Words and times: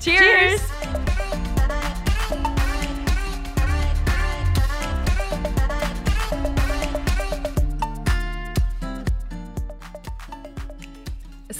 Cheers! 0.00 0.60
Cheers! 0.60 1.49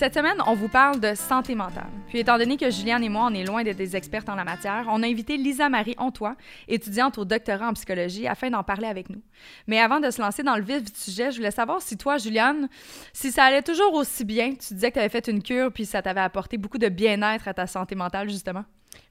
Cette 0.01 0.15
semaine, 0.15 0.39
on 0.47 0.55
vous 0.55 0.69
parle 0.69 0.99
de 0.99 1.15
santé 1.15 1.55
mentale. 1.55 1.91
Puis 2.09 2.21
étant 2.21 2.39
donné 2.39 2.57
que 2.57 2.71
Juliane 2.71 3.05
et 3.05 3.11
moi, 3.11 3.29
on 3.31 3.35
est 3.35 3.45
loin 3.45 3.63
d'être 3.63 3.77
des 3.77 3.97
expertes 3.97 4.31
en 4.31 4.35
la 4.35 4.45
matière, 4.45 4.87
on 4.89 5.03
a 5.03 5.07
invité 5.07 5.37
Lisa 5.37 5.69
Marie 5.69 5.95
Ontois, 5.99 6.37
étudiante 6.69 7.19
au 7.19 7.27
doctorat 7.27 7.69
en 7.69 7.75
psychologie, 7.75 8.27
afin 8.27 8.49
d'en 8.49 8.63
parler 8.63 8.87
avec 8.87 9.11
nous. 9.11 9.21
Mais 9.67 9.79
avant 9.79 10.01
de 10.01 10.11
se 10.11 10.23
lancer 10.23 10.43
dans 10.43 10.57
le 10.57 10.63
vif 10.63 10.83
du 10.83 10.99
sujet, 10.99 11.31
je 11.31 11.37
voulais 11.37 11.51
savoir 11.51 11.83
si 11.83 11.99
toi, 11.99 12.17
Juliane, 12.17 12.71
si 13.13 13.31
ça 13.31 13.45
allait 13.45 13.61
toujours 13.61 13.93
aussi 13.93 14.25
bien. 14.25 14.55
Tu 14.55 14.73
disais 14.73 14.89
que 14.89 14.95
tu 14.95 15.01
avais 15.01 15.11
fait 15.11 15.29
une 15.29 15.43
cure, 15.43 15.71
puis 15.71 15.85
ça 15.85 16.01
t'avait 16.01 16.21
apporté 16.21 16.57
beaucoup 16.57 16.79
de 16.79 16.89
bien-être 16.89 17.47
à 17.47 17.53
ta 17.53 17.67
santé 17.67 17.95
mentale, 17.95 18.31
justement. 18.31 18.65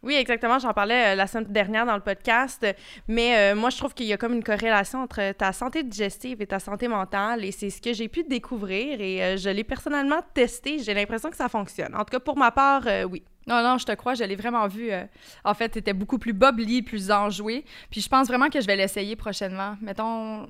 Oui, 0.04 0.16
exactement. 0.16 0.60
J'en 0.60 0.74
parlais 0.74 1.14
euh, 1.14 1.16
la 1.16 1.28
semaine 1.28 1.46
dernière 1.52 1.86
dans 1.86 1.96
le 1.96 2.02
podcast. 2.02 2.66
Mais 3.08 3.38
euh, 3.38 3.56
moi, 3.56 3.70
je 3.70 3.78
trouve 3.78 3.94
qu'il 3.94 4.06
y 4.06 4.14
a 4.14 4.18
comme 4.18 4.34
une 4.34 4.44
corrélation 4.44 5.04
entre 5.04 5.32
ta 5.34 5.52
santé 5.54 5.84
digestive 5.84 6.42
et 6.42 6.48
ta 6.48 6.60
santé 6.60 6.88
mentale. 6.88 7.44
Et 7.46 7.52
c'est 7.52 7.70
ce 7.70 7.82
que 7.82 7.94
j'ai 7.94 8.08
pu 8.08 8.24
découvrir. 8.24 9.00
Et 9.02 9.24
euh, 9.24 9.38
je 9.38 9.50
l'ai 9.50 9.64
personnellement 9.64 10.22
testé. 10.34 10.80
J'ai 10.80 10.94
l'impression 10.94 11.30
que 11.30 11.36
ça 11.38 11.50
fonctionne. 11.50 11.94
En 11.96 12.00
tout 12.00 12.12
cas, 12.12 12.20
pour 12.20 12.38
ma 12.38 12.52
part, 12.52 12.84
oui. 13.10 13.24
Non, 13.48 13.64
non, 13.64 13.78
je 13.80 13.86
te 13.86 13.92
crois, 13.94 14.14
je 14.14 14.24
l'ai 14.24 14.36
vraiment 14.36 14.68
vu. 14.68 14.92
euh, 14.92 15.04
en 15.44 15.54
fait, 15.54 15.70
t'étais 15.70 15.94
beaucoup 15.94 16.20
plus 16.20 16.34
bubbly, 16.34 16.82
plus 16.84 17.10
enjoué. 17.10 17.66
Puis 17.90 18.00
je 18.02 18.08
pense 18.10 18.28
vraiment 18.28 18.50
que 18.50 18.62
je 18.62 18.68
vais 18.68 18.76
l'essayer 18.76 19.16
prochainement. 19.16 19.76
Mettons, 19.82 20.48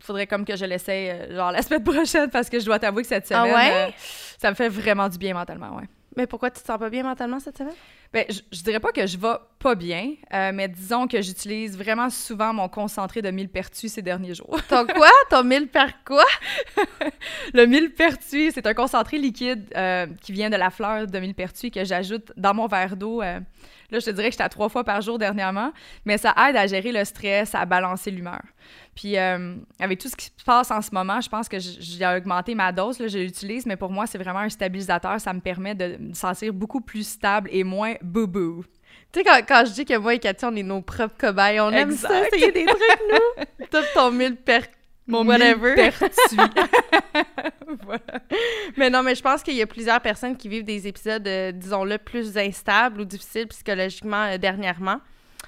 faudrait 0.00 0.26
comme 0.26 0.44
que 0.44 0.54
je 0.56 0.64
l'essaye 0.66 1.10
euh, 1.10 1.34
genre 1.36 1.50
la 1.52 1.62
semaine 1.62 1.82
prochaine 1.84 2.28
parce 2.30 2.50
que 2.50 2.60
je 2.60 2.66
dois 2.66 2.78
t'avouer 2.78 3.02
que 3.02 3.08
cette 3.08 3.30
Ah 3.32 3.44
semaine, 3.44 3.54
ouais? 3.54 3.86
euh, 3.88 3.90
ça 4.38 4.50
me 4.50 4.54
fait 4.54 4.68
vraiment 4.68 5.08
du 5.08 5.16
bien 5.18 5.32
mentalement, 5.32 5.76
ouais. 5.76 5.84
Mais 6.16 6.26
pourquoi 6.26 6.50
tu 6.50 6.60
te 6.60 6.66
sens 6.66 6.78
pas 6.78 6.90
bien 6.90 7.02
mentalement 7.02 7.40
cette 7.40 7.56
semaine? 7.58 7.74
Ben, 8.12 8.26
je, 8.28 8.40
je 8.52 8.62
dirais 8.62 8.80
pas 8.80 8.92
que 8.92 9.06
je 9.06 9.16
vais 9.16 9.34
pas 9.58 9.74
bien, 9.74 10.12
euh, 10.34 10.50
mais 10.52 10.68
disons 10.68 11.06
que 11.06 11.22
j'utilise 11.22 11.78
vraiment 11.78 12.10
souvent 12.10 12.52
mon 12.52 12.68
concentré 12.68 13.22
de 13.22 13.30
millepertuis 13.30 13.88
ces 13.88 14.02
derniers 14.02 14.34
jours. 14.34 14.60
Ton 14.68 14.86
quoi? 14.86 15.08
Ton 15.30 15.44
mille 15.44 15.68
per 15.68 15.86
quoi? 16.04 16.24
Le 17.54 17.64
millepertuis, 17.64 18.52
c'est 18.52 18.66
un 18.66 18.74
concentré 18.74 19.16
liquide 19.18 19.64
euh, 19.76 20.06
qui 20.20 20.32
vient 20.32 20.50
de 20.50 20.56
la 20.56 20.68
fleur 20.70 21.06
de 21.06 21.18
millepertuis 21.18 21.70
que 21.70 21.84
j'ajoute 21.84 22.32
dans 22.36 22.52
mon 22.52 22.66
verre 22.66 22.96
d'eau. 22.96 23.22
euh. 23.22 23.40
là, 23.90 23.98
je 23.98 24.04
te 24.04 24.10
dirais 24.10 24.28
que 24.28 24.32
j'étais 24.32 24.44
à 24.44 24.48
trois 24.50 24.68
fois 24.68 24.84
par 24.84 25.00
jour 25.00 25.18
dernièrement, 25.18 25.72
mais 26.04 26.18
ça 26.18 26.34
aide 26.48 26.56
à 26.56 26.66
gérer 26.66 26.92
le 26.92 27.04
stress, 27.06 27.54
à 27.54 27.64
balancer 27.64 28.10
l'humeur. 28.10 28.42
Puis 28.94 29.16
euh, 29.16 29.56
avec 29.80 29.98
tout 29.98 30.08
ce 30.08 30.16
qui 30.16 30.26
se 30.26 30.44
passe 30.44 30.70
en 30.70 30.82
ce 30.82 30.90
moment, 30.92 31.20
je 31.20 31.28
pense 31.28 31.48
que 31.48 31.58
j'ai 31.58 32.06
augmenté 32.06 32.54
ma 32.54 32.72
dose, 32.72 32.98
là, 32.98 33.08
je 33.08 33.18
l'utilise, 33.18 33.64
mais 33.64 33.76
pour 33.76 33.90
moi, 33.90 34.06
c'est 34.06 34.18
vraiment 34.18 34.40
un 34.40 34.50
stabilisateur. 34.50 35.20
Ça 35.20 35.32
me 35.32 35.40
permet 35.40 35.74
de 35.74 35.96
me 35.98 36.14
sentir 36.14 36.52
beaucoup 36.52 36.80
plus 36.80 37.06
stable 37.06 37.48
et 37.52 37.64
moins 37.64 37.94
boubou. 38.02 38.64
Tu 39.12 39.20
sais, 39.20 39.24
quand, 39.24 39.40
quand 39.46 39.64
je 39.66 39.72
dis 39.72 39.84
que 39.84 39.96
moi 39.96 40.14
et 40.14 40.18
Cathy, 40.18 40.44
on 40.44 40.56
est 40.56 40.62
nos 40.62 40.82
propres 40.82 41.16
cobayes, 41.18 41.60
on 41.60 41.70
aime 41.70 41.92
ça, 41.92 42.08
Exact. 42.08 42.34
essayer 42.34 42.52
des 42.52 42.64
trucs, 42.64 42.80
nous. 43.10 43.66
Top 43.70 43.84
ton 43.94 44.10
mille 44.10 44.36
per... 44.36 44.60
Mon 45.06 45.26
whatever. 45.26 45.74
millepertuis. 45.74 46.36
voilà. 47.84 48.20
Mais 48.76 48.88
non, 48.88 49.02
mais 49.02 49.14
je 49.14 49.22
pense 49.22 49.42
qu'il 49.42 49.54
y 49.54 49.62
a 49.62 49.66
plusieurs 49.66 50.00
personnes 50.00 50.36
qui 50.36 50.48
vivent 50.48 50.64
des 50.64 50.86
épisodes, 50.86 51.26
euh, 51.26 51.50
disons-le, 51.50 51.98
plus 51.98 52.38
instables 52.38 53.00
ou 53.00 53.04
difficiles 53.04 53.48
psychologiquement 53.48 54.24
euh, 54.24 54.38
dernièrement, 54.38 54.98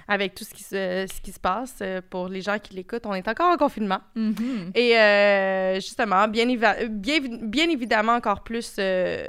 avec 0.08 0.34
tout 0.34 0.44
ce 0.44 0.52
qui 0.54 0.62
se, 0.62 1.06
ce 1.12 1.20
qui 1.20 1.32
se 1.32 1.40
passe. 1.40 1.76
Euh, 1.82 2.00
pour 2.08 2.28
les 2.28 2.40
gens 2.42 2.58
qui 2.58 2.74
l'écoutent, 2.74 3.06
on 3.06 3.14
est 3.14 3.26
encore 3.28 3.52
en 3.52 3.56
confinement. 3.56 4.00
Mhm. 4.14 4.72
Et 4.74 4.96
euh, 4.98 5.74
justement, 5.76 6.28
bien, 6.28 6.46
bien, 6.88 7.20
bien 7.42 7.68
évidemment, 7.70 8.14
encore 8.14 8.42
plus 8.42 8.76
euh, 8.78 9.26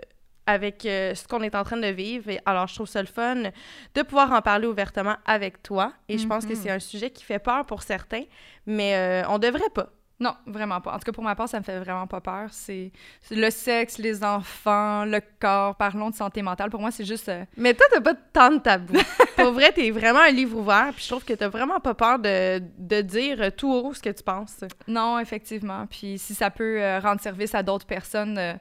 avec 0.47 0.85
euh, 0.85 1.15
ce 1.15 1.27
qu'on 1.27 1.41
est 1.41 1.55
en 1.55 1.63
train 1.63 1.77
de 1.77 1.87
vivre. 1.87 2.29
Et 2.29 2.39
alors, 2.45 2.67
je 2.67 2.75
trouve 2.75 2.87
ça 2.87 3.01
le 3.01 3.07
fun 3.07 3.35
de 3.95 4.01
pouvoir 4.03 4.31
en 4.31 4.41
parler 4.41 4.67
ouvertement 4.67 5.15
avec 5.25 5.63
toi. 5.63 5.93
Et 6.09 6.17
je 6.17 6.27
pense 6.27 6.45
que 6.45 6.53
Mhm. 6.53 6.59
c'est 6.61 6.69
un 6.71 6.79
sujet 6.79 7.09
qui 7.09 7.23
fait 7.23 7.39
peur 7.39 7.65
pour 7.65 7.81
certains, 7.81 8.23
mais 8.65 9.23
on 9.29 9.39
devrait 9.39 9.69
pas. 9.73 9.89
Non, 10.17 10.33
vraiment 10.45 10.79
pas. 10.79 10.91
En 10.93 10.99
tout 10.99 11.03
cas, 11.05 11.11
pour 11.11 11.23
ma 11.25 11.35
part, 11.35 11.49
ça 11.49 11.59
me 11.59 11.63
fait 11.65 11.77
vraiment 11.79 12.07
pas 12.07 12.21
peur. 12.21 12.47
C'est 12.51 12.91
le 13.31 13.49
sexe, 13.49 13.97
les 13.97 14.23
enfants, 14.23 15.03
le 15.03 15.19
corps. 15.41 15.75
Parlons 15.75 16.09
de 16.09 16.15
santé 16.15 16.41
mentale. 16.41 16.69
Pour 16.69 16.79
moi, 16.79 16.89
c'est 16.91 17.03
juste. 17.03 17.27
euh, 17.27 17.43
Mais 17.57 17.73
toi, 17.73 17.85
t'as 17.91 17.99
pas 17.99 18.13
tant 18.31 18.51
de 18.51 18.59
tabou. 18.59 18.93
Pour 19.35 19.51
vrai, 19.51 19.73
t'es 19.73 19.91
vraiment 19.91 20.21
un 20.21 20.31
livre 20.31 20.57
ouvert, 20.57 20.91
puis 20.95 21.03
je 21.03 21.09
trouve 21.09 21.25
que 21.25 21.33
t'as 21.33 21.49
vraiment 21.49 21.81
pas 21.81 21.93
peur 21.93 22.17
de, 22.19 22.61
de 22.77 23.01
dire 23.01 23.53
tout 23.57 23.69
haut 23.73 23.93
ce 23.93 24.01
que 24.01 24.09
tu 24.09 24.23
penses. 24.23 24.63
Non, 24.87 25.19
effectivement. 25.19 25.85
Puis 25.87 26.17
si 26.17 26.33
ça 26.33 26.49
peut 26.49 26.81
euh, 26.81 26.99
rendre 26.99 27.19
service 27.19 27.53
à 27.53 27.61
d'autres 27.61 27.85
personnes, 27.85 28.37
euh, 28.37 28.53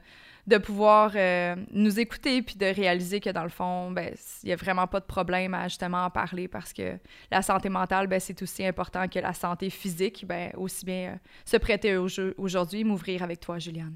de 0.47 0.59
pouvoir 0.59 1.13
euh, 1.15 1.57
nous 1.73 1.99
écouter 1.99 2.43
puis 2.43 2.57
de 2.57 2.67
réaliser 2.67 3.21
que 3.21 3.31
dans 3.31 3.45
le 3.45 3.49
fond, 3.49 3.91
ben, 3.91 4.15
il 4.43 4.51
y 4.51 4.53
a 4.53 4.57
vraiment 4.57 4.87
pas 4.87 5.01
de 5.01 5.07
problème 5.07 5.55
à 5.55 5.69
justement 5.69 6.05
en 6.05 6.11
parler 6.11 6.49
parce 6.49 6.73
que 6.73 6.99
la 7.31 7.43
santé 7.43 7.69
mentale, 7.69 8.07
ben, 8.07 8.21
c'est 8.21 8.41
aussi 8.43 8.65
important 8.65 9.09
que 9.09 9.19
la 9.19 9.33
santé 9.33 9.71
physique. 9.71 10.25
Ben, 10.27 10.51
aussi 10.57 10.85
bien 10.85 11.13
euh, 11.13 11.17
se 11.45 11.57
prêter 11.57 11.97
au 11.97 12.09
jeu 12.09 12.35
aujourd'hui, 12.37 12.85
m'ouvrir 12.85 13.23
avec 13.23 13.41
toi, 13.41 13.59
Juliane. 13.59 13.95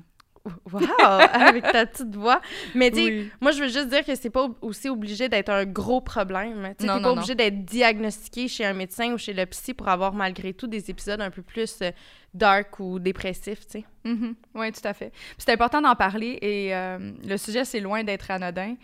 Wow! 0.73 0.81
avec 1.01 1.65
ta 1.65 1.85
petite 1.87 2.15
voix. 2.15 2.41
Mais 2.75 2.91
Oui. 2.95 3.31
moi, 3.41 3.53
je 3.53 3.63
veux 3.63 3.69
juste 3.69 3.89
dire 3.89 4.05
que 4.05 4.15
c'est 4.15 4.31
pas 4.31 4.49
aussi 4.63 4.89
obligé 4.89 5.29
d'être 5.29 5.51
un 5.51 5.65
gros 5.65 6.01
problème. 6.01 6.75
Tu 6.79 6.87
non, 6.87 7.03
pas 7.03 7.13
obligé 7.13 7.35
d'être 7.35 7.65
diagnostiqué 7.65 8.49
chez 8.49 8.65
un 8.65 8.73
médecin 8.73 9.13
ou 9.13 9.19
chez 9.19 9.33
le 9.33 9.45
psy 9.47 9.75
pour 9.75 9.89
avoir 9.89 10.15
malgré 10.15 10.55
tout 10.55 10.67
des 10.67 10.91
épisodes 10.91 11.21
un 11.21 11.31
peu 11.31 11.43
plus 11.43 11.79
euh, 11.83 11.91
dark 12.35 12.79
ou 12.81 12.99
dépressifs, 12.99 13.67
tu 13.67 13.81
sais. 13.81 13.85
Oui, 14.55 14.73
tout 14.73 14.81
à 14.87 14.95
fait. 14.95 15.13
C'est 15.37 15.51
important 15.53 15.81
d'en 15.83 15.95
parler 15.95 16.39
et 16.41 16.75
euh, 16.75 17.13
le 17.27 17.37
sujet, 17.37 17.65
c'est 17.65 17.81
loin 17.81 18.05
d'être 18.05 18.31
anodin. 18.31 18.75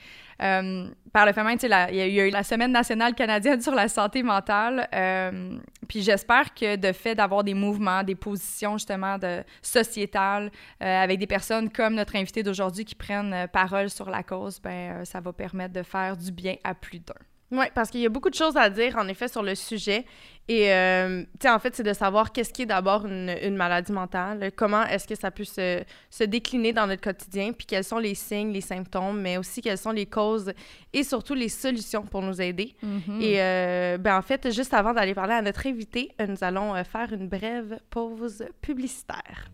Euh, 0.43 0.89
par 1.13 1.25
le 1.25 1.33
fait 1.33 1.43
même, 1.45 1.57
il 1.63 1.69
y, 1.97 2.01
a- 2.21 2.27
eu 2.27 2.31
la 2.31 2.43
Semaine 2.43 2.73
nationale 2.73 3.15
canadienne 3.15 3.61
sur 3.63 3.75
la 3.75 3.89
santé 3.89 4.23
mentale. 4.23 4.89
euh, 4.95 5.59
puis 5.89 6.03
j'espère 6.03 6.53
que 6.55 6.77
de 6.77 6.93
fait 6.93 7.15
d'avoir 7.15 7.45
des 7.45 7.55
mouvements, 7.55 8.03
des 8.03 8.15
positions 8.17 8.77
justement 8.77 9.17
de 9.19 9.43
sociétales 9.63 10.51
euh, 10.83 11.03
avec 11.03 11.19
des 11.19 11.27
personnes 11.27 11.71
comme 11.71 11.95
notre 11.95 12.17
invité 12.17 12.43
d'aujourd'hui 12.43 12.85
qui 12.85 12.95
prennent 12.95 13.47
parole 13.53 13.89
sur 13.91 14.11
la 14.11 14.23
cause, 14.23 14.61
ben 14.61 15.05
ça 15.05 15.21
va 15.21 15.33
permettre 15.33 15.73
de 15.73 15.83
faire 15.83 16.17
du 16.17 16.33
bien 16.33 16.57
à 16.65 16.75
plus 16.75 16.99
d'un. 17.01 17.15
Oui, 17.51 17.67
parce 17.75 17.91
qu'il 17.91 18.01
y 18.01 18.07
a 18.07 18.09
beaucoup 18.09 18.31
de 18.31 18.35
choses 18.35 18.57
à 18.57 18.69
dire, 18.71 18.97
en 18.97 19.07
effet, 19.07 19.29
sur 19.29 19.43
le 19.43 19.55
sujet. 19.55 20.05
Et, 20.49 20.73
euh, 20.73 21.23
tu 21.23 21.29
sais, 21.43 21.51
en 21.51 21.59
fait, 21.59 21.75
c'est 21.75 21.83
de 21.83 21.93
savoir 21.93 22.33
qu'est-ce 22.33 22.53
qui 22.53 22.63
est 22.63 22.67
d'abord 22.67 23.07
une, 23.07 23.35
une 23.43 23.57
maladie 23.57 23.93
mentale, 23.93 24.51
comment 24.57 24.83
est-ce 24.85 25.07
que 25.07 25.15
ça 25.15 25.31
peut 25.31 25.45
se, 25.45 25.83
se 26.11 26.25
décliner 26.25 26.73
dans 26.73 26.87
notre 26.87 27.01
quotidien, 27.01 27.53
puis 27.53 27.67
quels 27.67 27.85
sont 27.85 27.99
les 27.99 28.15
signes, 28.15 28.53
les 28.53 28.61
symptômes, 28.61 29.21
mais 29.21 29.39
aussi 29.39 29.63
quelles 29.63 29.79
sont 29.79 29.93
les 29.93 30.05
causes 30.07 30.53
et 30.93 31.03
surtout 31.03 31.35
les 31.35 31.49
solutions 31.49 32.03
pour 32.03 32.21
nous 32.21 32.43
aider. 32.43 32.75
Et, 33.21 33.41
euh, 33.41 33.97
ben, 33.99 34.19
en 34.19 34.23
fait, 34.23 34.51
juste 34.53 34.75
avant 34.75 34.93
d'aller 34.93 35.15
parler 35.15 35.35
à 35.35 35.43
notre 35.43 35.67
invité, 35.67 36.13
euh, 36.21 36.27
nous 36.27 36.43
allons 36.43 36.75
euh, 36.75 36.85
faire 36.85 37.13
une 37.13 37.29
brève 37.29 37.79
pause 37.89 38.45
publicitaire. 38.61 39.49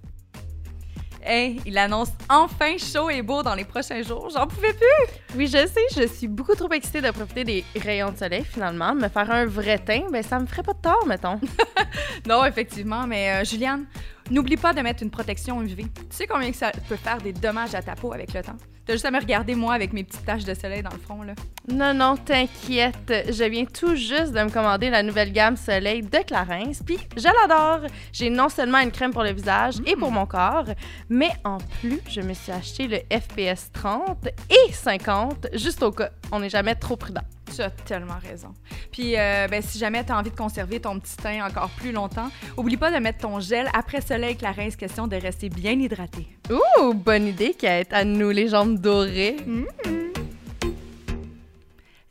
Hey, 1.22 1.60
il 1.66 1.76
annonce 1.76 2.08
enfin 2.31 2.78
chaud 2.78 3.10
et 3.10 3.20
beau 3.20 3.42
dans 3.42 3.54
les 3.54 3.64
prochains 3.64 4.03
jours. 4.03 4.31
J'en 4.31 4.47
pouvais 4.47 4.72
plus! 4.72 5.36
Oui, 5.36 5.47
je 5.47 5.66
sais, 5.66 6.03
je 6.03 6.06
suis 6.06 6.28
beaucoup 6.28 6.54
trop 6.54 6.70
excitée 6.72 7.03
de 7.03 7.10
profiter 7.10 7.44
des 7.44 7.64
rayons 7.76 8.10
de 8.10 8.16
soleil, 8.16 8.44
finalement. 8.44 8.94
De 8.94 9.03
me 9.03 9.08
faire 9.08 9.31
un 9.31 9.44
vrai 9.44 9.78
teint, 9.78 10.05
ben, 10.11 10.22
ça 10.22 10.38
me 10.38 10.46
ferait 10.46 10.62
pas 10.62 10.72
de 10.72 10.81
tort, 10.81 11.06
mettons. 11.06 11.38
Non, 12.26 12.44
effectivement, 12.44 13.06
mais 13.06 13.31
euh, 13.31 13.44
Juliane, 13.44 13.87
n'oublie 14.31 14.56
pas 14.56 14.72
de 14.72 14.81
mettre 14.81 15.02
une 15.02 15.11
protection 15.11 15.61
UV. 15.62 15.84
Tu 15.84 15.88
sais 16.11 16.26
combien 16.26 16.50
que 16.50 16.56
ça 16.56 16.70
peut 16.88 16.96
faire 16.96 17.19
des 17.19 17.32
dommages 17.32 17.75
à 17.75 17.82
ta 17.82 17.94
peau 17.94 18.12
avec 18.12 18.32
le 18.32 18.43
temps? 18.43 18.56
T'as 18.87 18.94
juste 18.94 19.05
à 19.05 19.11
me 19.11 19.21
regarder, 19.21 19.55
moi, 19.55 19.75
avec 19.75 19.93
mes 19.93 20.05
petites 20.05 20.25
taches 20.25 20.44
de 20.44 20.55
soleil 20.55 20.82
dans 20.82 20.91
le 20.91 20.99
front, 20.99 21.23
là. 21.23 21.35
Non, 21.71 21.94
non, 21.94 22.17
t'inquiète. 22.17 23.12
Je 23.29 23.44
viens 23.44 23.65
tout 23.65 23.94
juste 23.94 24.32
de 24.32 24.43
me 24.43 24.50
commander 24.50 24.91
la 24.91 25.03
nouvelle 25.03 25.32
gamme 25.32 25.56
Soleil 25.56 26.03
de 26.03 26.19
Clarins, 26.27 26.73
puis 26.85 26.99
je 27.17 27.29
l'adore. 27.29 27.88
J'ai 28.12 28.31
non 28.31 28.49
seulement 28.49 28.79
une 28.79 28.91
crème 28.91 29.12
pour 29.12 29.23
le 29.23 29.32
visage 29.32 29.77
et 29.87 29.94
pour 29.94 30.11
mon 30.11 30.27
corps, 30.27 30.65
mais 31.09 31.31
en 31.44 31.59
plus, 31.81 32.00
je 32.09 32.21
me 32.21 32.35
suis 32.35 32.53
acheté 32.53 32.88
le 32.88 32.99
FPS 33.17 33.71
30 33.73 34.27
et 34.27 34.73
50, 34.73 35.49
juste 35.53 35.83
au 35.83 35.93
cas. 35.93 36.11
On 36.33 36.41
n'est 36.41 36.50
jamais 36.50 36.75
trop 36.75 36.97
prudent. 36.97 37.23
Tu 37.55 37.62
as 37.62 37.70
tellement 37.70 38.19
raison. 38.23 38.55
Puis, 38.93 39.19
euh, 39.19 39.49
ben, 39.49 39.62
si 39.62 39.79
jamais 39.79 40.05
tu 40.05 40.12
as 40.12 40.19
envie 40.19 40.31
de 40.31 40.37
conserver 40.37 40.81
ton 40.81 40.99
petit 40.99 41.17
teint 41.17 41.44
encore 41.44 41.70
plus 41.70 41.93
longtemps, 41.93 42.29
oublie 42.56 42.76
pas 42.76 42.93
de 42.93 42.99
mettre 42.99 43.19
ton 43.19 43.41
gel 43.41 43.69
après 43.75 44.00
soleil 44.00 44.37
Clarins, 44.37 44.70
question 44.70 45.06
de 45.06 45.17
rester 45.17 45.49
bien 45.49 45.73
hydraté. 45.73 46.26
Ouh, 46.50 46.94
bonne 46.94 47.26
idée, 47.26 47.55
Kate. 47.55 47.93
À 47.93 48.05
nous, 48.05 48.31
les 48.31 48.49
jambes 48.49 48.79
dorées. 48.79 49.37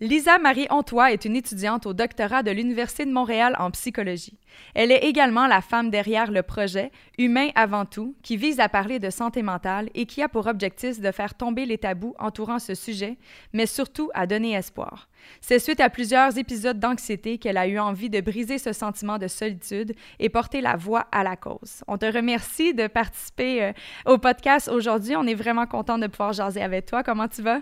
Lisa 0.02 0.38
Marie 0.38 0.68
Ontois 0.70 1.12
est 1.12 1.26
une 1.26 1.36
étudiante 1.36 1.86
au 1.86 1.92
doctorat 1.92 2.42
de 2.42 2.52
l'Université 2.52 3.06
de 3.06 3.12
Montréal 3.12 3.58
en 3.60 3.70
psychologie. 3.70 4.40
Elle 4.74 4.94
est 4.94 5.04
également 5.04 5.46
la 5.46 5.60
femme 5.60 5.90
derrière 5.90 6.32
le 6.32 6.42
projet 6.42 6.94
Humain 7.18 7.50
avant 7.54 7.84
tout, 7.84 8.16
qui 8.24 8.38
vise 8.38 8.62
à 8.62 8.70
parler 8.70 9.00
de 9.00 9.10
santé 9.10 9.42
mentale 9.42 9.90
et 9.96 10.06
qui 10.06 10.22
a 10.22 10.30
pour 10.30 10.48
objectif 10.48 11.02
de 11.02 11.12
faire 11.12 11.34
tomber 11.34 11.66
les 11.66 11.78
tabous 11.78 12.16
entourant 12.18 12.60
ce 12.60 12.76
sujet, 12.76 13.18
mais 13.52 13.66
surtout 13.66 14.10
à 14.14 14.26
donner 14.26 14.54
espoir. 14.54 15.10
C'est 15.42 15.60
suite 15.60 15.82
à 15.82 15.90
plusieurs 15.90 16.38
épisodes 16.38 16.80
d'anxiété 16.80 17.38
qu'elle 17.38 17.58
a 17.58 17.68
eu 17.68 17.78
envie 17.78 18.10
de 18.10 18.22
briser 18.22 18.58
ce 18.58 18.72
sentiment 18.72 19.18
de 19.18 19.28
solitude 19.28 19.94
et 20.20 20.30
porter 20.30 20.62
la 20.62 20.78
voix 20.78 21.08
à 21.12 21.26
la 21.26 21.36
cause. 21.36 21.84
On 21.88 21.98
te 21.98 22.06
remercie 22.06 22.74
de 22.74 22.88
participer 22.88 23.64
euh, 23.64 23.74
au 24.06 24.18
podcast 24.18 24.70
aujourd'hui. 24.70 25.18
On 25.18 25.28
est 25.28 25.36
vraiment 25.36 25.66
content 25.66 25.98
de 25.98 26.08
pouvoir 26.08 26.32
jaser 26.32 26.62
avec 26.62 26.86
toi. 26.86 27.04
Comment 27.04 27.28
tu 27.28 27.42
vas? 27.42 27.60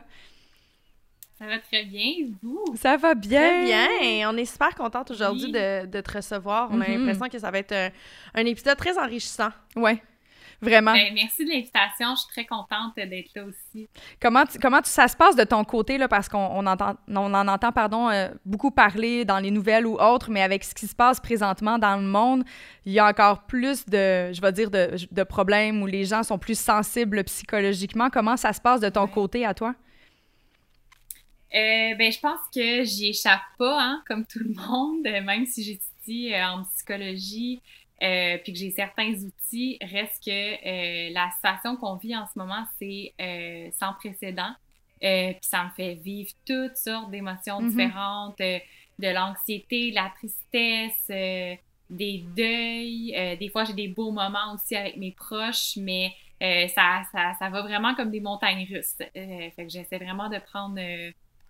Ça 1.40 1.46
va 1.46 1.60
très 1.60 1.84
bien, 1.84 2.14
vous? 2.42 2.64
Ça 2.76 2.98
va 2.98 3.14
bien! 3.14 3.40
Très 3.42 3.66
bien! 3.66 4.30
On 4.32 4.36
est 4.38 4.46
super 4.46 4.74
contente 4.74 5.12
aujourd'hui 5.12 5.52
de, 5.52 5.86
de, 5.86 6.02
te 6.02 6.12
recevoir. 6.18 6.70
On 6.72 6.82
a 6.82 6.88
Mhm. 6.88 6.98
l'impression 7.06 7.30
que 7.30 7.38
ça 7.38 7.52
va 7.52 7.60
être 7.60 7.74
un, 7.74 7.90
un 8.34 8.46
épisode 8.46 8.76
très 8.76 8.98
enrichissant. 8.98 9.50
Ouais, 9.76 10.02
vraiment. 10.60 10.94
Ben, 10.94 11.14
merci 11.14 11.46
de 11.46 11.52
l'invitation. 11.52 12.16
Je 12.16 12.22
suis 12.22 12.32
très 12.32 12.46
contente 12.46 12.96
d'être 12.96 13.30
là 13.36 13.44
aussi. 13.44 13.88
Comment, 14.20 14.46
tu- 14.48 14.58
comment 14.58 14.82
tu- 14.82 14.90
ça 14.90 15.08
se 15.08 15.16
passe 15.16 15.36
de 15.36 15.44
ton 15.44 15.64
côté, 15.64 16.00
là, 16.00 16.08
parce 16.08 16.28
qu'on 16.28 16.40
on 16.40 16.66
entend, 16.66 16.96
on 17.08 17.32
en 17.36 17.48
entend 17.48 17.72
pardon, 17.72 18.10
euh, 18.10 18.30
beaucoup 18.44 18.72
parler 18.72 19.24
dans 19.24 19.38
les 19.38 19.52
nouvelles 19.52 19.86
ou 19.86 19.94
autres, 20.02 20.32
mais 20.32 20.42
avec 20.42 20.64
ce 20.64 20.74
qui 20.74 20.88
se 20.88 20.96
passe 20.96 21.20
présentement 21.20 21.78
dans 21.78 21.98
le 21.98 22.08
monde, 22.08 22.44
il 22.84 22.94
y 22.94 23.00
a 23.00 23.06
encore 23.06 23.44
plus 23.44 23.86
de, 23.86 24.34
je 24.34 24.42
vais 24.42 24.52
dire, 24.54 24.72
de, 24.72 24.96
de 25.12 25.24
problèmes 25.24 25.84
où 25.84 25.86
les 25.86 26.06
gens 26.06 26.24
sont 26.24 26.40
plus 26.40 26.58
sensibles 26.60 27.24
psychologiquement. 27.26 28.10
Comment 28.10 28.38
ça 28.38 28.54
se 28.54 28.60
passe 28.62 28.80
de 28.82 28.90
ton 28.90 29.04
Ouais. 29.04 29.12
côté 29.12 29.46
à 29.46 29.54
toi? 29.54 29.76
Euh, 31.54 31.96
ben, 31.96 32.12
je 32.12 32.20
pense 32.20 32.40
que 32.54 32.84
j'y 32.84 33.08
échappe 33.08 33.42
pas, 33.58 33.82
hein, 33.82 34.04
comme 34.06 34.26
tout 34.26 34.40
le 34.40 34.54
monde, 34.54 35.06
euh, 35.08 35.22
même 35.22 35.46
si 35.46 35.64
j'étudie 35.64 36.34
euh, 36.34 36.46
en 36.46 36.64
psychologie, 36.66 37.62
euh, 38.04 38.38
puis 38.44 38.52
que 38.54 38.60
j'ai 38.60 38.72
certains 38.72 39.14
outils, 39.14 39.78
reste 39.82 40.24
que 40.26 41.14
la 41.14 41.32
situation 41.32 41.78
qu'on 41.78 41.96
vit 41.96 42.16
en 42.16 42.26
ce 42.28 42.38
moment, 42.38 42.66
c'est 42.80 43.14
sans 43.80 43.94
précédent. 43.94 44.54
Puis 45.00 45.38
ça 45.42 45.64
me 45.64 45.70
fait 45.72 45.96
vivre 45.96 46.30
toutes 46.46 46.76
sortes 46.78 47.10
d'émotions 47.12 47.62
Mhm. 47.62 47.70
différentes, 47.70 48.38
de 48.40 49.08
l'anxiété, 49.08 49.92
de 49.92 49.96
la 49.96 50.12
tristesse, 50.16 51.08
des 51.90 52.24
deuils. 52.36 53.38
des 53.40 53.50
fois, 53.50 53.64
j'ai 53.64 53.74
des 53.74 53.88
beaux 53.88 54.12
moments 54.12 54.54
aussi 54.54 54.76
avec 54.76 54.98
mes 54.98 55.12
proches, 55.14 55.78
mais 55.78 56.14
ça, 56.40 57.02
ça, 57.12 57.34
ça 57.40 57.50
va 57.50 57.62
vraiment 57.64 57.96
comme 57.96 58.12
des 58.12 58.22
montagnes 58.22 58.68
russes. 58.70 58.96
Fait 58.98 59.54
que 59.58 59.70
j'essaie 59.70 59.98
vraiment 59.98 60.30
de 60.30 60.38
prendre 60.38 60.80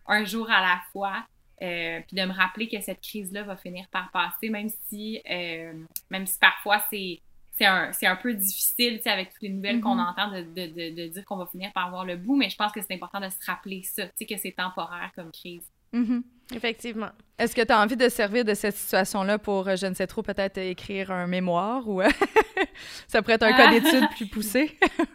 un 0.08 0.24
jour 0.26 0.50
à 0.50 0.62
la 0.62 0.80
fois, 0.92 1.26
euh, 1.62 2.00
puis 2.08 2.16
de 2.16 2.26
me 2.26 2.34
rappeler 2.34 2.68
que 2.68 2.80
cette 2.82 3.02
crise-là 3.02 3.44
va 3.44 3.56
finir 3.58 3.86
par 3.92 4.12
passer, 4.12 4.50
même 4.50 4.70
si, 4.90 5.22
euh, 5.30 5.74
même 6.10 6.26
si 6.28 6.38
parfois 6.40 6.84
c'est 6.90 7.20
c'est 7.60 7.66
un, 7.66 7.90
un 8.04 8.16
peu 8.18 8.36
difficile, 8.36 8.98
tu 8.98 9.04
sais, 9.04 9.10
avec 9.10 9.32
toutes 9.34 9.42
les 9.42 9.50
nouvelles 9.50 9.78
Mhm. 9.78 9.82
qu'on 9.82 9.98
entend 9.98 10.30
de, 10.32 10.42
de, 10.42 10.68
de, 10.68 10.96
de 10.96 11.08
dire 11.08 11.26
qu'on 11.26 11.38
va 11.38 11.48
finir 11.48 11.74
par 11.74 11.90
voir 11.90 12.06
le 12.06 12.16
bout, 12.16 12.36
mais 12.36 12.52
je 12.52 12.56
pense 12.56 12.72
que 12.72 12.80
c'est 12.82 12.94
important 12.94 13.20
de 13.20 13.30
se 13.30 13.38
rappeler 13.48 13.82
ça, 13.82 14.06
tu 14.06 14.12
sais, 14.20 14.26
que 14.28 14.38
c'est 14.40 14.52
temporaire 14.52 15.10
comme 15.16 15.32
crise. 15.32 15.64
Mhm. 15.92 16.24
Effectivement. 16.54 17.10
Est-ce 17.40 17.56
que 17.56 17.64
tu 17.64 17.74
as 17.74 17.82
envie 17.82 17.98
de 17.98 18.10
servir 18.10 18.46
de 18.46 18.54
cette 18.54 18.76
situation-là 18.76 19.40
pour, 19.40 19.68
euh, 19.68 19.76
je 19.76 19.88
ne 19.88 19.96
sais 19.96 20.06
trop, 20.06 20.22
peut-être 20.22 20.60
écrire 20.60 21.10
un 21.12 21.26
mémoire 21.26 21.90
ou 21.90 22.00
ça 23.08 23.24
pourrait 23.24 23.34
être 23.36 23.44
un 23.44 23.54
cas 23.54 23.70
Ah. 23.70 23.72
d'étude 23.72 24.08
plus 24.16 24.28
poussé? 24.28 24.78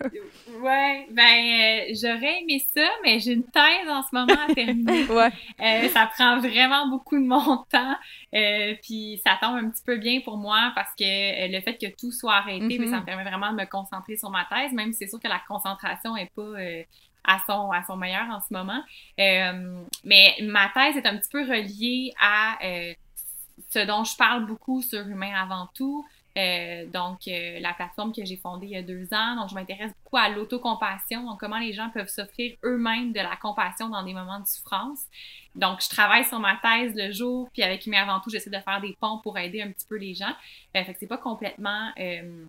Ouais, 0.62 1.08
ben, 1.10 1.22
euh, 1.22 1.94
j'aurais 2.00 2.40
aimé 2.40 2.64
ça, 2.72 2.88
mais 3.02 3.18
j'ai 3.18 3.32
une 3.32 3.44
thèse 3.44 3.88
en 3.88 4.02
ce 4.02 4.08
moment 4.12 4.40
à 4.48 4.54
terminer. 4.54 5.04
ouais. 5.10 5.30
Euh, 5.60 5.88
ça 5.88 6.06
prend 6.06 6.38
vraiment 6.38 6.86
beaucoup 6.88 7.16
de 7.16 7.24
mon 7.24 7.64
temps, 7.64 7.96
euh, 8.32 8.74
puis 8.80 9.20
ça 9.26 9.36
tombe 9.42 9.56
un 9.56 9.70
petit 9.70 9.82
peu 9.84 9.96
bien 9.96 10.20
pour 10.20 10.36
moi 10.36 10.70
parce 10.76 10.94
que 10.96 11.52
le 11.52 11.60
fait 11.62 11.76
que 11.78 11.92
tout 11.96 12.12
soit 12.12 12.34
arrêté, 12.34 12.78
ben, 12.78 12.88
ça 12.88 13.00
me 13.00 13.04
permet 13.04 13.24
vraiment 13.24 13.50
de 13.50 13.56
me 13.56 13.66
concentrer 13.66 14.16
sur 14.16 14.30
ma 14.30 14.44
thèse, 14.44 14.72
même 14.72 14.92
si 14.92 14.98
c'est 14.98 15.08
sûr 15.08 15.18
que 15.18 15.28
la 15.28 15.40
concentration 15.48 16.16
est 16.16 16.30
pas 16.32 16.52
à 17.24 17.38
son 17.46 17.70
à 17.72 17.82
son 17.82 17.96
meilleur 17.96 18.28
en 18.30 18.40
ce 18.40 18.54
moment. 18.54 18.82
Mais 19.18 20.36
ma 20.42 20.68
thèse 20.68 20.96
est 20.96 21.06
un 21.06 21.18
petit 21.18 21.30
peu 21.30 21.40
reliée 21.40 22.12
à 22.20 22.56
ce 23.70 23.84
dont 23.84 24.04
je 24.04 24.16
parle 24.16 24.46
beaucoup 24.46 24.80
sur 24.80 25.00
Humain 25.08 25.32
avant 25.34 25.68
tout. 25.74 26.06
Euh, 26.38 26.86
donc, 26.86 27.28
euh, 27.28 27.60
la 27.60 27.74
plateforme 27.74 28.12
que 28.12 28.24
j'ai 28.24 28.36
fondée 28.36 28.66
il 28.66 28.72
y 28.72 28.76
a 28.76 28.82
deux 28.82 29.12
ans. 29.12 29.36
Donc, 29.36 29.50
je 29.50 29.54
m'intéresse 29.54 29.92
beaucoup 30.02 30.16
à 30.16 30.28
l'autocompassion, 30.28 31.24
donc 31.24 31.38
comment 31.38 31.58
les 31.58 31.72
gens 31.72 31.90
peuvent 31.90 32.08
s'offrir 32.08 32.56
eux-mêmes 32.64 33.12
de 33.12 33.20
la 33.20 33.36
compassion 33.36 33.88
dans 33.88 34.02
des 34.02 34.14
moments 34.14 34.40
de 34.40 34.46
souffrance. 34.46 35.00
Donc, 35.54 35.82
je 35.82 35.88
travaille 35.90 36.24
sur 36.24 36.38
ma 36.38 36.56
thèse 36.56 36.94
le 36.94 37.12
jour, 37.12 37.50
puis 37.52 37.62
avec 37.62 37.86
Humain 37.86 38.02
avant 38.02 38.20
tout, 38.20 38.30
j'essaie 38.30 38.50
de 38.50 38.58
faire 38.58 38.80
des 38.80 38.96
ponts 38.98 39.18
pour 39.18 39.38
aider 39.38 39.60
un 39.60 39.70
petit 39.70 39.86
peu 39.86 39.96
les 39.96 40.14
gens. 40.14 40.32
Euh, 40.76 40.84
fait 40.84 40.94
que 40.94 40.98
c'est 41.00 41.06
pas 41.06 41.18
complètement, 41.18 41.90
euh, 41.98 42.46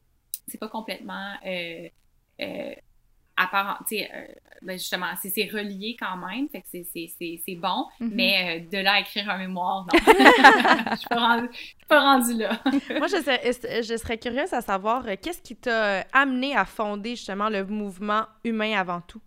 c'est 0.48 0.60
pas 0.60 0.70
complètement 0.70 1.34
euh, 3.40 3.44
euh, 3.54 3.74
tu 3.88 3.98
sais, 3.98 4.10
euh, 4.14 4.26
ben 4.62 4.78
justement, 4.78 5.08
c'est 5.22 5.50
relié 5.52 5.98
quand 6.00 6.16
même, 6.18 6.48
fait 6.50 6.62
que 6.62 6.68
c'est- 6.72 7.56
bon, 7.56 7.88
Mhm. 8.00 8.12
mais 8.14 8.62
euh, 8.66 8.70
de 8.78 8.84
là 8.84 8.94
à 8.94 9.00
écrire 9.02 9.30
un 9.30 9.38
mémoire, 9.38 9.86
non. 9.86 9.94
Je 10.92 10.96
suis 10.98 11.08
pas 11.10 11.20
rendue- 11.20 11.50
je 11.52 11.58
suis 11.58 11.76
pas 11.88 12.00
rendue 12.00 12.34
là. 12.36 12.60
Moi, 13.00 13.08
je 13.08 13.22
serais, 13.22 13.82
je 13.84 13.98
serais 13.98 14.18
curieuse 14.18 14.54
à 14.54 14.62
savoir 14.62 15.06
euh, 15.08 15.16
qu'est-ce 15.22 15.42
qui 15.42 15.56
t'a 15.56 15.86
euh, 16.00 16.04
amené 16.14 16.56
à 16.56 16.66
fonder 16.66 17.12
justement 17.16 17.50
le 17.50 17.66
mouvement 17.66 18.26
humain 18.44 18.78
avant 18.80 19.02
tout? 19.02 19.22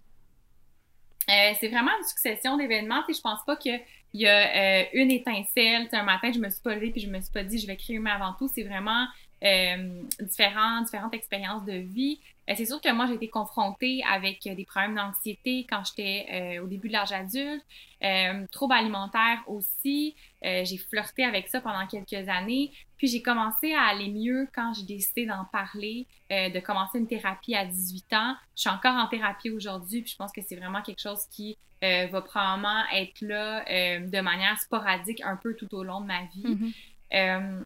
Euh, 1.29 1.53
c'est 1.59 1.69
vraiment 1.69 1.91
une 2.01 2.07
succession 2.07 2.57
d'événements. 2.57 3.03
Sais, 3.09 3.15
je 3.15 3.21
pense 3.21 3.41
pas 3.45 3.57
qu'il 3.57 3.81
y 4.15 4.27
a 4.29 4.83
euh, 4.83 4.85
une 4.93 5.11
étincelle. 5.11 5.89
Un 5.93 6.05
matin, 6.05 6.31
je 6.33 6.39
me 6.39 6.49
suis 6.49 6.63
pas 6.63 6.75
levée 6.75 6.91
puis 6.93 7.01
je 7.01 7.09
me 7.11 7.21
suis 7.21 7.33
pas 7.33 7.43
dit 7.43 7.59
je 7.59 7.67
vais 7.67 7.77
créer 7.77 7.97
humain 7.97 8.13
avant 8.15 8.33
tout. 8.35 8.49
C'est 8.55 8.63
vraiment 8.63 9.07
euh, 9.43 10.03
différents, 10.21 10.83
différentes 10.83 11.15
expériences 11.15 11.65
de 11.65 11.73
vie. 11.79 12.21
Euh, 12.49 12.55
c'est 12.57 12.67
sûr 12.67 12.81
que 12.81 12.93
moi, 12.93 13.07
j'ai 13.07 13.15
été 13.15 13.29
confrontée 13.29 14.03
avec 14.09 14.47
euh, 14.47 14.55
des 14.55 14.65
problèmes 14.65 14.95
d'anxiété 14.95 15.67
quand 15.69 15.83
j'étais 15.85 16.27
euh, 16.59 16.65
au 16.65 16.67
début 16.67 16.89
de 16.89 16.93
l'âge 16.93 17.13
adulte, 17.13 17.65
euh, 18.03 18.47
troubles 18.53 18.75
alimentaires 18.75 19.43
aussi. 19.47 20.15
Euh, 20.45 20.65
j'ai 20.65 20.77
flirté 20.77 21.25
avec 21.25 21.49
ça 21.49 21.61
pendant 21.61 21.87
quelques 21.87 22.29
années. 22.29 22.73
Puis 22.97 23.09
j'ai 23.09 23.23
commencé 23.23 23.75
à 23.75 23.83
aller 23.83 24.09
mieux 24.09 24.49
quand 24.55 24.73
j'ai 24.75 24.85
décidé 24.85 25.27
d'en 25.27 25.45
parler, 25.45 26.07
de 26.31 26.61
commencer 26.61 26.99
une 26.99 27.07
thérapie 27.07 27.55
à 27.55 27.67
18 27.67 28.13
ans. 28.15 28.35
Je 28.55 28.63
suis 28.63 28.71
encore 28.71 28.95
en 28.95 29.07
thérapie 29.07 29.51
aujourd'hui, 29.51 30.01
puis 30.01 30.13
je 30.13 30.17
pense 30.17 30.33
que 30.33 30.41
c'est 30.41 30.57
vraiment 30.57 30.81
quelque 30.81 31.03
chose 31.03 31.27
qui 31.31 31.59
va 31.83 32.23
probablement 32.23 32.85
être 32.95 33.21
là 33.21 33.63
de 34.01 34.21
manière 34.23 34.59
sporadique 34.59 35.21
un 35.21 35.37
peu 35.37 35.55
tout 35.55 35.75
au 35.75 35.85
long 35.85 36.01
de 36.01 36.07
ma 36.07 36.23
vie. 36.23 36.47
Mhm. 36.47 36.73
Euh, 37.15 37.63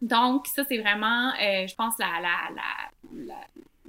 donc, 0.00 0.46
ça, 0.48 0.64
c'est 0.64 0.78
vraiment, 0.78 1.30
euh, 1.30 1.66
je 1.66 1.74
pense, 1.74 1.96
la, 1.98 2.20
la, 2.20 2.50
la, 2.54 3.24
la, 3.26 3.34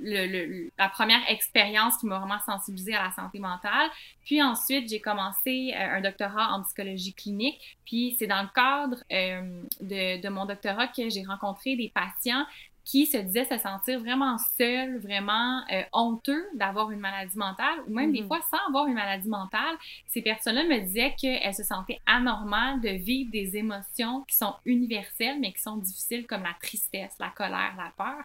le, 0.03 0.27
le- 0.27 0.71
la 0.77 0.89
première 0.89 1.21
expérience 1.29 1.97
qui 1.97 2.05
m'a 2.07 2.19
vraiment 2.19 2.39
sensibilisée 2.45 2.95
à 2.95 3.03
la 3.03 3.11
santé 3.11 3.39
mentale. 3.39 3.89
Puis 4.25 4.41
ensuite, 4.41 4.89
j'ai 4.89 5.01
commencé 5.01 5.73
euh, 5.75 5.97
un 5.97 6.01
doctorat 6.01 6.53
en 6.53 6.63
psychologie 6.63 7.13
clinique. 7.13 7.59
Puis 7.85 8.15
c'est 8.19 8.27
dans 8.27 8.43
le 8.43 8.49
cadre 8.53 8.97
euh, 9.11 9.63
de, 9.81 10.21
de 10.21 10.29
mon 10.29 10.45
doctorat 10.45 10.87
que 10.87 11.09
j'ai 11.09 11.23
rencontré 11.23 11.75
des 11.75 11.89
patients 11.93 12.45
qui 12.85 13.05
se 13.05 13.15
disaient 13.15 13.45
se 13.45 13.57
sentir 13.59 13.99
vraiment 14.01 14.37
seuls, 14.57 14.99
vraiment 14.99 15.61
euh, 15.71 15.83
honteux 15.93 16.45
d'avoir 16.55 16.91
une 16.91 16.99
maladie 16.99 17.37
mentale, 17.37 17.79
ou 17.87 17.93
même 17.93 18.11
des 18.11 18.21
Mhm. 18.21 18.27
fois 18.27 18.41
sans 18.51 18.57
avoir 18.67 18.87
une 18.87 18.95
maladie 18.95 19.29
mentale. 19.29 19.77
Ces 20.07 20.21
personnes-là 20.21 20.65
me 20.65 20.79
disaient 20.81 21.15
qu'elles 21.17 21.53
se 21.55 21.63
sentaient 21.63 22.01
anormales 22.05 22.81
de 22.81 22.89
vivre 22.89 23.31
des 23.31 23.55
émotions 23.55 24.23
qui 24.27 24.35
sont 24.35 24.55
universelles, 24.65 25.39
mais 25.39 25.53
qui 25.53 25.61
sont 25.61 25.77
difficiles, 25.77 26.27
comme 26.27 26.43
la 26.43 26.55
tristesse, 26.61 27.13
la 27.19 27.29
colère, 27.29 27.73
la 27.77 27.93
peur. 27.97 28.21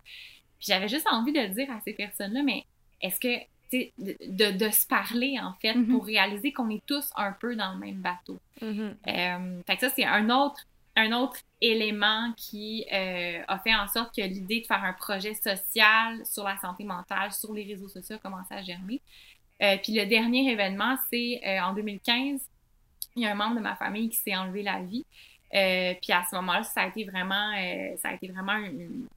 J'avais 0.60 0.88
juste 0.88 1.06
envie 1.10 1.32
de 1.32 1.46
dire 1.46 1.70
à 1.70 1.80
ces 1.84 1.92
personnes-là, 1.92 2.42
mais 2.42 2.64
est-ce 3.00 3.20
que, 3.20 3.38
tu 3.38 3.46
sais, 3.70 3.92
de, 3.98 4.16
de, 4.26 4.58
de 4.58 4.70
se 4.70 4.86
parler, 4.86 5.38
en 5.40 5.54
fait, 5.60 5.74
Mhm. 5.74 5.88
pour 5.88 6.04
réaliser 6.06 6.52
qu'on 6.52 6.68
est 6.70 6.84
tous 6.86 7.10
un 7.16 7.32
peu 7.32 7.54
dans 7.56 7.72
le 7.74 7.78
même 7.78 8.00
bateau. 8.00 8.38
Mhm. 8.60 8.96
Euh, 9.06 9.60
fait 9.66 9.76
que 9.76 9.80
ça, 9.80 9.90
c'est 9.94 10.04
un 10.04 10.30
autre, 10.30 10.64
un 10.96 11.12
autre 11.12 11.36
élément 11.60 12.32
qui 12.36 12.84
euh, 12.92 13.40
a 13.46 13.58
fait 13.60 13.74
en 13.74 13.86
sorte 13.86 14.14
que 14.16 14.22
l'idée 14.22 14.60
de 14.62 14.66
faire 14.66 14.82
un 14.82 14.94
projet 14.94 15.34
social 15.34 16.24
sur 16.26 16.42
la 16.44 16.56
santé 16.58 16.82
mentale, 16.84 17.32
sur 17.32 17.52
les 17.52 17.62
réseaux 17.64 17.88
sociaux, 17.88 18.16
a 18.16 18.18
commencé 18.18 18.52
à 18.54 18.62
germer. 18.62 19.00
Euh, 19.62 19.76
puis 19.82 19.92
le 19.92 20.06
dernier 20.06 20.50
événement, 20.50 20.96
c'est 21.12 21.40
en 21.60 21.72
2015, 21.74 22.40
il 23.16 23.22
y 23.22 23.26
a 23.26 23.30
un 23.32 23.34
membre 23.34 23.56
de 23.56 23.60
ma 23.60 23.74
famille 23.76 24.08
qui 24.08 24.16
s'est 24.16 24.36
enlevé 24.36 24.62
la 24.62 24.80
vie. 24.82 25.04
Euh, 25.54 25.94
puis 26.02 26.12
à 26.12 26.22
ce 26.28 26.36
moment-là, 26.36 26.62
ça 26.62 26.82
a 26.82 26.88
été 26.88 27.04
vraiment, 27.04 27.52
euh, 27.56 27.96
ça 27.96 28.10
a 28.10 28.14
été 28.14 28.28
vraiment 28.28 28.52
un, 28.52 28.70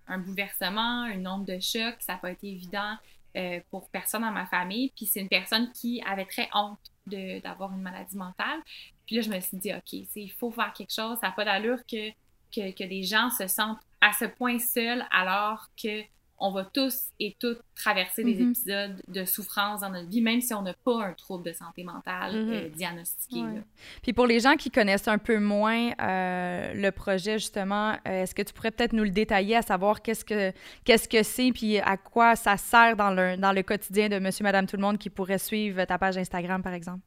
un 0.08 0.18
bouleversement, 0.18 1.06
une 1.06 1.28
onde 1.28 1.46
de 1.46 1.60
choc. 1.60 1.96
Ça 2.00 2.14
n'a 2.14 2.20
pas 2.20 2.32
été 2.32 2.48
évident 2.48 2.96
euh, 3.38 3.60
pour 3.70 3.90
personne 3.90 4.22
dans 4.22 4.32
ma 4.32 4.46
famille. 4.46 4.92
Puis 4.96 5.06
c'est 5.06 5.22
une 5.22 5.30
personne 5.30 5.72
qui 5.72 6.02
avait 6.06 6.26
très 6.26 6.50
honte 6.54 6.80
d'avoir 7.08 7.74
une 7.74 7.82
maladie 7.82 8.16
mentale. 8.16 8.60
Puis 9.06 9.16
là, 9.18 9.22
je 9.22 9.30
me 9.30 9.40
suis 9.40 9.58
dit, 9.58 9.74
OK, 9.74 9.94
il 9.94 10.32
faut 10.32 10.52
faire 10.52 10.72
quelque 10.74 10.94
chose. 10.94 11.18
Ça 11.20 11.28
n'a 11.28 11.34
pas 11.34 11.46
d'allure 11.46 11.80
que, 11.86 12.12
que, 12.54 12.72
que 12.72 12.84
des 12.84 13.04
gens 13.04 13.30
se 13.30 13.48
sentent 13.48 13.82
à 14.00 14.14
ce 14.14 14.26
point 14.26 14.60
seuls 14.60 15.06
alors 15.12 15.68
que 15.82 16.02
on 16.44 16.52
va 16.52 16.66
tous 16.66 17.12
et 17.20 17.36
toutes 17.40 17.60
traverser 17.76 18.24
des 18.24 18.34
Mhm. 18.36 18.50
épisodes 18.50 19.02
de 19.08 19.26
souffrance 19.26 19.82
dans 19.82 19.90
notre 19.92 20.10
vie, 20.10 20.22
même 20.22 20.42
si 20.42 20.54
on 20.54 20.62
n'a 20.64 20.74
pas 20.74 21.06
un 21.06 21.14
trouble 21.14 21.46
de 21.46 21.54
santé 21.54 21.84
mentale 21.84 22.34
Mhm. 22.46 22.52
euh, 22.52 22.70
diagnostiqué. 22.70 23.42
Ouais. 23.42 23.62
Puis 24.02 24.12
pour 24.14 24.26
les 24.26 24.40
gens 24.40 24.56
qui 24.56 24.72
connaissent 24.72 25.08
un 25.08 25.18
peu 25.20 25.38
moins 25.40 25.92
euh, 26.02 26.74
le 26.74 26.92
projet, 26.92 27.40
justement, 27.40 27.92
euh, 28.08 28.24
est-ce 28.24 28.34
que 28.36 28.42
tu 28.42 28.54
pourrais 28.54 28.72
peut-être 28.72 28.94
nous 28.94 29.04
le 29.04 29.12
détailler, 29.12 29.56
à 29.56 29.62
savoir 29.62 30.02
qu'est-ce 30.02 30.26
que 30.26 30.52
qu'est-ce 30.84 31.08
que 31.08 31.22
c'est, 31.24 31.52
puis 31.52 31.78
à 31.80 31.96
quoi 31.98 32.36
ça 32.36 32.58
sert 32.58 32.96
dans 32.96 33.12
le, 33.12 33.38
dans 33.38 33.52
le 33.52 33.62
quotidien 33.64 34.10
de 34.10 34.18
monsieur, 34.20 34.44
madame, 34.44 34.66
tout 34.66 34.76
le 34.78 34.82
monde 34.82 34.98
qui 34.98 35.10
pourrait 35.12 35.38
suivre 35.38 35.86
ta 35.86 35.98
page 35.98 36.18
Instagram, 36.18 36.62
par 36.64 36.74
exemple? 36.74 37.02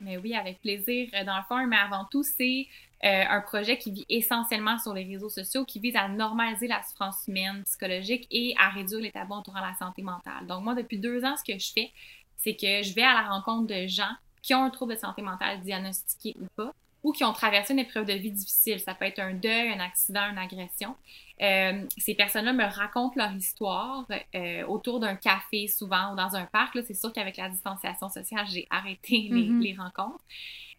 Mais 0.00 0.18
oui, 0.18 0.34
avec 0.34 0.60
plaisir. 0.60 1.08
Dans 1.24 1.36
le 1.38 1.44
fond, 1.48 1.66
mais 1.66 1.76
avant 1.76 2.04
tout, 2.10 2.22
c'est 2.24 2.66
euh, 3.04 3.24
un 3.28 3.40
projet 3.42 3.76
qui 3.76 3.90
vit 3.90 4.06
essentiellement 4.08 4.78
sur 4.78 4.94
les 4.94 5.04
réseaux 5.04 5.28
sociaux, 5.28 5.64
qui 5.64 5.78
vise 5.78 5.94
à 5.96 6.08
normaliser 6.08 6.68
la 6.68 6.82
souffrance 6.82 7.24
humaine, 7.28 7.62
psychologique 7.64 8.26
et 8.30 8.54
à 8.58 8.70
réduire 8.70 9.00
les 9.00 9.10
tabous 9.10 9.34
entourant 9.34 9.60
la 9.60 9.74
santé 9.74 10.02
mentale. 10.02 10.46
Donc 10.46 10.64
moi, 10.64 10.74
depuis 10.74 10.98
deux 10.98 11.22
ans, 11.24 11.34
ce 11.36 11.44
que 11.44 11.58
je 11.58 11.70
fais, 11.72 11.92
c'est 12.38 12.54
que 12.54 12.82
je 12.82 12.94
vais 12.94 13.02
à 13.02 13.12
la 13.14 13.28
rencontre 13.28 13.66
de 13.66 13.86
gens 13.86 14.12
qui 14.40 14.54
ont 14.54 14.62
un 14.62 14.70
trouble 14.70 14.94
de 14.94 14.98
santé 14.98 15.22
mentale 15.22 15.60
diagnostiqué 15.60 16.34
ou 16.40 16.46
pas, 16.56 16.72
ou 17.02 17.12
qui 17.12 17.24
ont 17.24 17.32
traversé 17.32 17.74
une 17.74 17.78
épreuve 17.78 18.06
de 18.06 18.14
vie 18.14 18.30
difficile. 18.30 18.80
Ça 18.80 18.94
peut 18.94 19.04
être 19.04 19.18
un 19.18 19.34
deuil, 19.34 19.68
un 19.70 19.80
accident, 19.80 20.30
une 20.30 20.38
agression. 20.38 20.96
Euh, 21.42 21.84
ces 21.98 22.14
personnes-là 22.14 22.52
me 22.52 22.64
racontent 22.64 23.14
leur 23.16 23.32
histoire 23.32 24.06
euh, 24.34 24.64
autour 24.66 25.00
d'un 25.00 25.16
café 25.16 25.66
souvent 25.66 26.12
ou 26.12 26.16
dans 26.16 26.36
un 26.36 26.44
parc. 26.46 26.78
C'est 26.86 26.94
sûr 26.94 27.12
qu'avec 27.12 27.36
la 27.36 27.48
distanciation 27.48 28.08
sociale, 28.08 28.46
j'ai 28.50 28.66
arrêté 28.70 29.28
les, 29.30 29.48
Mhm. 29.48 29.60
les 29.60 29.74
rencontres. 29.74 30.24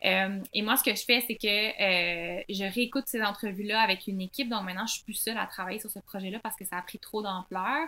Euh, 0.06 0.40
et 0.54 0.62
moi, 0.62 0.78
ce 0.78 0.84
que 0.84 0.96
je 0.96 1.04
fais, 1.04 1.22
c'est 1.22 1.36
que 1.36 1.48
je 2.54 2.74
réécoute 2.74 3.06
ces 3.08 3.22
entrevues-là 3.22 3.82
avec 3.82 4.08
une 4.08 4.22
équipe. 4.22 4.50
Donc 4.50 4.64
maintenant, 4.64 4.86
je 4.86 4.94
suis 4.94 5.04
plus 5.04 5.14
seule 5.14 5.38
à 5.38 5.46
travailler 5.46 5.80
sur 5.80 5.90
ce 5.90 6.00
projet-là 6.00 6.40
parce 6.40 6.56
que 6.56 6.64
ça 6.66 6.78
a 6.78 6.82
pris 6.82 7.00
trop 7.00 7.22
d'ampleur. 7.22 7.88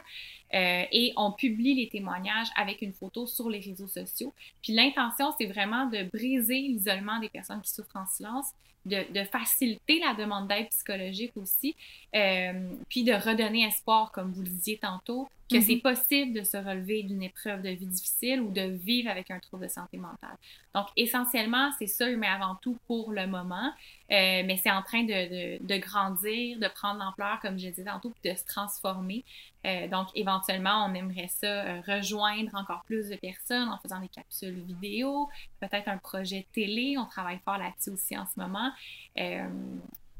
Et 0.51 1.13
on 1.15 1.31
publie 1.31 1.75
les 1.75 1.89
témoignages 1.89 2.47
avec 2.55 2.81
une 2.81 2.93
photo 2.93 3.27
sur 3.27 3.49
les 3.49 3.59
réseaux 3.59 3.87
sociaux. 3.87 4.33
Puis 4.63 4.73
l'intention, 4.73 5.33
c'est 5.39 5.45
vraiment 5.45 5.85
de 5.85 6.03
briser 6.03 6.59
l'isolement 6.59 7.19
des 7.19 7.29
personnes 7.29 7.61
qui 7.61 7.71
souffrent 7.71 7.97
en 7.97 8.07
silence, 8.07 8.47
de, 8.87 9.11
de 9.13 9.23
faciliter 9.25 9.99
la 9.99 10.13
demande 10.13 10.47
d'aide 10.47 10.69
psychologique 10.69 11.33
aussi, 11.35 11.75
euh, 12.15 12.73
puis 12.89 13.03
de 13.03 13.13
redonner 13.13 13.63
espoir, 13.65 14.11
comme 14.11 14.31
vous 14.31 14.41
le 14.41 14.49
disiez 14.49 14.77
tantôt, 14.77 15.27
que 15.49 15.55
Mhm. 15.57 15.61
c'est 15.61 15.77
possible 15.77 16.33
de 16.33 16.43
se 16.43 16.57
relever 16.57 17.03
d'une 17.03 17.23
épreuve 17.23 17.61
de 17.61 17.69
vie 17.69 17.85
difficile 17.85 18.41
ou 18.41 18.51
de 18.51 18.61
vivre 18.61 19.09
avec 19.09 19.31
un 19.31 19.39
trouble 19.39 19.63
de 19.63 19.69
santé 19.69 19.97
mentale. 19.97 20.35
Donc, 20.75 20.87
essentiellement, 20.97 21.71
c'est 21.79 21.87
ça, 21.87 22.05
mais 22.09 22.27
avant 22.27 22.55
tout 22.55 22.77
pour 22.85 23.13
le 23.13 23.27
moment. 23.27 23.71
Euh, 24.11 24.43
mais 24.45 24.57
c'est 24.61 24.71
en 24.71 24.83
train 24.83 25.03
de, 25.03 25.57
de, 25.57 25.65
de 25.65 25.77
grandir, 25.77 26.59
de 26.59 26.67
prendre 26.67 26.99
l'ampleur, 26.99 27.39
comme 27.39 27.57
je 27.57 27.69
disais 27.69 27.85
tantôt, 27.85 28.09
puis 28.21 28.29
de 28.31 28.37
se 28.37 28.45
transformer. 28.45 29.23
Euh, 29.65 29.87
donc, 29.87 30.07
éventuellement, 30.15 30.85
on 30.85 30.93
aimerait 30.93 31.29
ça 31.29 31.81
rejoindre 31.81 32.53
encore 32.55 32.83
plus 32.85 33.09
de 33.09 33.15
personnes 33.15 33.69
en 33.69 33.77
faisant 33.79 33.99
des 33.99 34.07
capsules 34.09 34.61
vidéo, 34.65 35.29
peut-être 35.61 35.87
un 35.87 35.97
projet 35.97 36.45
télé. 36.53 36.97
On 36.97 37.05
travaille 37.05 37.39
fort 37.43 37.57
là-dessus 37.57 37.89
aussi 37.91 38.17
en 38.17 38.25
ce 38.25 38.39
moment. 38.39 38.71
Euh, 39.19 39.49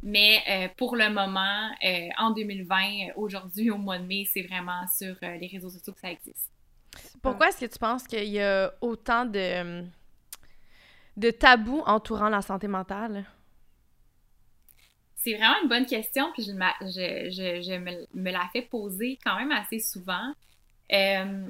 mais 0.03 0.43
euh, 0.49 0.69
pour 0.77 0.95
le 0.95 1.09
moment, 1.09 1.69
euh, 1.83 2.09
en 2.17 2.31
2020, 2.31 3.09
euh, 3.09 3.13
aujourd'hui, 3.15 3.71
au 3.71 3.77
mois 3.77 3.99
de 3.99 4.05
mai, 4.05 4.25
c'est 4.31 4.43
vraiment 4.43 4.85
sur 4.87 5.15
les 5.21 5.47
réseaux 5.47 5.69
sociaux 5.69 5.93
que 5.93 5.99
ça 5.99 6.11
existe. 6.11 6.51
Pourquoi 7.21 7.49
est-ce 7.49 7.59
que 7.65 7.65
tu 7.71 7.79
penses 7.79 8.03
qu'il 8.07 8.23
y 8.25 8.39
a 8.41 8.73
autant 8.81 9.25
de, 9.25 9.83
de 11.17 11.31
tabous 11.31 11.83
entourant 11.85 12.29
la 12.29 12.41
santé 12.41 12.67
mentale? 12.67 13.25
C'est 15.15 15.35
vraiment 15.35 15.55
une 15.63 15.69
bonne 15.69 15.85
question, 15.85 16.31
puis 16.33 16.43
je, 16.43 16.51
m'a- 16.51 16.75
je, 16.81 17.29
je, 17.31 17.61
je 17.61 17.77
me, 17.77 18.05
me 18.13 18.31
la 18.31 18.47
fais 18.53 18.61
poser 18.61 19.19
quand 19.23 19.35
même 19.37 19.51
assez 19.51 19.79
souvent. 19.79 20.33
Euh, 20.93 21.49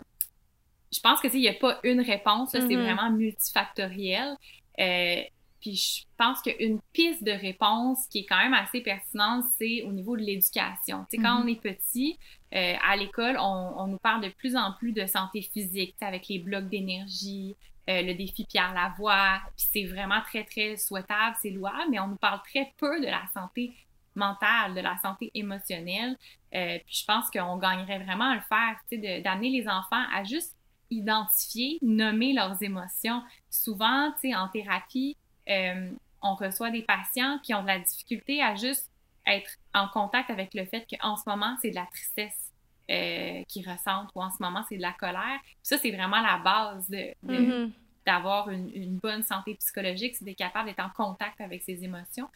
je 0.94 1.00
pense 1.02 1.20
que 1.22 1.28
il 1.34 1.42
n'y 1.42 1.50
a 1.50 1.54
pas 1.54 1.80
une 1.84 2.02
réponse, 2.02 2.52
c'est 2.52 2.76
Mhm. 2.76 2.78
vraiment 2.78 3.12
multifactoriel. 3.12 4.36
Euh, 4.80 5.22
puis 5.60 5.76
je 5.76 6.04
pense 6.18 6.42
qu'une 6.42 6.80
piste 6.94 7.24
de 7.24 7.32
réponse 7.32 8.08
qui 8.08 8.20
est 8.20 8.26
quand 8.26 8.38
même 8.38 8.54
assez 8.54 8.82
pertinente, 8.82 9.46
c'est 9.58 9.84
au 9.84 9.92
niveau 9.92 10.16
de 10.18 10.22
l'éducation. 10.22 11.06
Tu 11.10 11.18
sais, 11.18 11.24
quand 11.24 11.40
Mhm. 11.40 11.44
on 11.44 11.48
est 11.48 11.62
petit, 11.62 12.18
euh, 12.54 12.74
à 12.88 12.96
l'école, 12.96 13.38
on, 13.40 13.74
on 13.78 13.88
nous 13.88 13.98
parle 14.00 14.22
de 14.24 14.30
plus 14.30 14.56
en 14.56 14.74
plus 14.74 14.94
de 14.94 15.06
santé 15.06 15.42
physique, 15.42 15.92
tu 15.92 15.98
sais, 16.00 16.06
avec 16.06 16.28
les 16.28 16.40
blocs 16.40 16.70
d'énergie, 16.70 17.56
euh, 17.90 18.02
le 18.02 18.14
défi 18.16 18.46
Pierre 18.46 18.74
Lavoie, 18.74 19.40
puis 19.56 19.66
c'est 19.72 19.86
vraiment 19.86 20.22
très, 20.22 20.44
très 20.44 20.76
souhaitable, 20.78 21.36
c'est 21.42 21.52
louable, 21.52 21.90
mais 21.90 22.00
on 22.00 22.08
nous 22.10 22.18
parle 22.18 22.42
très 22.44 22.74
peu 22.78 23.00
de 23.00 23.06
la 23.06 23.24
santé 23.34 23.74
mentale, 24.16 24.74
de 24.74 24.82
la 24.82 24.98
santé 24.98 25.32
émotionnelle. 25.36 26.18
Euh, 26.54 26.80
puis 26.86 26.96
je 27.02 27.06
pense 27.06 27.30
qu'on 27.30 27.58
gagnerait 27.58 28.00
vraiment 28.00 28.32
à 28.32 28.36
le 28.36 28.42
faire, 28.42 28.76
tu 28.92 29.00
sais, 29.00 29.22
d'amener 29.22 29.50
les 29.52 29.68
enfants 29.68 30.04
à 30.14 30.24
juste 30.24 30.56
identifier, 30.90 31.78
nommer 31.82 32.34
leurs 32.34 32.62
émotions. 32.64 33.22
Souvent, 33.50 34.12
tu 34.14 34.30
sais, 34.30 34.36
en 34.36 34.48
thérapie, 34.50 35.16
euh, 35.50 35.90
on 36.22 36.36
reçoit 36.36 36.72
des 36.72 36.84
patients 36.84 37.40
qui 37.44 37.54
ont 37.54 37.62
de 37.62 37.68
la 37.68 37.80
difficulté 37.80 38.42
à 38.42 38.56
juste 38.56 38.90
être 39.26 39.50
en 39.74 39.88
contact 39.90 40.30
avec 40.30 40.54
le 40.54 40.66
fait 40.66 40.86
qu'en 40.90 41.16
ce 41.18 41.24
moment, 41.28 41.56
c'est 41.62 41.70
de 41.72 41.76
la 41.76 41.86
tristesse 41.86 42.52
euh, 42.90 43.44
qu'ils 43.48 43.70
ressentent 43.70 44.10
ou 44.16 44.22
en 44.22 44.32
ce 44.32 44.42
moment, 44.42 44.64
c'est 44.70 44.78
de 44.78 44.82
la 44.82 44.94
colère. 44.94 45.40
Puis 45.44 45.56
ça, 45.64 45.78
c'est 45.78 45.92
vraiment 45.92 46.22
la 46.22 46.38
base 46.38 46.90
de, 46.90 47.14
de- 47.24 47.34
Mhm. 47.66 47.74
d'avoir 48.06 48.50
une, 48.50 48.70
une 48.74 48.98
bonne 48.98 49.24
santé 49.24 49.56
psychologique, 49.56 50.16
c'est 50.16 50.24
d'être 50.24 50.38
capable 50.38 50.70
d'être 50.70 50.80
en 50.80 50.90
contact 50.90 51.42
avec 51.42 51.62
ses 51.64 51.84
émotions. 51.84 52.30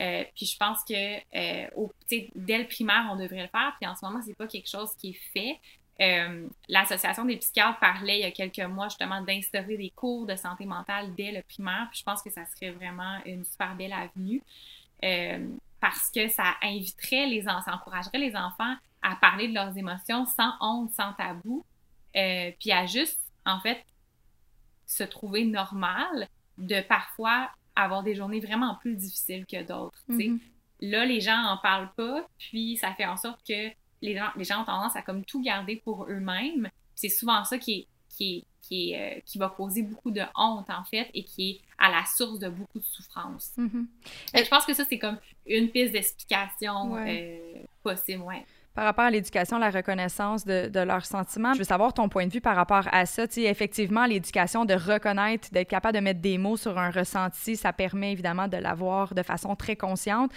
Euh, 0.00 0.24
puis 0.36 0.46
je 0.46 0.56
pense 0.56 0.84
que 0.84 1.16
euh, 1.36 1.68
au, 1.74 1.90
dès 2.08 2.58
le 2.58 2.66
primaire, 2.68 3.08
on 3.10 3.16
devrait 3.16 3.42
le 3.42 3.48
faire. 3.48 3.74
Puis 3.80 3.88
en 3.88 3.96
ce 3.96 4.04
moment, 4.04 4.20
c'est 4.24 4.36
pas 4.36 4.46
quelque 4.46 4.68
chose 4.70 4.94
qui 4.96 5.10
est 5.10 5.20
fait. 5.32 5.58
Euh, 6.00 6.46
L'Association 6.68 7.24
des 7.24 7.36
psychiatres 7.36 7.78
parlait 7.78 8.18
il 8.18 8.22
y 8.22 8.24
a 8.24 8.30
quelques 8.30 8.68
mois 8.70 8.88
justement 8.88 9.22
d'instaurer 9.22 9.76
des 9.76 9.90
cours 9.90 10.26
de 10.26 10.36
santé 10.36 10.66
mentale 10.66 11.14
dès 11.14 11.32
le 11.32 11.42
primaire. 11.42 11.88
Puis 11.90 12.00
je 12.00 12.04
pense 12.04 12.22
que 12.22 12.30
ça 12.30 12.44
serait 12.46 12.70
vraiment 12.70 13.18
une 13.24 13.44
super 13.44 13.74
belle 13.74 13.94
avenue 13.94 14.42
euh, 15.04 15.46
parce 15.80 16.10
que 16.10 16.28
ça 16.28 16.56
inviterait 16.62 17.26
les 17.26 17.48
enfants, 17.48 17.62
ça 17.62 17.74
encouragerait 17.74 18.18
les 18.18 18.36
enfants 18.36 18.74
à 19.02 19.16
parler 19.16 19.48
de 19.48 19.54
leurs 19.54 19.76
émotions 19.76 20.26
sans 20.26 20.52
honte, 20.60 20.90
sans 20.92 21.12
tabou, 21.12 21.64
euh, 22.16 22.50
puis 22.58 22.72
à 22.72 22.86
juste 22.86 23.20
en 23.44 23.60
fait 23.60 23.84
se 24.86 25.04
trouver 25.04 25.44
normal 25.44 26.28
de 26.58 26.80
parfois 26.80 27.50
avoir 27.74 28.02
des 28.02 28.14
journées 28.14 28.40
vraiment 28.40 28.74
plus 28.76 28.96
difficiles 28.96 29.46
que 29.46 29.62
d'autres. 29.62 30.02
Mhm. 30.08 30.40
Là, 30.80 31.04
les 31.04 31.20
gens 31.20 31.42
en 31.44 31.56
parlent 31.58 31.92
pas, 31.96 32.26
puis 32.38 32.76
ça 32.76 32.92
fait 32.94 33.06
en 33.06 33.16
sorte 33.16 33.40
que 33.46 33.70
les 34.02 34.16
gens, 34.16 34.28
les 34.36 34.44
gens 34.44 34.62
ont 34.62 34.64
tendance 34.64 34.96
à 34.96 35.02
comme 35.02 35.24
tout 35.24 35.42
garder 35.42 35.76
pour 35.76 36.04
eux-mêmes. 36.08 36.68
C'est 36.94 37.08
souvent 37.08 37.44
ça 37.44 37.58
qui 37.58 37.72
est, 37.80 37.86
qui 38.08 38.36
est, 38.38 38.44
qui 38.62 38.90
est, 38.92 39.16
euh, 39.18 39.20
qui 39.24 39.38
va 39.38 39.48
causer 39.48 39.82
beaucoup 39.82 40.10
de 40.10 40.22
honte 40.34 40.68
en 40.70 40.84
fait 40.84 41.08
et 41.14 41.22
qui 41.22 41.50
est 41.50 41.60
à 41.78 41.90
la 41.90 42.04
source 42.04 42.38
de 42.38 42.48
beaucoup 42.48 42.78
de 42.78 42.84
souffrance. 42.84 43.52
Mhm. 43.56 43.86
Que 44.34 44.44
je 44.44 44.48
pense 44.48 44.64
que 44.64 44.74
ça 44.74 44.84
c'est 44.84 44.98
comme 44.98 45.18
une 45.46 45.70
piste 45.70 45.92
d'explication 45.92 46.92
Ouais. 46.92 47.40
euh, 47.56 47.62
possible, 47.82 48.22
ouais. 48.22 48.44
Par 48.76 48.84
rapport 48.84 49.06
à 49.06 49.10
l'éducation, 49.10 49.58
la 49.58 49.70
reconnaissance 49.70 50.44
de, 50.44 50.80
leurs 50.80 51.06
sentiments, 51.06 51.54
je 51.54 51.60
veux 51.60 51.64
savoir 51.64 51.94
ton 51.94 52.10
point 52.10 52.26
de 52.26 52.32
vue 52.32 52.42
par 52.42 52.54
rapport 52.54 52.86
à 52.92 53.06
ça. 53.06 53.24
Effectivement, 53.38 54.04
l'éducation, 54.04 54.66
de 54.66 54.74
reconnaître, 54.74 55.48
d'être 55.50 55.68
capable 55.68 55.94
de 55.94 56.02
mettre 56.02 56.20
des 56.20 56.36
mots 56.36 56.58
sur 56.58 56.76
un 56.76 56.90
ressenti, 56.90 57.56
ça 57.56 57.72
permet 57.72 58.12
évidemment 58.12 58.48
de 58.48 58.58
l'avoir 58.58 59.14
de 59.14 59.22
façon 59.22 59.56
très 59.56 59.76
consciente. 59.76 60.30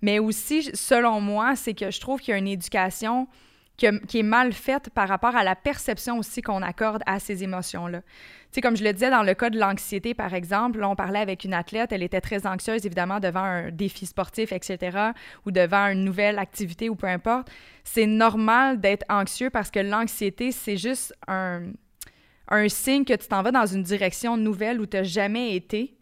Mais 0.00 0.18
aussi, 0.18 0.70
selon 0.74 1.20
moi, 1.20 1.54
c'est 1.54 1.74
que 1.74 1.90
je 1.90 2.00
trouve 2.00 2.20
qu'il 2.20 2.32
y 2.32 2.34
a 2.34 2.38
une 2.38 2.48
éducation 2.48 3.28
qui 3.76 4.18
est 4.18 4.22
mal 4.22 4.52
faite 4.52 4.90
par 4.90 5.08
rapport 5.08 5.34
à 5.34 5.44
la 5.44 5.56
perception 5.56 6.18
aussi 6.18 6.42
qu'on 6.42 6.62
accorde 6.62 7.02
à 7.06 7.18
ces 7.18 7.42
émotions-là. 7.42 8.00
Tu 8.00 8.06
sais, 8.56 8.60
comme 8.60 8.76
je 8.76 8.84
le 8.84 8.92
disais 8.92 9.10
dans 9.10 9.22
le 9.22 9.34
cas 9.34 9.50
de 9.50 9.58
l'anxiété, 9.58 10.14
par 10.14 10.34
exemple, 10.34 10.78
là, 10.78 10.88
on 10.88 10.94
parlait 10.94 11.18
avec 11.18 11.44
une 11.44 11.54
athlète, 11.54 11.90
elle 11.90 12.02
était 12.02 12.20
très 12.20 12.46
anxieuse, 12.46 12.84
évidemment, 12.84 13.18
devant 13.18 13.42
un 13.42 13.70
défi 13.70 14.04
sportif, 14.06 14.52
etc., 14.52 14.98
ou 15.46 15.50
devant 15.50 15.88
une 15.88 16.04
nouvelle 16.04 16.38
activité 16.38 16.90
ou 16.90 16.94
peu 16.94 17.06
importe. 17.06 17.50
C'est 17.82 18.06
normal 18.06 18.78
d'être 18.78 19.06
anxieux 19.08 19.50
parce 19.50 19.70
que 19.70 19.80
l'anxiété, 19.80 20.52
c'est 20.52 20.76
juste 20.76 21.14
un, 21.26 21.62
un 22.48 22.68
signe 22.68 23.04
que 23.04 23.14
tu 23.14 23.26
t'en 23.26 23.42
vas 23.42 23.52
dans 23.52 23.66
une 23.66 23.82
direction 23.82 24.36
nouvelle 24.36 24.80
où 24.80 24.86
tu 24.86 24.98
n'as 24.98 25.02
jamais 25.02 25.56
été. 25.56 25.96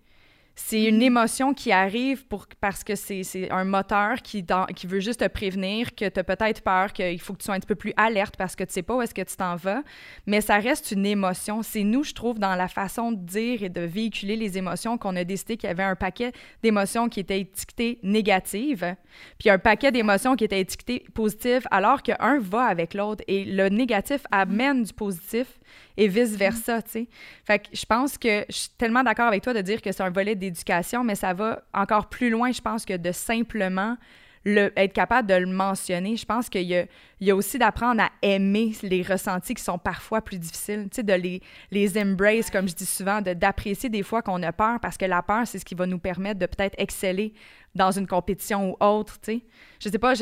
C'est 0.63 0.85
une 0.85 1.03
émotion 1.03 1.53
qui 1.53 1.73
arrive 1.73 2.27
pour, 2.27 2.47
parce 2.61 2.85
que 2.85 2.95
c'est 2.95 3.51
un 3.51 3.65
moteur 3.65 4.23
qui, 4.23 4.43
dans- 4.43 4.67
qui 4.67 4.87
veut 4.87 5.01
juste 5.01 5.21
te 5.21 5.27
prévenir 5.27 5.95
que 5.97 6.09
tu 6.09 6.21
as 6.21 6.23
peut-être 6.23 6.63
peur, 6.63 6.93
qu'il 6.93 7.21
faut 7.21 7.33
que 7.33 7.39
tu 7.39 7.47
sois 7.47 7.55
un 7.55 7.59
petit 7.59 7.67
peu 7.67 7.75
plus 7.75 7.93
alerte 7.97 8.37
parce 8.37 8.55
que 8.55 8.63
tu 8.63 8.73
sais 8.75 8.83
pas 8.83 8.95
où 8.95 9.03
est-ce 9.03 9.15
que 9.15 9.23
tu 9.23 9.35
t'en 9.37 9.57
vas. 9.57 9.83
Mais 10.27 10.41
ça 10.41 10.59
reste 10.59 10.93
une 10.93 11.07
émotion. 11.07 11.63
C'est 11.63 11.83
nous, 11.83 12.05
je 12.05 12.13
trouve, 12.15 12.39
dans 12.39 12.55
la 12.55 12.69
façon 12.69 13.11
de 13.11 13.17
dire 13.17 13.63
et 13.65 13.69
de 13.69 13.81
véhiculer 13.81 14.37
les 14.37 14.59
émotions 14.59 14.97
qu'on 14.97 15.17
a 15.17 15.25
décidé 15.25 15.57
qu'il 15.57 15.67
y 15.67 15.71
avait 15.71 15.83
un 15.83 15.97
paquet 15.97 16.33
d'émotions 16.63 17.09
qui 17.09 17.21
étaient 17.21 17.41
étiquetées 17.41 17.99
négatives, 18.03 18.95
puis 19.39 19.51
un 19.51 19.59
paquet 19.59 19.91
d'émotions 19.91 20.37
qui 20.37 20.45
étaient 20.45 20.61
étiquetées 20.61 21.05
positives, 21.15 21.67
alors 21.71 22.03
qu'un 22.03 22.39
va 22.39 22.65
avec 22.65 22.95
l'autre. 22.95 23.25
Et 23.27 23.45
le 23.45 23.71
négatif 23.71 24.23
amène 24.31 24.85
du 24.85 24.93
positif 24.93 25.59
et 25.97 26.09
vice-versa, 26.09 26.83
tu 26.83 26.91
sais. 26.91 27.09
Fait 27.45 27.59
que 27.59 27.69
je 27.73 27.85
pense 27.85 28.19
que 28.19 28.45
je 28.49 28.55
suis 28.55 28.71
tellement 28.79 29.03
d'accord 29.03 29.27
avec 29.27 29.43
toi 29.43 29.53
de 29.53 29.61
dire 29.61 29.83
que 29.83 29.93
c'est 29.93 30.03
un 30.03 30.11
volet 30.11 30.35
d'éducation, 30.35 31.05
mais 31.05 31.15
ça 31.15 31.33
va 31.33 31.63
encore 31.75 32.09
plus 32.09 32.31
loin, 32.31 32.53
je 32.53 32.61
pense, 32.61 32.85
que 32.85 32.97
de 32.97 33.13
simplement 33.13 33.97
le, 34.45 34.73
être 34.77 34.93
capable 34.93 35.29
de 35.29 35.35
le 35.35 35.47
mentionner. 35.47 36.17
Je 36.17 36.25
pense 36.25 36.49
qu'il 36.49 36.63
y 36.63 36.77
a, 36.77 36.87
il 37.21 37.29
y 37.29 37.31
a 37.31 37.37
aussi 37.37 37.59
d'apprendre 37.59 38.03
à 38.03 38.11
aimer 38.23 38.73
les 38.83 39.03
ressentis 39.03 39.55
qui 39.55 39.63
sont 39.63 39.79
parfois 39.79 40.23
plus 40.23 40.39
difficiles, 40.39 40.89
tu 40.91 40.97
sais, 40.97 41.03
de 41.03 41.13
les, 41.13 41.43
les 41.71 42.01
embrace, 42.01 42.51
comme 42.51 42.69
je 42.69 42.75
dis 42.75 42.87
souvent, 42.87 43.21
de, 43.21 43.35
d'apprécier 43.35 43.89
des 43.91 44.03
fois 44.03 44.23
qu'on 44.23 44.43
a 44.43 44.53
peur, 44.53 44.81
parce 44.81 44.97
que 44.97 45.05
la 45.05 45.23
peur, 45.23 45.47
c'est 45.47 45.59
ce 45.59 45.65
qui 45.65 45.75
va 45.75 45.87
nous 45.87 45.99
permettre 45.99 46.39
de 46.39 46.47
peut-être 46.47 46.75
exceller 46.79 47.35
dans 47.75 47.93
une 47.93 48.07
compétition 48.07 48.71
ou 48.71 48.77
autre, 48.85 49.21
tu 49.21 49.33
sais. 49.33 49.45
Je 49.79 49.89
sais 49.89 49.99
pas, 49.99 50.15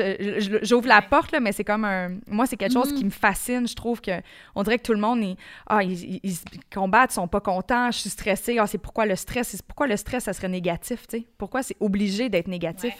j'ouvre 0.62 0.86
la 0.86 1.00
porte, 1.00 1.32
là, 1.32 1.40
mais 1.40 1.52
c'est 1.52 1.64
comme 1.64 1.84
un... 1.84 2.18
Moi, 2.26 2.46
c'est 2.46 2.56
quelque 2.56 2.74
chose 2.74 2.92
qui 2.92 3.02
mm-hmm. 3.02 3.06
me 3.06 3.10
fascine. 3.10 3.66
Je 3.66 3.74
trouve 3.74 4.00
que... 4.00 4.10
On 4.54 4.62
dirait 4.62 4.78
que 4.78 4.82
tout 4.82 4.92
le 4.92 5.00
monde, 5.00 5.22
est, 5.22 5.36
ah, 5.66 5.82
ils, 5.82 6.20
ils, 6.22 6.38
combattent, 6.72 7.12
ils 7.12 7.14
sont 7.14 7.26
pas 7.26 7.40
contents, 7.40 7.90
je 7.90 7.98
suis 7.98 8.10
stressée. 8.10 8.58
Ah, 8.58 8.66
c'est 8.66 8.78
pourquoi 8.78 9.06
le 9.06 9.16
stress... 9.16 9.48
C'est 9.48 9.62
pourquoi 9.62 9.86
le 9.86 9.96
stress, 9.96 10.24
ça 10.24 10.32
serait 10.34 10.48
négatif, 10.48 11.06
tu 11.08 11.18
sais. 11.18 11.26
Pourquoi 11.38 11.62
c'est 11.62 11.76
obligé 11.80 12.28
d'être 12.28 12.48
négatif? 12.48 12.92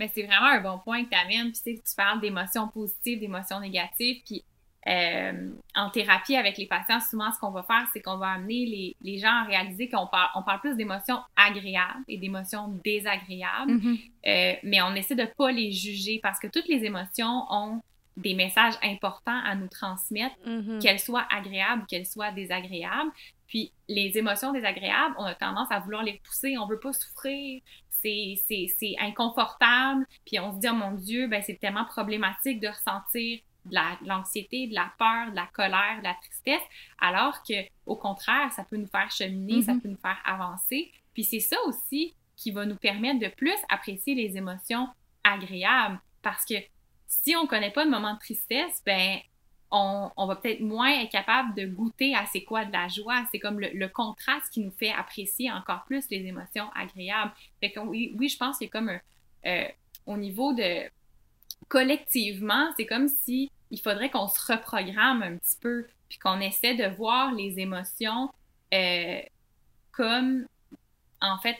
Mais 0.00 0.10
c'est 0.14 0.22
vraiment 0.22 0.46
un 0.46 0.62
bon 0.62 0.78
point 0.78 1.04
que 1.04 1.10
tu 1.10 1.16
amènes. 1.16 1.52
Puis, 1.52 1.74
tu 1.74 1.94
parles 1.94 2.22
d'émotions 2.22 2.68
positives, 2.68 3.20
d'émotions 3.20 3.60
négatives. 3.60 4.22
Puis, 4.24 4.42
euh, 4.88 5.50
en 5.74 5.90
thérapie 5.90 6.36
avec 6.36 6.56
les 6.56 6.66
patients, 6.66 7.00
souvent, 7.00 7.30
ce 7.30 7.38
qu'on 7.38 7.50
va 7.50 7.62
faire, 7.62 7.86
c'est 7.92 8.00
qu'on 8.00 8.16
va 8.16 8.28
amener 8.28 8.64
les, 8.64 8.96
les, 9.02 9.18
gens 9.18 9.28
à 9.28 9.44
réaliser 9.44 9.90
qu'on 9.90 10.06
parle, 10.06 10.30
on 10.36 10.42
parle 10.42 10.60
plus 10.60 10.74
d'émotions 10.74 11.18
agréables 11.36 12.02
et 12.08 12.16
d'émotions 12.16 12.68
désagréables. 12.82 13.72
Mm-hmm. 13.72 13.98
euh, 14.26 14.54
mais 14.62 14.80
on 14.80 14.94
essaie 14.94 15.16
de 15.16 15.26
pas 15.36 15.52
les 15.52 15.70
juger 15.70 16.18
parce 16.22 16.40
que 16.40 16.46
toutes 16.46 16.66
les 16.66 16.86
émotions 16.86 17.44
ont 17.50 17.82
des 18.16 18.32
messages 18.32 18.74
importants 18.82 19.40
à 19.44 19.54
nous 19.54 19.68
transmettre, 19.68 20.34
mm-hmm. 20.46 20.80
qu'elles 20.80 20.98
soient 20.98 21.26
agréables, 21.30 21.84
qu'elles 21.86 22.06
soient 22.06 22.32
désagréables. 22.32 23.10
Puis 23.48 23.72
les 23.86 24.16
émotions 24.16 24.50
désagréables, 24.52 25.14
on 25.18 25.24
a 25.24 25.34
tendance 25.34 25.70
à 25.70 25.78
vouloir 25.80 26.02
les 26.02 26.22
pousser, 26.24 26.56
on 26.56 26.66
veut 26.66 26.80
pas 26.80 26.94
souffrir, 26.94 27.60
c'est 28.02 28.94
inconfortable, 28.98 30.06
puis 30.26 30.38
on 30.38 30.52
se 30.54 30.58
dit, 30.58 30.68
oh 30.70 30.74
mon 30.74 30.92
Dieu, 30.92 31.26
ben, 31.26 31.42
c'est 31.42 31.58
tellement 31.58 31.84
problématique 31.84 32.60
de 32.60 32.68
ressentir 32.68 33.40
de 33.66 33.76
l'anxiété, 34.06 34.68
de, 34.68 34.74
la 34.74 34.90
peur, 34.98 35.30
de 35.30 35.36
la 35.36 35.46
colère, 35.46 35.98
de 35.98 36.04
la 36.04 36.14
tristesse, 36.14 36.62
alors 36.98 37.42
que 37.42 37.54
au 37.86 37.96
contraire, 37.96 38.50
ça 38.52 38.64
peut 38.64 38.76
nous 38.76 38.86
faire 38.86 39.10
cheminer, 39.10 39.62
ça 39.62 39.72
mm-hmm. 39.72 39.80
peut 39.80 39.88
nous 39.88 39.98
faire 39.98 40.18
avancer. 40.24 40.90
Puis 41.12 41.24
c'est 41.24 41.40
ça 41.40 41.56
aussi 41.66 42.14
qui 42.36 42.52
va 42.52 42.64
nous 42.64 42.76
permettre 42.76 43.20
de 43.20 43.28
plus 43.28 43.56
apprécier 43.68 44.14
les 44.14 44.36
émotions 44.36 44.88
agréables, 45.24 46.00
parce 46.22 46.44
que 46.44 46.54
si 47.06 47.36
on 47.36 47.46
connaît 47.46 47.72
pas 47.72 47.84
de 47.84 47.90
moment 47.90 48.14
de 48.14 48.18
tristesse, 48.18 48.82
ben 48.86 49.18
on, 49.70 50.26
va 50.26 50.36
peut-être 50.36 50.60
moins 50.60 51.00
être 51.00 51.10
capable 51.10 51.54
de 51.54 51.66
goûter 51.66 52.14
à 52.14 52.26
c'est 52.26 52.42
quoi 52.42 52.64
de 52.64 52.72
la 52.72 52.88
joie. 52.88 53.24
C'est 53.30 53.38
comme 53.38 53.60
le, 53.60 53.88
contraste 53.88 54.50
qui 54.52 54.60
nous 54.60 54.72
fait 54.72 54.90
apprécier 54.90 55.50
encore 55.50 55.84
plus 55.84 56.04
les 56.10 56.26
émotions 56.26 56.68
agréables. 56.74 57.32
Fait 57.60 57.70
que 57.70 57.80
oui, 57.80 58.14
oui 58.18 58.28
je 58.28 58.36
pense 58.36 58.60
a 58.60 58.66
comme 58.66 58.88
un, 58.88 59.00
euh, 59.46 59.68
au 60.06 60.16
niveau 60.16 60.52
de 60.52 60.88
collectivement, 61.68 62.72
c'est 62.76 62.86
comme 62.86 63.08
si 63.08 63.50
il 63.70 63.80
faudrait 63.80 64.10
qu'on 64.10 64.26
se 64.26 64.52
reprogramme 64.52 65.22
un 65.22 65.36
petit 65.36 65.56
peu, 65.60 65.86
puis 66.08 66.18
qu'on 66.18 66.40
essaie 66.40 66.74
de 66.74 66.86
voir 66.96 67.32
les 67.32 67.60
émotions 67.60 68.30
euh, 68.74 69.20
comme 69.92 70.46
en 71.20 71.38
fait 71.38 71.56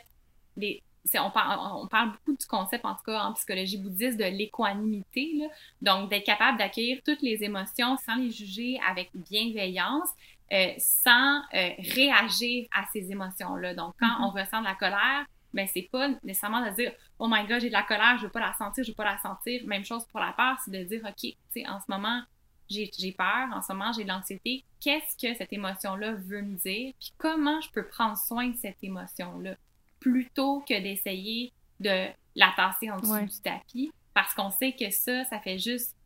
les, 0.57 0.83
on 1.15 1.31
parle, 1.31 1.59
on 1.83 1.87
parle 1.87 2.13
beaucoup 2.13 2.37
du 2.37 2.47
concept, 2.47 2.85
en 2.85 2.95
tout 2.95 3.05
cas 3.07 3.23
en 3.23 3.33
psychologie 3.33 3.79
bouddhiste, 3.79 4.19
de 4.19 4.25
l'équanimité. 4.25 5.49
Donc, 5.81 6.11
d'être 6.11 6.25
capable 6.25 6.59
d'accueillir 6.59 7.01
toutes 7.05 7.23
les 7.23 7.43
émotions 7.43 7.97
sans 7.99 8.17
les 8.17 8.31
juger 8.31 8.79
avec 8.89 9.11
bienveillance, 9.15 10.09
euh, 10.53 10.73
sans 10.79 11.39
euh, 11.55 11.71
réagir 11.95 12.67
à 12.75 12.85
ces 12.93 13.11
émotions-là. 13.11 13.75
Donc, 13.75 13.95
quand 13.99 14.07
mm-hmm. 14.07 14.25
on 14.25 14.31
ressent 14.31 14.61
de 14.61 14.67
la 14.67 14.75
colère, 14.75 15.27
ben 15.53 15.67
c'est 15.67 15.89
pas 15.91 16.09
nécessairement 16.23 16.65
de 16.65 16.71
dire 16.77 16.93
oh 17.19 17.27
my 17.29 17.45
god 17.45 17.61
j'ai 17.61 17.69
de 17.69 17.73
la 17.73 17.83
colère 17.83 18.17
je 18.19 18.27
veux 18.27 18.31
pas 18.31 18.39
la 18.39 18.53
sentir 18.53 18.85
je 18.85 18.91
veux 18.93 18.95
pas 18.95 19.05
la 19.05 19.19
sentir 19.19 19.67
même 19.67 19.85
chose 19.85 20.05
pour 20.07 20.21
la 20.21 20.33
peur 20.33 20.57
c'est 20.65 20.71
de 20.71 20.85
dire 20.85 21.01
ok 21.05 21.17
tu 21.17 21.37
sais 21.51 21.67
en 21.67 21.81
ce 21.81 21.87
moment 21.89 22.23
j'ai 22.69 23.13
peur 23.19 23.49
en 23.53 23.61
ce 23.61 23.73
moment 23.73 23.91
j'ai 23.93 24.05
de 24.05 24.09
l'anxiété 24.09 24.65
qu'est-ce 24.81 25.17
que 25.17 25.35
cette 25.37 25.53
émotion 25.53 25.95
là 25.97 26.13
veut 26.13 26.43
me 26.43 26.57
dire? 26.57 26.95
Puis 26.99 27.13
comment 27.19 27.61
je 27.61 27.71
peux 27.71 27.87
prendre 27.87 28.17
soin 28.17 28.49
de 28.49 28.57
cette 28.57 28.83
émotion 28.83 29.39
là 29.41 29.57
plutôt 30.01 30.61
que 30.61 30.81
d'essayer 30.81 31.53
de 31.79 32.09
la 32.35 32.53
tasser 32.57 32.91
en 32.91 32.99
dessous 32.99 33.27
du 33.27 33.43
tapis 33.43 33.93
parce 34.15 34.35
qu'on 34.35 34.51
sait 34.51 34.73
que 34.73 34.91
ça, 34.91 35.25
ça 35.25 35.39
fait 35.41 35.59
juste 35.59 35.97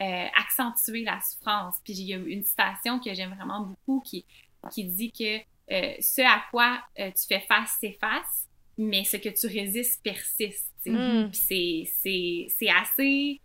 euh, 0.00 0.26
accentuer 0.36 1.04
la 1.04 1.20
souffrance. 1.20 1.76
Puis 1.84 1.94
il 1.94 2.06
y 2.06 2.14
a 2.14 2.16
une 2.16 2.44
citation 2.44 2.98
que 2.98 3.12
j'aime 3.14 3.34
vraiment 3.34 3.60
beaucoup 3.60 4.00
qui, 4.00 4.24
qui 4.70 4.84
dit 4.84 5.12
que 5.12 5.38
euh, 5.72 5.94
ce 6.00 6.22
à 6.22 6.42
quoi 6.50 6.82
euh, 6.98 7.10
tu 7.10 7.26
fais 7.26 7.40
face 7.40 7.76
s'efface, 7.80 8.48
mais 8.78 9.04
ce 9.04 9.16
que 9.16 9.28
tu 9.28 9.46
résistes 9.46 10.02
persiste. 10.02 10.70
Mm. 10.86 11.30
Puis 11.30 11.88
c'est 12.02 12.68
assez 12.68 13.40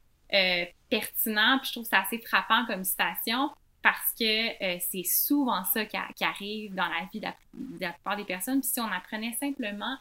pertinent, 0.89 1.60
puis 1.60 1.67
je 1.67 1.71
trouve 1.73 1.86
ça 1.86 2.02
assez 2.02 2.19
frappant 2.19 2.65
comme 2.65 2.84
citation 2.84 3.50
parce 3.88 4.13
que 4.19 4.80
c'est 4.91 5.06
souvent 5.06 5.63
ça 5.63 5.86
qui, 5.86 5.95
arrive 6.26 6.76
dans 6.76 6.89
la 6.89 7.08
vie 7.13 7.21
de 7.21 7.28
la, 7.80 7.93
plupart 7.93 8.17
des 8.17 8.26
personnes. 8.26 8.60
Puis 8.60 8.69
si 8.69 8.82
on 8.82 8.91
apprenait 8.91 9.32
simplement 9.39 9.97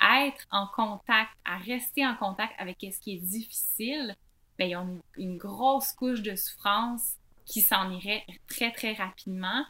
à 0.00 0.26
être 0.26 0.46
en 0.50 0.66
contact, 0.68 1.30
à 1.44 1.58
rester 1.58 2.06
en 2.06 2.16
contact 2.16 2.54
avec 2.58 2.78
ce 2.80 2.98
qui 3.00 3.16
est 3.16 3.20
difficile, 3.20 4.16
bien, 4.58 4.68
ils 4.68 4.76
ont 4.76 5.02
une, 5.18 5.36
grosse 5.36 5.92
couche 5.92 6.22
de 6.22 6.34
souffrance 6.34 7.16
qui 7.44 7.60
s'en 7.60 7.90
irait 7.90 8.24
très, 8.48 8.72
très 8.72 8.94
rapidement, 8.94 9.66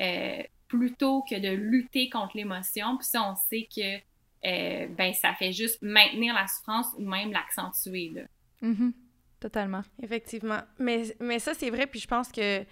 euh, 0.00 0.42
plutôt 0.68 1.22
que 1.28 1.34
de 1.34 1.48
lutter 1.48 2.08
contre 2.08 2.36
l'émotion. 2.36 2.96
Puis 2.96 3.08
ça, 3.08 3.28
on 3.28 3.34
sait 3.34 3.68
que 3.74 3.96
euh, 4.46 4.86
ben, 4.88 5.12
ça 5.14 5.34
fait 5.34 5.52
juste 5.52 5.82
maintenir 5.82 6.32
la 6.32 6.46
souffrance 6.46 6.86
ou 6.96 7.08
même 7.08 7.32
l'accentuer. 7.32 8.14
Mm-hmm. 8.62 8.92
Totalement. 9.40 9.82
Effectivement. 10.02 10.60
Mais, 10.78 11.16
mais 11.20 11.38
ça, 11.38 11.54
c'est 11.54 11.70
vrai, 11.70 11.86
puis 11.86 12.00
je 12.00 12.08
pense 12.08 12.30
que 12.32 12.64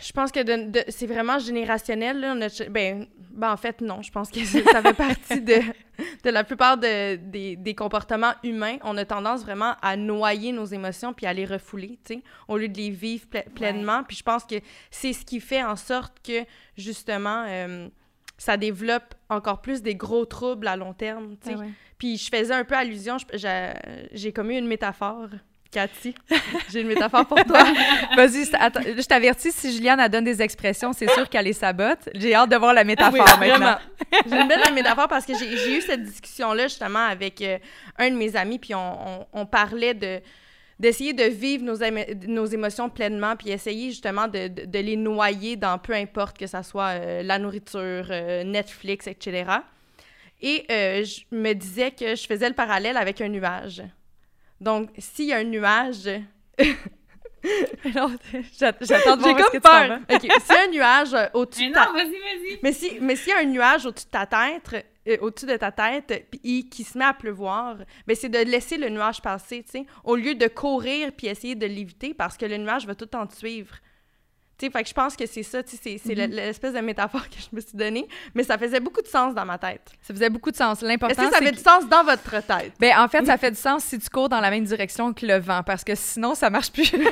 je 0.00 0.12
pense 0.12 0.30
que 0.32 0.40
c'est 0.88 1.06
vraiment 1.06 1.38
générationnel. 1.38 2.20
Là. 2.20 2.34
ben, 2.70 3.06
ben, 3.30 3.52
en 3.52 3.56
fait, 3.56 3.80
non. 3.80 4.02
Je 4.02 4.10
pense 4.10 4.30
que 4.30 4.44
ça 4.44 4.82
fait 4.82 4.94
partie 4.94 5.40
de, 5.40 5.54
de 6.24 6.30
la 6.30 6.44
plupart 6.44 6.76
de, 6.78 7.16
des, 7.16 7.56
des, 7.56 7.74
comportements 7.74 8.34
humains. 8.42 8.78
On 8.82 8.96
a 8.96 9.04
tendance 9.04 9.42
vraiment 9.42 9.74
à 9.82 9.96
noyer 9.96 10.52
nos 10.52 10.64
émotions 10.64 11.12
puis 11.12 11.26
à 11.26 11.32
les 11.32 11.44
refouler, 11.44 11.98
tu 12.04 12.14
sais, 12.14 12.22
au 12.46 12.56
lieu 12.56 12.68
de 12.68 12.76
les 12.76 12.90
vivre 12.90 13.26
pleinement. 13.54 14.02
Puis 14.04 14.16
je 14.16 14.22
pense 14.22 14.44
que 14.44 14.56
c'est 14.90 15.12
ce 15.12 15.24
qui 15.24 15.40
fait 15.40 15.62
en 15.62 15.76
sorte 15.76 16.16
que, 16.24 16.44
justement, 16.76 17.44
euh, 17.46 17.88
ça 18.36 18.56
développe 18.56 19.14
encore 19.28 19.60
plus 19.60 19.82
des 19.82 19.94
gros 19.94 20.24
troubles 20.24 20.68
à 20.68 20.76
long 20.76 20.94
terme, 20.94 21.36
tu 21.42 21.50
sais. 21.50 21.56
Puis 21.98 22.16
je 22.16 22.28
faisais 22.28 22.54
un 22.54 22.64
peu 22.64 22.76
allusion, 22.76 23.16
j'ai 24.12 24.32
comme 24.32 24.50
eu 24.50 24.56
une 24.58 24.68
métaphore 24.68 25.28
Cathy, 25.70 26.14
j'ai 26.70 26.80
une 26.80 26.88
métaphore 26.88 27.26
pour 27.26 27.44
toi. 27.44 27.62
Vas-y, 28.16 28.46
je 28.46 29.06
t'avertis, 29.06 29.52
si 29.52 29.72
Juliane 29.72 30.00
a 30.00 30.08
donne 30.08 30.24
des 30.24 30.40
expressions, 30.40 30.94
c'est 30.94 31.10
sûr 31.10 31.28
qu'elle 31.28 31.44
les 31.44 31.52
sabote. 31.52 32.08
J'ai 32.14 32.34
hâte 32.34 32.50
de 32.50 32.56
voir 32.56 32.72
la 32.72 32.84
métaphore 32.84 33.38
maintenant. 33.38 33.76
J'aime 34.26 34.48
bien 34.48 34.56
la 34.56 34.70
métaphore 34.70 35.08
parce 35.08 35.26
que 35.26 35.34
j'ai 35.36 35.76
eu 35.76 35.82
cette 35.82 36.04
discussion-là 36.04 36.68
justement 36.68 37.04
avec 37.04 37.42
euh, 37.42 37.58
un 37.98 38.10
de 38.10 38.16
mes 38.16 38.34
amis, 38.34 38.58
puis 38.58 38.74
on, 38.74 39.46
parlait 39.46 39.94
de 39.94 40.20
d'essayer 40.78 41.12
de 41.12 41.24
vivre 41.24 41.64
nos, 41.64 41.76
nos 42.28 42.46
émotions 42.46 42.88
pleinement, 42.88 43.34
puis 43.34 43.50
essayer 43.50 43.90
justement 43.90 44.28
de, 44.28 44.46
de, 44.46 44.78
les 44.78 44.96
noyer 44.96 45.56
dans 45.56 45.76
peu 45.76 45.92
importe 45.92 46.38
que 46.38 46.46
ça 46.46 46.62
soit 46.62 47.00
euh, 47.00 47.22
la 47.24 47.40
nourriture, 47.40 48.06
euh, 48.10 48.44
Netflix, 48.44 49.08
etc. 49.08 49.44
Et 50.40 50.64
je 50.68 51.24
me 51.30 51.52
disais 51.52 51.90
que 51.90 52.14
je 52.14 52.26
faisais 52.26 52.48
le 52.48 52.54
parallèle 52.54 52.96
avec 52.96 53.20
un 53.20 53.28
nuage. 53.28 53.82
Donc, 54.60 54.90
s'il 54.98 55.26
y 55.26 55.32
a 55.32 55.38
un 55.38 55.44
nuage. 55.44 56.08
J'attends 57.84 59.16
de 59.16 59.22
voir 59.22 59.36
J'ai 59.36 59.44
comme 59.44 59.60
peur. 59.60 60.00
OK. 60.10 60.20
S'il 60.20 60.28
y 60.28 60.58
a 60.58 60.64
un 60.64 60.70
nuage 60.70 61.14
euh, 61.14 61.26
au-dessus 61.34 61.68
de 61.68 61.74
ta... 61.74 61.92
vas-y, 61.92 62.10
vas-y. 62.10 62.58
Mais 62.62 62.72
si, 62.72 62.98
mais 63.00 63.16
s'il 63.16 63.28
y 63.28 63.32
a 63.32 63.38
un 63.38 63.44
nuage 63.44 63.86
au-dessus 63.86 64.06
de 64.06 64.10
ta 64.10 64.26
tête, 64.26 64.86
euh, 65.06 65.16
au-dessus 65.20 65.46
de 65.46 65.56
ta 65.56 65.70
tête, 65.70 66.26
puis 66.30 66.68
qui 66.68 66.84
se 66.84 66.98
met 66.98 67.04
à 67.04 67.14
pleuvoir, 67.14 67.76
ben 68.06 68.16
c'est 68.16 68.28
de 68.28 68.38
laisser 68.38 68.76
le 68.76 68.88
nuage 68.88 69.22
passer, 69.22 69.62
tu 69.62 69.70
sais, 69.70 69.86
au 70.04 70.16
lieu 70.16 70.34
de 70.34 70.48
courir 70.48 71.12
puis 71.16 71.28
essayer 71.28 71.54
de 71.54 71.66
l'éviter 71.66 72.14
parce 72.14 72.36
que 72.36 72.46
le 72.46 72.56
nuage 72.56 72.86
va 72.86 72.94
tout 72.94 73.04
le 73.04 73.10
temps 73.10 73.26
te 73.26 73.36
suivre. 73.36 73.76
Tu 74.58 74.68
fait 74.70 74.82
que 74.82 74.88
je 74.88 74.94
pense 74.94 75.14
que 75.14 75.24
c'est 75.24 75.44
ça, 75.44 75.62
tu 75.62 75.76
sais, 75.76 76.00
c'est 76.04 76.14
mm-hmm. 76.14 76.34
l'espèce 76.34 76.74
de 76.74 76.80
métaphore 76.80 77.28
que 77.28 77.36
je 77.38 77.54
me 77.54 77.60
suis 77.60 77.76
donnée, 77.78 78.08
mais 78.34 78.42
ça 78.42 78.58
faisait 78.58 78.80
beaucoup 78.80 79.02
de 79.02 79.06
sens 79.06 79.32
dans 79.32 79.44
ma 79.44 79.56
tête. 79.56 79.92
Ça 80.02 80.12
faisait 80.12 80.30
beaucoup 80.30 80.50
de 80.50 80.56
sens. 80.56 80.80
L'important, 80.80 81.22
Est-ce 81.22 81.30
que 81.30 81.36
ça 81.36 81.40
fait 81.40 81.52
du 81.52 81.62
sens 81.62 81.88
dans 81.88 82.02
votre 82.02 82.44
tête? 82.44 82.72
Ben, 82.80 82.98
en 82.98 83.06
fait, 83.06 83.24
ça 83.24 83.36
fait 83.38 83.52
du 83.52 83.56
sens 83.56 83.84
si 83.84 84.00
tu 84.00 84.10
cours 84.10 84.28
dans 84.28 84.40
la 84.40 84.50
même 84.50 84.64
direction 84.64 85.12
que 85.12 85.24
le 85.24 85.38
vent, 85.38 85.62
parce 85.62 85.84
que 85.84 85.94
sinon, 85.94 86.34
ça 86.34 86.50
marche 86.50 86.72
plus. 86.72 86.90
mais 86.92 87.04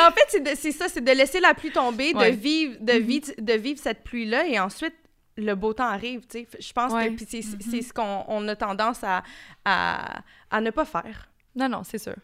en 0.00 0.10
fait, 0.10 0.54
c'est 0.54 0.72
ça, 0.72 0.90
c'est 0.90 1.02
de 1.02 1.12
laisser 1.12 1.40
la 1.40 1.54
pluie 1.54 1.70
tomber, 1.70 2.12
de, 2.12 2.26
vivre, 2.26 2.76
de, 2.80 2.92
mm-hmm. 2.92 2.98
vivre, 2.98 3.32
de 3.38 3.52
vivre 3.54 3.80
cette 3.82 4.04
pluie-là, 4.04 4.46
et 4.46 4.60
ensuite, 4.60 4.94
le 5.38 5.54
beau 5.54 5.72
temps 5.72 5.88
arrive, 5.88 6.26
tu 6.26 6.40
sais. 6.40 6.46
Je 6.60 6.72
pense 6.74 6.92
que 6.92 6.98
c'est 7.26 7.38
mm-hmm. 7.38 7.82
ce 7.82 7.92
qu'on 7.94 8.48
a 8.48 8.54
tendance 8.54 9.02
à, 9.02 9.22
à, 9.64 10.20
à, 10.50 10.60
ne 10.60 10.68
pas 10.68 10.84
faire. 10.84 11.30
Non, 11.56 11.70
non, 11.70 11.84
c'est 11.84 11.96
sûr. 11.96 12.16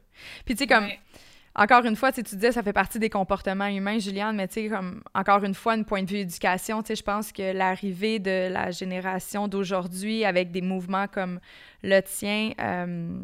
Puis, 0.44 0.54
tu 0.54 0.64
sais, 0.64 0.66
comme 0.66 0.86
encore 1.54 1.84
une 1.84 1.96
fois, 1.96 2.12
tu 2.12 2.22
disais, 2.22 2.52
ça 2.52 2.62
fait 2.62 2.72
partie 2.72 2.98
des 2.98 3.10
comportements 3.10 3.66
humains, 3.66 3.98
Juliane, 3.98 4.36
mais 4.36 4.46
tu 4.46 4.54
sais, 4.54 4.68
comme, 4.68 5.02
encore 5.14 5.42
une 5.42 5.54
fois, 5.54 5.72
un 5.72 5.82
point 5.82 6.02
de 6.02 6.08
vue 6.08 6.18
éducation, 6.18 6.82
tu 6.82 6.88
sais, 6.88 6.96
je 6.96 7.02
pense 7.02 7.32
que 7.32 7.52
l'arrivée 7.52 8.20
de 8.20 8.48
la 8.52 8.70
génération 8.70 9.48
d'aujourd'hui 9.48 10.24
avec 10.24 10.52
des 10.52 10.62
mouvements 10.62 11.08
comme 11.08 11.40
le 11.82 12.00
tien, 12.02 12.52
euh, 12.60 13.20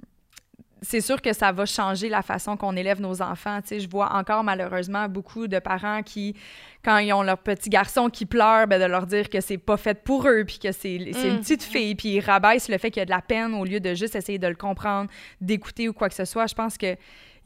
c'est 0.83 1.01
sûr 1.01 1.23
que 1.23 1.33
ça 1.33 1.53
va 1.53 1.67
changer 1.67 2.09
la 2.09 2.23
façon 2.23 2.57
qu'on 2.57 2.77
élève 2.77 3.01
nos 3.01 3.23
enfants. 3.23 3.61
Tu 3.63 3.69
sais, 3.69 3.81
je 3.81 3.89
vois 3.89 4.13
encore 4.13 4.45
malheureusement 4.45 5.09
beaucoup 5.09 5.47
de 5.47 5.59
parents 5.59 6.03
qui, 6.03 6.37
quand 6.85 6.99
ils 6.99 7.13
ont 7.13 7.23
leur 7.23 7.39
petit 7.39 7.71
garçon 7.71 8.09
qui 8.09 8.27
pleure, 8.27 8.67
ben, 8.67 8.81
de 8.81 8.87
leur 8.87 9.07
dire 9.07 9.31
que 9.31 9.41
c'est 9.41 9.59
pas 9.59 9.77
fait 9.77 10.03
pour 10.03 10.29
eux, 10.29 10.45
puis 10.45 10.59
que 10.59 10.73
c'est 10.73 10.97
une 10.97 11.11
mm. 11.11 11.41
petite 11.41 11.63
fille, 11.63 11.95
puis 11.95 12.09
ils 12.11 12.21
rabaissent 12.21 12.69
le 12.69 12.79
fait 12.79 12.91
qu'il 12.91 13.01
y 13.01 13.03
a 13.03 13.07
de 13.07 13.11
la 13.11 13.23
peine 13.23 13.55
au 13.55 13.65
lieu 13.65 13.81
de 13.81 13.95
juste 13.95 14.17
essayer 14.17 14.39
de 14.39 14.49
le 14.49 14.55
comprendre, 14.55 15.11
d'écouter 15.41 15.89
ou 15.89 15.93
quoi 15.93 16.09
que 16.09 16.15
ce 16.15 16.25
soit. 16.25 16.47
Je 16.47 16.55
pense 16.55 16.77
que 16.77 16.97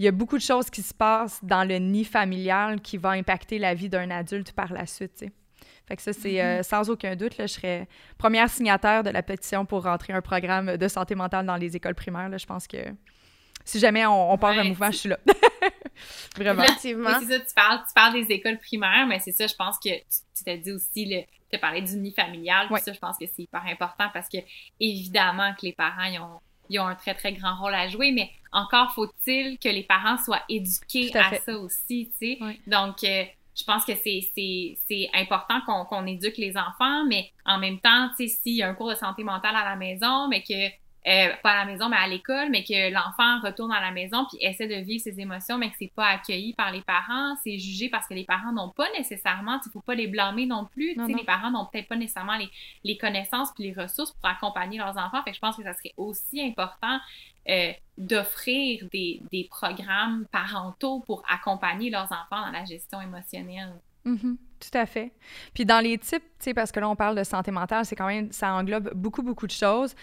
il 0.01 0.05
y 0.05 0.09
a 0.09 0.13
beaucoup 0.13 0.39
de 0.39 0.43
choses 0.43 0.71
qui 0.71 0.81
se 0.81 0.95
passent 0.95 1.45
dans 1.45 1.63
le 1.63 1.77
nid 1.77 2.07
familial 2.07 2.81
qui 2.81 2.97
vont 2.97 3.11
impacter 3.11 3.59
la 3.59 3.75
vie 3.75 3.91
d'un 3.91 4.11
adulte 4.11 4.53
par 4.53 4.73
la 4.73 4.87
suite. 4.87 5.27
Fait 5.87 5.95
que 5.95 6.01
ça, 6.01 6.15
c'est 6.15 6.33
mm-hmm. 6.33 6.61
euh, 6.61 6.63
sans 6.63 6.89
aucun 6.89 7.17
doute, 7.17 7.37
là, 7.37 7.47
je 7.47 7.53
serais 7.53 7.87
première 8.17 8.49
signataire 8.49 9.03
de 9.03 9.11
la 9.11 9.23
pétition 9.23 9.67
pour 9.67 9.83
rentrer 9.83 10.15
un 10.15 10.23
programme 10.23 10.79
de 10.79 10.89
santé 10.89 11.15
mentale 11.15 11.45
dans 11.45 11.57
les 11.57 11.77
écoles 11.77 11.95
primaires. 11.95 12.31
Là. 12.31 12.39
Je 12.39 12.47
pense 12.47 12.67
que 12.67 12.79
si 13.67 13.79
jamais 13.79 14.07
on, 14.07 14.39
part 14.39 14.59
un 14.59 14.65
mouvement, 14.65 14.91
je 14.91 14.97
suis 14.97 15.09
là. 15.11 15.19
Vraiment. 16.35 16.63
Effectivement. 16.63 17.21
c'est 17.21 17.39
ça, 17.39 17.41
tu 17.41 17.55
parles, 17.55 17.81
tu 17.87 17.93
parles 17.95 18.15
des 18.15 18.35
écoles 18.35 18.59
primaires, 18.59 19.07
mais 19.07 19.19
c'est 19.19 19.33
ça, 19.33 19.47
je 19.47 19.55
pense 19.55 19.79
que 19.79 19.91
tu 19.91 20.45
t'as 20.47 20.57
dit 20.57 20.73
aussi, 20.73 21.27
tu 21.51 21.57
as 21.57 21.59
parlé 21.59 21.83
du 21.83 21.95
nid 21.97 22.15
familial. 22.15 22.69
Ça, 22.83 22.95
je 22.95 22.99
pense 22.99 23.19
que 23.19 23.27
c'est 23.27 23.43
hyper 23.43 23.67
important 23.67 24.09
parce 24.15 24.31
que, 24.31 24.39
évidemment, 24.81 25.53
que 25.53 25.67
les 25.67 25.75
parents, 25.75 26.05
ils 26.05 26.19
ont 26.19 26.41
ils 26.70 26.78
ont 26.78 26.87
un 26.87 26.94
très, 26.94 27.14
très 27.14 27.33
grand 27.33 27.56
rôle 27.56 27.74
à 27.74 27.88
jouer, 27.88 28.12
mais 28.12 28.30
encore 28.52 28.92
faut-il 28.92 29.59
que 29.59 29.68
les 29.68 29.83
parents 29.83 30.16
soient 30.16 30.42
éduqués 30.48 31.14
à, 31.16 31.35
ça 31.35 31.59
aussi, 31.59 32.11
tu 32.18 32.37
sais. 32.37 32.38
Donc, 32.66 33.04
euh, 33.04 33.24
je 33.56 33.64
pense 33.64 33.85
que 33.85 33.92
c'est 33.94 35.11
important 35.12 35.61
qu'on 35.88 36.06
éduque 36.06 36.38
les 36.38 36.56
enfants, 36.56 37.04
mais 37.06 37.30
en 37.44 37.59
même 37.59 37.80
temps, 37.80 38.09
tu 38.16 38.28
sais, 38.28 38.38
s'il 38.42 38.56
y 38.56 38.62
a 38.62 38.68
un 38.68 38.74
cours 38.74 38.90
de 38.90 38.94
santé 38.94 39.24
mentale 39.24 39.56
à 39.56 39.64
la 39.64 39.76
maison, 39.76 40.28
mais 40.28 40.42
que 40.42 40.68
euh, 41.07 41.29
pas 41.43 41.53
à 41.53 41.65
la 41.65 41.65
maison, 41.65 41.89
mais 41.89 41.97
à 41.97 42.07
l'école, 42.07 42.51
mais 42.51 42.63
que 42.63 42.93
l'enfant 42.93 43.41
retourne 43.41 43.73
à 43.73 43.81
la 43.81 43.91
maison 43.91 44.27
puis 44.29 44.37
essaie 44.43 44.67
de 44.67 44.85
vivre 44.85 45.03
ses 45.03 45.19
émotions, 45.19 45.57
mais 45.57 45.71
que 45.71 45.77
c'est 45.79 45.93
pas 45.95 46.09
accueilli 46.09 46.53
par 46.53 46.71
les 46.71 46.83
parents, 46.83 47.37
c'est 47.43 47.57
jugé 47.57 47.89
parce 47.89 48.07
que 48.07 48.13
les 48.13 48.25
parents 48.25 48.53
n'ont 48.53 48.69
pas 48.69 48.87
nécessairement, 48.99 49.59
il 49.65 49.73
faut 49.73 49.81
pas 49.81 49.95
les 49.95 50.09
blâmer 50.09 50.45
non 50.45 50.67
plus, 50.67 50.95
non, 50.97 51.07
les 51.07 51.25
parents 51.25 51.51
n'ont 51.51 51.65
peut-être 51.65 51.89
pas 51.89 51.97
nécessairement 51.97 52.37
les, 52.37 52.51
les 52.85 52.99
connaissances 52.99 53.51
puis 53.55 53.65
les 53.65 53.73
ressources 53.73 54.13
pour 54.13 54.29
accompagner 54.29 54.77
leurs 54.77 54.99
enfants, 54.99 55.23
fait 55.25 55.31
que 55.31 55.37
je 55.37 55.41
pense 55.41 55.57
que 55.57 55.63
ça 55.63 55.73
serait 55.73 55.95
aussi 55.97 56.43
important 56.43 56.99
euh, 57.49 57.73
d'offrir 57.97 58.87
des, 58.93 59.23
des, 59.33 59.45
programmes 59.45 60.27
parentaux 60.31 61.01
pour 61.01 61.23
accompagner 61.29 61.89
leurs 61.89 62.13
enfants 62.13 62.45
dans 62.45 62.53
la 62.53 62.67
gestion 62.67 63.01
émotionnelle. 63.01 63.73
Mm-hmm. 64.05 64.37
Tout 64.61 64.79
à 64.79 64.85
fait. 64.85 65.13
Puis 65.55 65.65
dans 65.65 65.81
les 65.81 65.97
types, 65.97 66.23
tu 66.23 66.45
sais, 66.45 66.55
parce 66.55 66.71
que 66.71 66.81
là, 66.81 66.89
on 66.89 66.97
parle 66.97 67.17
de 67.17 67.25
santé 67.25 67.51
mentale, 67.51 67.87
c'est 67.87 67.97
quand 67.97 68.07
même, 68.07 68.31
ça 68.33 68.53
englobe 68.55 68.93
beaucoup, 68.95 69.23
beaucoup 69.23 69.47
de 69.47 69.53
choses 69.53 69.95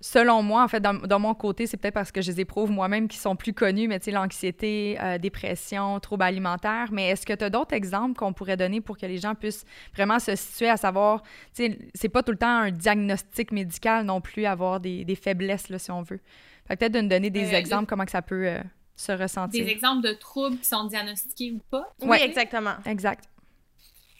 selon 0.00 0.42
moi, 0.42 0.64
en 0.64 0.68
fait, 0.68 0.80
dans, 0.80 1.18
mon 1.18 1.34
côté, 1.34 1.66
c'est 1.66 1.76
peut-être 1.76 1.94
parce 1.94 2.10
que 2.10 2.22
je 2.22 2.30
les 2.30 2.40
éprouve 2.40 2.70
moi-même 2.70 3.06
qui 3.06 3.18
sont 3.18 3.36
plus 3.36 3.52
connus, 3.52 3.86
mais 3.86 3.98
tu 3.98 4.06
sais, 4.06 4.10
l'anxiété, 4.10 4.96
euh, 5.00 5.18
dépression, 5.18 6.00
troubles 6.00 6.22
alimentaires. 6.22 6.88
Mais 6.90 7.10
est-ce 7.10 7.26
que 7.26 7.34
tu 7.34 7.44
as 7.44 7.50
d'autres 7.50 7.74
exemples 7.74 8.18
qu'on 8.18 8.32
pourrait 8.32 8.56
donner 8.56 8.80
pour 8.80 8.96
que 8.96 9.06
les 9.06 9.18
gens 9.18 9.34
puissent 9.34 9.64
vraiment 9.94 10.18
se 10.18 10.34
situer 10.36 10.70
à 10.70 10.76
savoir, 10.76 11.22
tu 11.54 11.66
sais, 11.66 11.78
c'est 11.94 12.08
pas 12.08 12.22
tout 12.22 12.32
le 12.32 12.38
temps 12.38 12.46
un 12.46 12.70
diagnostic 12.70 13.52
médical 13.52 14.06
non 14.06 14.20
plus, 14.20 14.46
avoir 14.46 14.80
des, 14.80 15.18
faiblesses, 15.20 15.68
là, 15.68 15.78
si 15.78 15.90
on 15.90 16.02
veut. 16.02 16.20
peut-être 16.66 16.92
de 16.92 17.00
nous 17.00 17.08
donner 17.08 17.30
des 17.30 17.52
euh, 17.52 17.58
exemples, 17.58 17.86
comment 17.86 18.04
que 18.04 18.10
ça 18.10 18.22
peut 18.22 18.46
euh, 18.46 18.60
se 18.96 19.12
ressentir. 19.12 19.64
Des 19.64 19.70
exemples 19.70 20.06
de 20.06 20.14
troubles 20.14 20.58
qui 20.58 20.66
sont 20.66 20.84
diagnostiqués 20.84 21.52
ou 21.52 21.60
pas? 21.70 21.92
Oui, 22.00 22.16
exactement. 22.22 22.76
Exact. 22.86 23.28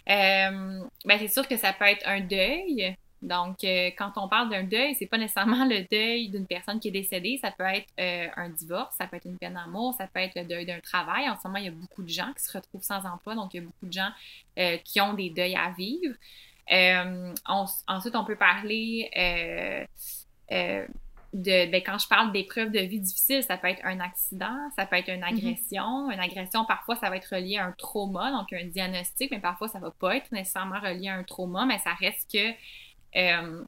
ben, 0.06 0.88
c'est 1.06 1.28
sûr 1.28 1.48
que 1.48 1.56
ça 1.56 1.72
peut 1.72 1.86
être 1.86 2.06
un 2.06 2.20
deuil. 2.20 2.94
Donc, 3.22 3.64
euh, 3.64 3.90
quand 3.98 4.12
on 4.16 4.28
parle 4.28 4.48
d'un 4.48 4.64
deuil, 4.64 4.94
c'est 4.94 5.06
pas 5.06 5.18
nécessairement 5.18 5.64
le 5.66 5.86
deuil 5.90 6.28
d'une 6.30 6.46
personne 6.46 6.80
qui 6.80 6.88
est 6.88 6.92
décédée. 6.92 7.38
Ça 7.40 7.50
peut 7.50 7.64
être 7.64 7.88
euh, 7.98 8.28
un 8.36 8.48
divorce, 8.48 8.94
ça 8.96 9.06
peut 9.06 9.16
être 9.16 9.26
une 9.26 9.38
peine 9.38 9.54
d'amour, 9.54 9.94
ça 9.94 10.06
peut 10.06 10.20
être 10.20 10.34
le 10.36 10.44
deuil 10.44 10.64
d'un 10.64 10.80
travail. 10.80 11.28
En 11.28 11.38
ce 11.38 11.46
moment, 11.46 11.58
il 11.58 11.66
y 11.66 11.68
a 11.68 11.72
beaucoup 11.72 12.02
de 12.02 12.08
gens 12.08 12.32
qui 12.32 12.42
se 12.42 12.56
retrouvent 12.56 12.82
sans 12.82 13.04
emploi, 13.06 13.34
donc 13.34 13.52
il 13.52 13.58
y 13.58 13.60
a 13.60 13.66
beaucoup 13.66 13.86
de 13.86 13.92
gens 13.92 14.10
euh, 14.58 14.78
qui 14.78 15.00
ont 15.00 15.14
des 15.14 15.30
deuils 15.30 15.56
à 15.56 15.70
vivre. 15.70 16.14
ensuite, 17.46 18.16
on 18.16 18.24
peut 18.24 18.36
parler 18.36 19.10
de, 21.32 21.70
ben, 21.70 21.80
quand 21.84 21.98
je 21.98 22.08
parle 22.08 22.32
d'épreuves 22.32 22.72
de 22.72 22.80
vie 22.80 22.98
difficiles, 22.98 23.42
ça 23.42 23.56
peut 23.56 23.68
être 23.68 23.84
un 23.84 24.00
accident, 24.00 24.56
ça 24.76 24.86
peut 24.86 24.96
être 24.96 25.10
une 25.10 25.20
mm-hmm. 25.20 25.38
agression. 25.38 26.10
Une 26.10 26.18
agression, 26.18 26.64
parfois, 26.64 26.96
ça 26.96 27.08
va 27.08 27.16
être 27.16 27.34
relié 27.34 27.58
à 27.58 27.66
un 27.66 27.72
trauma, 27.72 28.32
donc 28.32 28.52
un 28.52 28.64
diagnostic, 28.64 29.30
mais 29.30 29.40
parfois, 29.40 29.68
ça 29.68 29.78
va 29.78 29.90
pas 29.90 30.16
être 30.16 30.32
nécessairement 30.32 30.80
relié 30.80 31.08
à 31.08 31.14
un 31.14 31.22
trauma, 31.22 31.66
mais 31.66 31.78
ça 31.78 31.92
reste 31.94 32.30
que 32.32 32.52
euh, 33.16 33.64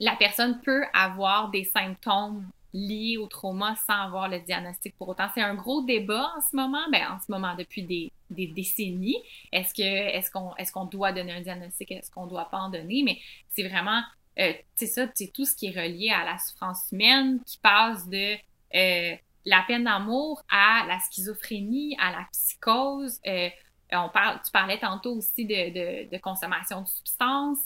la 0.00 0.16
personne 0.16 0.60
peut 0.60 0.84
avoir 0.92 1.50
des 1.50 1.64
symptômes 1.64 2.46
liés 2.72 3.16
au 3.16 3.26
trauma 3.26 3.74
sans 3.86 4.02
avoir 4.02 4.28
le 4.28 4.40
diagnostic 4.40 4.96
pour 4.96 5.08
autant. 5.08 5.28
C'est 5.34 5.42
un 5.42 5.54
gros 5.54 5.82
débat 5.82 6.32
en 6.36 6.40
ce 6.40 6.54
moment, 6.54 6.84
ben, 6.92 7.02
en 7.10 7.18
ce 7.18 7.30
moment 7.30 7.54
depuis 7.54 7.82
des, 7.82 8.12
décennies. 8.30 9.16
Est-ce 9.52 9.72
que 9.72 9.82
est-ce 9.82 10.30
qu'on 10.30 10.54
est-ce 10.56 10.70
qu'on 10.72 10.84
doit 10.84 11.12
donner 11.12 11.32
un 11.32 11.40
diagnostic, 11.40 11.90
est-ce 11.90 12.10
qu'on 12.10 12.26
doit 12.26 12.50
pas 12.50 12.58
en 12.58 12.68
donner? 12.68 13.02
Mais 13.02 13.18
c'est 13.48 13.66
vraiment 13.66 14.02
euh, 14.38 14.52
c'est 14.76 14.86
ça, 14.86 15.06
c'est 15.14 15.32
tout 15.32 15.44
ce 15.44 15.56
qui 15.56 15.66
est 15.66 15.80
relié 15.80 16.10
à 16.10 16.24
la 16.24 16.38
souffrance 16.38 16.92
humaine 16.92 17.40
qui 17.44 17.58
passe 17.58 18.06
de 18.08 18.34
euh, 18.74 19.16
la 19.46 19.64
peine 19.66 19.84
d'amour 19.84 20.42
à 20.50 20.84
la 20.86 20.98
schizophrénie, 21.00 21.96
à 21.98 22.12
la 22.12 22.26
psychose. 22.32 23.18
Euh, 23.26 23.48
on 23.92 24.10
parle, 24.10 24.40
tu 24.44 24.52
parlais 24.52 24.78
tantôt 24.78 25.16
aussi 25.16 25.46
de 25.46 26.18
consommation 26.18 26.82
de 26.82 26.86
substances. 26.86 27.58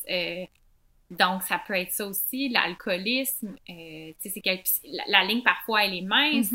Donc, 1.19 1.43
ça 1.43 1.59
peut 1.59 1.75
être 1.75 1.93
ça 1.93 2.07
aussi, 2.07 2.49
l'alcoolisme. 2.49 3.55
Euh, 3.69 4.13
c'est 4.19 4.43
la, 4.85 5.05
la, 5.09 5.25
ligne, 5.25 5.43
parfois, 5.43 5.85
elle 5.85 5.95
est 5.95 6.03
mince. 6.03 6.53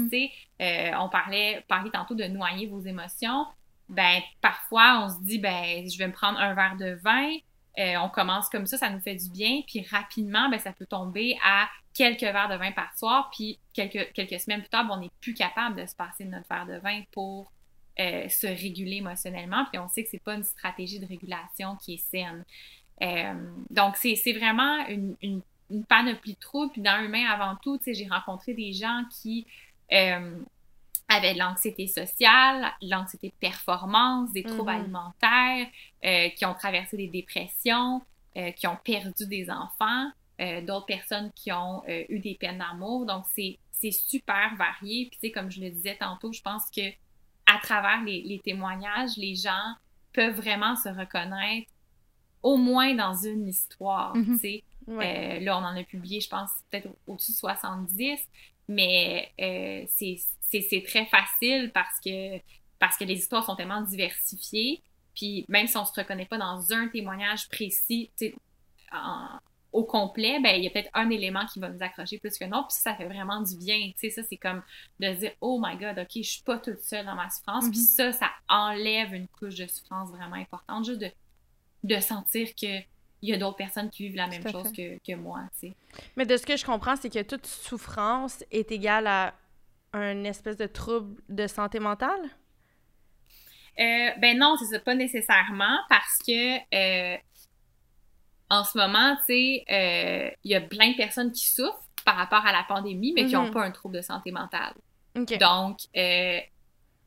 Euh, 0.61 0.91
on 0.99 1.09
parlait, 1.09 1.63
parlait 1.67 1.91
tantôt 1.91 2.15
de 2.15 2.23
noyer 2.23 2.65
vos 2.65 2.79
émotions. 2.79 3.45
Ben, 3.87 4.19
parfois, 4.41 5.03
on 5.05 5.09
se 5.09 5.23
dit, 5.23 5.37
ben, 5.37 5.87
je 5.89 5.97
vais 5.97 6.07
me 6.07 6.13
prendre 6.13 6.39
un 6.39 6.53
verre 6.55 6.75
de 6.77 6.99
vin. 7.03 7.29
Euh, 7.79 7.95
on 8.01 8.09
commence 8.09 8.49
comme 8.49 8.65
ça, 8.65 8.77
ça 8.77 8.89
nous 8.89 8.99
fait 8.99 9.15
du 9.15 9.29
bien. 9.29 9.61
Puis 9.67 9.85
rapidement, 9.91 10.49
ben, 10.49 10.59
ça 10.59 10.73
peut 10.73 10.87
tomber 10.87 11.37
à 11.45 11.69
quelques 11.93 12.21
verres 12.21 12.49
de 12.49 12.55
vin 12.55 12.71
par 12.71 12.97
soir. 12.97 13.29
Puis 13.31 13.59
quelques, 13.73 14.11
quelques 14.13 14.39
semaines 14.39 14.61
plus 14.61 14.69
tard, 14.69 14.87
ben, 14.87 14.95
on 14.95 15.01
n'est 15.01 15.11
plus 15.21 15.35
capable 15.35 15.79
de 15.79 15.85
se 15.85 15.95
passer 15.95 16.25
de 16.25 16.29
notre 16.29 16.47
verre 16.49 16.65
de 16.65 16.79
vin 16.79 17.03
pour 17.11 17.51
euh, 17.99 18.27
se 18.29 18.47
réguler 18.47 18.97
émotionnellement. 18.97 19.65
Puis 19.71 19.79
on 19.79 19.87
sait 19.87 20.03
que 20.03 20.09
c'est 20.09 20.23
pas 20.23 20.33
une 20.33 20.43
stratégie 20.43 20.99
de 20.99 21.05
régulation 21.05 21.75
qui 21.75 21.93
est 21.93 22.09
saine. 22.09 22.43
Euh, 23.01 23.33
donc, 23.69 23.95
c'est 23.97 24.33
vraiment 24.33 24.85
une, 24.87 25.15
une, 25.21 25.41
panoplie 25.87 26.33
de 26.33 26.39
troubles. 26.39 26.71
Puis 26.71 26.81
dans 26.81 27.03
Humain, 27.03 27.25
avant 27.29 27.55
tout, 27.61 27.79
j'ai 27.85 28.07
rencontré 28.07 28.53
des 28.53 28.73
gens 28.73 29.03
qui 29.21 29.45
euh, 29.91 30.39
avaient 31.09 31.33
de 31.33 31.39
l'anxiété 31.39 31.87
sociale, 31.87 32.71
l'anxiété 32.81 33.29
de 33.29 33.35
performance, 33.39 34.31
des 34.31 34.43
troubles 34.43 34.71
mm-hmm. 34.71 34.81
alimentaires, 34.81 35.67
euh, 36.05 36.29
qui 36.29 36.45
ont 36.45 36.53
traversé 36.53 36.97
des 36.97 37.07
dépressions, 37.07 38.01
qui 38.55 38.67
ont 38.67 38.77
perdu 38.83 39.25
des 39.25 39.49
enfants, 39.49 40.11
d'autres 40.61 40.85
personnes 40.85 41.31
qui 41.33 41.51
ont 41.51 41.81
eu 41.87 42.19
des 42.19 42.35
peines 42.35 42.59
d'amour. 42.59 43.07
Donc, 43.07 43.25
c'est 43.33 43.91
super 43.91 44.53
varié. 44.55 45.07
Puis, 45.09 45.17
tu 45.19 45.27
sais, 45.27 45.31
comme 45.31 45.49
je 45.49 45.59
le 45.59 45.71
disais 45.71 45.97
tantôt, 45.99 46.31
je 46.31 46.43
pense 46.43 46.69
que 46.69 46.87
à 47.47 47.57
travers 47.63 48.03
les, 48.03 48.21
les 48.21 48.37
témoignages, 48.37 49.17
les 49.17 49.33
gens 49.33 49.73
peuvent 50.13 50.35
vraiment 50.35 50.75
se 50.75 50.89
reconnaître 50.89 51.71
au 52.47 52.55
moins 52.55 52.95
dans 52.95 53.13
une 53.13 53.45
histoire, 53.45 54.15
mhm. 54.15 54.35
tu 54.35 54.39
sais. 54.39 54.63
Euh, 54.87 55.39
là, 55.41 55.57
on 55.57 55.63
en 55.65 55.75
a 55.75 55.83
publié, 55.83 56.21
je 56.21 56.29
pense, 56.29 56.49
peut-être 56.71 56.87
au-dessus 57.05 57.33
de 57.33 57.37
70, 57.37 58.19
mais 58.69 59.29
euh, 59.41 59.85
c'est 59.89 60.83
très 60.87 61.05
facile 61.07 61.71
parce 61.73 61.99
que, 61.99 62.37
parce 62.79 62.95
que 62.95 63.03
les 63.03 63.15
histoires 63.15 63.43
sont 63.43 63.57
tellement 63.57 63.81
diversifiées. 63.81 64.81
Puis 65.13 65.43
même 65.49 65.67
si 65.67 65.75
on 65.75 65.83
se 65.83 65.91
reconnaît 65.91 66.25
pas 66.25 66.37
dans 66.37 66.71
un 66.71 66.87
témoignage 66.87 67.49
précis, 67.49 68.09
au 69.73 69.83
complet, 69.83 70.39
ben 70.39 70.55
il 70.55 70.63
y 70.63 70.67
a 70.67 70.69
peut-être 70.69 70.89
un 70.93 71.09
élément 71.09 71.45
qui 71.47 71.59
va 71.59 71.67
nous 71.67 71.83
accrocher 71.83 72.17
plus 72.17 72.37
que 72.37 72.45
non, 72.45 72.63
puis 72.63 72.77
ça 72.79 72.95
fait 72.95 73.07
vraiment 73.07 73.41
du 73.41 73.57
bien, 73.57 73.77
tu 73.91 73.93
sais, 73.97 74.09
ça 74.09 74.23
c'est 74.23 74.37
comme 74.37 74.63
de 75.01 75.13
dire 75.15 75.31
oh 75.41 75.61
my 75.61 75.75
god, 75.75 75.99
ok, 75.99 76.11
je 76.15 76.21
suis 76.21 76.43
pas 76.43 76.57
toute 76.59 76.79
seule 76.79 77.05
dans 77.05 77.15
ma 77.15 77.29
souffrance, 77.29 77.69
puis 77.69 77.79
mhm. 77.79 77.85
ça, 77.85 78.11
ça 78.13 78.29
enlève 78.47 79.13
une 79.13 79.27
couche 79.27 79.55
de 79.55 79.67
souffrance 79.67 80.09
vraiment 80.11 80.37
importante, 80.37 80.85
juste 80.85 81.01
de 81.01 81.11
de 81.83 81.99
sentir 81.99 82.49
que 82.55 82.81
il 83.21 83.29
y 83.29 83.33
a 83.33 83.37
d'autres 83.37 83.57
personnes 83.57 83.89
qui 83.89 84.03
vivent 84.03 84.15
la 84.15 84.27
même 84.27 84.43
chose 84.47 84.71
que, 84.71 84.99
que, 84.99 85.15
moi, 85.15 85.41
tu 85.59 85.69
sais. 85.69 85.75
Mais 86.15 86.25
de 86.25 86.37
ce 86.37 86.45
que 86.45 86.55
je 86.55 86.63
comprends, 86.63 86.95
c'est 86.95 87.09
que 87.09 87.23
toute 87.23 87.47
souffrance 87.47 88.43
est 88.51 88.71
égale 88.71 89.07
à 89.07 89.33
un 89.93 90.23
espèce 90.23 90.57
de 90.57 90.67
trouble 90.67 91.19
de 91.29 91.47
santé 91.47 91.79
mentale? 91.79 92.29
Euh, 93.79 94.09
ben 94.19 94.37
non, 94.37 94.55
c'est 94.57 94.65
ça, 94.65 94.79
pas 94.79 94.95
nécessairement, 94.95 95.77
parce 95.89 96.19
que 96.25 96.57
euh, 96.75 97.17
en 98.49 98.63
ce 98.63 98.77
moment, 98.77 99.15
tu 99.27 99.33
sais, 99.33 99.65
euh, 99.69 100.29
il 100.43 100.51
y 100.51 100.55
a 100.55 100.61
plein 100.61 100.91
de 100.91 100.97
personnes 100.97 101.31
qui 101.31 101.47
souffrent 101.47 101.87
par 102.05 102.15
rapport 102.15 102.45
à 102.45 102.51
la 102.51 102.63
pandémie, 102.67 103.13
mais 103.13 103.25
qui 103.25 103.33
n'ont 103.33 103.49
mm-hmm. 103.49 103.53
pas 103.53 103.63
un 103.63 103.71
trouble 103.71 103.95
de 103.95 104.01
santé 104.01 104.31
mentale. 104.31 104.73
Donc, 105.15 105.79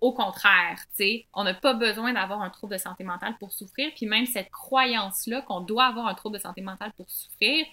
au 0.01 0.13
contraire, 0.13 0.79
tu 0.97 1.05
sais, 1.05 1.27
on 1.35 1.45
n'a 1.45 1.55
pas 1.55 1.75
besoin 1.75 2.13
d'avoir 2.13 2.41
un 2.43 2.51
trouble 2.51 2.73
de 2.75 2.79
santé 2.79 3.05
mentale 3.05 3.37
pour 3.39 3.53
souffrir, 3.53 3.91
puis 3.95 4.07
même 4.07 4.27
cette 4.27 4.51
croyance-là 4.51 5.43
qu'on 5.43 5.61
doit 5.61 5.85
avoir 5.87 6.07
un 6.07 6.15
trouble 6.15 6.37
de 6.39 6.43
santé 6.43 6.63
mentale 6.63 6.93
pour 6.97 7.11
souffrir 7.11 7.67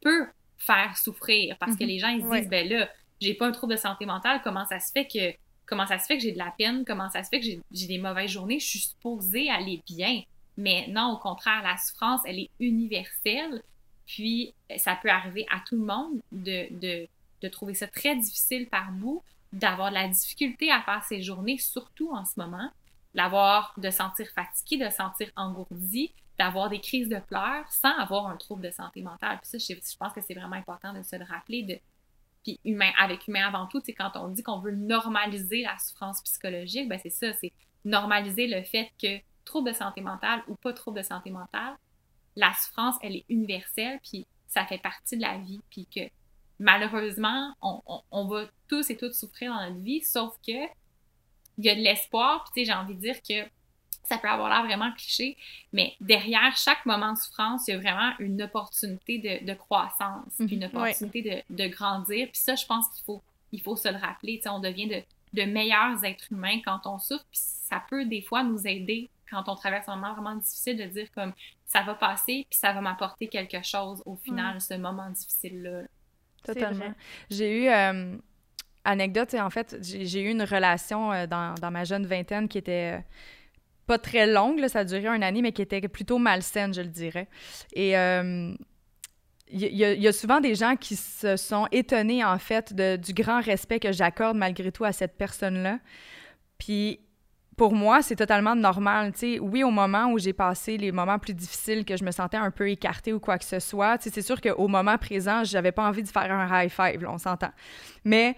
peut 0.00 0.26
faire 0.58 0.96
souffrir 0.96 1.56
parce 1.58 1.76
que 1.76 1.82
Mhm. 1.84 1.88
les 1.88 1.98
gens 1.98 2.08
ils 2.08 2.22
se 2.22 2.26
Ouais. 2.26 2.40
disent 2.40 2.48
ben 2.50 2.68
là, 2.68 2.88
j'ai 3.20 3.34
pas 3.34 3.46
un 3.46 3.52
trouble 3.52 3.74
de 3.74 3.78
santé 3.78 4.06
mentale, 4.06 4.40
comment 4.42 4.64
ça 4.64 4.80
se 4.80 4.90
fait 4.92 5.06
que 5.06 5.34
comment 5.66 5.86
ça 5.86 5.98
se 5.98 6.06
fait 6.06 6.16
que 6.16 6.22
j'ai 6.22 6.32
de 6.32 6.38
la 6.38 6.52
peine, 6.56 6.84
comment 6.86 7.10
ça 7.10 7.22
se 7.22 7.28
fait 7.28 7.40
que 7.40 7.44
j'ai 7.46 7.60
j'ai 7.72 7.86
des 7.88 7.98
mauvaises 7.98 8.30
journées, 8.30 8.58
je 8.60 8.66
suis 8.66 8.78
supposée 8.78 9.50
aller 9.50 9.82
bien. 9.86 10.22
Mais 10.56 10.86
non, 10.88 11.12
au 11.12 11.18
contraire, 11.18 11.62
la 11.62 11.76
souffrance, 11.76 12.20
elle 12.24 12.38
est 12.38 12.50
universelle. 12.60 13.62
Puis, 14.06 14.54
ça 14.78 14.96
peut 14.96 15.10
arriver 15.10 15.44
à 15.50 15.60
tout 15.66 15.74
le 15.76 15.84
monde 15.84 16.20
de, 16.32 16.68
de, 16.70 17.08
de 17.42 17.48
trouver 17.48 17.74
ça 17.74 17.86
très 17.88 18.14
difficile 18.16 18.68
par 18.68 18.90
bout, 18.92 19.22
d'avoir 19.56 19.90
de 19.90 19.94
la 19.94 20.08
difficulté 20.08 20.70
à 20.70 20.82
faire 20.82 21.02
ses 21.04 21.22
journées, 21.22 21.58
surtout 21.58 22.10
en 22.12 22.24
ce 22.24 22.38
moment, 22.38 22.70
d'avoir, 23.14 23.72
de 23.78 23.90
sentir 23.90 24.26
fatigué, 24.34 24.84
de 24.84 24.90
sentir 24.90 25.30
engourdi, 25.36 26.12
d'avoir 26.38 26.68
des 26.68 26.80
crises 26.80 27.08
de 27.08 27.18
pleurs 27.18 27.70
sans 27.70 27.96
avoir 27.96 28.26
un 28.26 28.36
trouble 28.36 28.62
de 28.62 28.70
santé 28.70 29.02
mentale. 29.02 29.38
Puis 29.40 29.58
ça, 29.58 29.58
je, 29.58 29.96
pense 29.96 30.12
que 30.12 30.20
c'est 30.20 30.34
vraiment 30.34 30.56
important 30.56 30.92
de 30.92 31.02
se 31.02 31.16
le 31.16 31.24
rappeler. 31.24 31.62
De, 31.62 31.78
puis 32.42 32.60
humain, 32.64 32.90
avec 32.98 33.26
humain 33.26 33.46
avant 33.46 33.66
tout, 33.66 33.80
c'est 33.84 33.94
quand 33.94 34.12
on 34.16 34.28
dit 34.28 34.42
qu'on 34.42 34.60
veut 34.60 34.74
normaliser 34.74 35.62
la 35.62 35.78
souffrance 35.78 36.20
psychologique, 36.22 36.88
ben 36.88 37.00
c'est 37.02 37.10
ça, 37.10 37.32
c'est 37.40 37.52
normaliser 37.86 38.48
le 38.48 38.62
fait 38.62 38.90
que 39.00 39.18
trouble 39.46 39.70
de 39.70 39.74
santé 39.74 40.02
mentale 40.02 40.42
ou 40.48 40.54
pas 40.56 40.74
trouble 40.74 40.98
de 40.98 41.02
santé 41.02 41.30
mentale, 41.30 41.76
la 42.34 42.52
souffrance, 42.52 42.96
elle 43.00 43.16
est 43.16 43.24
universelle, 43.30 43.98
puis 44.02 44.26
ça 44.46 44.66
fait 44.66 44.78
partie 44.78 45.16
de 45.16 45.22
la 45.22 45.38
vie, 45.38 45.60
puis 45.70 45.86
que 45.86 46.00
malheureusement, 46.58 47.54
on, 47.62 47.82
on, 47.86 48.02
on 48.10 48.26
va 48.26 48.46
tous 48.68 48.90
et 48.90 48.96
toutes 48.96 49.14
souffrir 49.14 49.52
dans 49.52 49.68
notre 49.68 49.82
vie, 49.82 50.00
sauf 50.02 50.34
que 50.46 50.66
il 51.58 51.64
y 51.64 51.70
a 51.70 51.74
de 51.74 51.80
l'espoir, 51.80 52.44
puis 52.44 52.52
tu 52.54 52.60
sais, 52.60 52.72
j'ai 52.72 52.78
envie 52.78 52.94
de 52.94 53.00
dire 53.00 53.16
que 53.22 53.48
ça 54.04 54.18
peut 54.18 54.28
avoir 54.28 54.48
l'air 54.48 54.62
vraiment 54.64 54.92
cliché, 54.92 55.36
mais 55.72 55.94
derrière 56.00 56.56
chaque 56.56 56.84
moment 56.86 57.12
de 57.12 57.18
souffrance, 57.18 57.66
il 57.66 57.72
y 57.72 57.74
a 57.74 57.78
vraiment 57.78 58.12
une 58.18 58.40
opportunité 58.42 59.18
de, 59.18 59.44
de 59.44 59.54
croissance, 59.54 60.32
puis 60.38 60.54
une 60.54 60.64
opportunité 60.64 61.22
de, 61.22 61.56
de 61.56 61.68
grandir, 61.68 62.28
puis 62.28 62.40
ça, 62.40 62.54
je 62.54 62.66
pense 62.66 62.88
qu'il 62.90 63.04
faut, 63.04 63.22
il 63.52 63.60
faut 63.60 63.76
se 63.76 63.88
le 63.88 63.96
rappeler, 63.96 64.40
on 64.46 64.60
devient 64.60 64.86
de, 64.86 65.02
de 65.32 65.42
meilleurs 65.42 66.04
êtres 66.04 66.30
humains 66.30 66.60
quand 66.64 66.82
on 66.86 66.98
souffre, 66.98 67.24
puis 67.30 67.40
ça 67.40 67.82
peut 67.88 68.04
des 68.04 68.22
fois 68.22 68.42
nous 68.44 68.66
aider 68.66 69.10
quand 69.28 69.48
on 69.48 69.56
traverse 69.56 69.88
un 69.88 69.96
moment 69.96 70.14
vraiment 70.14 70.36
difficile 70.36 70.76
de 70.76 70.84
dire 70.84 71.10
comme 71.12 71.32
ça 71.64 71.82
va 71.82 71.94
passer, 71.94 72.46
puis 72.48 72.58
ça 72.58 72.72
va 72.72 72.80
m'apporter 72.80 73.26
quelque 73.26 73.62
chose 73.62 74.02
au 74.06 74.16
final, 74.16 74.60
ce 74.60 74.74
moment 74.74 75.10
difficile-là. 75.10 75.82
Totalement. 76.54 76.94
J'ai 77.30 77.64
eu, 77.64 77.68
euh, 77.68 78.16
anecdote, 78.84 79.34
en 79.34 79.50
fait, 79.50 79.76
j'ai 79.82 80.22
eu 80.22 80.30
une 80.30 80.42
relation 80.42 81.12
euh, 81.12 81.26
dans, 81.26 81.54
ma 81.70 81.84
jeune 81.84 82.06
vingtaine 82.06 82.48
qui 82.48 82.58
était 82.58 82.96
euh, 82.96 83.00
pas 83.86 83.98
très 83.98 84.26
longue, 84.26 84.66
ça 84.68 84.80
a 84.80 84.84
duré 84.84 85.06
un 85.06 85.22
année, 85.22 85.42
mais 85.42 85.52
qui 85.52 85.62
était 85.62 85.80
plutôt 85.88 86.18
malsaine, 86.18 86.72
je 86.72 86.80
le 86.80 86.88
dirais. 86.88 87.28
Et 87.72 87.96
euh, 87.98 88.54
il 89.48 89.60
y, 89.76 90.08
a- 90.08 90.12
souvent 90.12 90.40
des 90.40 90.56
gens 90.56 90.74
qui 90.74 90.96
se 90.96 91.36
sont 91.36 91.68
étonnés, 91.70 92.24
en 92.24 92.38
fait, 92.38 92.74
du 92.74 93.12
grand 93.12 93.40
respect 93.40 93.78
que 93.78 93.92
j'accorde 93.92 94.36
malgré 94.36 94.72
tout 94.72 94.84
à 94.84 94.92
cette 94.92 95.16
personne-là. 95.16 95.78
Puis 96.58 97.00
pour 97.56 97.74
moi, 97.74 98.02
c'est 98.02 98.16
totalement 98.16 98.54
normal. 98.54 99.12
Tu 99.12 99.18
sais, 99.18 99.38
oui, 99.38 99.64
au 99.64 99.70
moment 99.70 100.12
où 100.12 100.18
j'ai 100.18 100.32
passé 100.34 100.76
les 100.76 100.92
moments 100.92 101.18
plus 101.18 101.34
difficiles, 101.34 101.84
que 101.84 101.96
je 101.96 102.04
me 102.04 102.10
sentais 102.10 102.36
un 102.36 102.50
peu 102.50 102.68
écartée 102.68 103.12
ou 103.12 103.20
quoi 103.20 103.38
que 103.38 103.44
ce 103.44 103.60
soit, 103.60 103.96
c'est 104.00 104.22
sûr 104.22 104.40
qu'au 104.40 104.68
moment 104.68 104.98
présent, 104.98 105.42
j'avais 105.42 105.72
pas 105.72 105.86
envie 105.86 106.02
de 106.02 106.08
faire 106.08 106.30
un 106.30 106.62
high 106.62 106.70
five, 106.70 107.02
là, 107.02 107.10
on 107.10 107.18
s'entend. 107.18 107.50
Mais 108.04 108.36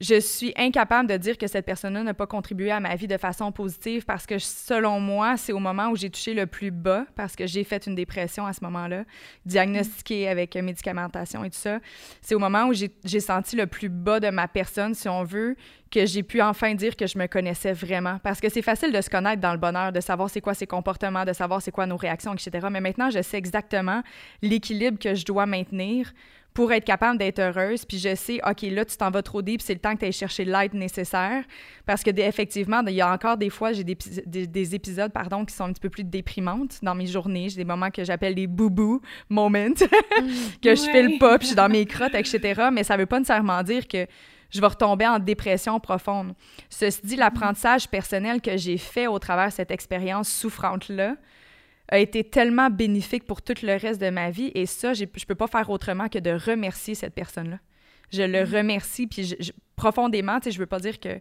je 0.00 0.18
suis 0.20 0.52
incapable 0.56 1.08
de 1.08 1.16
dire 1.16 1.38
que 1.38 1.46
cette 1.46 1.66
personne-là 1.66 2.02
n'a 2.02 2.14
pas 2.14 2.26
contribué 2.26 2.70
à 2.70 2.80
ma 2.80 2.94
vie 2.96 3.06
de 3.06 3.16
façon 3.16 3.52
positive 3.52 4.04
parce 4.04 4.26
que, 4.26 4.38
selon 4.38 5.00
moi, 5.00 5.36
c'est 5.36 5.52
au 5.52 5.58
moment 5.58 5.88
où 5.88 5.96
j'ai 5.96 6.10
touché 6.10 6.34
le 6.34 6.46
plus 6.46 6.70
bas, 6.70 7.06
parce 7.14 7.36
que 7.36 7.46
j'ai 7.46 7.64
fait 7.64 7.86
une 7.86 7.94
dépression 7.94 8.46
à 8.46 8.52
ce 8.52 8.64
moment-là, 8.64 9.04
diagnostiquée 9.44 10.28
avec 10.28 10.56
médicamentation 10.56 11.44
et 11.44 11.50
tout 11.50 11.58
ça. 11.58 11.78
C'est 12.20 12.34
au 12.34 12.38
moment 12.38 12.64
où 12.64 12.72
j'ai 12.72 13.20
senti 13.20 13.56
le 13.56 13.66
plus 13.66 13.88
bas 13.88 14.20
de 14.20 14.30
ma 14.30 14.48
personne, 14.48 14.94
si 14.94 15.08
on 15.08 15.24
veut, 15.24 15.56
que 15.90 16.06
j'ai 16.06 16.22
pu 16.22 16.40
enfin 16.40 16.74
dire 16.74 16.96
que 16.96 17.06
je 17.06 17.18
me 17.18 17.26
connaissais 17.26 17.72
vraiment. 17.72 18.18
Parce 18.22 18.40
que 18.40 18.48
c'est 18.48 18.62
facile 18.62 18.92
de 18.92 19.00
se 19.00 19.10
connaître 19.10 19.40
dans 19.42 19.52
le 19.52 19.58
bonheur, 19.58 19.92
de 19.92 20.00
savoir 20.00 20.30
c'est 20.30 20.40
quoi 20.40 20.54
ses 20.54 20.66
comportements, 20.66 21.24
de 21.24 21.32
savoir 21.32 21.60
c'est 21.60 21.70
quoi 21.70 21.86
nos 21.86 21.98
réactions, 21.98 22.32
etc. 22.32 22.66
Mais 22.70 22.80
maintenant, 22.80 23.10
je 23.10 23.20
sais 23.20 23.36
exactement 23.36 24.02
l'équilibre 24.40 24.98
que 24.98 25.14
je 25.14 25.24
dois 25.24 25.46
maintenir 25.46 26.12
pour 26.54 26.72
être 26.72 26.84
capable 26.84 27.18
d'être 27.18 27.38
heureuse. 27.38 27.84
Puis 27.84 27.98
je 27.98 28.14
sais, 28.14 28.40
OK, 28.48 28.62
là, 28.62 28.84
tu 28.84 28.96
t'en 28.96 29.10
vas 29.10 29.22
trop 29.22 29.40
deep, 29.42 29.62
c'est 29.62 29.72
le 29.74 29.80
temps 29.80 29.94
que 29.94 30.00
tu 30.00 30.04
ailles 30.06 30.12
chercher 30.12 30.44
l'aide 30.44 30.74
nécessaire. 30.74 31.44
Parce 31.86 32.02
que, 32.02 32.10
effectivement, 32.20 32.82
il 32.86 32.94
y 32.94 33.00
a 33.00 33.10
encore 33.12 33.36
des 33.36 33.50
fois, 33.50 33.72
j'ai 33.72 33.84
des, 33.84 33.96
des, 34.26 34.46
des 34.46 34.74
épisodes, 34.74 35.12
pardon, 35.12 35.44
qui 35.44 35.54
sont 35.54 35.64
un 35.64 35.72
petit 35.72 35.80
peu 35.80 35.90
plus 35.90 36.04
déprimantes 36.04 36.78
dans 36.82 36.94
mes 36.94 37.06
journées. 37.06 37.48
J'ai 37.48 37.56
des 37.56 37.64
moments 37.64 37.90
que 37.90 38.04
j'appelle 38.04 38.34
des 38.34 38.46
boubou 38.46 39.00
moments, 39.28 39.72
que 40.62 40.74
je 40.74 40.82
Ouais. 40.82 41.08
file 41.08 41.18
pas, 41.18 41.38
puis 41.38 41.46
je 41.46 41.52
suis 41.52 41.56
dans 41.56 41.68
mes 41.68 41.86
crottes, 41.86 42.14
etc. 42.14 42.68
Mais 42.72 42.84
ça 42.84 42.96
veut 42.96 43.06
pas 43.06 43.18
nécessairement 43.18 43.62
dire 43.62 43.86
que 43.88 44.06
je 44.50 44.60
vais 44.60 44.66
retomber 44.66 45.06
en 45.06 45.18
dépression 45.18 45.80
profonde. 45.80 46.34
Ceci 46.68 47.00
dit, 47.04 47.16
l'apprentissage 47.16 47.88
personnel 47.88 48.40
que 48.42 48.56
j'ai 48.58 48.76
fait 48.76 49.06
au 49.06 49.18
travers 49.18 49.46
de 49.48 49.52
cette 49.52 49.70
expérience 49.70 50.28
souffrante-là 50.30 51.16
a 51.88 51.98
été 51.98 52.24
tellement 52.24 52.70
bénéfique 52.70 53.24
pour 53.26 53.42
tout 53.42 53.54
le 53.62 53.76
reste 53.76 54.00
de 54.00 54.10
ma 54.10 54.30
vie. 54.30 54.50
Et 54.54 54.66
ça, 54.66 54.94
je 54.94 55.04
peux 55.04 55.34
pas 55.34 55.46
faire 55.46 55.68
autrement 55.70 56.08
que 56.08 56.18
de 56.18 56.30
remercier 56.30 56.94
cette 56.94 57.14
personne-là. 57.14 57.58
Je 58.12 58.22
le 58.22 58.42
remercie, 58.44 59.06
puis 59.06 59.24
je- 59.24 59.36
je- 59.40 59.52
profondément, 59.76 60.38
tu 60.38 60.44
sais, 60.44 60.50
je 60.52 60.58
veux 60.58 60.66
pas 60.66 60.78
dire 60.78 61.00
que 61.00 61.18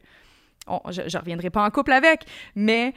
on- 0.68 0.82
je, 0.92 1.02
je 1.08 1.18
reviendrai 1.18 1.50
pas 1.50 1.66
en 1.66 1.70
couple 1.72 1.92
avec, 1.94 2.26
mais 2.56 2.94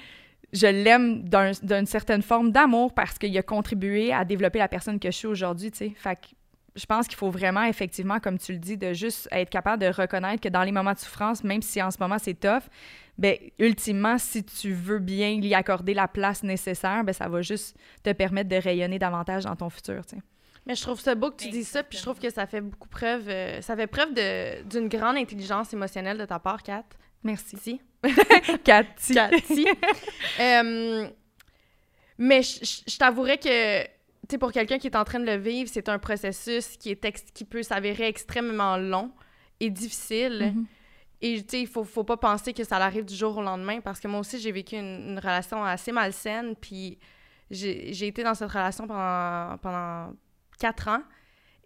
je 0.53 0.67
l'aime 0.67 1.23
d'un- 1.29 1.53
d'une 1.63 1.87
certaine 1.87 2.23
forme 2.23 2.51
d'amour 2.53 2.93
parce 2.93 3.19
qu'il 3.19 3.37
a 3.39 3.43
contribué 3.43 4.13
à 4.13 4.25
développer 4.25 4.59
la 4.59 4.69
personne 4.69 5.01
que 5.01 5.11
je 5.11 5.17
suis 5.17 5.27
aujourd'hui, 5.27 5.71
tu 5.71 5.79
sais. 5.79 5.93
Fait 5.97 6.17
que 6.17 6.27
je 6.77 6.87
pense 6.87 7.07
qu'il 7.07 7.17
faut 7.17 7.31
vraiment, 7.31 7.65
effectivement, 7.65 8.19
comme 8.21 8.39
tu 8.39 8.53
le 8.53 8.59
dis, 8.59 8.77
de 8.77 8.93
juste 8.93 9.29
être 9.31 9.49
capable 9.51 9.83
de 9.83 9.89
reconnaître 9.89 10.41
que 10.43 10.49
dans 10.49 10.63
les 10.65 10.73
moments 10.73 10.93
de 10.93 10.99
souffrance, 10.99 11.45
même 11.45 11.63
si 11.63 11.81
en 11.83 11.91
ce 11.91 11.99
moment 12.01 12.17
c'est 12.19 12.35
tough, 12.39 12.63
ben 13.17 13.37
ultimement, 13.61 14.19
si 14.19 14.43
tu 14.45 14.73
veux 14.73 14.99
bien 14.99 15.29
y 15.31 15.55
accorder 15.55 15.95
la 15.95 16.09
place 16.09 16.43
nécessaire, 16.43 17.05
ben 17.05 17.13
ça 17.13 17.29
va 17.29 17.43
juste 17.43 17.77
te 18.03 18.11
permettre 18.13 18.49
de 18.49 18.57
rayonner 18.57 18.99
davantage 18.99 19.45
dans 19.45 19.55
ton 19.55 19.71
futur, 19.71 20.05
tu 20.05 20.17
sais. 20.17 20.23
Mais 20.67 20.75
je 20.75 20.83
trouve 20.83 20.99
ça 20.99 21.15
beau 21.15 21.31
que 21.31 21.37
tu 21.37 21.51
dis 21.51 21.63
ça, 21.63 21.83
puis 21.83 21.99
je 21.99 22.03
trouve 22.03 22.19
que 22.19 22.31
ça 22.31 22.47
fait 22.47 22.63
beaucoup 22.63 22.89
preuve, 22.89 23.29
euh, 23.29 23.61
ça 23.61 23.77
fait 23.77 23.87
preuve 23.87 24.15
d'une 24.67 24.89
grande 24.89 25.17
intelligence 25.17 25.73
émotionnelle 25.75 26.17
de 26.19 26.25
ta 26.25 26.39
part, 26.39 26.63
Kat. 26.63 26.85
Merci. 27.23 27.57
Si. 27.59 27.81
Cathy. 28.65 29.15
Cathy. 29.15 29.67
Euh, 30.41 31.09
mais 32.19 32.43
je- 32.43 32.65
je 32.65 32.81
je 32.93 32.97
t'avouerais 32.99 33.39
que, 33.39 33.85
sais, 34.31 34.39
pour 34.39 34.53
quelqu'un 34.53 34.79
qui 34.79 34.87
est 34.87 34.97
en 34.97 35.05
train 35.05 35.21
de 35.21 35.27
le 35.27 35.37
vivre, 35.37 35.71
c'est 35.73 35.89
un 35.89 35.99
processus 35.99 36.77
qui, 36.77 36.91
est 36.91 37.05
ex- 37.05 37.25
qui 37.35 37.45
peut 37.45 37.63
s'avérer 37.63 38.07
extrêmement 38.07 38.77
long 38.77 39.11
et 39.61 39.71
difficile. 39.71 40.53
Mhm. 40.55 40.67
Et 41.21 41.43
tu 41.43 41.49
sais, 41.49 41.61
il 41.63 41.67
faut, 41.67 41.85
faut 41.85 42.05
pas 42.05 42.17
penser 42.17 42.53
que 42.53 42.65
ça 42.65 42.77
arrive 42.77 43.05
du 43.05 43.15
jour 43.15 43.37
au 43.39 43.43
lendemain 43.43 43.81
parce 43.81 43.99
que 44.01 44.09
moi 44.09 44.21
aussi, 44.21 44.39
j'ai 44.39 44.53
vécu 44.53 44.77
une, 44.77 45.11
une 45.11 45.19
relation 45.19 45.65
assez 45.65 45.91
malsaine. 45.93 46.55
Puis 46.57 46.99
j'ai 47.51 47.93
j'ai 47.93 48.09
été 48.09 48.23
dans 48.23 48.35
cette 48.35 48.51
relation 48.51 48.87
pendant, 48.87 49.57
pendant 49.59 50.13
quatre 50.59 50.89
ans. 50.89 51.03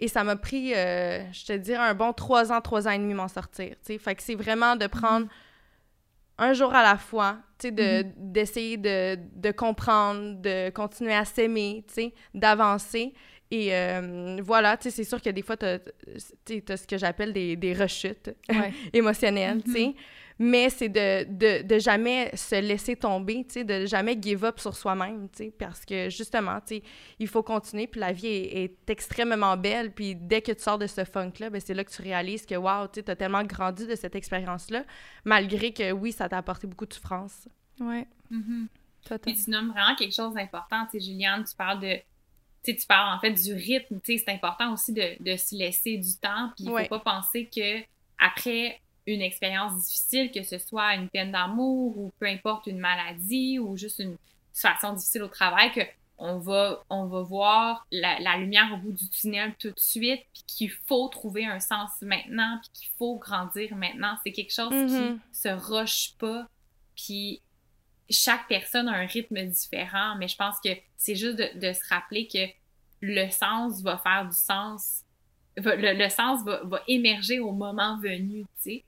Et 0.01 0.07
ça 0.07 0.23
m'a 0.23 0.37
pris, 0.37 0.75
euh, 0.75 1.25
je 1.33 1.45
te 1.47 1.53
dirais, 1.55 1.83
un 1.83 1.95
bon 1.95 2.13
trois 2.13 2.53
ans, 2.53 2.61
trois 2.61 2.87
ans 2.87 2.93
et 2.93 2.99
demi 2.99 3.15
m'en 3.15 3.27
sortir. 3.27 3.71
tu 3.71 3.77
sais. 3.83 3.99
Fait 3.99 4.15
que 4.15 4.23
c'est 4.23 4.37
vraiment 4.37 4.77
de 4.77 4.87
prendre 4.87 5.27
un 6.39 6.53
jour 6.53 6.73
à 6.73 6.85
la 6.85 6.97
fois, 6.97 7.39
tu 7.59 7.69
sais, 7.69 7.71
de- 7.73 8.07
d'essayer 8.17 8.77
de, 8.77 9.19
de 9.35 9.51
comprendre, 9.51 10.41
de 10.41 10.71
continuer 10.71 11.15
à 11.15 11.25
s'aimer, 11.25 11.85
tu 11.89 11.95
sais, 11.95 12.15
d'avancer. 12.35 13.13
Et 13.51 13.75
euh, 13.75 14.41
voilà, 14.45 14.77
tu 14.77 14.85
sais, 14.85 14.91
c'est 14.91 15.05
sûr 15.09 15.23
que 15.23 15.31
des 15.31 15.43
fois, 15.43 15.57
tu 15.57 15.65
as, 15.65 15.79
ce 16.77 16.87
que 16.87 16.99
j'appelle 16.99 17.33
des, 17.33 17.57
des 17.57 17.73
rechutes 17.73 18.31
Ouais. 18.51 18.73
émotionnelles, 18.93 19.63
tu 19.65 19.73
sais. 19.73 19.95
Mais 20.41 20.71
c'est 20.71 20.89
de, 20.89 21.25
de, 21.25 21.63
de 21.67 21.79
jamais 21.81 22.31
se 22.37 22.55
laisser 22.61 22.95
tomber, 22.95 23.45
tu 23.45 23.55
sais, 23.55 23.65
de 23.65 23.87
jamais 23.87 24.17
give 24.21 24.45
up 24.45 24.61
sur 24.61 24.77
soi-même, 24.77 25.29
tu 25.31 25.45
sais, 25.45 25.51
parce 25.51 25.85
que 25.85 26.09
justement, 26.11 26.61
tu 26.61 26.77
sais, 26.77 26.83
il 27.19 27.27
faut 27.27 27.43
continuer, 27.43 27.87
puis 27.89 27.99
la 28.01 28.13
vie 28.13 28.27
est, 28.29 28.55
est 28.65 28.91
extrêmement 28.91 29.57
belle, 29.57 29.93
puis 29.93 30.15
dès 30.15 30.41
que 30.41 30.53
tu 30.53 30.63
sors 30.63 30.79
de 30.79 30.87
ce 30.87 31.05
funk-là, 31.05 31.51
ben 31.51 31.61
c'est 31.61 31.75
là 31.75 31.83
que 31.83 31.91
tu 31.91 32.03
réalises 32.03 32.47
que, 32.47 32.55
wow, 32.55 32.87
tu 32.87 33.01
sais, 33.01 33.11
as 33.11 33.17
tellement 33.17 33.43
grandi 33.43 33.87
de 33.87 33.97
cette 33.97 34.15
expérience-là, 34.15 34.85
malgré 35.25 35.73
que, 35.73 35.91
oui, 35.91 36.13
ça 36.13 36.29
t'a 36.29 36.39
apporté 36.39 36.67
beaucoup 36.69 36.87
de 36.87 36.93
souffrance. 36.95 37.49
Ouais, 37.81 38.07
Mhm. 38.31 38.69
total. 39.05 39.33
Puis 39.33 39.43
tu 39.45 39.51
nommes 39.51 39.71
vraiment 39.71 39.95
quelque 39.97 40.15
chose 40.15 40.35
d'important. 40.35 40.85
Tu 40.91 41.01
sais, 41.01 41.07
Juliane, 41.07 41.45
tu 41.45 41.57
parles 41.57 41.81
de. 41.81 41.95
Tu 42.65 42.73
sais, 42.73 42.77
tu 42.77 42.87
parles 42.87 43.17
en 43.17 43.21
fait 43.21 43.33
du 43.33 43.55
rythme. 43.55 44.01
Tu 44.05 44.19
sais, 44.19 44.25
c'est 44.27 44.33
important 44.33 44.73
aussi 44.73 44.93
de, 44.93 45.17
de 45.21 45.37
se 45.37 45.55
laisser 45.57 45.97
du 45.97 46.17
temps. 46.21 46.51
Puis 46.57 46.65
il 46.67 46.71
Ouais. 46.71 46.83
faut 46.85 46.99
pas 46.99 47.15
penser 47.15 47.49
que 47.55 47.81
après 48.19 48.81
une 49.09 49.23
expérience 49.23 49.77
difficile, 49.77 50.31
que 50.31 50.43
ce 50.43 50.59
soit 50.59 50.95
une 50.95 51.09
peine 51.09 51.33
d'amour 51.33 51.97
ou 51.97 52.13
peu 52.19 52.27
importe 52.27 52.67
une 52.67 52.79
maladie 52.79 53.59
ou 53.59 53.77
juste 53.77 53.99
une 54.01 54.17
situation 54.53 54.93
difficile 54.93 55.23
au 55.23 55.29
travail, 55.29 55.73
que 55.73 55.81
on 56.21 56.39
va, 56.39 56.83
on 56.91 57.07
va 57.07 57.23
voir 57.23 57.87
la, 57.93 58.19
la 58.19 58.37
lumière 58.39 58.71
au 58.75 58.77
bout 58.77 58.93
du 58.93 59.09
tunnel 59.09 59.55
tout 59.59 59.71
de 59.71 59.79
suite, 59.79 60.23
puis 60.33 60.43
qu'il 60.47 60.71
faut 60.71 61.07
trouver 61.09 61.47
un 61.47 61.61
sens 61.61 61.91
maintenant, 62.03 62.59
puis 62.61 62.71
qu'il 62.75 62.89
faut 62.99 63.17
grandir 63.19 63.75
maintenant. 63.77 64.17
C'est 64.25 64.33
quelque 64.33 64.53
chose 64.53 64.73
Mhm. 64.73 65.21
qui 65.21 65.39
se 65.39 65.49
roche 65.49 66.15
pas 66.19 66.47
Puis 66.97 67.41
chaque 68.11 68.49
personne 68.49 68.89
a 68.89 68.93
un 68.93 69.07
rythme 69.07 69.41
différent, 69.47 70.17
mais 70.19 70.27
je 70.27 70.37
pense 70.37 70.57
que 70.59 70.71
c'est 70.97 71.15
juste 71.15 71.37
de, 71.37 71.73
se 71.73 71.89
rappeler 71.89 72.27
que 72.27 72.49
le 73.01 73.31
sens 73.31 73.81
va 73.83 73.99
faire 73.99 74.27
du 74.27 74.37
sens, 74.37 75.05
le, 75.57 76.09
sens 76.09 76.43
va, 76.45 76.65
va, 76.65 76.83
émerger 76.89 77.39
au 77.39 77.53
moment 77.53 77.97
venu, 78.01 78.43
tu 78.43 78.49
sais 78.57 78.85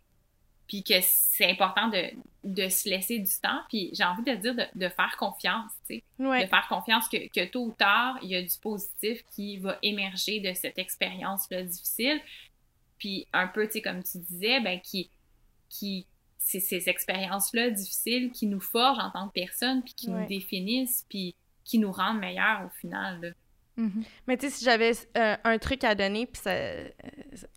puis 0.70 0.84
que 0.84 0.94
c'est 1.02 1.50
important 1.50 1.88
de, 1.88 2.12
de, 2.44 2.68
se 2.68 2.88
laisser 2.88 3.18
du 3.18 3.32
temps. 3.42 3.60
Puis 3.68 3.90
j'ai 3.92 4.04
envie 4.04 4.22
de 4.22 4.36
dire 4.36 4.54
de, 4.54 4.62
de 4.76 4.88
faire 4.88 5.16
confiance, 5.18 5.72
tu 5.88 5.96
sais. 5.96 6.04
De 6.16 6.46
faire 6.46 6.66
confiance 6.68 7.08
que, 7.08 7.16
que, 7.28 7.44
tôt 7.50 7.64
ou 7.64 7.72
tard, 7.72 8.16
il 8.22 8.28
y 8.28 8.36
a 8.36 8.42
du 8.42 8.56
positif 8.62 9.24
qui 9.34 9.58
va 9.58 9.78
émerger 9.82 10.38
de 10.38 10.54
cette 10.54 10.78
expérience-là 10.78 11.64
difficile. 11.64 12.20
Puis 12.98 13.26
un 13.32 13.48
peu, 13.48 13.66
tu 13.66 13.72
sais, 13.72 13.82
comme 13.82 14.04
tu 14.04 14.18
disais, 14.18 14.60
ben 14.60 14.80
qui, 14.80 15.10
qui 15.68 16.06
c'est 16.38 16.60
ces 16.60 16.88
expériences-là 16.88 17.70
difficiles 17.70 18.30
qui 18.30 18.46
nous 18.46 18.60
forgent 18.60 19.00
en 19.00 19.10
tant 19.10 19.26
que 19.26 19.32
personne, 19.32 19.82
puis 19.82 19.94
qui 19.94 20.08
nous 20.08 20.24
définissent, 20.26 21.04
puis 21.08 21.34
qui 21.64 21.80
nous 21.80 21.90
rendent 21.90 22.20
meilleurs 22.20 22.66
au 22.66 22.78
final. 22.78 23.20
Là. 23.20 23.28
Mm-hmm. 23.82 24.04
Mais 24.28 24.36
tu 24.36 24.46
sais, 24.46 24.56
si 24.56 24.64
j'avais 24.64 24.92
euh, 25.16 25.36
un 25.42 25.58
truc 25.58 25.82
à 25.82 25.96
donner, 25.96 26.26
puis 26.26 26.40
ça, 26.40 26.52
euh, 26.52 26.88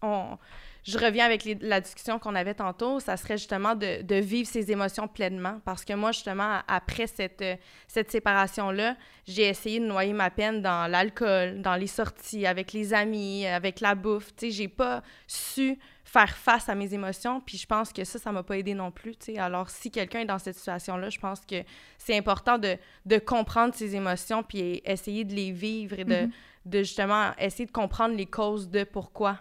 on, 0.02 0.40
je 0.84 0.98
reviens 0.98 1.26
avec 1.26 1.48
la 1.62 1.80
discussion 1.80 2.20
qu'on 2.20 2.36
avait 2.36 2.56
tantôt, 2.56 3.00
ça 3.00 3.16
serait 3.16 3.38
justement 3.38 3.74
de, 3.74 4.02
de, 4.02 4.16
vivre 4.16 4.50
ses 4.50 4.70
émotions 4.70 5.08
pleinement. 5.08 5.62
Parce 5.64 5.86
que 5.86 5.94
moi, 5.94 6.12
justement, 6.12 6.60
après 6.68 7.08
cette, 7.08 7.44
cette 7.88 8.12
séparation-là, 8.12 8.98
j'ai 9.26 9.48
essayé 9.48 9.80
de 9.80 9.86
noyer 9.86 10.12
ma 10.12 10.30
peine 10.30 10.62
dans 10.62 10.92
l'alcool, 10.92 11.62
dans 11.62 11.76
les 11.76 11.88
sorties, 11.88 12.46
avec 12.46 12.74
les 12.74 12.94
amis, 12.94 13.48
avec 13.48 13.80
la 13.80 13.96
bouffe. 13.96 14.36
Tu 14.36 14.48
sais, 14.48 14.52
j'ai 14.52 14.68
pas 14.68 15.04
su 15.26 15.80
faire 16.04 16.36
face 16.36 16.68
à 16.68 16.76
mes 16.76 16.94
émotions, 16.94 17.40
puis 17.40 17.58
je 17.58 17.66
pense 17.66 17.94
que 17.94 18.04
ça, 18.04 18.20
ça 18.20 18.32
m'a 18.34 18.44
pas 18.44 18.58
aidé 18.58 18.74
non 18.74 18.92
plus, 18.92 19.16
tu 19.16 19.34
sais. 19.34 19.40
Alors, 19.40 19.70
si 19.70 19.90
quelqu'un 19.90 20.20
est 20.20 20.26
dans 20.26 20.38
cette 20.38 20.56
situation-là, 20.56 21.10
je 21.10 21.18
pense 21.18 21.46
que 21.46 21.64
c'est 21.98 22.16
important 22.16 22.58
de, 22.58 22.78
de, 23.06 23.18
comprendre 23.20 23.74
ses 23.74 23.96
émotions, 23.96 24.44
puis 24.44 24.82
essayer 24.84 25.24
de 25.24 25.34
les 25.34 25.52
vivre 25.52 25.98
et 25.98 26.04
de, 26.04 26.14
mm-hmm. 26.14 26.32
de 26.66 26.80
justement 26.80 27.32
essayer 27.40 27.66
de 27.66 27.72
comprendre 27.72 28.16
les 28.16 28.26
causes 28.26 28.70
de 28.70 28.84
pourquoi 28.84 29.40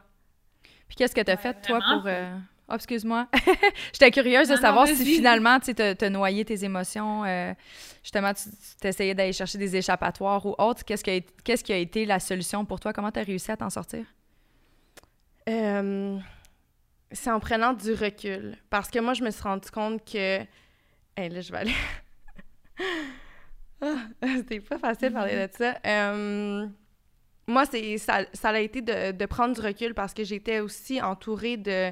puis 0.92 0.98
qu'est-ce 0.98 1.14
que 1.14 1.22
tu 1.22 1.30
as 1.30 1.38
fait, 1.38 1.54
toi, 1.62 1.78
pour. 1.78 2.02
Euh, 2.04 2.36
oh, 2.68 2.74
excuse-moi. 2.74 3.26
J'étais 3.94 4.10
curieuse 4.10 4.48
de 4.48 4.56
savoir 4.56 4.86
si 4.86 5.06
finalement, 5.06 5.58
tu 5.58 5.72
as 5.80 6.10
noyé 6.10 6.44
tes 6.44 6.66
émotions. 6.66 7.24
Euh, 7.24 7.54
justement, 8.02 8.34
tu 8.34 8.86
essayais 8.86 9.14
d'aller 9.14 9.32
chercher 9.32 9.56
des 9.56 9.74
échappatoires 9.74 10.44
ou 10.44 10.54
autre. 10.58 10.84
Qu'est-ce 10.84 11.02
qui, 11.02 11.10
a, 11.10 11.20
qu'est-ce 11.44 11.64
qui 11.64 11.72
a 11.72 11.78
été 11.78 12.04
la 12.04 12.20
solution 12.20 12.66
pour 12.66 12.78
toi? 12.78 12.92
Comment 12.92 13.10
tu 13.10 13.20
as 13.20 13.22
réussi 13.22 13.50
à 13.50 13.56
t'en 13.56 13.70
sortir? 13.70 14.04
Euh, 15.48 16.18
c'est 17.10 17.30
en 17.30 17.40
prenant 17.40 17.72
du 17.72 17.94
recul. 17.94 18.58
Parce 18.68 18.90
que 18.90 18.98
moi, 18.98 19.14
je 19.14 19.24
me 19.24 19.30
suis 19.30 19.42
rendu 19.42 19.70
compte 19.70 20.04
que. 20.04 20.40
Hey, 21.16 21.30
là, 21.30 21.40
je 21.40 21.52
vais 21.52 21.58
aller. 21.58 21.74
ah, 23.80 23.94
c'était 24.36 24.60
pas 24.60 24.76
facile 24.76 25.08
de 25.08 25.14
parler 25.14 25.36
de 25.36 25.48
ça 25.56 25.74
moi, 27.46 27.64
c'est 27.66 27.98
ça, 27.98 28.20
ça 28.32 28.50
a 28.50 28.58
été 28.58 28.80
de, 28.82 29.12
de, 29.12 29.26
prendre 29.26 29.54
du 29.54 29.60
recul 29.60 29.94
parce 29.94 30.14
que 30.14 30.24
j'étais 30.24 30.60
aussi 30.60 31.00
entourée 31.02 31.56
de, 31.56 31.90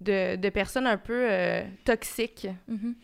de, 0.00 0.36
de 0.36 0.48
personnes 0.48 0.86
un 0.86 0.96
peu 0.96 1.26
euh, 1.30 1.62
toxiques. 1.84 2.48
Mm-hmm. 2.70 2.94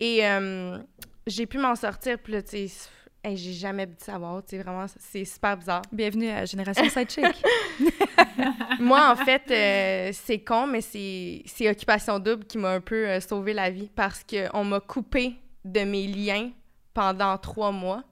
Et 0.00 0.26
euh, 0.26 0.78
j'ai 1.26 1.46
pu 1.46 1.58
m'en 1.58 1.74
sortir, 1.74 2.18
puis 2.18 2.32
là, 2.32 2.42
tu 2.42 2.68
sais, 2.68 2.88
j'ai 3.24 3.52
jamais 3.52 3.86
pu 3.86 3.96
savoir, 3.98 4.42
tu 4.42 4.56
sais, 4.56 4.62
vraiment, 4.62 4.86
c'est 4.98 5.24
super 5.24 5.56
bizarre. 5.58 5.82
Bienvenue 5.92 6.30
à 6.30 6.46
Génération 6.46 6.88
Sidechick. 6.88 7.44
Moi, 8.80 9.10
en 9.10 9.16
fait, 9.16 9.42
euh, 9.50 10.10
c'est 10.14 10.38
con, 10.38 10.66
mais 10.66 10.80
c'est 10.80 11.68
Occupation 11.68 12.18
Double 12.18 12.44
qui 12.44 12.56
m'a 12.56 12.70
un 12.70 12.80
peu 12.80 13.20
sauvé 13.20 13.52
la 13.52 13.70
vie 13.70 13.90
parce 13.94 14.24
qu'on 14.24 14.64
m'a 14.64 14.80
coupé 14.80 15.34
de 15.64 15.80
mes 15.80 16.06
liens 16.06 16.50
pendant 16.94 17.36
trois 17.36 17.72
mois. 17.72 18.04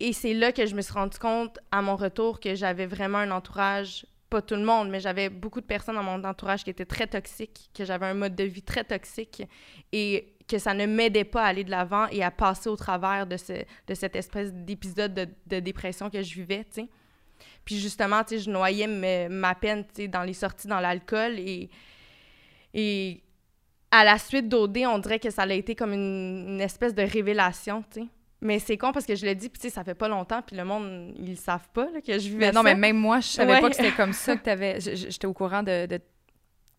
Et 0.00 0.14
c'est 0.14 0.32
là 0.32 0.50
que 0.50 0.64
je 0.64 0.74
me 0.74 0.80
suis 0.80 0.94
rendu 0.94 1.18
compte 1.18 1.58
à 1.70 1.82
mon 1.82 1.94
retour 1.94 2.40
que 2.40 2.54
j'avais 2.54 2.86
vraiment 2.86 3.18
un 3.18 3.30
entourage, 3.30 4.06
pas 4.30 4.40
tout 4.40 4.54
le 4.54 4.64
monde, 4.64 4.88
mais 4.88 4.98
j'avais 4.98 5.28
beaucoup 5.28 5.60
de 5.60 5.66
personnes 5.66 5.96
dans 5.96 6.02
mon 6.02 6.24
entourage 6.24 6.64
qui 6.64 6.70
étaient 6.70 6.86
très 6.86 7.06
toxiques, 7.06 7.68
que 7.74 7.84
j'avais 7.84 8.06
un 8.06 8.14
mode 8.14 8.34
de 8.34 8.44
vie 8.44 8.62
très 8.62 8.84
toxique 8.84 9.42
et 9.92 10.34
que 10.48 10.58
ça 10.58 10.72
ne 10.72 10.86
m'aidait 10.86 11.24
pas 11.24 11.44
à 11.44 11.48
aller 11.48 11.64
de 11.64 11.70
l'avant 11.70 12.06
et 12.08 12.22
à 12.22 12.30
passer 12.30 12.68
au 12.68 12.76
travers 12.76 13.26
de, 13.26 13.36
ce, 13.36 13.52
de 13.86 13.94
cette 13.94 14.16
espèce 14.16 14.52
d'épisode 14.52 15.28
de, 15.46 15.60
dépression 15.60 16.08
que 16.08 16.22
je 16.22 16.34
vivais. 16.34 16.66
Puis 17.64 17.78
justement, 17.78 18.22
je 18.28 18.50
noyais 18.50 18.86
ma 19.28 19.54
peine, 19.54 19.84
dans 20.08 20.22
les 20.22 20.32
sorties 20.32 20.66
dans 20.66 20.80
l'alcool 20.80 21.38
et, 21.38 23.22
à 23.92 24.04
la 24.04 24.18
suite 24.18 24.48
d'OD, 24.48 24.78
on 24.86 24.98
dirait 24.98 25.18
que 25.18 25.30
ça 25.30 25.42
a 25.42 25.52
été 25.52 25.74
comme 25.74 25.92
une, 25.92 26.60
espèce 26.60 26.94
de 26.94 27.02
révélation, 27.02 27.84
mais 28.40 28.58
c'est 28.58 28.78
con 28.78 28.92
parce 28.92 29.06
que 29.06 29.14
je 29.14 29.26
l'ai 29.26 29.34
dit, 29.34 29.48
puis 29.48 29.60
tu 29.60 29.68
sais, 29.68 29.74
ça 29.74 29.84
fait 29.84 29.94
pas 29.94 30.08
longtemps, 30.08 30.42
puis 30.42 30.56
le 30.56 30.64
monde, 30.64 31.12
ils 31.18 31.36
savent 31.36 31.68
pas 31.72 31.86
que 32.06 32.18
je 32.18 32.28
vivais 32.28 32.46
mais 32.46 32.52
non, 32.52 32.62
mais 32.62 32.74
même 32.74 32.96
moi, 32.96 33.20
je 33.20 33.28
savais 33.28 33.60
pas 33.60 33.68
que 33.68 33.76
c'était 33.76 33.92
comme 33.92 34.12
ça 34.12 34.36
que 34.36 34.42
t'avais... 34.44 34.80
J'étais 34.80 35.26
au 35.26 35.34
courant 35.34 35.62
de, 35.62 35.86
de 35.86 36.00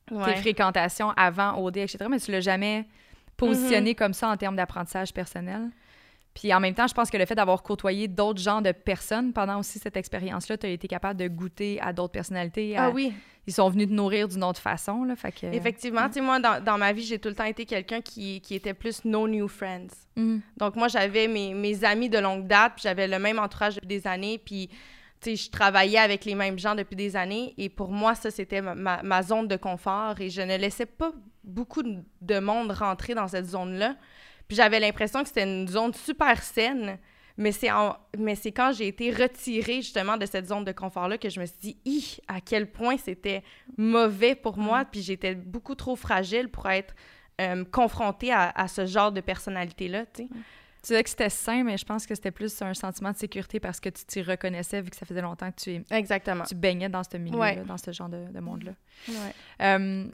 tes 0.08 0.36
fréquentations 0.38 1.12
avant 1.12 1.62
OD, 1.62 1.78
etc., 1.78 2.06
mais 2.10 2.20
tu 2.20 2.32
l'as 2.32 2.42
jamais 2.42 2.88
positionné 3.38 3.92
mm-hmm. 3.92 3.96
comme 3.96 4.14
ça 4.14 4.30
en 4.30 4.38
termes 4.38 4.56
d'apprentissage 4.56 5.14
personnel? 5.14 5.70
Puis 6.34 6.54
en 6.54 6.60
même 6.60 6.74
temps, 6.74 6.88
je 6.88 6.94
pense 6.94 7.10
que 7.10 7.18
le 7.18 7.26
fait 7.26 7.36
d'avoir 7.36 7.62
côtoyé 7.62 8.08
d'autres 8.08 8.42
genres 8.42 8.62
de 8.62 8.72
personnes 8.72 9.34
pendant 9.34 9.60
aussi 9.60 9.80
cette 9.80 9.98
expérience-là, 9.98 10.58
tu 10.58 10.66
as 10.66 10.70
été 10.70 10.88
capable 10.88 11.20
de 11.20 11.28
goûter 11.28 11.80
à 11.82 11.92
d'autres 11.92 12.14
personnalités. 12.14 12.76
Ah 12.78 12.90
oui. 12.90 13.14
Ils 13.48 13.54
sont 13.54 13.70
venus 13.70 13.88
te 13.88 13.94
nourrir 13.94 14.28
d'une 14.28 14.44
autre 14.44 14.62
façon. 14.62 15.04
Là, 15.04 15.16
fait 15.16 15.32
que, 15.32 15.48
Effectivement. 15.48 16.08
Tu 16.08 16.16
sais, 16.16 16.22
moi, 16.22 16.40
dans, 16.40 16.64
dans, 16.64 16.78
ma 16.78 16.94
vie, 16.94 17.04
j'ai 17.04 17.18
tout 17.18 17.28
le 17.28 17.36
temps 17.36 17.44
été 17.44 17.66
quelqu'un 17.66 18.00
qui, 18.00 18.40
qui, 18.42 18.54
était 18.56 18.76
plus 18.76 19.04
no 19.04 19.28
new 19.28 19.48
friends. 19.48 19.88
Mm. 20.16 20.38
Donc, 20.58 20.76
moi, 20.76 20.88
j'avais 20.88 21.28
mes, 21.28 21.54
mes, 21.54 21.84
amis 21.84 22.08
de 22.08 22.20
longue 22.20 22.48
date, 22.48 22.74
puis 22.76 22.84
j'avais 22.84 23.08
le 23.08 23.18
même 23.18 23.40
entourage 23.40 23.76
depuis 23.76 23.88
des 23.88 24.06
années, 24.06 24.38
puis 24.38 24.70
tu 25.20 25.32
sais, 25.32 25.36
je 25.36 25.50
travaillais 25.50 25.98
avec 25.98 26.24
les 26.26 26.36
mêmes 26.36 26.60
gens 26.60 26.76
depuis 26.76 26.96
des 26.96 27.16
années. 27.16 27.54
Et 27.58 27.70
pour 27.70 27.90
moi, 27.90 28.14
ça, 28.14 28.30
c'était 28.30 28.62
ma, 28.62 29.02
ma, 29.02 29.24
zone 29.24 29.48
de 29.48 29.56
confort. 29.56 30.22
Et 30.22 30.30
je 30.30 30.42
ne 30.42 30.56
laissais 30.58 30.86
pas 30.86 31.12
beaucoup 31.44 31.84
de 31.84 32.40
monde 32.40 32.72
rentrer 32.72 33.16
dans 33.16 33.28
cette 33.28 33.48
zone-là. 33.48 33.96
Puis 34.52 34.58
j'avais 34.58 34.82
l'impression 34.82 35.22
que 35.22 35.30
c'était 35.30 35.46
une 35.46 35.66
zone 35.66 35.94
super 35.94 36.44
saine. 36.44 36.98
Mais 37.38 37.54
c'est, 37.54 37.70
mais 38.18 38.36
c'est 38.36 38.52
quand 38.52 38.74
j'ai 38.74 38.90
été 38.90 39.10
retirée 39.10 39.76
justement 39.76 40.18
de 40.18 40.26
cette 40.26 40.46
zone 40.46 40.66
de 40.66 40.74
confort-là 40.74 41.18
que 41.18 41.30
je 41.30 41.40
me 41.40 41.46
suis 41.46 41.78
dit, 41.86 42.20
à 42.28 42.42
quel 42.42 42.70
point 42.70 42.98
c'était 42.98 43.44
mauvais 43.78 44.36
pour 44.36 44.58
moi, 44.58 44.84
puis 44.84 45.04
j'étais 45.04 45.36
beaucoup 45.36 45.74
trop 45.74 45.96
fragile 45.96 46.50
pour 46.50 46.70
être 46.70 46.94
euh, 47.40 47.64
confrontée 47.64 48.34
à, 48.34 48.68
ce 48.68 48.86
genre 48.86 49.14
de 49.14 49.22
personnalité-là, 49.22 50.06
tu 50.08 50.24
sais. 50.24 50.30
Tu 50.30 50.88
disais 50.88 51.04
que 51.04 51.10
c'était 51.10 51.30
sain, 51.30 51.64
mais 51.64 51.78
je 51.78 51.86
pense 51.86 52.06
que 52.06 52.14
c'était 52.14 52.32
plus 52.32 52.62
un 52.62 52.74
sentiment 52.74 53.14
de 53.14 53.18
sécurité 53.18 53.62
parce 53.62 53.80
que 53.80 53.88
tu 53.88 54.04
t'y 54.04 54.22
reconnaissais 54.22 54.82
vu 54.82 54.90
que 54.90 54.98
ça 54.98 55.06
faisait 55.06 55.22
longtemps 55.22 55.50
que 55.50 55.62
tu, 55.62 55.82
Exactement. 55.92 56.44
tu 56.44 56.56
baignais 56.56 56.90
dans 56.90 57.04
ce 57.06 57.16
milieu-là, 57.16 57.64
dans 57.64 57.78
ce 57.78 57.94
genre 57.94 58.10
de, 58.10 58.38
monde-là. 58.42 58.74
Ouais. 59.08 59.16
Euh, 59.62 60.10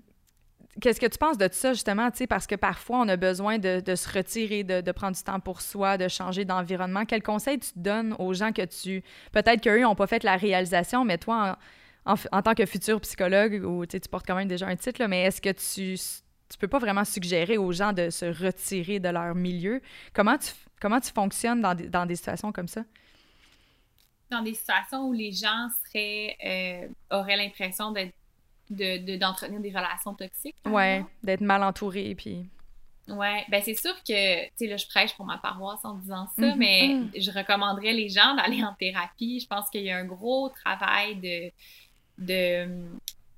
Qu'est-ce 0.80 1.00
que 1.00 1.08
tu 1.08 1.18
penses 1.18 1.38
de 1.38 1.50
ça, 1.52 1.74
justement, 1.74 2.12
tu 2.12 2.18
sais, 2.18 2.28
parce 2.28 2.46
que 2.46 2.56
parfois, 2.56 3.00
on 3.00 3.08
a 3.08 3.18
besoin 3.18 3.58
de, 3.58 3.82
se 3.96 4.10
retirer, 4.10 4.64
de, 4.64 4.92
prendre 4.92 5.16
du 5.16 5.24
temps 5.24 5.40
pour 5.40 5.62
soi, 5.62 5.98
de 5.98 6.08
changer 6.08 6.46
d'environnement. 6.46 7.06
Quel 7.06 7.24
conseil 7.24 7.60
tu 7.60 7.72
donnes 7.76 8.16
aux 8.20 8.34
gens 8.34 8.52
que 8.52 8.64
tu... 8.64 9.04
Peut-être 9.32 9.62
qu'eux 9.62 9.82
n'ont 9.82 9.96
pas 9.96 10.08
fait 10.08 10.24
la 10.24 10.36
réalisation, 10.36 11.04
mais 11.04 11.18
toi, 11.18 11.58
en, 12.06 12.42
tant 12.42 12.54
que 12.54 12.66
futur 12.66 13.02
psychologue, 13.02 13.64
ou 13.66 13.86
tu 13.86 14.00
portes 14.10 14.28
quand 14.28 14.36
même 14.36 14.48
déjà 14.48 14.68
un 14.68 14.76
titre, 14.76 15.04
mais 15.08 15.24
est-ce 15.24 15.42
que 15.42 15.52
tu 15.52 15.98
tu 16.50 16.58
peux 16.58 16.68
pas 16.68 16.80
vraiment 16.80 17.04
suggérer 17.04 17.58
aux 17.58 17.72
gens 17.72 17.94
de 17.94 18.10
se 18.10 18.26
retirer 18.26 19.00
de 19.00 19.10
leur 19.10 19.36
milieu? 19.36 19.82
Comment 20.14 20.38
tu, 20.38 20.52
comment 20.80 21.00
tu 21.00 21.12
fonctionnes 21.12 21.62
dans 21.62 21.76
des, 21.76 21.90
dans 21.90 22.06
des 22.06 22.16
situations 22.16 22.52
comme 22.52 22.68
ça? 22.68 22.84
Dans 24.30 24.42
des 24.42 24.54
situations 24.54 25.08
où 25.08 25.14
les 25.14 25.32
gens 25.32 25.68
seraient, 25.86 26.38
euh, 26.46 27.18
auraient 27.18 27.38
l'impression 27.38 27.92
d'être 27.92 28.14
de 28.70 29.18
d'entretenir 29.18 29.60
des 29.60 29.70
relations 29.70 30.14
toxiques. 30.14 30.56
Ouais, 30.66 31.06
d'être 31.24 31.42
mal 31.42 31.64
entouré, 31.64 32.16
puis... 32.16 32.48
Ouais, 33.08 33.46
ben 33.48 33.62
c'est 33.64 33.74
sûr 33.74 33.96
que, 34.04 34.46
tu 34.46 34.52
sais, 34.58 34.68
là, 34.68 34.76
je 34.76 34.86
prêche 34.86 35.16
pour 35.16 35.26
ma 35.26 35.38
paroisse 35.38 35.84
en 35.84 35.94
disant 35.94 36.28
ça, 36.38 36.46
mhm. 36.46 36.58
mais 36.58 36.88
mhm. 36.90 37.12
je 37.18 37.32
recommanderais 37.32 37.94
les 37.94 38.10
gens 38.10 38.36
d'aller 38.36 38.64
en 38.64 38.74
thérapie. 38.74 39.40
Je 39.40 39.48
pense 39.48 39.70
qu'il 39.70 39.84
y 39.84 39.92
a 39.92 39.98
un 39.98 40.06
gros 40.06 40.50
travail 40.50 41.16
de, 41.16 41.52
de 42.18 42.90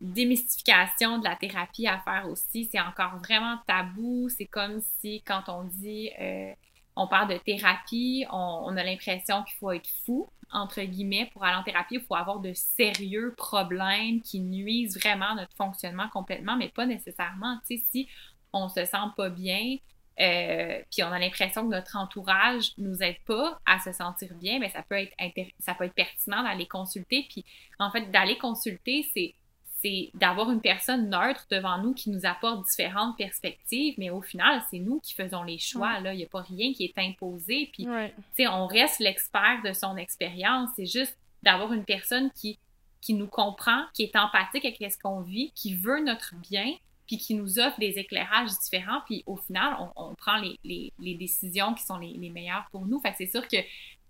démystification 0.01 1.19
de 1.19 1.25
la 1.25 1.35
thérapie 1.35 1.87
à 1.87 1.99
faire 1.99 2.27
aussi. 2.29 2.67
C'est 2.71 2.79
encore 2.79 3.17
vraiment 3.17 3.57
tabou. 3.67 4.27
C'est 4.29 4.47
comme 4.47 4.81
si, 4.99 5.21
quand 5.21 5.43
on 5.49 5.65
dit, 5.65 6.09
euh, 6.19 6.51
on 6.99 7.07
parle 7.07 7.29
de 7.29 7.37
thérapie, 7.37 8.25
on, 8.29 8.75
a 8.75 8.83
l'impression 8.83 9.43
qu'il 9.43 9.55
faut 9.57 9.71
être 9.71 9.89
fou 10.05 10.29
entre 10.51 10.81
guillemets, 10.81 11.29
pour 11.31 11.43
aller 11.43 11.55
en 11.55 11.63
thérapie, 11.63 11.95
il 11.95 12.01
faut 12.01 12.15
avoir 12.15 12.39
de 12.39 12.53
sérieux 12.53 13.35
problèmes 13.37 14.21
qui 14.21 14.39
nuisent 14.39 14.97
vraiment 14.97 15.35
notre 15.35 15.55
fonctionnement 15.55 16.09
complètement, 16.09 16.57
mais 16.57 16.69
pas 16.69 16.87
nécessairement. 16.87 17.59
Si 17.65 18.07
on 18.51 18.67
se 18.67 18.83
sent 18.83 18.97
pas 19.15 19.29
bien, 19.29 19.77
euh, 20.19 20.79
puis 20.91 21.03
on 21.03 21.11
a 21.11 21.19
l'impression 21.19 21.63
que 21.63 21.71
notre 21.75 21.95
entourage 21.95 22.71
nous 22.77 23.01
aide 23.03 23.19
pas 23.25 23.59
à 23.65 23.79
se 23.79 23.91
sentir 23.91 24.33
bien, 24.33 24.59
mais 24.59 24.69
ça 24.69 24.81
peut 24.81 24.95
être 24.95 25.13
ça 25.59 25.75
peut 25.75 25.85
être 25.85 25.93
pertinent 25.93 26.43
d'aller 26.43 26.67
consulter. 26.67 27.27
Puis 27.29 27.45
en 27.77 27.91
fait, 27.91 28.09
d'aller 28.11 28.37
consulter, 28.37 29.07
c'est 29.13 29.35
c'est 29.81 30.09
d'avoir 30.13 30.51
une 30.51 30.61
personne 30.61 31.09
neutre 31.09 31.45
devant 31.49 31.77
nous 31.77 31.93
qui 31.93 32.09
nous 32.09 32.25
apporte 32.25 32.65
différentes 32.67 33.17
perspectives, 33.17 33.95
mais 33.97 34.09
au 34.09 34.21
final, 34.21 34.61
c'est 34.69 34.79
nous 34.79 34.99
qui 34.99 35.13
faisons 35.13 35.43
les 35.43 35.57
choix. 35.57 35.99
Là, 36.01 36.13
il 36.13 36.17
n'y 36.17 36.23
a 36.23 36.27
pas 36.27 36.41
rien 36.41 36.73
qui 36.73 36.83
est 36.85 36.97
imposé. 36.97 37.69
Puis, 37.71 37.87
Ouais. 37.87 38.13
on 38.49 38.67
reste 38.67 38.99
l'expert 38.99 39.61
de 39.63 39.71
son 39.73 39.95
expérience. 39.97 40.69
C'est 40.75 40.85
juste 40.85 41.17
d'avoir 41.43 41.71
une 41.73 41.85
personne 41.85 42.29
qui, 42.31 42.59
qui 43.01 43.13
nous 43.13 43.27
comprend, 43.27 43.83
qui 43.93 44.03
est 44.03 44.15
empathique 44.17 44.65
avec 44.65 44.91
ce 44.91 44.97
qu'on 44.97 45.21
vit, 45.21 45.51
qui 45.55 45.75
veut 45.75 46.03
notre 46.03 46.35
bien, 46.35 46.73
puis 47.07 47.17
qui 47.17 47.33
nous 47.33 47.57
offre 47.59 47.79
des 47.79 47.97
éclairages 47.97 48.51
différents. 48.61 48.99
Puis 49.05 49.23
au 49.25 49.37
final, 49.37 49.77
on, 49.79 50.09
on 50.09 50.15
prend 50.15 50.37
les, 50.37 50.59
les, 50.65 50.91
les 50.99 51.15
décisions 51.15 51.73
qui 51.73 51.83
sont 51.83 51.97
les, 51.97 52.13
les 52.13 52.29
meilleures 52.29 52.67
pour 52.71 52.85
nous. 52.85 52.99
Fait 52.99 53.11
que 53.11 53.17
c'est 53.17 53.27
sûr 53.31 53.47
que, 53.47 53.57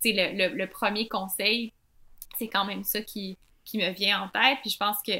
le, 0.04 0.48
le, 0.50 0.56
le 0.56 0.68
premier 0.68 1.08
conseil, 1.08 1.72
c'est 2.40 2.48
quand 2.48 2.66
même 2.66 2.84
ça 2.84 3.02
qui, 3.02 3.38
qui 3.64 3.78
me 3.78 3.92
vient 3.92 4.24
en 4.24 4.28
tête. 4.30 4.58
Puis 4.62 4.72
je 4.72 4.78
pense 4.78 4.98
que 5.06 5.12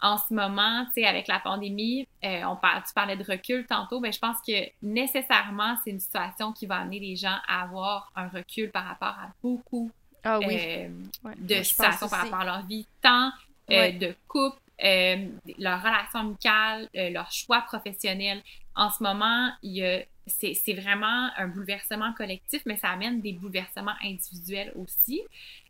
en 0.00 0.16
ce 0.18 0.32
moment, 0.32 0.84
tu 0.86 1.00
sais, 1.02 1.06
avec 1.06 1.26
la 1.28 1.40
pandémie, 1.40 2.06
euh, 2.24 2.42
on 2.44 2.56
parle, 2.56 2.82
tu 2.86 2.92
parlais 2.94 3.16
de 3.16 3.24
recul 3.24 3.66
tantôt, 3.66 4.00
mais 4.00 4.12
je 4.12 4.18
pense 4.18 4.36
que 4.46 4.68
nécessairement, 4.82 5.76
c'est 5.82 5.90
une 5.90 6.00
situation 6.00 6.52
qui 6.52 6.66
va 6.66 6.76
amener 6.76 7.00
les 7.00 7.16
gens 7.16 7.36
à 7.48 7.62
avoir 7.62 8.10
un 8.14 8.28
recul 8.28 8.70
par 8.70 8.84
rapport 8.84 9.08
à 9.08 9.30
beaucoup 9.42 9.90
Ah 10.24 10.38
oui. 10.38 10.56
euh, 10.60 10.88
Ouais. 11.24 11.34
de 11.36 11.62
situations 11.62 12.08
par 12.08 12.20
rapport 12.22 12.40
à 12.40 12.44
leur 12.44 12.66
vie, 12.66 12.86
tant 13.02 13.30
euh, 13.70 13.90
de 13.92 14.14
couple, 14.28 14.58
leur 14.80 15.82
relation 15.82 16.20
amicale, 16.20 16.88
leur 16.94 17.30
choix 17.32 17.62
professionnel. 17.62 18.42
En 18.76 18.90
ce 18.90 19.02
moment, 19.02 19.50
il 19.62 19.72
y 19.78 19.84
a 19.84 20.02
c'est 20.28 20.54
c'est 20.54 20.74
vraiment 20.74 21.30
un 21.36 21.48
bouleversement 21.48 22.12
collectif, 22.12 22.62
mais 22.66 22.76
ça 22.76 22.90
amène 22.90 23.20
des 23.20 23.32
bouleversements 23.32 23.94
individuels 24.04 24.72
aussi. 24.76 25.22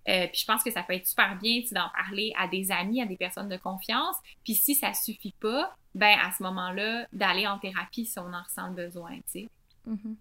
Euh, 0.09 0.27
puis 0.29 0.41
je 0.41 0.45
pense 0.47 0.63
que 0.63 0.71
ça 0.71 0.83
peut 0.83 0.95
être 0.95 1.07
super 1.07 1.37
bien 1.37 1.61
d'en 1.73 1.89
parler 1.91 2.33
à 2.39 2.49
des 2.49 2.71
amis, 2.73 3.03
à 3.03 3.07
des 3.07 3.17
personnes 3.17 3.49
de 3.49 3.57
confiance. 3.57 4.17
Puis 4.45 4.55
si 4.55 4.75
ça 4.75 4.95
suffit 4.95 5.35
pas, 5.39 5.75
ben 5.95 6.17
à 6.23 6.33
ce 6.37 6.43
moment-là, 6.43 7.07
d'aller 7.13 7.47
en 7.47 7.59
thérapie 7.59 8.07
si 8.07 8.19
on 8.19 8.33
en 8.33 8.43
ressent 8.43 8.69
le 8.69 8.75
besoin, 8.75 9.19
tu. 9.31 9.49
Mhm. 9.87 10.17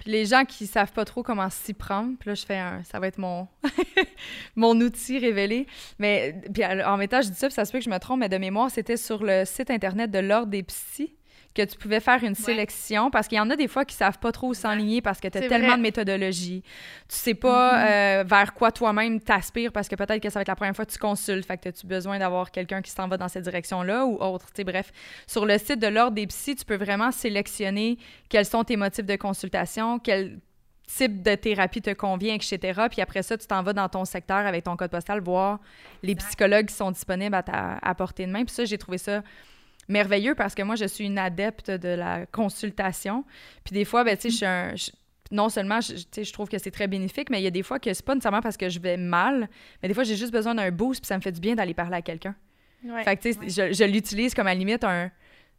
Puis 0.00 0.10
les 0.10 0.24
gens 0.24 0.44
qui 0.44 0.66
savent 0.66 0.92
pas 0.92 1.04
trop 1.04 1.22
comment 1.22 1.48
s'y 1.50 1.74
prendre, 1.74 2.16
puis 2.18 2.28
là 2.28 2.34
je 2.34 2.46
fais 2.46 2.56
un, 2.56 2.82
ça 2.84 2.98
va 2.98 3.06
être 3.06 3.18
mon 3.18 3.48
mon 4.56 4.78
outil 4.80 5.18
révélé. 5.18 5.66
Mais 5.98 6.40
puis 6.52 6.64
en 6.64 6.96
mettant, 6.96 7.20
je 7.22 7.28
dis 7.28 7.36
ça, 7.36 7.48
puis 7.48 7.54
ça 7.54 7.64
se 7.64 7.72
peut 7.72 7.78
que 7.78 7.84
je 7.84 7.90
me 7.90 7.98
trompe, 7.98 8.20
mais 8.20 8.28
de 8.28 8.38
mémoire, 8.38 8.70
c'était 8.70 8.96
sur 8.96 9.22
le 9.22 9.44
site 9.44 9.70
internet 9.70 10.10
de 10.10 10.18
l'ordre 10.18 10.48
des 10.48 10.62
psys 10.62 11.14
que 11.54 11.62
tu 11.62 11.76
pouvais 11.76 12.00
faire 12.00 12.22
une 12.22 12.34
sélection 12.34 13.10
parce 13.10 13.26
qu'il 13.26 13.36
y 13.36 13.40
en 13.40 13.50
a 13.50 13.56
des 13.56 13.66
fois 13.66 13.84
qui 13.84 13.96
savent 13.96 14.18
pas 14.18 14.30
trop 14.30 14.48
où 14.48 14.54
s'enligner 14.54 15.02
parce 15.02 15.20
que 15.20 15.26
tu 15.26 15.38
as 15.38 15.48
tellement 15.48 15.68
vrai. 15.68 15.76
de 15.78 15.82
méthodologie. 15.82 16.62
Tu 17.08 17.16
sais 17.16 17.34
pas 17.34 17.84
euh, 17.84 18.24
vers 18.24 18.54
quoi 18.54 18.70
toi-même 18.70 19.20
t'aspires 19.20 19.72
parce 19.72 19.88
que 19.88 19.96
peut-être 19.96 20.22
que 20.22 20.30
ça 20.30 20.38
va 20.38 20.42
être 20.42 20.48
la 20.48 20.56
première 20.56 20.76
fois 20.76 20.86
que 20.86 20.92
tu 20.92 20.98
consultes. 20.98 21.44
Fait 21.44 21.58
que 21.58 21.68
as-tu 21.68 21.86
besoin 21.86 22.18
d'avoir 22.18 22.52
quelqu'un 22.52 22.82
qui 22.82 22.90
s'en 22.92 23.08
va 23.08 23.16
dans 23.16 23.28
cette 23.28 23.44
direction-là 23.44 24.06
ou 24.06 24.16
autre? 24.22 24.46
Tu 24.46 24.52
sais, 24.56 24.64
bref, 24.64 24.92
sur 25.26 25.44
le 25.44 25.58
site 25.58 25.80
de 25.80 25.88
l'Ordre 25.88 26.14
des 26.14 26.26
psys, 26.28 26.54
tu 26.54 26.64
peux 26.64 26.76
vraiment 26.76 27.10
sélectionner 27.10 27.98
quels 28.28 28.46
sont 28.46 28.62
tes 28.62 28.76
motifs 28.76 29.06
de 29.06 29.16
consultation, 29.16 29.98
quel 29.98 30.38
type 30.86 31.22
de 31.22 31.34
thérapie 31.34 31.82
te 31.82 31.92
convient, 31.92 32.34
etc. 32.34 32.82
Puis 32.90 33.00
après 33.00 33.22
ça, 33.22 33.36
tu 33.36 33.46
t'en 33.46 33.62
vas 33.62 33.72
dans 33.72 33.88
ton 33.88 34.04
secteur 34.04 34.38
avec 34.38 34.64
ton 34.64 34.76
code 34.76 34.90
postal 34.90 35.20
voir 35.20 35.58
les 36.02 36.14
psychologues 36.14 36.66
qui 36.66 36.74
sont 36.74 36.90
disponibles 36.90 37.34
à, 37.34 37.42
ta, 37.42 37.78
à 37.82 37.94
portée 37.94 38.26
de 38.26 38.32
main. 38.32 38.44
Puis 38.44 38.54
ça, 38.54 38.64
j'ai 38.64 38.78
trouvé 38.78 38.98
ça 38.98 39.22
merveilleux 39.90 40.34
parce 40.34 40.54
que 40.54 40.62
moi, 40.62 40.76
je 40.76 40.86
suis 40.86 41.04
une 41.04 41.18
adepte 41.18 41.70
de 41.70 41.88
la 41.90 42.24
consultation. 42.26 43.24
Puis 43.64 43.74
des 43.74 43.84
fois, 43.84 44.04
ben, 44.04 44.16
tu 44.16 44.22
sais, 44.22 44.30
je 44.30 44.36
suis 44.36 44.46
un... 44.46 44.74
je- 44.76 44.90
non 45.32 45.48
seulement, 45.48 45.80
je, 45.80 45.92
tu 45.94 46.02
sais, 46.10 46.24
je 46.24 46.32
trouve 46.32 46.48
que 46.48 46.58
c'est 46.58 46.72
très 46.72 46.88
bénéfique, 46.88 47.30
mais 47.30 47.40
il 47.40 47.44
y 47.44 47.46
a 47.46 47.52
des 47.52 47.62
fois 47.62 47.78
que 47.78 47.92
c'est 47.94 48.04
pas 48.04 48.14
nécessairement 48.14 48.40
parce 48.40 48.56
que 48.56 48.68
je 48.68 48.80
vais 48.80 48.96
mal, 48.96 49.48
mais 49.82 49.88
des 49.88 49.94
fois, 49.94 50.02
j'ai 50.02 50.16
juste 50.16 50.32
besoin 50.32 50.54
d'un 50.56 50.70
boost, 50.72 51.02
puis 51.02 51.06
ça 51.06 51.16
me 51.16 51.22
fait 51.22 51.30
du 51.30 51.40
bien 51.40 51.54
d'aller 51.54 51.74
parler 51.74 51.96
à 51.96 52.02
quelqu'un. 52.02 52.34
Ouais. 52.84 53.04
Fait 53.04 53.16
que, 53.16 53.22
tu 53.22 53.32
sais, 53.48 53.68
je, 53.68 53.72
je 53.74 53.84
l'utilise 53.84 54.34
comme 54.34 54.46
à 54.48 54.54
la 54.54 54.58
limite 54.58 54.82
un... 54.84 55.10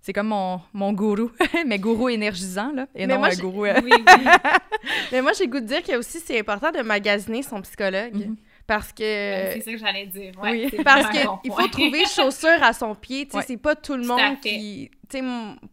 C'est 0.04 0.14
comme 0.14 0.30
mon, 0.30 0.60
mon 0.74 0.92
gourou, 0.94 1.30
mais 1.68 1.78
gourou 1.78 2.10
énergisant, 2.10 2.72
là, 2.74 2.88
et 2.96 3.06
Mais 3.06 3.14
non 3.14 3.20
moi, 3.20 3.30
un 3.32 3.36
gourou... 3.36 3.66
euh, 3.66 3.80
Oui, 3.84 3.92
oui. 3.96 4.04
Mais 5.12 5.22
moi, 5.22 5.32
j'ai 5.38 5.48
goût 5.48 5.60
de 5.60 5.66
dire 5.68 5.84
que 5.84 5.96
aussi, 5.96 6.20
c'est 6.20 6.40
important 6.40 6.72
de 6.72 6.82
magasiner 6.82 7.44
son 7.44 7.62
psychologue. 7.62 8.16
Mhm. 8.16 8.36
Parce 8.68 8.92
que. 8.94 9.02
Ben, 9.04 9.52
c'est 9.54 9.62
ça 9.62 9.72
que 9.72 9.78
j'allais 9.78 10.06
dire. 10.08 10.34
Ouais, 10.42 10.70
oui. 10.72 10.82
Parce 10.84 11.08
bon 11.26 11.38
qu'il 11.38 11.52
faut 11.52 11.68
trouver 11.68 12.04
chaussure 12.06 12.62
à 12.64 12.74
son 12.74 12.96
pied. 12.96 13.26
Tu 13.26 13.32
sais, 13.32 13.38
Ouais. 13.38 13.44
c'est 13.48 13.58
pas 13.58 13.76
tout 13.76 13.96
le 13.98 14.06
monde 14.06 14.40
qui. 14.42 14.90
Tu 15.10 15.20
sais, 15.20 15.24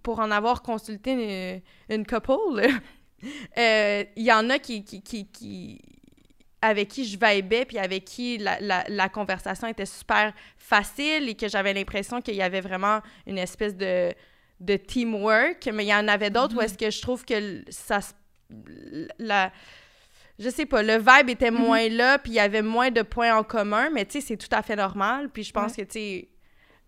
pour 0.02 0.18
en 0.20 0.30
avoir 0.30 0.62
consulté 0.62 1.12
une, 1.88 1.94
une 1.96 2.06
couple, 2.06 2.66
euh, 3.58 4.04
il 4.16 4.22
y 4.24 4.32
en 4.32 4.48
a 4.50 4.58
qui, 4.58 4.84
qui, 4.84 5.02
qui, 5.02 5.26
qui- 5.26 5.80
avec 6.60 6.88
qui 6.88 7.04
je 7.04 7.16
vibais, 7.16 7.64
puis 7.64 7.78
avec 7.78 8.04
qui 8.04 8.36
la, 8.38 8.58
la, 8.60 8.84
la 8.88 9.08
conversation 9.08 9.68
était 9.68 9.86
super 9.86 10.32
facile 10.56 11.28
et 11.28 11.34
que 11.36 11.48
j'avais 11.48 11.72
l'impression 11.72 12.20
qu'il 12.20 12.34
y 12.34 12.42
avait 12.42 12.60
vraiment 12.60 13.00
une 13.28 13.38
espèce 13.38 13.76
de, 13.76 14.12
de 14.58 14.76
teamwork. 14.76 15.68
Mais 15.72 15.84
il 15.84 15.88
y 15.88 15.94
en 15.94 16.08
avait 16.08 16.30
d'autres 16.30 16.56
où 16.56 16.60
est-ce 16.60 16.76
que 16.76 16.90
je 16.90 17.00
trouve 17.00 17.24
que 17.24 17.62
ça 17.70 18.00
la 19.18 19.52
je 20.38 20.48
sais 20.50 20.66
pas, 20.66 20.82
le 20.82 20.98
vibe 20.98 21.30
était 21.30 21.50
moins 21.50 21.88
là, 21.88 22.18
puis 22.18 22.32
il 22.32 22.36
y 22.36 22.40
avait 22.40 22.62
moins 22.62 22.90
de 22.90 23.02
points 23.02 23.36
en 23.36 23.42
commun, 23.42 23.90
mais 23.90 24.04
tu 24.04 24.20
sais, 24.20 24.26
c'est 24.26 24.36
tout 24.36 24.54
à 24.54 24.62
fait 24.62 24.76
normal. 24.76 25.28
Puis 25.30 25.42
je 25.44 25.52
pense 25.52 25.74
que, 25.76 25.82
tu 25.82 25.88
sais, 25.92 26.28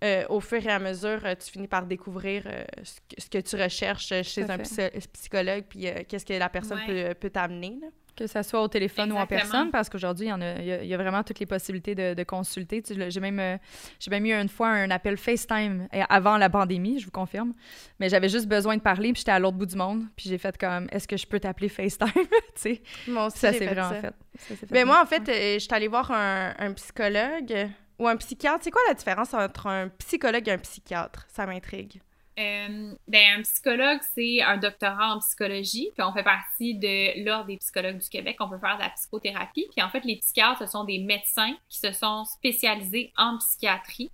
euh, 0.03 0.25
au 0.29 0.41
fur 0.41 0.65
et 0.65 0.71
à 0.71 0.79
mesure, 0.79 1.21
euh, 1.25 1.35
tu 1.35 1.51
finis 1.51 1.69
par 1.69 1.85
découvrir 1.85 2.45
euh, 2.47 2.65
ce, 2.83 2.95
que, 3.01 3.21
ce 3.23 3.29
que 3.29 3.39
tu 3.39 3.57
recherches 3.63 4.13
chez 4.23 4.49
un 4.51 4.57
psy- 4.59 5.09
psychologue, 5.13 5.65
puis 5.69 5.89
euh, 5.89 6.03
qu'est-ce 6.09 6.25
que 6.25 6.33
la 6.33 6.49
personne 6.49 6.79
Ouais. 6.87 7.13
peut, 7.13 7.15
peut 7.15 7.31
t'amener. 7.31 7.79
Que 8.21 8.27
ça 8.27 8.43
soit 8.43 8.61
au 8.63 8.69
téléphone 8.69 9.13
ou 9.13 9.17
en 9.17 9.27
personne, 9.27 9.71
parce 9.71 9.89
qu'aujourd'hui, 9.89 10.27
il 10.27 10.29
y, 10.29 10.33
en 10.33 10.41
a, 10.43 10.57
il 10.59 10.65
y 10.67 10.73
a- 10.73 10.83
il 10.83 10.89
y 10.89 10.93
a 10.95 10.97
vraiment 10.99 11.23
toutes 11.23 11.39
les 11.39 11.47
possibilités 11.47 11.95
de, 11.95 12.13
de 12.13 12.23
consulter. 12.23 12.83
Tu 12.83 12.95
sais, 12.95 13.11
J'ai 13.11 13.21
même, 13.21 13.39
euh, 13.41 13.57
j'ai 13.99 14.11
même 14.11 14.27
eu 14.27 14.33
une 14.35 14.49
fois 14.51 14.69
un 14.69 14.91
appel 14.91 15.17
FaceTime 15.17 15.89
euh, 15.95 16.03
avant 16.11 16.37
la 16.37 16.51
pandémie, 16.51 16.99
je 16.99 17.07
vous 17.07 17.11
confirme. 17.11 17.55
Mais 17.99 18.09
j'avais 18.11 18.29
juste 18.29 18.47
besoin 18.47 18.77
de 18.77 18.83
parler, 18.83 19.13
puis 19.13 19.21
j'étais 19.21 19.33
à 19.33 19.39
l'autre 19.39 19.57
bout 19.57 19.67
du 19.67 19.77
monde. 19.77 20.05
Puis 20.17 20.29
j'ai 20.29 20.37
fait 20.39 20.57
comme, 20.59 20.87
est-ce 20.93 21.09
que 21.09 21.17
je 21.17 21.27
peux 21.27 21.41
t'appeler 21.41 21.69
FaceTime? 21.71 22.09
tu 22.15 22.21
sais, 22.57 22.83
Moi 23.09 23.27
aussi, 23.27 23.39
ça 23.39 23.53
c'est 23.53 23.67
vrai 23.67 23.81
en 23.81 23.91
fait. 24.03 24.15
Ça 24.37 24.55
fait 24.57 24.67
Ben 24.71 24.87
moi, 24.87 25.01
en 25.03 25.07
fait, 25.07 25.27
euh, 25.29 25.55
je 25.55 25.59
suis 25.61 25.69
allée 25.75 25.89
voir 25.89 26.11
un, 26.11 26.53
un 26.59 26.73
psychologue 26.75 27.69
ou 27.99 28.07
un 28.07 28.17
psychiatre. 28.17 28.61
C'est 28.63 28.71
quoi 28.71 28.83
la 28.89 28.95
différence 28.95 29.33
entre 29.35 29.67
un 29.67 29.89
psychologue 29.89 30.47
et 30.49 30.53
un 30.53 30.59
psychiatre? 30.59 31.25
Ça 31.29 31.47
m'intrigue. 31.47 32.01
Euh, 32.39 32.95
ben, 33.09 33.39
un 33.39 33.43
psychologue, 33.43 34.01
c'est 34.15 34.41
un 34.41 34.57
doctorat 34.57 35.15
en 35.15 35.19
psychologie, 35.19 35.91
puis 35.95 36.03
on 36.03 36.13
fait 36.13 36.23
partie 36.23 36.75
de 36.75 37.25
l'Ordre 37.25 37.47
des 37.47 37.57
psychologues 37.59 37.99
du 37.99 38.09
Québec. 38.09 38.37
On 38.41 38.49
peut 38.49 38.59
faire 38.59 38.77
de 38.77 38.83
la 38.83 38.91
psychothérapie. 38.91 39.67
Puis 39.75 39.83
en 39.83 39.91
fait, 39.91 40.05
les 40.05 40.17
psychiatres, 40.17 40.61
ce 40.61 40.67
sont 40.67 40.85
des 40.85 40.99
médecins 40.99 41.55
qui 41.69 41.79
se 41.79 41.93
sont 41.93 42.25
spécialisés 42.25 43.13
en 43.17 43.37
psychiatrie 43.39 44.11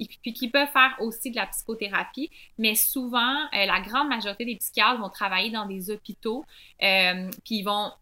et 0.00 0.08
puis 0.22 0.32
qui 0.32 0.48
peuvent 0.48 0.70
faire 0.72 0.96
aussi 0.98 1.30
de 1.30 1.36
la 1.36 1.46
psychothérapie. 1.46 2.30
Mais 2.58 2.74
souvent, 2.74 3.36
euh, 3.54 3.66
la 3.66 3.80
grande 3.80 4.08
majorité 4.08 4.44
des 4.44 4.56
psychiatres 4.56 5.00
vont 5.00 5.10
travailler 5.10 5.50
dans 5.50 5.66
des 5.66 5.90
hôpitaux, 5.90 6.44
euh, 6.82 7.30
puis 7.44 7.56
ils 7.56 7.62
vont 7.62 7.92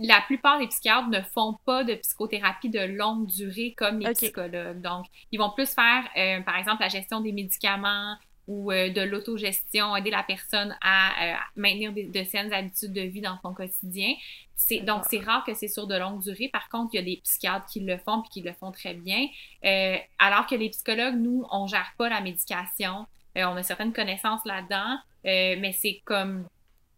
la 0.00 0.20
plupart 0.20 0.60
des 0.60 0.68
psychiatres 0.68 1.08
ne 1.08 1.20
font 1.34 1.56
pas 1.64 1.82
de 1.82 1.94
psychothérapie 1.94 2.68
de 2.68 2.78
longue 2.78 3.26
durée 3.26 3.74
comme 3.76 3.98
les 3.98 4.12
psychologues. 4.12 4.80
Donc, 4.80 5.06
ils 5.32 5.38
vont 5.38 5.50
plus 5.50 5.74
faire, 5.74 6.04
euh, 6.16 6.40
par 6.42 6.56
exemple, 6.56 6.82
la 6.82 6.88
gestion 6.88 7.20
des 7.20 7.32
médicaments 7.32 8.16
ou 8.48 8.72
euh, 8.72 8.88
de 8.90 9.02
l'autogestion, 9.02 9.94
aider 9.94 10.10
la 10.10 10.24
personne 10.24 10.76
à 10.80 11.10
euh, 11.10 11.36
maintenir 11.54 11.92
des- 11.92 12.06
de 12.08 12.24
saines 12.24 12.52
habitudes 12.52 12.92
de 12.92 13.02
vie 13.02 13.20
dans 13.20 13.38
son 13.42 13.54
quotidien. 13.54 14.14
C'est, 14.56 14.80
donc, 14.80 15.04
c'est 15.08 15.20
rare 15.20 15.44
que 15.44 15.54
c'est 15.54 15.68
sur 15.68 15.86
de 15.86 15.94
longue 15.96 16.20
durée. 16.22 16.48
Par 16.48 16.68
contre, 16.68 16.90
il 16.94 16.96
y 16.96 17.00
a 17.00 17.02
des 17.04 17.20
psychiatres 17.22 17.66
qui 17.66 17.80
le 17.80 17.96
font 17.98 18.22
puis 18.22 18.30
qui 18.30 18.42
le 18.42 18.52
font 18.54 18.72
très 18.72 18.94
bien. 18.94 19.28
Euh, 19.64 19.96
alors 20.18 20.46
que 20.46 20.56
les 20.56 20.70
psychologues, 20.70 21.14
nous, 21.16 21.44
on 21.52 21.66
gère 21.68 21.92
pas 21.96 22.08
la 22.08 22.20
médication. 22.20 23.06
Euh, 23.36 23.44
on 23.44 23.54
a 23.54 23.62
certaines 23.62 23.92
connaissances 23.92 24.44
là-dedans, 24.44 24.98
euh, 25.26 25.56
mais 25.60 25.72
c'est 25.72 26.00
comme 26.04 26.48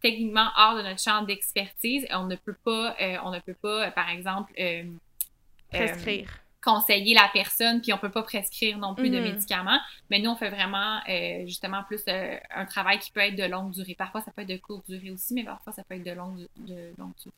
techniquement 0.01 0.47
hors 0.57 0.75
de 0.77 0.81
notre 0.81 1.01
champ 1.01 1.21
d'expertise. 1.21 2.07
On 2.11 2.25
ne 2.25 2.35
peut 2.35 2.55
pas, 2.63 2.95
on 3.23 3.29
ne 3.29 3.39
peut 3.39 3.53
pas, 3.61 3.91
par 3.91 4.09
exemple, 4.09 4.51
Prescrire. 5.71 6.39
Conseiller 6.63 7.13
la 7.15 7.29
personne, 7.33 7.81
puis 7.81 7.91
on 7.93 7.97
peut 7.97 8.11
pas 8.11 8.23
prescrire 8.23 8.77
non 8.77 8.93
plus 8.95 9.09
de 9.09 9.17
Mhm. 9.17 9.23
médicaments. 9.23 9.79
Mais 10.09 10.19
nous, 10.19 10.29
on 10.29 10.35
fait 10.35 10.49
vraiment 10.49 10.99
euh, 11.09 11.45
justement 11.45 11.83
plus 11.83 12.01
euh, 12.07 12.37
un 12.53 12.65
travail 12.65 12.99
qui 12.99 13.11
peut 13.11 13.19
être 13.21 13.35
de 13.35 13.43
longue 13.45 13.71
durée. 13.71 13.95
Parfois, 13.95 14.21
ça 14.21 14.31
peut 14.31 14.43
être 14.43 14.49
de 14.49 14.57
courte 14.57 14.87
durée 14.89 15.09
aussi, 15.11 15.33
mais 15.33 15.43
parfois, 15.43 15.73
ça 15.73 15.83
peut 15.83 15.95
être 15.95 16.03
de 16.03 16.11
longue, 16.11 16.47
de 16.57 16.93
longue 16.97 17.13
durée. 17.21 17.35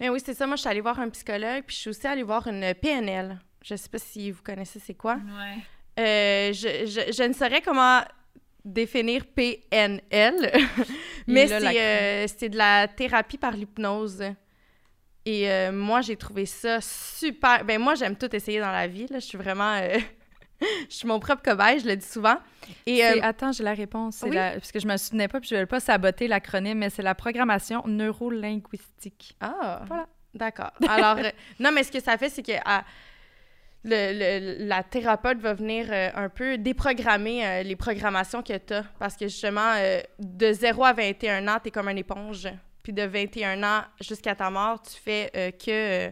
Mais 0.00 0.08
oui, 0.10 0.20
c'est 0.24 0.34
ça. 0.34 0.46
Moi, 0.46 0.56
je 0.56 0.60
suis 0.62 0.68
allée 0.70 0.80
voir 0.80 0.98
un 1.00 1.08
psychologue, 1.08 1.64
puis 1.66 1.74
je 1.76 1.80
suis 1.80 1.90
aussi 1.90 2.06
allée 2.06 2.22
voir 2.22 2.46
une 2.48 2.74
PNL. 2.74 3.38
Je 3.62 3.74
sais 3.76 3.88
pas 3.88 3.98
si 3.98 4.30
vous 4.30 4.42
connaissez 4.42 4.78
c'est 4.78 4.94
quoi. 4.94 5.14
Ouais. 5.16 5.56
Euh, 5.98 6.52
je, 6.52 6.86
je, 6.86 7.12
je 7.12 7.22
ne 7.22 7.32
saurais 7.32 7.60
comment 7.62 8.02
définir 8.64 9.24
PNL, 9.26 10.52
mais 11.26 11.50
euh, 11.50 12.26
c'est 12.28 12.48
de 12.50 12.56
la 12.56 12.86
thérapie 12.88 13.38
par 13.38 13.52
l'hypnose. 13.52 14.22
Et 15.30 15.50
euh, 15.50 15.72
moi, 15.72 16.00
j'ai 16.00 16.16
trouvé 16.16 16.46
ça 16.46 16.78
super. 16.80 17.62
Ben 17.64 17.78
moi, 17.80 17.94
j'aime 17.94 18.16
tout 18.16 18.34
essayer 18.34 18.60
dans 18.60 18.72
la 18.72 18.86
vie. 18.86 19.06
Là. 19.08 19.18
Je 19.18 19.26
suis 19.26 19.36
vraiment... 19.36 19.74
euh, 19.74 19.98
je 20.88 20.94
suis 20.96 21.06
mon 21.06 21.20
propre 21.20 21.42
cobaye, 21.42 21.80
je 21.80 21.86
le 21.86 21.96
dis 21.96 22.06
souvent. 22.06 22.36
Et 22.86 23.04
euh, 23.04 23.16
Attends, 23.22 23.52
j'ai 23.52 23.62
la 23.62 23.74
réponse. 23.74 24.22
Oui? 24.24 24.34
la- 24.34 24.52
Parce 24.52 24.72
que 24.72 24.80
je 24.80 24.86
me 24.86 24.96
souvenais 24.96 25.28
pas, 25.28 25.38
puis 25.40 25.48
je 25.50 25.54
ne 25.54 25.60
vais 25.60 25.66
pas 25.66 25.80
saboter 25.80 26.28
l'acronyme, 26.28 26.78
mais 26.78 26.88
c'est 26.90 27.02
la 27.02 27.14
programmation 27.14 27.82
neurolinguistique. 27.86 29.36
Ah, 29.40 29.82
Voilà. 29.86 30.06
D'accord. 30.34 30.70
Alors, 30.88 31.16
non, 31.60 31.72
mais 31.72 31.82
ce 31.84 31.92
que 31.92 32.00
ça 32.00 32.16
fait, 32.16 32.28
c'est 32.30 32.42
que 32.42 32.52
ah, 32.64 32.84
le, 33.84 34.66
la 34.66 34.82
thérapeute 34.82 35.38
va 35.40 35.54
venir 35.54 35.86
euh, 35.90 36.08
un 36.14 36.28
peu 36.28 36.58
déprogrammer 36.58 37.46
euh, 37.46 37.62
les 37.62 37.76
programmations 37.76 38.42
que 38.42 38.56
tu 38.56 38.72
as. 38.74 38.84
Parce 38.98 39.16
que 39.16 39.26
justement, 39.28 39.72
euh, 39.76 40.00
de 40.18 40.52
0 40.52 40.84
à 40.84 40.92
21 40.92 41.46
ans, 41.48 41.58
tu 41.62 41.68
es 41.68 41.70
comme 41.70 41.88
une 41.88 41.98
éponge. 41.98 42.48
Puis 42.88 42.94
de 42.94 43.02
21 43.02 43.62
ans 43.62 43.82
jusqu'à 44.00 44.34
ta 44.34 44.48
mort, 44.48 44.80
tu 44.80 44.98
fais 44.98 45.52
que 45.62 46.10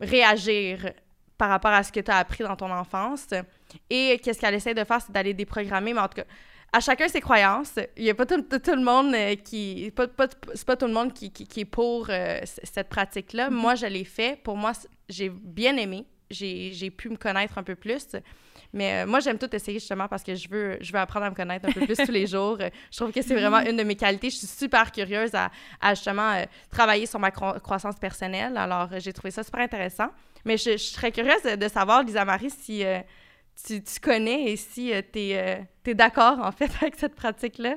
réagir 0.00 0.92
par 1.36 1.50
rapport 1.50 1.72
à 1.72 1.82
ce 1.82 1.92
que 1.92 2.00
tu 2.00 2.10
as 2.10 2.16
appris 2.16 2.42
dans 2.42 2.56
ton 2.56 2.70
enfance. 2.70 3.26
Et 3.90 4.18
qu'est-ce 4.24 4.40
qu'elle 4.40 4.54
essaie 4.54 4.72
de 4.72 4.82
faire, 4.82 5.02
c'est 5.02 5.12
d'aller 5.12 5.34
déprogrammer. 5.34 5.92
Mais 5.92 6.00
en 6.00 6.08
tout 6.08 6.22
cas, 6.22 6.24
à 6.72 6.80
chacun 6.80 7.06
ses 7.08 7.20
croyances. 7.20 7.78
Il 7.98 8.04
n'y 8.04 8.08
a 8.08 8.14
pas 8.14 8.24
tout, 8.24 8.36
le 8.38 8.82
monde 8.82 9.14
qui. 9.44 9.92
Pas, 9.94 10.08
pas, 10.08 10.26
c'est 10.54 10.66
pas 10.66 10.74
tout 10.74 10.86
le 10.86 10.94
monde 10.94 11.12
qui, 11.12 11.30
qui, 11.30 11.60
est 11.60 11.64
pour 11.66 12.06
cette 12.06 12.88
pratique-là. 12.88 13.50
Mm-hmm. 13.50 13.54
Moi, 13.54 13.74
je 13.74 13.86
l'ai 13.88 14.04
fait. 14.04 14.40
Pour 14.42 14.56
moi, 14.56 14.72
j'ai 15.10 15.28
bien 15.28 15.76
aimé 15.76 16.06
j'ai 16.30 16.90
pu 16.90 17.08
me 17.08 17.16
connaître 17.16 17.58
un 17.58 17.62
peu 17.62 17.74
plus. 17.74 18.06
Mais 18.72 19.02
euh, 19.02 19.06
moi, 19.06 19.20
j'aime 19.20 19.38
tout 19.38 19.54
essayer 19.54 19.78
justement 19.78 20.08
parce 20.08 20.22
que 20.22 20.34
je 20.34 20.48
veux, 20.48 20.78
je 20.80 20.92
veux 20.92 20.98
apprendre 20.98 21.26
à 21.26 21.30
me 21.30 21.34
connaître 21.34 21.68
un 21.68 21.72
peu 21.72 21.80
plus 21.80 21.96
tous 21.96 22.12
les 22.12 22.26
jours. 22.34 22.58
Je 22.58 22.96
trouve 22.96 23.12
que 23.12 23.22
c'est 23.22 23.34
vraiment 23.34 23.60
une 23.60 23.76
de 23.76 23.82
mes 23.82 23.96
qualités. 23.96 24.30
Je 24.30 24.36
suis 24.36 24.46
super 24.46 24.92
curieuse 24.92 25.32
à, 25.34 25.50
justement 25.94 26.32
euh, 26.32 26.44
travailler 26.70 27.06
sur 27.06 27.18
ma 27.18 27.30
croissance 27.30 27.96
personnelle. 27.96 28.56
Alors, 28.56 28.88
j'ai 28.98 29.12
trouvé 29.12 29.30
ça 29.30 29.42
super 29.42 29.60
intéressant. 29.60 30.08
Mais 30.44 30.56
je, 30.56 30.76
serais 30.76 31.12
curieuse 31.12 31.42
de, 31.42 31.68
savoir, 31.68 32.02
Lisa 32.02 32.24
Marie, 32.24 32.50
si 32.50 32.84
euh, 32.84 33.00
tu, 33.66 33.82
connais 34.00 34.52
et 34.52 34.56
si 34.56 34.92
tu 35.12 35.18
es, 35.18 35.66
es 35.84 35.94
d'accord 35.94 36.38
en 36.40 36.52
fait 36.52 36.70
avec 36.80 36.94
cette 36.96 37.14
pratique-là? 37.14 37.76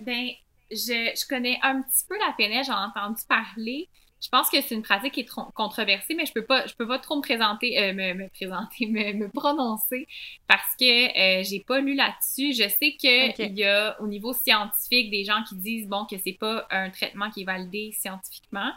ben, 0.00 0.28
je, 0.70 0.76
je, 0.76 1.28
connais 1.28 1.58
un 1.62 1.82
petit 1.82 2.04
peu 2.08 2.18
la 2.18 2.34
PNL, 2.36 2.64
j'en 2.64 2.72
ai 2.72 2.86
entendu 2.86 3.22
parler 3.28 3.88
je 4.24 4.30
pense 4.30 4.48
que 4.48 4.60
c'est 4.62 4.74
une 4.74 4.82
pratique 4.82 5.12
qui 5.12 5.20
est 5.20 5.30
controversée, 5.54 6.14
mais 6.14 6.24
je 6.24 6.32
peux 6.32 6.44
pas, 6.44 6.66
je 6.66 6.74
peux 6.74 6.88
pas 6.88 6.98
trop 6.98 7.16
me 7.16 7.20
présenter, 7.20 7.78
euh, 7.78 7.92
me, 7.92 8.28
présenter, 8.30 8.86
me, 9.14 9.28
prononcer 9.28 10.08
parce 10.48 10.74
que 10.80 11.40
euh, 11.40 11.42
j'ai 11.44 11.60
pas 11.60 11.80
lu 11.80 11.94
là-dessus. 11.94 12.54
Je 12.54 12.68
sais 12.68 12.92
que 12.92 13.42
il 13.42 13.58
y 13.58 13.64
a 13.64 14.00
au 14.00 14.06
niveau 14.06 14.32
scientifique 14.32 15.10
des 15.10 15.24
gens 15.24 15.42
qui 15.46 15.56
disent 15.56 15.88
bon 15.88 16.06
que 16.06 16.16
c'est 16.24 16.38
pas 16.40 16.66
un 16.70 16.88
traitement 16.88 17.30
qui 17.30 17.42
est 17.42 17.44
validé 17.44 17.92
scientifiquement. 17.92 18.72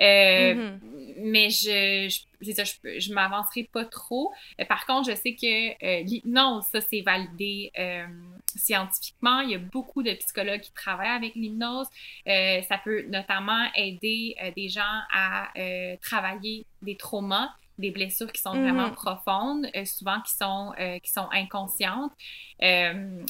Euh, 0.00 0.54
mm-hmm. 0.54 0.78
Mais 1.20 1.50
je, 1.50 2.08
je, 2.40 2.52
ça, 2.52 2.64
je, 2.64 2.98
je 2.98 3.12
m'avancerai 3.12 3.64
pas 3.64 3.84
trop. 3.84 4.32
Euh, 4.60 4.64
par 4.64 4.86
contre, 4.86 5.10
je 5.10 5.16
sais 5.16 5.34
que 5.34 5.84
euh, 5.84 6.02
l'hypnose, 6.02 6.64
ça, 6.70 6.80
c'est 6.80 7.00
validé 7.00 7.72
euh, 7.78 8.06
scientifiquement. 8.54 9.40
Il 9.40 9.50
y 9.50 9.54
a 9.54 9.58
beaucoup 9.58 10.02
de 10.02 10.12
psychologues 10.12 10.60
qui 10.60 10.72
travaillent 10.72 11.16
avec 11.16 11.34
l'hypnose. 11.34 11.88
Euh, 12.28 12.62
ça 12.62 12.78
peut 12.78 13.02
notamment 13.08 13.66
aider 13.74 14.36
des 14.56 14.68
gens 14.68 15.00
à 15.12 15.52
travailler 16.00 16.64
des 16.82 16.96
traumas 16.96 17.50
des 17.78 17.90
blessures 17.90 18.30
qui 18.32 18.40
sont 18.40 18.52
vraiment 18.52 18.88
mm-hmm. 18.88 18.94
profondes, 18.94 19.66
souvent 19.86 20.20
qui 20.20 20.34
sont 20.34 20.72
qui 21.02 21.10
sont 21.10 21.28
inconscientes. 21.32 22.12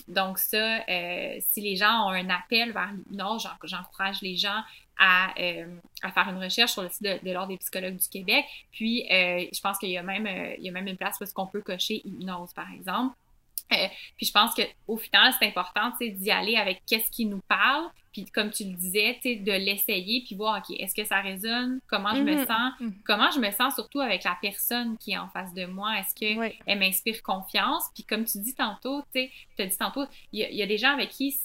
donc 0.08 0.38
ça, 0.38 0.80
si 1.40 1.60
les 1.60 1.76
gens 1.76 2.06
ont 2.06 2.10
un 2.10 2.28
appel 2.30 2.72
vers 2.72 2.92
l'hypnose, 2.92 3.48
j'encourage 3.64 4.22
les 4.22 4.36
gens 4.36 4.62
euh, 5.00 5.78
à, 6.02 6.10
faire 6.10 6.28
une 6.28 6.42
recherche 6.42 6.72
sur 6.72 6.82
le 6.82 6.88
site 6.88 7.02
de, 7.02 7.30
l'Ordre 7.30 7.48
des 7.48 7.58
psychologues 7.58 7.96
du 7.96 8.08
Québec. 8.08 8.44
Puis, 8.72 9.06
euh, 9.10 9.46
je 9.52 9.60
pense 9.60 9.78
qu'il 9.78 9.90
y, 9.90 9.96
a 9.96 10.02
même, 10.02 10.26
euh, 10.26 10.54
il 10.58 10.64
y 10.64 10.68
a 10.68 10.72
même 10.72 10.88
une 10.88 10.96
place 10.96 11.18
où 11.20 11.24
qu'on 11.32 11.46
peut 11.46 11.62
cocher 11.62 12.00
hypnose, 12.04 12.52
par 12.52 12.72
exemple. 12.72 13.14
puis 13.68 14.26
je 14.26 14.32
pense 14.32 14.54
qu'au 14.54 14.96
final, 14.96 15.32
c'est 15.38 15.46
important 15.46 15.92
d'y 16.00 16.30
aller 16.30 16.56
avec 16.56 16.82
qu'est-ce 16.86 17.10
qui 17.10 17.26
nous 17.26 17.40
parle, 17.46 17.84
puis 18.12 18.24
comme 18.26 18.50
tu 18.50 18.64
le 18.64 18.74
disais, 18.74 19.18
de 19.24 19.52
l'essayer, 19.52 20.22
puis 20.24 20.34
voir, 20.34 20.58
OK, 20.58 20.74
est-ce 20.78 20.94
que 20.94 21.04
ça 21.04 21.20
résonne? 21.20 21.80
Comment 21.86 22.14
je 22.14 22.22
me 22.22 22.34
mm-hmm. 22.34 22.46
sens? 22.46 22.72
Mm-hmm. 22.80 23.02
Comment 23.04 23.30
je 23.30 23.40
me 23.40 23.50
sens 23.50 23.74
surtout 23.74 24.00
avec 24.00 24.24
la 24.24 24.36
personne 24.40 24.96
qui 24.98 25.12
est 25.12 25.18
en 25.18 25.28
face 25.28 25.54
de 25.54 25.66
moi? 25.66 25.98
Est-ce 25.98 26.14
qu'elle 26.14 26.52
elle 26.66 26.78
m'inspire 26.78 27.22
confiance? 27.22 27.84
Puis 27.94 28.04
comme 28.04 28.24
tu 28.24 28.38
dis 28.38 28.54
tantôt, 28.54 29.02
tu 29.14 29.30
as 29.58 29.66
dit 29.66 29.78
tantôt, 29.78 30.04
il 30.32 30.40
y, 30.40 30.56
y, 30.56 30.62
a 30.62 30.66
des 30.66 30.78
gens 30.78 30.92
avec 30.92 31.10
qui 31.10 31.38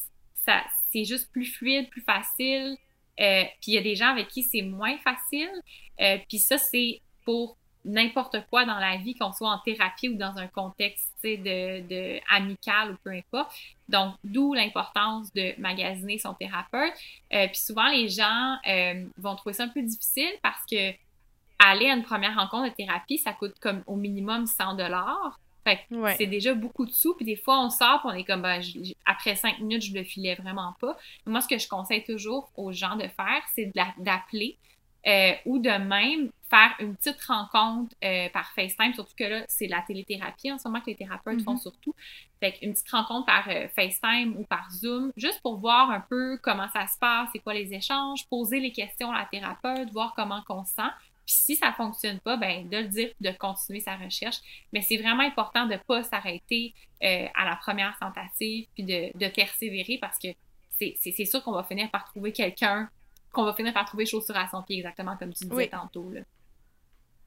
ça 0.46 0.62
c'est 0.92 1.06
juste 1.06 1.32
plus 1.32 1.46
fluide, 1.46 1.90
plus 1.90 2.04
facile, 2.04 2.78
euh, 3.20 3.44
puis 3.62 3.72
il 3.72 3.74
y 3.74 3.78
a 3.78 3.82
des 3.82 3.96
gens 3.96 4.10
avec 4.10 4.28
qui 4.28 4.44
c'est 4.44 4.62
moins 4.62 4.98
facile. 5.00 5.50
Euh, 6.00 6.18
puis 6.30 6.40
ça, 6.40 6.58
c'est 6.58 7.02
pour 7.26 7.58
n'importe 7.86 8.38
quoi 8.50 8.66
dans 8.66 8.80
la 8.80 8.98
vie, 8.98 9.16
qu'on 9.16 9.34
soit 9.34 9.50
en 9.50 9.60
thérapie 9.60 10.10
ou 10.10 10.16
dans 10.16 10.38
un 10.38 10.48
contexte 10.48 11.12
de, 11.24 11.82
de 11.88 12.20
amical 12.30 12.92
ou 12.92 12.98
peu 13.04 13.12
importe. 13.12 13.52
Donc, 13.90 14.16
d'où 14.24 14.54
l'importance 14.54 15.34
de 15.34 15.60
magasiner 15.60 16.18
son 16.18 16.34
thérapeute. 16.34 16.94
Euh, 17.34 17.48
puis 17.48 17.60
souvent, 17.60 17.90
les 17.90 18.10
gens 18.10 18.58
euh, 18.68 19.06
vont 19.18 19.36
trouver 19.36 19.54
ça 19.54 19.64
un 19.64 19.70
peu 19.70 19.82
difficile 19.82 20.32
parce 20.42 20.64
que 20.70 20.92
aller 21.60 21.90
à 21.90 21.94
une 21.94 22.04
première 22.04 22.36
rencontre 22.36 22.70
de 22.70 22.76
thérapie, 22.76 23.18
ça 23.18 23.34
coûte 23.34 23.56
comme 23.60 23.84
au 23.88 23.96
minimum 23.96 24.46
100 24.46 24.76
dollars. 24.76 25.40
Fait 25.64 25.80
c'est 26.18 26.28
déjà 26.28 26.54
beaucoup 26.54 26.86
de 26.86 26.92
sous. 26.92 27.16
Puis 27.16 27.26
des 27.26 27.38
fois, 27.38 27.60
on 27.62 27.70
sort, 27.70 28.02
puis 28.02 28.10
on 28.12 28.14
est 28.14 28.26
comme, 28.26 28.42
ben, 28.42 28.62
après 29.06 29.36
cinq 29.36 29.60
minutes, 29.60 29.84
je 29.84 29.94
le 29.94 30.04
filais 30.04 30.36
vraiment 30.36 30.76
pas. 30.82 30.98
Moi, 31.26 31.40
ce 31.40 31.48
que 31.48 31.58
je 31.58 31.70
conseille 31.70 32.04
toujours 32.04 32.52
aux 32.58 32.74
gens 32.74 32.98
de 32.98 33.08
faire, 33.08 33.42
c'est 33.56 33.72
d'appeler 33.98 34.58
euh, 35.08 35.34
ou 35.46 35.60
de 35.60 35.70
même 35.70 36.32
faire 36.54 36.76
une 36.80 36.96
petite 36.96 37.20
rencontre 37.24 37.96
euh, 38.04 38.30
par 38.30 38.52
FaceTime, 38.54 38.94
surtout 38.94 39.16
que 39.18 39.24
là, 39.24 39.44
c'est 39.48 39.66
la 39.66 39.82
téléthérapie 39.82 40.52
en 40.52 40.60
ce 40.60 40.68
moment 40.68 40.82
que 40.82 40.92
les 40.92 40.96
thérapeutes 40.96 41.42
font 41.42 41.56
mm-hmm. 41.56 41.62
surtout. 41.62 41.96
Fait 42.40 42.60
une 42.62 42.74
petite 42.74 42.92
rencontre 42.92 43.26
par 43.26 43.50
euh, 43.50 43.68
FaceTime 43.70 44.36
ou 44.38 44.44
par 44.44 44.70
Zoom, 44.70 45.12
juste 45.18 45.42
pour 45.42 45.60
voir 45.60 45.90
un 45.90 46.02
peu 46.02 46.38
comment 46.44 46.68
ça 46.70 46.86
se 46.86 47.00
passe, 47.00 47.30
c'est 47.34 47.40
quoi 47.40 47.56
les 47.56 47.74
échanges, 47.74 48.28
poser 48.30 48.60
les 48.60 48.72
questions 48.72 49.12
à 49.12 49.20
la 49.20 49.26
thérapeute, 49.26 49.92
voir 49.92 50.14
comment 50.16 50.44
on 50.48 50.64
sent. 50.64 50.92
Puis 51.26 51.36
si 51.36 51.56
ça 51.56 51.74
fonctionne 51.74 52.20
pas, 52.20 52.38
ben 52.38 52.70
de 52.70 52.78
le 52.78 52.88
dire, 52.88 53.10
de 53.20 53.32
continuer 53.32 53.80
sa 53.80 53.96
recherche. 53.96 54.38
Mais 54.74 54.82
c'est 54.82 54.98
vraiment 54.98 55.24
important 55.24 55.66
de 55.66 55.78
pas 55.88 56.04
s'arrêter 56.04 56.76
euh, 57.04 57.26
à 57.34 57.46
la 57.46 57.56
première 57.56 57.98
tentative, 57.98 58.68
puis 58.76 58.84
de, 58.84 59.18
de 59.18 59.28
persévérer 59.30 59.98
parce 60.00 60.20
que 60.20 60.28
c'est 60.78 61.26
sûr 61.26 61.42
qu'on 61.44 61.54
va 61.54 61.64
finir 61.64 61.90
par 61.90 62.04
trouver 62.04 62.32
quelqu'un, 62.32 62.90
qu'on 63.32 63.46
va 63.46 63.54
finir 63.54 63.74
par 63.74 63.86
trouver 63.86 64.06
chaussure 64.06 64.36
à 64.38 64.48
son 64.50 64.62
pied, 64.62 64.78
exactement 64.78 65.18
comme 65.18 65.34
tu 65.34 65.46
disais 65.46 65.68
tantôt. 65.68 66.12
Là. 66.12 66.22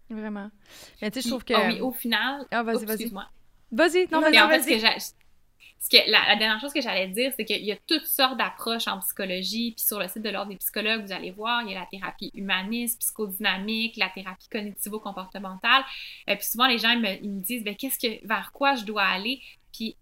Vraiment. 0.09 0.50
Mais 1.02 1.11
tu 1.11 1.20
sais, 1.20 1.22
je 1.22 1.28
trouve 1.28 1.44
que. 1.44 1.54
Oh 1.54 1.66
oui, 1.66 1.80
au 1.80 1.92
final. 1.92 2.46
Ah, 2.50 2.62
vas-y, 2.62 2.84
vas-y. 2.84 3.11
Vas-y, 3.72 4.09
non, 4.11 4.20
vas-y. 4.20 4.40
En 4.40 4.48
fait, 4.48 5.14
que 5.88 6.11
la, 6.11 6.36
dernière 6.36 6.61
chose 6.61 6.72
que 6.72 6.80
j'allais 6.80 7.09
dire, 7.09 7.32
c'est 7.36 7.44
qu'il 7.44 7.64
y 7.64 7.72
a 7.72 7.76
toutes 7.86 8.07
sortes 8.07 8.36
d'approches 8.36 8.88
en 8.88 8.98
psychologie. 9.00 9.72
Puis 9.76 9.84
sur 9.84 9.98
le 9.98 10.09
site 10.09 10.22
de 10.22 10.30
l'Ordre 10.30 10.50
des 10.50 10.57
psychologues, 10.57 11.04
vous 11.04 11.12
allez 11.12 11.30
voir, 11.30 11.62
il 11.62 11.72
y 11.72 11.76
a 11.76 11.80
la 11.80 11.86
thérapie 11.86 12.30
humaniste, 12.34 13.00
psychodynamique, 13.00 13.96
la 13.96 14.09
thérapie 14.09 14.48
cognitivo-comportementale. 14.48 15.84
Euh, 16.28 16.36
puis 16.36 16.44
souvent, 16.44 16.66
les 16.66 16.78
gens 16.78 16.90
ils 16.90 17.00
me, 17.00 17.40
disent, 17.40 17.64
ben, 17.64 17.76
qu'est-ce 17.76 17.98
que, 17.98 18.26
vers 18.26 18.52
quoi 18.52 18.74
je 18.74 18.84
dois 18.84 19.04
aller? 19.04 19.40
Puis 19.72 19.96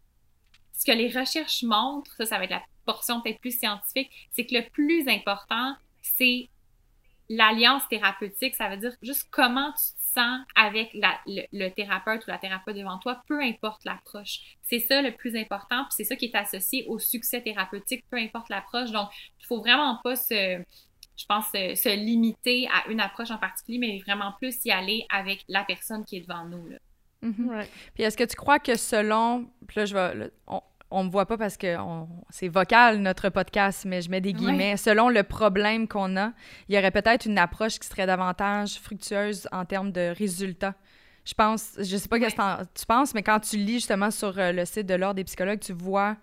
ce 0.72 0.84
que 0.84 0.92
les 0.92 1.08
recherches 1.08 1.62
montrent, 1.62 2.14
ça, 2.16 2.26
ça 2.26 2.38
va 2.38 2.44
être 2.44 2.50
la 2.50 2.62
portion 2.84 3.20
peut-être 3.20 3.40
plus 3.40 3.58
scientifique, 3.58 4.10
c'est 4.32 4.44
que 4.44 4.54
le 4.54 4.68
plus 4.68 5.08
important, 5.08 5.74
c'est 6.02 6.48
l'alliance 7.36 7.82
thérapeutique. 7.88 8.54
Ça 8.54 8.68
veut 8.68 8.76
dire 8.76 8.92
juste 9.02 9.28
comment 9.30 9.72
tu 9.72 10.04
avec 10.54 10.90
le, 10.94 11.68
thérapeute 11.70 12.26
ou 12.26 12.30
la 12.30 12.38
thérapeute 12.38 12.76
devant 12.76 12.98
toi, 12.98 13.22
peu 13.26 13.40
importe 13.40 13.84
l'approche. 13.84 14.40
C'est 14.62 14.80
ça 14.80 15.02
le 15.02 15.12
plus 15.12 15.36
important, 15.36 15.84
puis 15.84 15.92
c'est 15.96 16.04
ça 16.04 16.16
qui 16.16 16.26
est 16.26 16.34
associé 16.34 16.84
au 16.88 16.98
succès 16.98 17.40
thérapeutique, 17.42 18.04
peu 18.10 18.16
importe 18.18 18.48
l'approche. 18.48 18.90
Donc, 18.90 19.08
il 19.40 19.46
faut 19.46 19.58
vraiment 19.58 19.98
pas 20.02 20.16
se, 20.16 20.62
je 21.16 21.26
pense, 21.26 21.46
se, 21.46 21.96
limiter 21.96 22.68
à 22.68 22.88
une 22.90 23.00
approche 23.00 23.30
en 23.30 23.38
particulier, 23.38 23.78
mais 23.78 23.98
vraiment 23.98 24.32
plus 24.40 24.64
y 24.64 24.70
aller 24.70 25.06
avec 25.10 25.44
la 25.48 25.64
personne 25.64 26.04
qui 26.04 26.16
est 26.16 26.20
devant 26.20 26.44
nous. 26.44 26.68
Là. 26.68 26.78
Mm-hmm. 27.22 27.66
Puis 27.94 28.02
est-ce 28.04 28.16
que 28.16 28.24
tu 28.24 28.36
crois 28.36 28.58
que 28.58 28.76
selon, 28.76 29.50
puis 29.66 29.80
là 29.80 29.86
je 29.86 29.94
vais, 29.94 30.30
on 30.46 30.60
me 31.02 31.10
voit 31.10 31.26
pas 31.26 31.36
parce 31.36 31.56
que 31.56 31.76
c'est 32.30 32.48
vocal 32.48 32.98
notre 32.98 33.28
podcast, 33.30 33.84
mais 33.84 34.00
je 34.00 34.10
mets 34.10 34.20
des 34.20 34.32
guillemets. 34.32 34.76
Selon 34.76 35.08
le 35.08 35.22
problème 35.24 35.88
qu'on 35.88 36.16
a, 36.16 36.32
il 36.68 36.76
y 36.76 36.78
aurait 36.78 36.92
peut-être 36.92 37.26
une 37.26 37.38
approche 37.38 37.78
qui 37.78 37.88
serait 37.88 38.06
davantage 38.06 38.78
fructueuse 38.78 39.48
en 39.50 39.64
termes 39.64 39.90
de 39.90 40.14
résultats. 40.16 40.74
Je 41.24 41.34
pense, 41.34 41.72
je 41.78 41.96
sais 41.96 42.08
pas 42.08 42.18
ce 42.18 42.34
que 42.34 42.78
tu 42.78 42.86
penses, 42.86 43.14
mais 43.14 43.22
quand 43.22 43.40
tu 43.40 43.56
lis 43.56 43.74
justement 43.74 44.10
sur 44.10 44.38
euh, 44.38 44.52
le 44.52 44.64
site 44.66 44.86
de 44.86 44.94
l'Ordre 44.94 45.16
des 45.16 45.24
psychologues, 45.24 45.60
tu 45.60 45.72
vois 45.72 46.16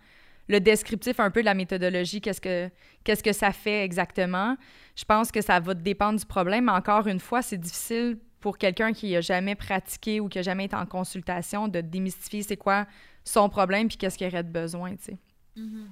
le 0.47 0.59
descriptif 0.59 1.19
un 1.19 1.31
peu 1.31 1.41
de 1.41 1.45
la 1.45 1.53
méthodologie, 1.53 2.21
qu'est-ce 2.21 2.41
que, 2.41 2.69
qu'est-ce 3.03 3.23
que 3.23 3.33
ça 3.33 3.51
fait 3.51 3.83
exactement. 3.83 4.57
Je 4.95 5.05
pense 5.05 5.31
que 5.31 5.41
ça 5.41 5.59
va 5.59 5.73
dépendre 5.73 6.19
du 6.19 6.25
problème, 6.25 6.65
mais 6.65 6.71
encore 6.71 7.07
une 7.07 7.19
fois, 7.19 7.41
c'est 7.41 7.57
difficile 7.57 8.17
pour 8.41 8.57
quelqu'un 8.57 8.91
qui 8.91 9.11
n'a 9.11 9.21
jamais 9.21 9.55
pratiqué 9.55 10.19
ou 10.19 10.27
qui 10.27 10.39
n'a 10.39 10.41
jamais 10.41 10.65
été 10.65 10.75
en 10.75 10.85
consultation 10.85 11.67
de 11.67 11.79
démystifier 11.81 12.43
c'est 12.43 12.57
quoi 12.57 12.85
son 13.23 13.49
problème 13.49 13.87
puis 13.87 13.97
qu'est-ce 13.97 14.17
qu'il 14.17 14.27
aurait 14.27 14.43
de 14.43 14.49
besoin, 14.49 14.95
tu 14.95 15.03
sais. 15.03 15.17
Mm-hmm. 15.57 15.87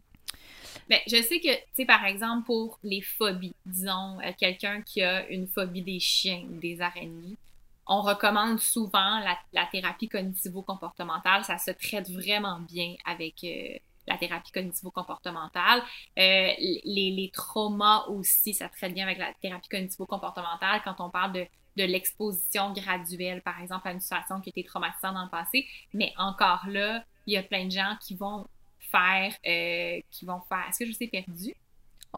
Ben, 0.90 1.00
je 1.06 1.22
sais 1.22 1.40
que, 1.40 1.54
tu 1.54 1.64
sais, 1.74 1.86
par 1.86 2.04
exemple, 2.06 2.46
pour 2.46 2.80
les 2.84 3.02
phobies, 3.02 3.56
disons, 3.66 4.20
euh, 4.20 4.32
quelqu'un 4.38 4.82
qui 4.82 5.04
a 5.04 5.28
une 5.30 5.48
phobie 5.48 5.84
des 5.84 6.00
chiens 6.00 6.46
ou 6.50 6.60
des 6.60 6.82
araignées, 6.82 7.38
on 7.86 8.02
recommande 8.02 8.60
souvent 8.60 9.20
la, 9.54 9.66
thérapie 9.68 10.10
cognitivo-comportementale. 10.10 11.44
Ça 11.44 11.58
se 11.58 11.72
traite 11.72 12.10
vraiment 12.10 12.60
bien 12.60 12.96
avec 13.06 13.44
euh, 13.44 13.78
la 14.08 14.18
thérapie 14.18 14.52
cognitivo-comportementale. 14.52 15.82
Euh, 16.18 16.52
les, 16.58 17.12
les, 17.12 17.30
traumas 17.34 18.06
aussi, 18.08 18.54
ça 18.54 18.70
traite 18.70 18.94
bien 18.94 19.06
avec 19.06 19.18
la 19.18 19.34
thérapie 19.42 19.70
cognitivo-comportementale. 19.70 20.82
Quand 20.84 20.96
on 21.00 21.10
parle 21.10 21.34
de 21.34 21.48
de 21.80 21.84
l'exposition 21.86 22.74
graduelle, 22.74 23.42
par 23.42 23.62
exemple, 23.62 23.88
à 23.88 23.92
une 23.92 24.02
situation 24.02 24.42
qui 24.42 24.50
été 24.50 24.64
traumatisante 24.64 25.14
dans 25.14 25.24
le 25.24 25.30
passé. 25.30 25.66
Mais 25.94 26.14
encore 26.18 26.66
là, 26.68 27.04
il 27.26 27.34
y 27.34 27.38
a 27.38 27.44
plein 27.44 27.66
de 27.66 27.72
gens 27.72 27.96
qui 28.02 28.16
vont 28.16 28.46
faire, 28.92 29.34
euh, 29.48 30.02
qui 30.12 30.26
vont 30.26 30.42
faire. 30.42 30.66
Est-ce 30.70 30.80
que 30.80 30.86
je 30.86 30.92
vous 30.92 31.04
ai 31.04 31.08
perdu? 31.08 31.54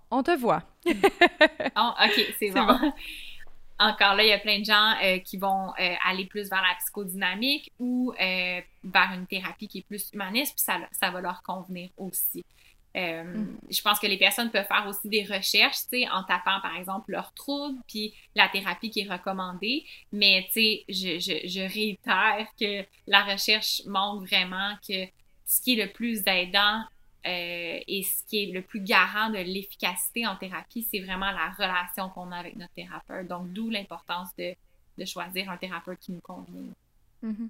On 0.10 0.24
te 0.24 0.36
voit. 0.38 0.64
oh, 0.88 0.92
ok, 2.06 2.36
c'est 2.40 2.52
bon. 2.52 2.68
Encore 3.80 4.16
là, 4.16 4.24
il 4.24 4.30
y 4.30 4.34
a 4.34 4.40
plein 4.40 4.60
de 4.60 4.66
gens 4.66 4.94
euh, 5.04 5.20
qui 5.20 5.38
vont 5.38 5.70
euh, 5.80 5.96
aller 6.06 6.26
plus 6.26 6.50
vers 6.50 6.62
la 6.62 6.76
psychodynamique 6.80 7.72
ou 7.80 8.14
vers 8.18 9.12
une 9.14 9.26
thérapie 9.28 9.68
qui 9.68 9.80
est 9.80 9.86
plus 9.88 10.12
humaniste, 10.14 10.56
puis 10.56 10.64
ça, 10.64 10.80
ça 10.92 11.10
va 11.10 11.20
leur 11.20 11.42
convenir 11.42 11.90
aussi. 11.98 12.46
Mm. 12.94 13.58
Je 13.70 13.82
pense 13.82 14.00
que 14.00 14.08
les 14.08 14.18
personnes 14.18 14.52
peuvent 14.52 14.68
faire 14.68 14.86
aussi 14.88 15.08
des 15.08 15.24
recherches, 15.24 15.88
tu 15.90 16.02
sais, 16.02 16.10
en 16.10 16.24
tapant 16.24 16.60
par 16.62 16.76
exemple 16.76 17.12
leurs 17.12 17.34
troubles, 17.34 17.80
puis 17.88 18.14
la 18.36 18.50
thérapie 18.50 18.90
qui 18.90 19.02
est 19.02 19.12
recommandée. 19.12 19.86
Mais 20.12 20.48
tu 20.48 20.62
sais, 20.62 20.86
je, 20.90 21.20
je, 21.20 21.48
je, 21.48 21.62
réitère 21.62 22.48
que 22.60 22.86
la 23.08 23.24
recherche 23.24 23.82
montre 23.86 24.26
vraiment 24.26 24.76
que 24.88 25.06
ce 25.46 25.62
qui 25.62 25.80
est 25.80 25.86
le 25.86 25.92
plus 25.92 26.22
aidant 26.26 26.84
euh, 27.28 27.80
et 27.88 28.04
ce 28.04 28.26
qui 28.26 28.44
est 28.44 28.52
le 28.52 28.62
plus 28.62 28.82
garant 28.82 29.30
de 29.30 29.38
l'efficacité 29.38 30.26
en 30.26 30.36
thérapie, 30.36 30.88
c'est 30.90 31.00
vraiment 31.00 31.32
la 31.32 31.52
relation 31.52 32.10
qu'on 32.10 32.32
a 32.32 32.38
avec 32.38 32.56
notre 32.56 32.74
thérapeute. 32.74 33.28
Donc, 33.28 33.52
d'où 33.54 33.70
l'importance 33.70 34.30
de, 34.38 34.56
de, 34.98 35.06
choisir 35.06 35.50
un 35.50 35.58
thérapeute 35.58 36.00
qui 36.00 36.14
nous 36.14 36.22
convient. 36.22 36.74
Mm-hmm. 37.24 37.50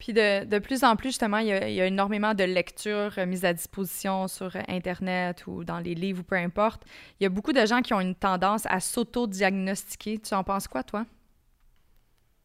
Puis 0.00 0.12
de, 0.12 0.44
de, 0.44 0.58
plus 0.58 0.82
en 0.82 0.96
plus, 0.96 1.10
justement, 1.10 1.38
il 1.38 1.46
y, 1.46 1.52
a, 1.52 1.86
énormément 1.86 2.34
de 2.34 2.42
lectures 2.42 3.12
euh, 3.18 3.26
mises 3.26 3.44
à 3.44 3.52
disposition 3.52 4.26
sur 4.26 4.56
Internet 4.66 5.46
ou 5.46 5.62
dans 5.62 5.78
les 5.78 5.94
livres 5.94 6.20
ou 6.20 6.24
peu 6.24 6.36
importe. 6.36 6.82
Il 7.20 7.24
y 7.24 7.26
a 7.26 7.28
beaucoup 7.28 7.52
de 7.52 7.64
gens 7.64 7.82
qui 7.82 7.94
ont 7.94 8.00
une 8.00 8.16
tendance 8.16 8.66
à 8.66 8.80
s'auto-diagnostiquer. 8.80 10.18
Tu 10.18 10.34
en 10.34 10.42
penses 10.42 10.66
quoi, 10.66 10.82
toi? 10.82 11.06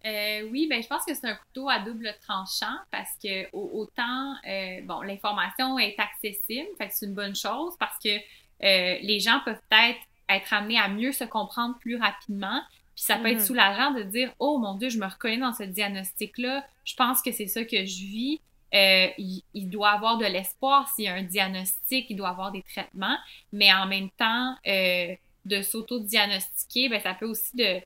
Euh, 0.06 0.48
oui, 0.52 0.68
ben 0.70 0.84
je 0.84 0.88
pense 0.88 1.04
que 1.04 1.16
c'est 1.16 1.28
un 1.28 1.36
couteau 1.36 1.68
à 1.68 1.80
double 1.80 2.14
tranchant 2.22 2.78
parce 2.92 3.18
que 3.24 3.48
autant 3.54 4.36
euh, 4.48 4.82
bon 4.84 5.02
l'information 5.02 5.80
est 5.80 5.96
accessible, 6.00 6.68
fait 6.78 6.90
que 6.90 6.94
c'est 6.94 7.08
une 7.08 7.16
bonne 7.16 7.36
chose 7.36 7.74
parce 7.80 7.98
que 8.04 8.10
euh, 8.10 9.00
les 9.02 9.20
gens 9.20 9.40
peuvent 9.44 9.60
peut-être 9.68 10.00
être 10.30 10.54
amenés 10.54 10.80
à 10.80 10.90
mieux 10.90 11.12
se 11.12 11.24
comprendre 11.24 11.78
plus 11.80 11.96
rapidement. 11.96 12.62
Puis 12.96 13.04
ça 13.04 13.18
peut 13.18 13.28
être 13.28 13.40
mm-hmm. 13.40 13.46
soulageant 13.46 13.92
de 13.92 14.04
dire 14.04 14.34
oh 14.40 14.58
mon 14.58 14.76
dieu, 14.76 14.90
je 14.90 14.98
me 14.98 15.06
reconnais 15.06 15.38
dans 15.38 15.54
ce 15.54 15.64
diagnostic 15.64 16.38
là, 16.38 16.66
je 16.84 16.96
pense 16.96 17.22
que 17.22 17.32
c'est 17.32 17.48
ça 17.48 17.64
que 17.64 17.86
je 17.86 18.06
vis. 18.06 18.42
Il, 18.74 19.42
il, 19.54 19.70
doit 19.70 19.92
avoir 19.92 20.18
de 20.18 20.26
l'espoir 20.26 20.90
s'il 20.94 21.06
y 21.06 21.08
a 21.08 21.14
un 21.14 21.24
diagnostic, 21.24 22.08
il 22.10 22.18
doit 22.18 22.28
avoir 22.28 22.52
des 22.52 22.62
traitements, 22.62 23.18
mais 23.54 23.74
en 23.74 23.86
même 23.86 24.10
temps 24.18 24.56
de 24.66 25.62
s'auto-diagnostiquer, 25.62 26.90
ben 26.90 27.00
ça 27.00 27.14
peut 27.14 27.26
aussi 27.26 27.56
de 27.56 27.80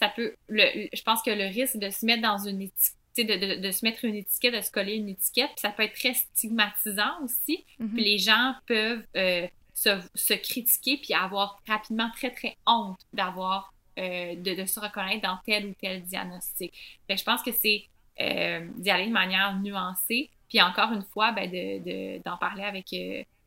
ça 0.00 0.08
peut, 0.08 0.34
le, 0.48 0.88
je 0.92 1.02
pense 1.02 1.22
que 1.22 1.30
le 1.30 1.44
risque 1.44 1.76
de 1.76 1.90
se 1.90 2.06
mettre 2.06 2.22
dans 2.22 2.38
une 2.38 2.62
étiquette, 2.62 2.96
de, 3.18 3.54
de, 3.54 3.60
de, 3.60 3.70
se 3.70 3.84
mettre 3.84 4.04
une 4.06 4.14
étiquette, 4.14 4.54
de 4.54 4.62
se 4.62 4.70
coller 4.70 4.94
une 4.94 5.10
étiquette, 5.10 5.50
puis 5.50 5.60
ça 5.60 5.70
peut 5.70 5.82
être 5.82 5.94
très 5.94 6.14
stigmatisant 6.14 7.22
aussi. 7.22 7.66
Mm-hmm. 7.78 7.92
Puis 7.92 8.04
les 8.04 8.18
gens 8.18 8.54
peuvent 8.66 9.04
euh, 9.16 9.46
se, 9.74 10.00
se, 10.14 10.32
critiquer 10.32 10.96
puis 10.96 11.12
avoir 11.12 11.60
rapidement 11.68 12.10
très, 12.16 12.30
très 12.30 12.56
honte 12.66 12.98
d'avoir, 13.12 13.74
euh, 13.98 14.34
de, 14.36 14.54
de, 14.54 14.64
se 14.64 14.80
reconnaître 14.80 15.22
dans 15.22 15.38
tel 15.44 15.66
ou 15.66 15.74
tel 15.74 16.02
diagnostic. 16.02 16.72
Fait 17.06 17.16
je 17.16 17.24
pense 17.24 17.42
que 17.42 17.52
c'est 17.52 17.84
euh, 18.20 18.66
d'y 18.76 18.90
aller 18.90 19.06
de 19.06 19.12
manière 19.12 19.58
nuancée, 19.58 20.30
puis 20.48 20.60
encore 20.60 20.92
une 20.92 21.04
fois, 21.04 21.32
ben, 21.32 21.50
de, 21.50 22.22
d'en 22.22 22.36
parler 22.36 22.64
avec 22.64 22.86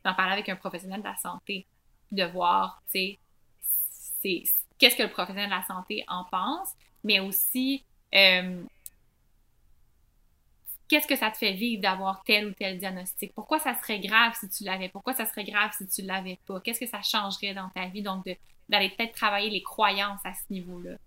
d'en 0.04 0.14
parler 0.14 0.34
avec 0.34 0.50
un 0.50 0.56
professionnel 0.56 1.00
de 1.00 1.08
la 1.08 1.16
santé, 1.16 1.66
de 2.12 2.24
voir, 2.26 2.82
qu'est-ce 2.92 3.18
que 4.96 5.04
le 5.04 5.10
professionnel 5.10 5.50
de 5.50 5.56
la 5.56 5.64
santé 5.64 6.04
en 6.08 6.26
pense, 6.26 6.70
mais 7.04 7.20
aussi 7.20 7.84
euh, 8.14 8.64
qu'est-ce 10.88 11.08
que 11.08 11.16
ça 11.16 11.32
te 11.32 11.38
fait 11.38 11.54
vivre 11.54 11.82
d'avoir 11.82 12.24
tel 12.24 12.48
ou 12.48 12.52
tel 12.52 12.78
diagnostic? 12.78 13.34
Pourquoi 13.34 13.60
ça 13.60 13.76
serait 13.76 14.00
grave 14.00 14.34
si 14.40 14.50
tu 14.50 14.64
l'avais? 14.64 14.90
Pourquoi 14.90 15.14
ça 15.14 15.26
serait 15.26 15.44
grave 15.44 15.72
si 15.78 15.88
tu 15.88 16.04
ne 16.04 16.08
l'avais 16.08 16.40
pas? 16.46 16.60
Qu'est-ce 16.62 16.80
que 16.80 16.88
ça 16.88 17.02
changerait 17.02 17.54
dans 17.54 17.70
ta 17.70 17.88
vie? 17.88 18.02
Donc, 18.02 18.26
d'aller 18.70 18.90
peut-être 18.90 19.14
travailler 19.14 19.50
les 19.50 19.62
croyances 19.64 20.22
à 20.24 20.34
ce 20.34 20.52
niveau-là. 20.52 20.98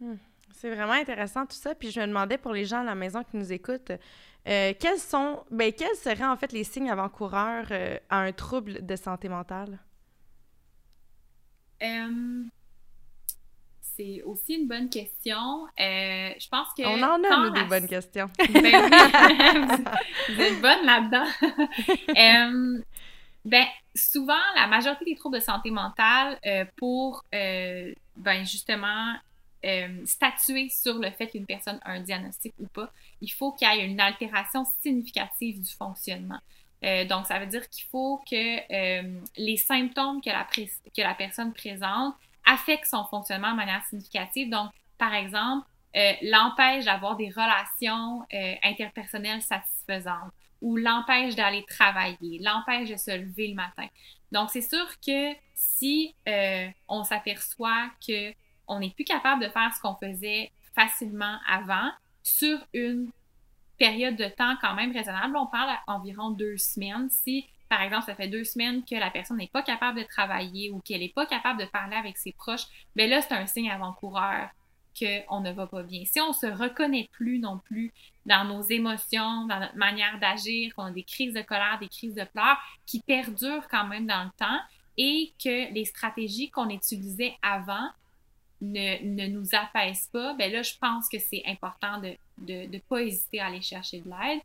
Hmm. 0.00 0.16
C'est 0.52 0.74
vraiment 0.74 0.92
intéressant 0.92 1.46
tout 1.46 1.56
ça. 1.56 1.74
Puis 1.74 1.90
je 1.90 2.00
me 2.00 2.06
demandais 2.06 2.38
pour 2.38 2.52
les 2.52 2.64
gens 2.64 2.80
à 2.80 2.84
la 2.84 2.94
maison 2.94 3.22
qui 3.24 3.36
nous 3.36 3.52
écoutent, 3.52 3.92
euh, 4.48 4.74
quels 4.78 4.98
sont, 4.98 5.44
ben, 5.50 5.72
quels 5.72 5.96
seraient 5.96 6.24
en 6.24 6.36
fait 6.36 6.52
les 6.52 6.64
signes 6.64 6.90
avant-coureurs 6.90 7.66
euh, 7.70 7.98
à 8.10 8.18
un 8.18 8.32
trouble 8.32 8.84
de 8.84 8.96
santé 8.96 9.28
mentale? 9.28 9.78
c'est 13.96 14.22
aussi 14.22 14.54
une 14.54 14.68
bonne 14.68 14.88
question. 14.88 15.66
Euh, 15.80 16.30
je 16.38 16.48
pense 16.48 16.68
que. 16.76 16.86
On 16.86 17.02
en 17.02 17.22
a, 17.24 17.48
nous, 17.48 17.50
des 17.50 17.64
bonnes 17.64 17.88
questions. 17.88 18.30
Ben 18.38 18.48
oui, 18.54 18.72
vous 20.34 20.40
êtes 20.40 20.60
bonne 20.60 20.86
là-dedans. 20.86 21.26
euh, 23.46 23.48
ben, 23.48 23.66
souvent, 23.94 24.34
la 24.56 24.66
majorité 24.66 25.04
des 25.04 25.14
troubles 25.14 25.38
de 25.38 25.42
santé 25.42 25.70
mentale, 25.70 26.38
euh, 26.46 26.64
pour, 26.76 27.24
euh, 27.34 27.92
ben, 28.16 28.44
justement, 28.44 29.14
statuer 30.04 30.68
sur 30.70 30.98
le 30.98 31.08
fait 31.12 31.28
qu'une 31.28 31.46
personne 31.46 31.78
a 31.84 31.92
un 31.92 32.00
diagnostic 32.00 32.52
ou 32.58 32.66
pas, 32.66 32.90
il 33.20 33.28
faut 33.28 33.52
qu'il 33.52 33.68
y 33.68 33.78
ait 33.78 33.86
une 33.86 34.00
altération 34.00 34.64
significative 34.82 35.60
du 35.60 35.72
fonctionnement. 35.72 36.40
donc, 37.08 37.26
ça 37.26 37.38
veut 37.38 37.46
dire 37.46 37.68
qu'il 37.68 37.84
faut 37.84 38.20
que 38.28 39.38
les 39.40 39.56
symptômes 39.56 40.20
que 40.20 40.30
la, 40.30 40.48
que 40.52 41.00
la 41.00 41.14
personne 41.14 41.52
présente 41.52 42.16
affecte 42.44 42.86
son 42.86 43.04
fonctionnement 43.04 43.52
de 43.52 43.56
manière 43.56 43.84
significative. 43.84 44.50
Donc, 44.50 44.72
par 44.98 45.14
exemple, 45.14 45.64
euh, 45.94 46.12
l'empêche 46.22 46.86
d'avoir 46.86 47.16
des 47.16 47.28
relations 47.28 48.22
euh, 48.32 48.54
interpersonnelles 48.62 49.42
satisfaisantes 49.42 50.32
ou 50.62 50.76
l'empêche 50.76 51.34
d'aller 51.34 51.64
travailler, 51.68 52.38
l'empêche 52.40 52.88
de 52.88 52.96
se 52.96 53.10
lever 53.10 53.48
le 53.48 53.54
matin. 53.54 53.86
Donc, 54.30 54.50
c'est 54.50 54.62
sûr 54.62 54.86
que 55.04 55.34
si 55.54 56.14
euh, 56.28 56.68
on 56.88 57.04
s'aperçoit 57.04 57.90
que 58.06 58.32
on 58.66 58.78
n'est 58.78 58.90
plus 58.90 59.04
capable 59.04 59.42
de 59.42 59.48
faire 59.48 59.70
ce 59.74 59.80
qu'on 59.80 59.96
faisait 59.96 60.50
facilement 60.74 61.36
avant 61.46 61.90
sur 62.22 62.58
une 62.72 63.10
période 63.76 64.16
de 64.16 64.26
temps 64.26 64.56
quand 64.60 64.74
même 64.74 64.92
raisonnable, 64.92 65.36
on 65.36 65.46
parle 65.46 65.76
environ 65.86 66.30
deux 66.30 66.56
semaines. 66.56 67.10
Si 67.10 67.46
par 67.68 67.80
exemple, 67.80 68.04
ça 68.04 68.14
fait 68.14 68.28
deux 68.28 68.44
semaines 68.44 68.84
que 68.84 68.94
la 68.94 69.10
personne 69.10 69.38
n'est 69.38 69.48
pas 69.48 69.62
capable 69.62 69.98
de 69.98 70.04
travailler 70.04 70.70
ou 70.70 70.80
qu'elle 70.80 71.00
n'est 71.00 71.08
pas 71.08 71.24
capable 71.24 71.58
de 71.58 71.64
parler 71.64 71.96
avec 71.96 72.18
ses 72.18 72.32
proches, 72.32 72.66
bien 72.94 73.06
là, 73.06 73.22
c'est 73.22 73.32
un 73.32 73.46
signe 73.46 73.70
avant-coureur 73.70 74.50
qu'on 74.98 75.40
ne 75.40 75.52
va 75.52 75.66
pas 75.66 75.82
bien. 75.82 76.02
Si 76.04 76.20
on 76.20 76.32
se 76.32 76.46
reconnaît 76.46 77.08
plus 77.12 77.38
non 77.38 77.58
plus 77.58 77.92
dans 78.26 78.44
nos 78.44 78.62
émotions, 78.62 79.46
dans 79.46 79.60
notre 79.60 79.76
manière 79.76 80.18
d'agir, 80.18 80.74
qu'on 80.74 80.84
a 80.84 80.90
des 80.90 81.02
crises 81.02 81.34
de 81.34 81.42
colère, 81.42 81.78
des 81.80 81.88
crises 81.88 82.14
de 82.14 82.24
pleurs 82.24 82.58
qui 82.86 83.00
perdurent 83.00 83.68
quand 83.68 83.86
même 83.86 84.06
dans 84.06 84.24
le 84.24 84.30
temps 84.38 84.60
et 84.96 85.32
que 85.42 85.72
les 85.72 85.84
stratégies 85.84 86.50
qu'on 86.50 86.68
utilisait 86.68 87.34
avant 87.42 87.88
ne, 88.60 89.02
ne, 89.04 89.26
nous 89.26 89.54
apaisent 89.54 90.08
pas, 90.12 90.34
ben 90.34 90.52
là, 90.52 90.62
je 90.62 90.74
pense 90.80 91.08
que 91.08 91.18
c'est 91.18 91.42
important 91.46 91.98
de 91.98 92.16
ne 92.38 92.66
de, 92.66 92.70
de 92.70 92.78
pas 92.78 93.02
hésiter 93.02 93.40
à 93.40 93.46
aller 93.46 93.62
chercher 93.62 94.00
de 94.00 94.08
l'aide 94.08 94.40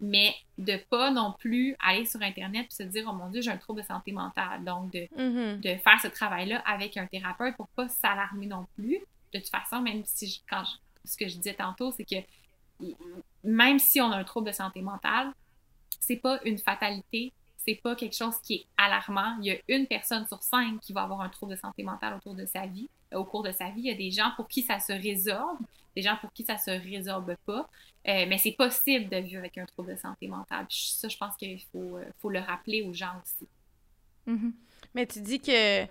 mais 0.00 0.34
de 0.58 0.76
pas 0.90 1.10
non 1.10 1.34
plus 1.38 1.74
aller 1.84 2.04
sur 2.04 2.20
Internet 2.22 2.66
et 2.70 2.74
se 2.74 2.82
dire, 2.82 3.06
oh 3.08 3.14
mon 3.14 3.30
Dieu, 3.30 3.40
j'ai 3.40 3.50
un 3.50 3.56
trouble 3.56 3.80
de 3.80 3.86
santé 3.86 4.12
mentale. 4.12 4.64
Donc, 4.64 4.92
de, 4.92 5.08
mm-hmm. 5.16 5.60
de 5.60 5.78
faire 5.78 6.00
ce 6.02 6.08
travail-là 6.08 6.62
avec 6.66 6.96
un 6.96 7.06
thérapeute 7.06 7.56
pour 7.56 7.68
pas 7.68 7.88
s'alarmer 7.88 8.46
non 8.46 8.66
plus. 8.74 8.98
De 9.36 9.42
toute 9.42 9.50
façon, 9.50 9.80
même 9.80 10.02
si, 10.04 10.42
quand 10.48 10.64
ce 11.04 11.16
que 11.16 11.28
je 11.28 11.36
disais 11.36 11.54
tantôt, 11.54 11.92
c'est 11.92 12.04
que 12.04 12.16
même 13.44 13.78
si 13.78 14.00
on 14.00 14.10
a 14.10 14.16
un 14.16 14.24
trouble 14.24 14.48
de 14.48 14.52
santé 14.52 14.82
mentale, 14.82 15.32
c'est 16.00 16.16
pas 16.16 16.40
une 16.44 16.58
fatalité, 16.58 17.32
c'est 17.56 17.74
pas 17.74 17.96
quelque 17.96 18.14
chose 18.14 18.36
qui 18.42 18.54
est 18.54 18.66
alarmant. 18.76 19.36
Il 19.40 19.46
y 19.46 19.50
a 19.50 19.56
une 19.68 19.86
personne 19.86 20.26
sur 20.26 20.42
cinq 20.42 20.80
qui 20.80 20.92
va 20.92 21.02
avoir 21.02 21.20
un 21.20 21.28
trouble 21.28 21.52
de 21.52 21.58
santé 21.58 21.82
mentale 21.82 22.14
autour 22.14 22.34
de 22.34 22.46
sa 22.46 22.66
vie. 22.66 22.88
Au 23.14 23.24
cours 23.24 23.42
de 23.42 23.52
sa 23.52 23.70
vie, 23.70 23.80
il 23.80 23.86
y 23.86 23.90
a 23.90 23.94
des 23.94 24.10
gens 24.10 24.30
pour 24.36 24.48
qui 24.48 24.62
ça 24.62 24.78
se 24.78 24.92
résorbe, 24.92 25.58
des 25.94 26.02
gens 26.02 26.16
pour 26.20 26.32
qui 26.32 26.44
ça 26.44 26.58
se 26.58 26.70
résorbe 26.70 27.34
pas. 27.46 27.68
Euh, 28.08 28.26
mais 28.28 28.38
c'est 28.38 28.52
possible 28.52 29.08
de 29.08 29.16
vivre 29.16 29.38
avec 29.38 29.58
un 29.58 29.66
trouble 29.66 29.94
de 29.94 29.96
santé 29.96 30.28
mentale. 30.28 30.66
ça, 30.70 31.08
je 31.08 31.16
pense 31.16 31.36
qu'il 31.36 31.60
faut, 31.72 31.96
euh, 31.96 32.04
faut 32.18 32.30
le 32.30 32.38
rappeler 32.38 32.82
aux 32.82 32.92
gens 32.92 33.20
aussi. 33.22 33.48
Mm-hmm. 34.28 34.52
Mais 34.94 35.06
tu 35.06 35.20
dis 35.20 35.40
que 35.40 35.86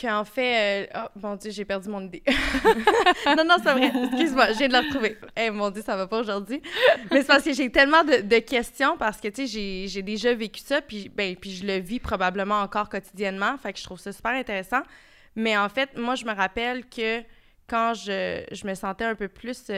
qu'en 0.00 0.24
fait... 0.24 0.86
Euh, 0.94 1.02
oh, 1.04 1.18
mon 1.20 1.36
Dieu, 1.36 1.50
j'ai 1.50 1.64
perdu 1.64 1.88
mon 1.88 2.02
idée. 2.02 2.22
non, 3.26 3.44
non, 3.44 3.56
c'est 3.62 3.72
vrai. 3.72 3.92
Excuse-moi, 4.04 4.52
je 4.52 4.58
viens 4.58 4.68
de 4.68 4.72
la 4.72 4.80
retrouver. 4.80 5.18
Eh, 5.36 5.50
mon 5.50 5.70
Dieu, 5.70 5.82
ça 5.82 5.96
va 5.96 6.06
pas 6.06 6.20
aujourd'hui. 6.20 6.62
Mais 7.10 7.20
c'est 7.20 7.26
parce 7.26 7.44
que 7.44 7.52
j'ai 7.52 7.70
tellement 7.70 8.04
de, 8.04 8.38
questions 8.38 8.96
parce 8.96 9.20
que, 9.20 9.28
tu 9.28 9.46
sais, 9.46 9.86
j'ai 9.86 10.02
déjà 10.02 10.32
vécu 10.34 10.60
ça, 10.60 10.80
puis, 10.80 11.08
ben, 11.08 11.36
puis 11.36 11.50
je 11.50 11.66
le 11.66 11.78
vis 11.78 12.00
probablement 12.00 12.60
encore 12.60 12.88
quotidiennement. 12.88 13.56
Fait 13.58 13.72
que 13.72 13.78
je 13.78 13.84
trouve 13.84 13.98
ça 13.98 14.12
super 14.12 14.32
intéressant. 14.32 14.82
Mais 15.36 15.56
en 15.56 15.68
fait, 15.68 15.96
moi, 15.96 16.14
je 16.14 16.24
me 16.24 16.34
rappelle 16.34 16.88
que 16.88 17.20
quand 17.68 17.94
je, 17.94 18.44
je 18.50 18.66
me 18.66 18.74
sentais 18.74 19.04
un 19.04 19.14
peu 19.14 19.28
plus 19.28 19.70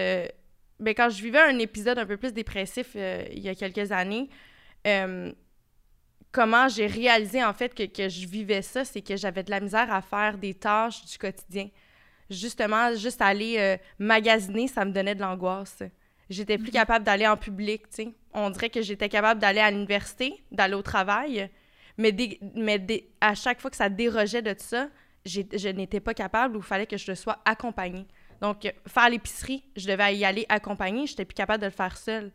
ben, 0.82 0.94
quand 0.94 1.10
je 1.10 1.22
vivais 1.22 1.40
un 1.40 1.58
épisode 1.58 1.98
un 1.98 2.06
peu 2.06 2.16
plus 2.16 2.32
dépressif 2.32 2.92
euh, 2.96 3.24
il 3.30 3.38
y 3.38 3.48
a 3.48 3.54
quelques 3.54 3.92
années, 3.92 4.28
euh, 4.86 5.32
comment 6.32 6.68
j'ai 6.68 6.86
réalisé 6.86 7.44
en 7.44 7.52
fait 7.52 7.74
que, 7.74 7.84
que 7.84 8.08
je 8.08 8.26
vivais 8.26 8.62
ça, 8.62 8.84
c'est 8.84 9.02
que 9.02 9.16
j'avais 9.16 9.42
de 9.42 9.50
la 9.50 9.60
misère 9.60 9.92
à 9.92 10.00
faire 10.00 10.38
des 10.38 10.54
tâches 10.54 11.04
du 11.04 11.18
quotidien. 11.18 11.68
justement, 12.30 12.94
juste 12.94 13.20
aller 13.20 13.56
euh, 13.58 13.76
magasiner, 13.98 14.66
ça 14.66 14.84
me 14.84 14.92
donnait 14.92 15.14
de 15.14 15.20
l'angoisse. 15.20 15.82
J'étais 16.30 16.56
plus 16.56 16.70
capable 16.70 17.04
d'aller 17.04 17.26
en 17.26 17.36
public, 17.36 17.82
tu 17.90 18.04
sais. 18.04 18.08
On 18.32 18.48
dirait 18.48 18.70
que 18.70 18.80
j'étais 18.80 19.10
capable 19.10 19.38
d'aller 19.38 19.60
à 19.60 19.70
l'université, 19.70 20.42
d'aller 20.50 20.74
au 20.74 20.80
travail, 20.80 21.50
mais, 21.98 22.16
mais 22.54 22.82
à 23.20 23.34
chaque 23.34 23.60
fois 23.60 23.70
que 23.70 23.76
ça 23.76 23.90
dérogeait 23.90 24.40
de 24.40 24.54
ça, 24.56 24.88
je 25.26 25.68
n'étais 25.68 26.00
pas 26.00 26.14
capable 26.14 26.56
ou 26.56 26.60
il 26.60 26.64
fallait 26.64 26.86
que 26.86 26.96
je 26.96 27.12
sois 27.12 27.38
accompagnée. 27.44 28.06
Donc, 28.40 28.72
faire 28.88 29.10
l'épicerie, 29.10 29.62
je 29.76 29.86
devais 29.86 30.16
y 30.16 30.24
aller 30.24 30.46
accompagnée, 30.48 31.06
j'étais 31.06 31.24
plus 31.24 31.34
capable 31.34 31.60
de 31.60 31.66
le 31.66 31.72
faire 31.72 31.96
seule. 31.96 32.32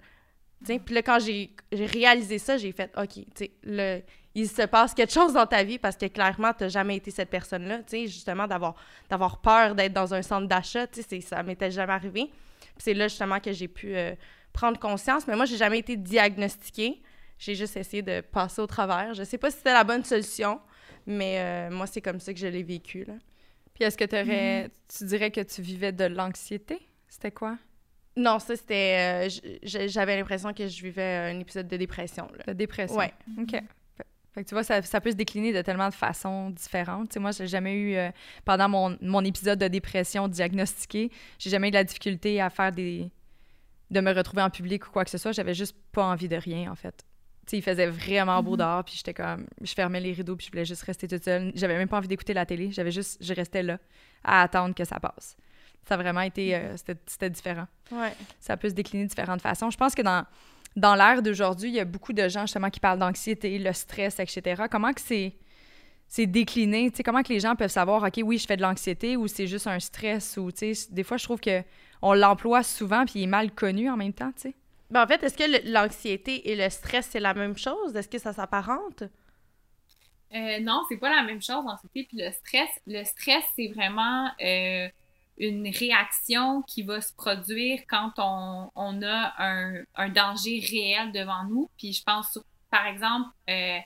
Puis 0.64 0.96
là, 0.96 1.02
quand 1.02 1.20
j'ai 1.20 1.52
réalisé 1.72 2.40
ça, 2.40 2.58
j'ai 2.58 2.72
fait 2.72 2.92
OK, 2.98 3.24
le, 3.64 4.02
il 4.38 4.48
se 4.48 4.62
passe 4.64 4.94
quelque 4.94 5.12
chose 5.12 5.34
dans 5.34 5.48
ta 5.48 5.64
vie 5.64 5.80
parce 5.80 5.98
que 5.98 6.06
clairement, 6.06 6.54
tu 6.54 6.64
n'as 6.64 6.70
jamais 6.70 6.98
été 6.98 7.10
cette 7.10 7.30
personne-là. 7.30 7.82
Justement, 7.92 8.48
d'avoir 8.48 9.42
peur 9.42 9.74
d'être 9.74 9.94
dans 9.94 10.14
un 10.14 10.22
centre 10.22 10.48
d'achat, 10.48 10.86
ça 11.22 11.44
m'était 11.44 11.72
jamais 11.72 11.94
arrivé. 11.94 12.30
c'est 12.78 12.94
là 12.94 13.08
justement 13.08 13.40
que 13.40 13.52
j'ai 13.52 13.68
pu 13.68 13.96
euh, 13.96 14.14
prendre 14.54 14.80
conscience. 14.80 15.28
Mais 15.28 15.36
moi, 15.36 15.46
j'ai 15.46 15.58
jamais 15.58 15.80
été 15.80 15.96
diagnostiquée. 15.96 17.02
J'ai 17.40 17.56
juste 17.56 17.78
essayé 17.78 18.02
de 18.04 18.22
passer 18.22 18.62
au 18.62 18.68
travers. 18.68 19.16
Je 19.16 19.24
sais 19.24 19.38
pas 19.40 19.50
si 19.50 19.58
c'était 19.58 19.74
la 19.74 19.84
bonne 19.84 20.04
solution, 20.04 20.60
mais 21.08 21.40
euh, 21.40 21.70
moi, 21.72 21.88
c'est 21.88 22.02
comme 22.02 22.20
ça 22.20 22.32
que 22.34 22.40
je 22.40 22.48
l'ai 22.48 22.64
vécu. 22.64 23.06
Là. 23.06 23.14
Puis 23.74 23.84
est-ce 23.84 23.98
que 23.98 24.06
aurais, 24.06 24.70
tu 24.88 25.06
dirais 25.06 25.32
que 25.32 25.42
tu 25.42 25.62
vivais 25.62 25.92
de 25.92 26.06
l'anxiété? 26.06 26.80
C'était 27.08 27.32
quoi? 27.32 27.58
Non, 28.18 28.40
ça, 28.40 28.56
c'était. 28.56 29.30
Euh, 29.30 29.60
j'avais 29.64 30.18
l'impression 30.18 30.52
que 30.52 30.68
je 30.68 30.82
vivais 30.82 31.32
un 31.32 31.40
épisode 31.40 31.68
de 31.68 31.78
dépression. 31.78 32.28
De 32.48 32.54
dépression? 32.54 32.98
Ouais. 32.98 33.14
OK. 33.40 33.62
Fait 34.34 34.44
que 34.44 34.50
tu 34.50 34.56
vois, 34.56 34.64
ça, 34.64 34.82
ça, 34.82 35.00
peut 35.00 35.12
se 35.12 35.16
décliner 35.16 35.54
de 35.54 35.62
tellement 35.62 35.90
de 35.90 35.94
façons 35.94 36.50
différentes. 36.50 37.14
Sais, 37.14 37.20
moi, 37.20 37.32
j'ai 37.32 37.48
jamais 37.48 37.74
eu, 37.74 37.96
euh, 37.96 38.10
pendant 38.44 38.70
mon, 38.70 38.98
mon, 39.02 39.24
épisode 39.24 39.60
de 39.60 39.68
dépression 39.68 40.28
diagnostiqué, 40.28 41.12
j'ai 41.40 41.50
jamais 41.50 41.68
eu 41.68 41.72
de 41.72 41.76
la 41.76 41.84
difficulté 41.84 42.42
à 42.42 42.50
faire 42.50 42.72
des. 42.72 43.10
de 43.92 44.02
me 44.02 44.12
retrouver 44.12 44.42
en 44.42 44.50
public 44.50 44.88
ou 44.88 44.92
quoi 44.92 45.06
que 45.06 45.12
ce 45.12 45.20
soit. 45.20 45.32
J'avais 45.32 45.54
juste 45.54 45.76
pas 45.92 46.04
envie 46.04 46.28
de 46.28 46.38
rien, 46.38 46.72
en 46.72 46.76
fait. 46.76 47.06
Sais, 47.46 47.58
il 47.58 47.64
faisait 47.64 47.88
vraiment 47.88 48.42
beau 48.42 48.56
mm-hmm. 48.56 48.58
dehors, 48.58 48.84
puis 48.84 48.96
j'étais 48.98 49.14
comme. 49.14 49.46
Je 49.62 49.74
fermais 49.74 50.00
les 50.00 50.14
rideaux, 50.14 50.36
puis 50.36 50.48
je 50.48 50.52
voulais 50.52 50.66
juste 50.66 50.82
rester 50.84 51.08
toute 51.08 51.24
seule. 51.24 51.52
J'avais 51.54 51.78
même 51.78 51.88
pas 51.88 51.98
envie 51.98 52.08
d'écouter 52.08 52.34
la 52.34 52.48
télé. 52.48 52.72
J'avais 52.72 52.92
juste. 52.92 53.24
Je 53.24 53.34
restais 53.36 53.62
là, 53.62 53.78
à 54.24 54.42
attendre 54.42 54.74
que 54.74 54.86
ça 54.86 55.00
passe. 55.00 55.38
Ça 55.88 55.96
a 55.96 55.98
vraiment 55.98 56.22
été. 56.22 56.56
Euh, 56.56 56.76
c'était 57.06 57.30
différent. 57.30 57.68
Ouais. 57.92 58.14
Ça 58.40 58.58
peut 58.58 58.70
se 58.70 58.74
décliner 58.74 59.06
de 59.06 59.10
différentes 59.10 59.42
façons. 59.42 59.70
Je 59.70 59.78
pense 59.78 59.96
que 59.96 60.02
dans, 60.02 60.26
dans 60.76 60.96
l'ère 60.96 61.22
d'aujourd'hui, 61.22 61.70
il 61.70 61.76
y 61.76 61.80
a 61.80 61.86
beaucoup 61.86 62.14
de 62.14 62.28
gens 62.28 62.42
justement 62.42 62.70
qui 62.70 62.80
parlent 62.80 63.00
d'anxiété, 63.00 63.58
le 63.58 63.74
stress, 63.74 64.20
etc. 64.20 64.64
Comment 64.70 64.94
que 64.94 65.02
c'est. 65.02 65.36
C'est 66.10 66.26
décliné, 66.26 66.90
tu 66.90 66.96
sais, 66.98 67.04
comment 67.04 67.22
que 67.22 67.34
les 67.34 67.42
gens 67.42 67.58
peuvent 67.58 67.70
savoir, 67.70 68.02
OK, 68.02 68.22
oui, 68.24 68.38
je 68.38 68.48
fais 68.48 68.56
de 68.56 68.62
l'anxiété 68.62 69.18
ou 69.18 69.28
c'est 69.28 69.46
juste 69.46 69.68
un 69.68 69.78
stress 69.78 70.38
ou, 70.38 70.54
tu 70.54 70.74
sais, 70.74 70.88
des 70.90 71.04
fois, 71.04 71.18
je 71.18 71.26
trouve 71.26 71.42
que 71.42 71.62
on 72.02 72.14
l'emploie 72.14 72.64
souvent 72.64 73.04
puis 73.04 73.20
il 73.20 73.24
est 73.24 73.28
mal 73.28 73.52
connu 73.52 73.90
en 73.90 73.98
même 73.98 74.14
temps, 74.14 74.32
tu 74.32 74.44
sais. 74.44 74.56
Ben, 74.90 75.04
en 75.04 75.08
fait, 75.08 75.22
est-ce 75.24 75.38
que 75.38 75.70
l'anxiété 75.70 76.50
et 76.50 76.56
le 76.56 76.70
stress, 76.70 77.10
c'est 77.12 77.20
la 77.20 77.34
même 77.34 77.58
chose? 77.58 77.94
Est-ce 77.94 78.08
que 78.08 78.20
ça 78.20 78.32
s'apparente? 78.32 79.04
Euh, 80.34 80.60
non, 80.62 80.84
c'est 80.90 80.98
pas 80.98 81.10
la 81.10 81.24
même 81.24 81.42
chose, 81.42 81.66
l'anxiété 81.66 82.06
puis 82.08 82.18
le 82.18 82.32
stress. 82.32 82.70
Le 82.86 83.04
stress, 83.04 83.44
c'est 83.56 83.68
vraiment 83.68 84.28
euh, 84.42 84.88
une 85.38 85.70
réaction 85.70 86.64
qui 86.64 86.84
va 86.84 87.02
se 87.02 87.14
produire 87.14 87.82
quand 87.88 88.12
on, 88.18 88.72
on 88.76 89.02
a 89.04 89.34
un, 89.38 89.84
un, 89.96 90.10
danger 90.10 90.64
réel 90.70 91.12
devant 91.12 91.44
nous. 91.46 91.70
Puis 91.78 91.94
je 91.94 92.04
pense, 92.04 92.40
par 92.72 92.88
exemple, 92.88 93.30
euh, 93.50 93.78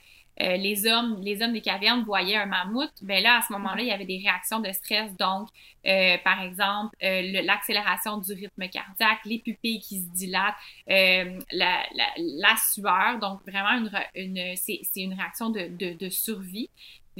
euh, 0.42 0.56
les 0.56 0.88
hommes, 0.88 1.20
les 1.22 1.42
hommes 1.42 1.52
des 1.52 1.62
cavernes 1.62 2.04
voyaient 2.04 2.38
un 2.38 2.46
mammouth, 2.46 2.92
ben 3.02 3.22
là, 3.22 3.40
à 3.40 3.42
ce 3.42 3.52
moment-là, 3.54 3.82
il 3.82 3.88
y 3.88 3.92
avait 3.92 4.06
des 4.06 4.18
réactions 4.18 4.62
de 4.62 4.72
stress. 4.72 5.16
Donc, 5.18 5.50
euh, 5.86 6.18
par 6.24 6.42
exemple, 6.42 6.96
l'accélération 7.02 8.18
du 8.18 8.34
rythme 8.34 8.70
cardiaque, 8.70 9.20
les 9.26 9.40
pupilles 9.40 9.82
qui 9.82 10.02
se 10.02 10.10
dilatent, 10.10 10.56
la, 10.88 11.84
la, 12.18 12.56
sueur. 12.72 13.20
Donc, 13.20 13.42
vraiment, 13.46 13.74
une, 13.74 13.92
une, 14.16 14.56
c'est 14.56 14.82
une 14.96 15.14
réaction 15.14 15.50
de, 15.50 15.96
de 15.96 16.10
survie 16.10 16.70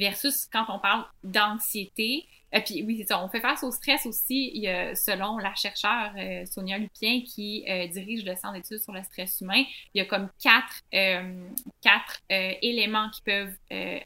versus 0.02 0.46
quand 0.52 0.64
on 0.68 0.78
parle 0.78 1.04
d'anxiété, 1.22 2.26
et 2.54 2.60
puis 2.60 2.82
oui, 2.82 3.04
ça. 3.08 3.22
On 3.24 3.28
fait 3.28 3.40
face 3.40 3.62
au 3.62 3.70
stress 3.70 4.04
aussi. 4.04 4.50
Il 4.54 4.62
y 4.62 4.68
a, 4.68 4.94
selon 4.94 5.38
la 5.38 5.54
chercheure 5.54 6.12
euh, 6.18 6.44
Sonia 6.44 6.76
Lupien 6.76 7.22
qui 7.22 7.64
euh, 7.68 7.86
dirige 7.86 8.24
le 8.24 8.34
centre 8.34 8.54
d'études 8.54 8.78
sur 8.80 8.92
le 8.92 9.02
stress 9.02 9.40
humain, 9.40 9.64
il 9.94 9.98
y 9.98 10.00
a 10.00 10.04
comme 10.04 10.28
quatre, 10.38 10.82
euh, 10.94 11.48
quatre 11.80 12.20
éléments 12.28 13.08
qui 13.10 13.22
peuvent 13.22 13.54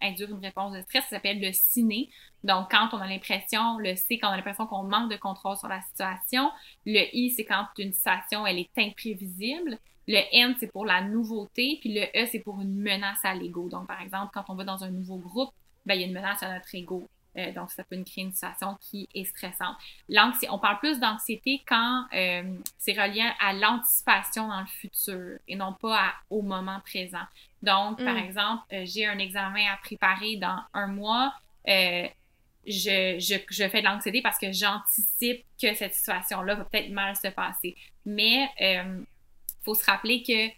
induire 0.01 0.31
une 0.31 0.45
réponse 0.45 0.73
de 0.75 0.83
stress. 0.83 1.05
Ça 1.05 1.17
s'appelle 1.17 1.41
le 1.41 1.53
ciné. 1.53 2.09
Donc, 2.45 2.71
quand 2.71 2.91
on 2.93 2.99
a 2.99 3.09
l'impression, 3.09 3.79
le 3.79 3.97
C, 3.97 4.19
quand 4.19 4.29
on 4.29 4.33
a 4.33 4.37
l'impression 4.37 4.67
qu'on 4.67 4.85
manque 4.85 5.11
de 5.11 5.17
contrôle 5.17 5.57
sur 5.57 5.69
la 5.69 5.81
situation. 5.83 6.51
Le 6.85 7.03
I, 7.13 7.31
c'est 7.31 7.45
quand 7.45 7.67
une 7.79 7.93
situation, 7.93 8.47
elle 8.47 8.59
est 8.59 8.79
imprévisible. 8.79 9.79
Le 10.07 10.21
N, 10.33 10.55
c'est 10.61 10.71
pour 10.71 10.85
la 10.85 11.03
nouveauté. 11.03 11.79
Puis 11.81 11.93
le 11.93 12.05
E, 12.17 12.27
c'est 12.31 12.39
pour 12.39 12.61
une 12.61 12.77
menace 12.77 13.19
à 13.25 13.35
l'ego. 13.35 13.69
Donc, 13.69 13.89
par 13.89 14.01
exemple, 14.01 14.31
quand 14.33 14.45
on 14.49 14.55
va 14.55 14.63
dans 14.63 14.85
un 14.85 14.91
nouveau 14.91 15.19
groupe, 15.19 15.51
ben, 15.87 15.95
il 15.95 16.01
y 16.01 16.05
a 16.05 16.07
une 16.07 16.13
menace 16.13 16.43
à 16.43 16.53
notre 16.53 16.75
ego. 16.75 17.09
Euh, 17.39 17.53
donc, 17.53 17.71
ça 17.71 17.85
peut 17.85 18.03
créer 18.03 18.25
une 18.25 18.33
situation 18.33 18.77
qui 18.81 19.09
est 19.15 19.25
stressante. 19.25 19.77
On 20.51 20.59
parle 20.59 20.79
plus 20.79 20.99
d'anxiété 20.99 21.63
quand 21.67 22.07
euh, 22.15 22.43
c'est 22.79 22.93
relié 22.93 23.29
à 23.41 23.53
l'anticipation 23.53 24.49
dans 24.49 24.61
le 24.61 24.67
futur 24.67 25.39
et 25.47 25.57
non 25.57 25.75
pas 25.75 26.15
au 26.31 26.43
moment 26.43 26.81
présent. 26.81 27.25
Donc, 27.63 28.03
par 28.03 28.15
mm. 28.15 28.19
exemple, 28.19 28.63
euh, 28.73 28.83
j'ai 28.85 29.07
un 29.07 29.19
examen 29.19 29.67
à 29.73 29.77
préparer 29.77 30.37
dans 30.37 30.61
un 30.73 30.87
mois. 30.87 31.35
Je, 31.67 33.17
je, 33.19 33.37
je, 33.49 33.69
fais 33.69 33.81
de 33.81 33.87
l'anxiété 33.87 34.23
parce 34.23 34.39
que 34.39 34.51
j'anticipe 34.51 35.45
que 35.61 35.73
cette 35.75 35.95
situation-là 35.95 36.57
va 36.57 36.65
peut-être 36.65 36.91
mal 36.91 37.15
se 37.15 37.29
passer. 37.29 37.77
Mais 38.05 38.49
il 38.59 39.05
faut 39.65 39.75
se 39.75 39.85
rappeler 39.85 40.23
que 40.23 40.49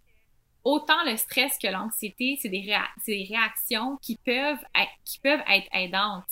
autant 0.65 1.03
le 1.07 1.17
stress 1.17 1.57
que 1.63 1.69
l'anxiété, 1.69 2.39
c'est 2.41 2.49
des, 2.49 2.61
réactions 3.07 3.97
qui 4.03 4.17
peuvent 4.17 4.63
être, 4.75 4.91
qui 5.05 5.19
peuvent 5.21 5.43
être 5.49 5.69
aidantes. 5.73 6.25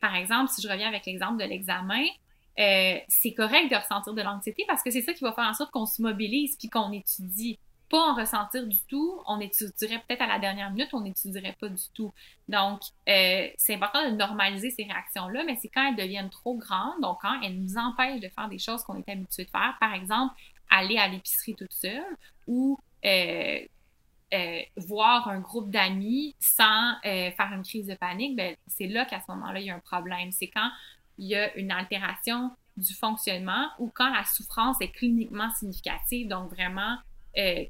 Par 0.00 0.14
exemple, 0.14 0.50
si 0.50 0.62
je 0.62 0.68
reviens 0.68 0.88
avec 0.88 1.06
l'exemple 1.06 1.42
de 1.42 1.48
l'examen, 1.48 2.04
euh, 2.58 2.98
c'est 3.08 3.34
correct 3.34 3.70
de 3.70 3.76
ressentir 3.76 4.14
de 4.14 4.22
l'anxiété 4.22 4.64
parce 4.66 4.82
que 4.82 4.90
c'est 4.90 5.02
ça 5.02 5.12
qui 5.12 5.22
va 5.22 5.32
faire 5.32 5.44
en 5.44 5.54
sorte 5.54 5.70
qu'on 5.70 5.86
se 5.86 6.00
mobilise 6.00 6.56
puis 6.56 6.68
qu'on 6.68 6.90
étudie. 6.92 7.58
Pas 7.88 8.00
en 8.00 8.14
ressentir 8.16 8.66
du 8.66 8.78
tout, 8.88 9.20
on 9.28 9.38
étudierait 9.38 10.02
peut-être 10.08 10.22
à 10.22 10.26
la 10.26 10.40
dernière 10.40 10.72
minute, 10.72 10.88
on 10.92 11.02
n'étudierait 11.02 11.56
pas 11.60 11.68
du 11.68 11.84
tout. 11.94 12.12
Donc, 12.48 12.80
euh, 13.08 13.48
c'est 13.56 13.74
important 13.74 14.10
de 14.10 14.16
normaliser 14.16 14.70
ces 14.70 14.82
réactions-là, 14.82 15.44
mais 15.44 15.56
c'est 15.62 15.68
quand 15.68 15.86
elles 15.86 15.94
deviennent 15.94 16.30
trop 16.30 16.56
grandes, 16.56 17.00
donc 17.00 17.18
quand 17.22 17.40
elles 17.42 17.56
nous 17.56 17.76
empêchent 17.76 18.20
de 18.20 18.28
faire 18.28 18.48
des 18.48 18.58
choses 18.58 18.82
qu'on 18.82 18.96
est 18.96 19.08
habitué 19.08 19.44
de 19.44 19.50
faire, 19.50 19.76
par 19.78 19.94
exemple, 19.94 20.34
aller 20.68 20.98
à 20.98 21.06
l'épicerie 21.06 21.54
toute 21.54 21.72
seule 21.72 22.16
ou 22.48 22.76
euh, 23.06 23.60
euh, 24.34 24.60
voir 24.76 25.28
un 25.28 25.38
groupe 25.38 25.70
d'amis 25.70 26.34
sans 26.40 26.92
euh, 27.04 27.30
faire 27.30 27.52
une 27.52 27.62
crise 27.62 27.86
de 27.86 27.94
panique, 27.94 28.36
ben, 28.36 28.56
c'est 28.66 28.88
là 28.88 29.04
qu'à 29.04 29.20
ce 29.20 29.30
moment-là, 29.30 29.60
il 29.60 29.66
y 29.66 29.70
a 29.70 29.76
un 29.76 29.80
problème. 29.80 30.32
C'est 30.32 30.48
quand 30.48 30.68
il 31.18 31.28
y 31.28 31.36
a 31.36 31.56
une 31.56 31.70
altération 31.70 32.50
du 32.76 32.92
fonctionnement 32.92 33.68
ou 33.78 33.90
quand 33.94 34.12
la 34.12 34.24
souffrance 34.24 34.76
est 34.80 34.90
cliniquement 34.90 35.50
significative, 35.54 36.28
donc 36.28 36.50
vraiment 36.50 36.98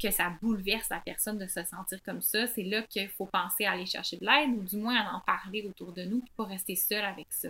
que 0.01 0.12
ça 0.12 0.32
bouleverse 0.41 0.89
la 0.91 1.01
personne 1.01 1.39
de 1.39 1.47
se 1.49 1.64
sentir 1.64 2.01
comme 2.05 2.20
ça, 2.20 2.47
c'est 2.47 2.62
là 2.62 2.82
qu'il 2.82 3.09
faut 3.09 3.26
penser 3.26 3.64
à 3.64 3.72
aller 3.72 3.84
chercher 3.84 4.16
de 4.16 4.24
l'aide 4.24 4.51
ou 4.57 4.62
du 4.62 4.76
moins 4.76 4.95
à 4.95 5.12
en 5.16 5.20
parler 5.20 5.66
autour 5.68 5.93
de 5.93 6.05
nous, 6.05 6.22
pour 6.37 6.47
rester 6.47 6.76
seul 6.76 7.05
avec 7.05 7.26
ça. 7.30 7.49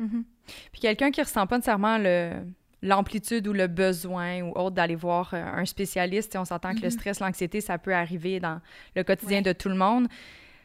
Mm-hmm. 0.00 0.24
Puis 0.72 0.80
quelqu'un 0.80 1.12
qui 1.12 1.22
ressent 1.22 1.46
pas 1.46 1.56
nécessairement 1.56 1.98
le, 1.98 2.42
l'amplitude 2.86 3.46
ou 3.48 3.52
le 3.52 3.66
besoin 3.66 4.42
ou 4.42 4.52
autre 4.56 4.76
d'aller 4.76 4.94
voir 4.94 5.32
euh, 5.32 5.42
un 5.42 5.64
spécialiste. 5.64 6.36
on 6.36 6.44
s'entend 6.44 6.74
que 6.74 6.80
le 6.80 6.88
mm-hmm. 6.88 6.90
stress, 6.90 7.20
l'anxiété, 7.20 7.60
ça 7.60 7.78
peut 7.78 7.94
arriver 7.94 8.40
dans 8.40 8.60
le 8.94 9.04
quotidien 9.04 9.42
de 9.42 9.52
tout 9.52 9.68
le 9.68 9.74
monde. 9.74 10.08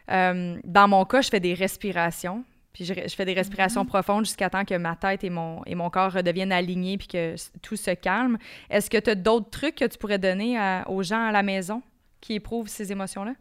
Euh, 0.09 0.57
dans 0.63 0.87
mon 0.87 1.05
cas, 1.05 1.21
je 1.21 1.29
fais 1.29 1.39
des 1.39 1.53
respirations. 1.53 2.43
Puis 2.73 2.85
je, 2.85 2.93
fais 2.93 3.25
des 3.25 3.33
respirations 3.33 3.83
mm-hmm. 3.83 3.87
profondes 3.87 4.25
jusqu'à 4.25 4.49
temps 4.49 4.63
que 4.63 4.75
ma 4.75 4.95
tête 4.95 5.25
et 5.25 5.29
mon, 5.29 5.61
et 5.65 5.75
mon 5.75 5.89
corps 5.89 6.13
redeviennent 6.13 6.53
alignés 6.53 6.97
puis 6.97 7.07
que 7.07 7.35
tout 7.61 7.75
se 7.75 7.91
calme. 7.91 8.37
Est-ce 8.69 8.89
que 8.89 8.97
tu 8.97 9.09
as 9.09 9.15
d'autres 9.15 9.49
trucs 9.49 9.75
que 9.75 9.85
tu 9.85 9.97
pourrais 9.97 10.19
donner 10.19 10.57
aux 10.87 11.03
gens 11.03 11.25
à 11.25 11.33
la 11.33 11.43
maison 11.43 11.81
qui 12.21 12.35
éprouvent 12.35 12.69
ces 12.69 12.91
émotions-là? 12.93 13.33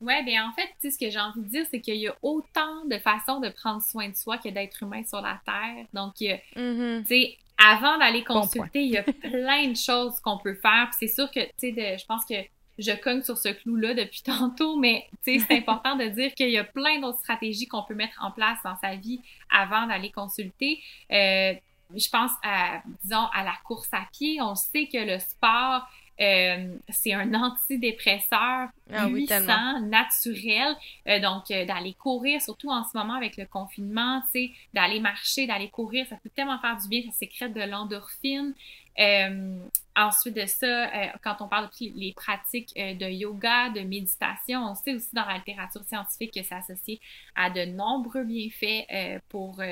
Oui, 0.00 0.14
bien 0.24 0.48
en 0.48 0.52
fait, 0.52 0.90
ce 0.90 0.98
que 0.98 1.10
j'ai 1.10 1.18
envie 1.18 1.42
de 1.42 1.48
dire, 1.48 1.66
c'est 1.70 1.80
qu'il 1.80 1.96
y 1.96 2.08
a 2.08 2.14
autant 2.22 2.86
de 2.86 2.98
façons 2.98 3.38
de 3.38 3.50
prendre 3.50 3.82
soin 3.82 4.08
de 4.08 4.16
soi 4.16 4.38
que 4.38 4.48
d'être 4.48 4.82
humain 4.82 5.02
sur 5.04 5.20
la 5.20 5.40
Terre. 5.44 5.86
Donc, 5.92 6.14
mm-hmm. 6.16 7.02
tu 7.02 7.06
sais, 7.06 7.38
avant 7.62 7.98
d'aller 7.98 8.24
consulter, 8.24 8.82
il 8.82 8.92
y 8.92 8.96
a 8.96 9.02
plein 9.22 9.68
de 9.68 9.76
choses 9.76 10.18
qu'on 10.20 10.38
peut 10.38 10.54
faire. 10.54 10.90
c'est 10.98 11.08
sûr 11.08 11.30
que, 11.30 11.40
tu 11.40 11.74
sais, 11.74 11.98
je 11.98 12.06
pense 12.06 12.24
que 12.24 12.34
je 12.78 12.92
cogne 12.92 13.22
sur 13.22 13.36
ce 13.36 13.50
clou-là 13.50 13.94
depuis 13.94 14.22
tantôt, 14.24 14.76
mais 14.76 15.06
c'est 15.22 15.40
important 15.50 15.96
de 15.96 16.06
dire 16.06 16.34
qu'il 16.34 16.50
y 16.50 16.58
a 16.58 16.64
plein 16.64 17.00
d'autres 17.00 17.20
stratégies 17.20 17.66
qu'on 17.66 17.82
peut 17.82 17.94
mettre 17.94 18.18
en 18.24 18.30
place 18.30 18.58
dans 18.64 18.76
sa 18.76 18.96
vie 18.96 19.20
avant 19.50 19.86
d'aller 19.86 20.10
consulter. 20.10 20.80
Euh, 21.12 21.54
je 21.94 22.08
pense 22.08 22.30
à, 22.44 22.82
disons, 23.02 23.26
à 23.34 23.42
la 23.44 23.54
course 23.64 23.88
à 23.92 24.06
pied. 24.12 24.40
On 24.40 24.54
sait 24.54 24.86
que 24.86 24.98
le 24.98 25.18
sport 25.18 25.88
Euh, 26.20 26.76
c'est 26.90 27.14
un 27.14 27.32
antidépresseur 27.32 28.68
Ah 28.92 29.08
oui, 29.10 29.26
naturel. 29.26 30.76
Euh, 31.08 31.18
donc, 31.18 31.50
euh, 31.50 31.64
d'aller 31.64 31.94
courir, 31.94 32.42
surtout 32.42 32.68
en 32.68 32.84
ce 32.84 32.94
moment 32.94 33.14
avec 33.14 33.38
le 33.38 33.46
confinement, 33.46 34.20
tu 34.32 34.48
sais, 34.48 34.50
d'aller 34.74 35.00
marcher, 35.00 35.46
d'aller 35.46 35.70
courir, 35.70 36.06
ça 36.08 36.16
peut 36.22 36.28
tellement 36.28 36.58
faire 36.58 36.76
du 36.76 36.88
bien, 36.88 37.02
ça 37.06 37.12
sécrète 37.12 37.54
de 37.54 37.62
l'endorphine. 37.62 38.52
Euh, 38.98 39.66
ensuite 39.96 40.36
de 40.36 40.46
ça, 40.46 40.66
euh, 40.66 41.06
quand 41.22 41.36
on 41.40 41.48
parle 41.48 41.66
de 41.68 41.98
les 41.98 42.12
pratiques 42.12 42.72
euh, 42.76 42.94
de 42.94 43.06
yoga, 43.06 43.70
de 43.70 43.80
méditation, 43.80 44.60
on 44.64 44.74
sait 44.74 44.94
aussi 44.94 45.08
dans 45.14 45.24
la 45.24 45.36
littérature 45.36 45.82
scientifique 45.84 46.34
que 46.34 46.42
c'est 46.42 46.54
associé 46.54 47.00
à 47.34 47.48
de 47.50 47.64
nombreux 47.64 48.24
bienfaits 48.24 49.20
pour, 49.28 49.62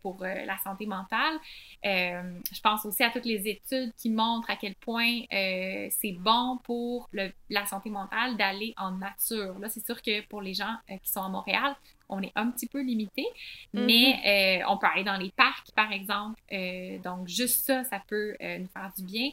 pour 0.00 0.24
la 0.24 0.58
santé 0.64 0.86
mentale. 0.86 1.38
Je 1.84 2.60
pense 2.62 2.84
aussi 2.86 3.02
à 3.04 3.10
toutes 3.10 3.26
les 3.26 3.48
études 3.48 3.92
qui 3.96 4.10
montrent 4.10 4.50
à 4.50 4.56
quel 4.56 4.74
point 4.76 5.20
c'est 5.30 6.12
bon 6.18 6.58
pour 6.64 7.08
le- 7.12 7.32
la 7.50 7.66
santé 7.66 7.90
mentale 7.90 8.36
d'aller 8.36 8.74
en 8.76 8.92
nature. 8.92 9.58
Là, 9.58 9.68
c'est 9.68 9.84
sûr 9.84 10.00
que 10.02 10.22
pour 10.26 10.42
les 10.42 10.54
gens 10.54 10.74
qui 10.88 11.10
sont 11.10 11.22
à 11.22 11.28
Montréal, 11.28 11.74
on 12.12 12.22
est 12.22 12.32
un 12.36 12.50
petit 12.50 12.66
peu 12.66 12.82
limité, 12.82 13.24
Mhm. 13.72 13.84
mais 13.86 14.60
euh, 14.62 14.64
on 14.68 14.76
peut 14.76 14.86
aller 14.86 15.04
dans 15.04 15.16
les 15.16 15.30
parcs, 15.30 15.70
par 15.74 15.90
exemple. 15.92 16.40
Euh, 16.52 16.98
donc, 16.98 17.26
juste 17.26 17.64
ça, 17.66 17.84
ça 17.84 18.00
peut 18.06 18.36
euh, 18.42 18.58
nous 18.58 18.68
faire 18.68 18.92
du 18.96 19.04
bien. 19.04 19.30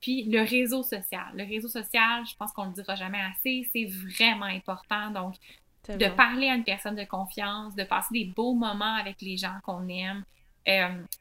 Puis, 0.00 0.24
le 0.24 0.42
réseau 0.42 0.82
social. 0.84 1.26
Le 1.34 1.44
réseau 1.44 1.68
social, 1.68 2.24
je 2.24 2.36
pense 2.36 2.52
qu'on 2.52 2.66
le 2.66 2.72
dira 2.72 2.94
jamais 2.94 3.20
assez, 3.20 3.68
c'est 3.72 3.84
vraiment 3.86 4.46
important. 4.46 5.10
Donc, 5.10 5.34
de 5.88 6.08
parler 6.08 6.48
à 6.48 6.54
une 6.54 6.64
personne 6.64 6.96
de 6.96 7.04
confiance, 7.04 7.74
de 7.74 7.84
passer 7.84 8.12
des 8.12 8.24
beaux 8.26 8.54
moments 8.54 8.94
avec 8.94 9.20
les 9.20 9.36
gens 9.36 9.56
qu'on 9.64 9.88
aime. 9.88 10.24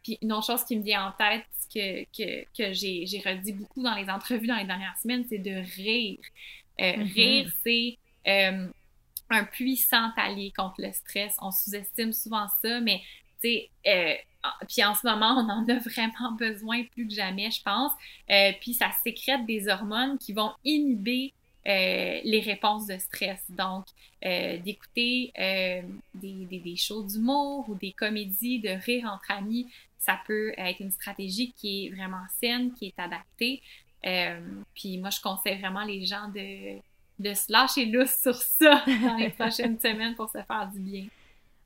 Puis 0.04 0.18
une 0.22 0.32
autre 0.34 0.46
chose 0.48 0.64
qui 0.64 0.78
me 0.78 0.84
vient 0.84 1.08
en 1.08 1.12
tête, 1.12 1.46
que, 1.74 2.04
que, 2.16 2.46
que 2.58 2.74
j'ai 2.74 3.22
redit 3.26 3.54
beaucoup 3.54 3.82
dans 3.84 3.96
les 3.96 4.10
entrevues 4.10 4.48
dans 4.48 4.56
les 4.58 4.66
dernières 4.66 4.98
semaines, 4.98 5.26
c'est 5.28 5.40
de 5.40 5.56
rire. 5.76 6.20
Mhm. 6.80 7.04
Rire, 7.16 7.52
c'est 7.64 7.98
un 9.30 9.44
puissant 9.44 10.12
allié 10.18 10.52
contre 10.56 10.76
le 10.80 10.92
stress. 10.92 11.36
On 11.42 11.52
sous-estime 11.52 12.14
souvent 12.14 12.48
ça, 12.62 12.80
mais 12.82 13.02
tu 13.42 13.50
sais, 13.50 13.70
euh, 13.88 14.14
puis 14.68 14.84
en 14.84 14.94
ce 14.94 15.08
moment, 15.08 15.34
on 15.34 15.50
en 15.50 15.68
a 15.68 15.80
vraiment 15.80 16.32
besoin 16.38 16.84
plus 16.84 17.08
que 17.08 17.14
jamais, 17.14 17.50
je 17.52 17.62
pense. 17.62 17.92
Euh, 18.30 18.52
puis 18.62 18.74
ça 18.74 18.92
sécrète 19.04 19.46
des 19.46 19.68
hormones 19.68 20.18
qui 20.18 20.34
vont 20.34 20.52
inhiber 20.64 21.34
euh, 21.68 22.20
les 22.24 22.42
réponses 22.42 22.86
de 22.86 22.98
stress. 22.98 23.44
Donc, 23.50 23.86
d'écouter 24.22 25.32
des, 26.16 26.46
des, 26.50 26.76
shows 26.76 27.04
d'humour 27.04 27.70
ou 27.70 27.76
des 27.76 27.92
comédies, 27.92 28.60
de 28.60 28.70
rire 28.70 29.08
entre 29.14 29.30
amis, 29.30 29.68
ça 30.00 30.20
peut 30.26 30.52
être 30.58 30.80
une 30.80 30.90
stratégie 30.90 31.54
qui 31.54 31.86
est 31.86 31.90
vraiment 31.92 32.24
saine, 32.40 32.74
qui 32.74 32.88
est 32.88 33.00
adaptée. 33.00 33.62
Puis 34.74 34.98
moi, 34.98 35.12
je 35.12 35.22
conseille 35.22 35.60
vraiment 35.60 35.84
les 35.84 36.06
gens 36.08 36.28
de, 36.30 36.80
de 37.20 37.34
se 37.34 37.52
lâcher 37.52 37.86
lousse 37.86 38.18
sur 38.22 38.36
ça 38.36 38.84
dans 38.88 39.16
les 39.18 39.30
prochaines 39.30 39.80
semaines 39.80 40.16
pour 40.16 40.30
se 40.30 40.40
faire 40.44 40.70
du 40.74 40.80
bien. 40.80 41.06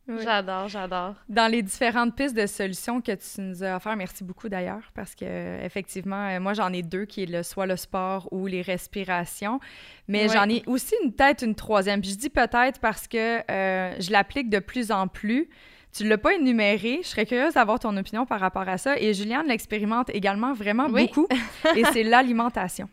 Oui. 0.08 0.24
J'adore, 0.24 0.68
j'adore. 0.70 1.14
Dans 1.28 1.52
les 1.52 1.62
différentes 1.62 2.16
pistes 2.16 2.36
de 2.36 2.48
solutions 2.48 3.00
que 3.00 3.12
tu 3.12 3.42
nous 3.42 3.64
as 3.64 3.76
offertes, 3.76 3.96
merci 3.96 4.24
beaucoup 4.24 4.50
d'ailleurs, 4.50 4.92
parce 4.96 5.14
que 5.14 5.64
effectivement, 5.64 6.30
euh, 6.30 6.40
moi 6.40 6.54
j'en 6.54 6.74
ai 6.74 6.82
deux 6.82 7.06
qui 7.06 7.24
est 7.24 7.26
le, 7.28 7.44
soit 7.44 7.68
le 7.68 7.76
sport 7.76 8.28
ou 8.32 8.48
les 8.48 8.64
respirations, 8.64 9.60
mais 10.08 10.28
j'en 10.28 10.50
ai 10.50 10.64
aussi 10.66 10.96
une 11.04 11.14
peut-être 11.14 11.44
une 11.44 11.54
troisième. 11.54 12.02
Puis 12.02 12.10
je 12.12 12.18
dis 12.18 12.30
peut-être 12.32 12.80
parce 12.80 13.08
que 13.08 13.40
euh, 13.52 13.94
je 14.00 14.12
l'applique 14.12 14.50
de 14.50 14.58
plus 14.58 14.92
en 14.92 15.08
plus. 15.08 15.48
Tu 15.96 16.08
l'as 16.08 16.18
pas 16.18 16.34
énuméré, 16.34 17.02
je 17.04 17.08
serais 17.08 17.28
curieuse 17.28 17.54
d'avoir 17.54 17.80
ton 17.80 17.96
opinion 17.96 18.26
par 18.26 18.40
rapport 18.40 18.68
à 18.68 18.80
ça. 18.80 18.98
Et 19.00 19.14
Juliane 19.14 19.48
l'expérimente 19.48 20.10
également 20.12 20.54
vraiment 20.54 20.88
Oui. 20.90 21.06
beaucoup, 21.08 21.28
et 21.76 21.84
c'est 21.94 22.04
l'alimentation. 22.04 22.90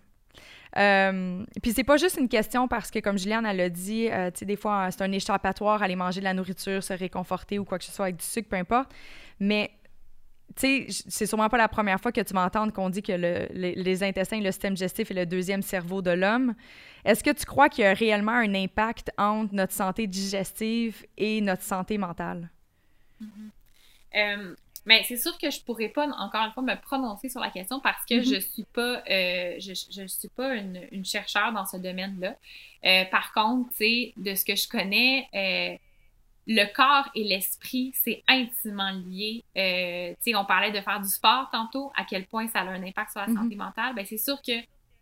Euh, 0.77 1.45
puis 1.63 1.73
c'est 1.73 1.85
pas 1.85 1.97
juste 1.97 2.19
une 2.19 2.29
question 2.29 2.69
parce 2.69 2.91
que, 2.91 2.99
comme 2.99 3.19
Juliane, 3.19 3.47
elle 3.47 3.61
a 3.61 3.69
dit, 3.69 4.09
euh, 4.11 4.31
tu 4.31 4.41
sais, 4.41 4.45
des 4.45 4.57
fois, 4.57 4.91
c'est 4.91 5.03
un 5.03 5.13
échappatoire, 5.13 5.83
aller 5.83 5.97
manger 5.97 6.21
de 6.21 6.25
la 6.25 6.35
nourriture, 6.35 6.83
se 6.83 6.93
réconforter 6.93 7.59
ou 7.59 7.65
quoi 7.65 7.79
que 7.79 7.85
ce 7.85 7.93
soit 7.93 8.07
avec 8.07 8.17
du 8.17 8.25
sucre, 8.25 8.49
peu 8.49 8.57
importe. 8.57 8.91
Mais, 9.41 9.71
tu 10.57 10.87
sais, 10.89 11.05
c'est 11.09 11.27
sûrement 11.27 11.49
pas 11.49 11.59
la 11.59 11.69
première 11.69 12.01
fois 12.01 12.13
que 12.13 12.21
tu 12.21 12.33
vas 12.35 12.45
entendre 12.45 12.73
qu'on 12.73 12.91
dit 12.91 13.03
que 13.03 13.13
le- 13.13 13.47
les, 13.53 13.75
les 13.75 14.03
intestins, 14.03 14.41
le 14.41 14.51
système 14.53 14.75
digestif 14.75 15.11
est 15.11 15.15
le 15.15 15.27
deuxième 15.27 15.63
cerveau 15.63 16.03
de 16.03 16.11
l'homme. 16.11 16.55
Est-ce 17.05 17.23
que 17.23 17.31
tu 17.31 17.45
crois 17.45 17.69
qu'il 17.69 17.85
y 17.85 17.87
a 17.87 17.95
réellement 17.95 18.33
un 18.33 18.55
impact 18.55 19.11
entre 19.19 19.55
notre 19.55 19.73
santé 19.73 20.07
digestive 20.07 21.05
et 21.17 21.41
notre 21.41 21.63
santé 21.63 21.99
mentale? 21.99 22.51
Euh, 24.15 24.55
mais 24.87 25.03
c'est 25.03 25.17
sûr 25.19 25.37
que 25.37 25.51
je 25.51 25.61
pourrais 25.63 25.89
pas, 25.91 26.07
encore 26.09 26.45
une 26.47 26.53
fois, 26.53 26.63
me 26.63 26.81
prononcer 26.81 27.29
sur 27.29 27.41
la 27.41 27.51
question 27.51 27.81
parce 27.81 28.05
que 28.07 28.15
Mhm. 28.15 28.25
je 28.25 28.41
suis 28.41 28.65
pas, 28.73 29.03
euh, 29.11 29.57
je, 29.59 29.75
je 29.91 30.07
suis 30.07 30.29
pas 30.29 30.55
une, 30.55 30.81
une 30.93 31.05
chercheure 31.05 31.53
dans 31.53 31.67
ce 31.67 31.77
domaine-là. 31.77 32.37
Euh, 32.85 33.05
par 33.11 33.33
contre, 33.35 33.69
tu 33.71 33.77
sais, 33.77 34.13
de 34.17 34.35
ce 34.35 34.45
que 34.45 34.55
je 34.57 34.69
connais, 34.69 35.29
euh, 35.35 35.77
le 36.49 36.65
corps 36.73 37.11
et 37.17 37.25
l'esprit, 37.25 37.91
c'est 37.95 38.23
intimement 38.29 38.93
lié. 38.93 39.43
Tu 39.55 40.31
sais, 40.31 40.37
on 40.37 40.45
parlait 40.45 40.71
de 40.71 40.81
faire 40.81 41.01
du 41.01 41.09
sport 41.09 41.49
tantôt, 41.51 41.91
à 41.97 42.05
quel 42.05 42.25
point 42.27 42.47
ça 42.47 42.61
a 42.61 42.65
un 42.67 42.83
impact 42.85 43.11
sur 43.11 43.21
la 43.21 43.27
Mhm. 43.27 43.35
santé 43.37 43.57
mentale. 43.57 43.95
Ben, 43.97 44.07
c'est 44.07 44.17
sûr 44.19 44.41
que 44.41 44.53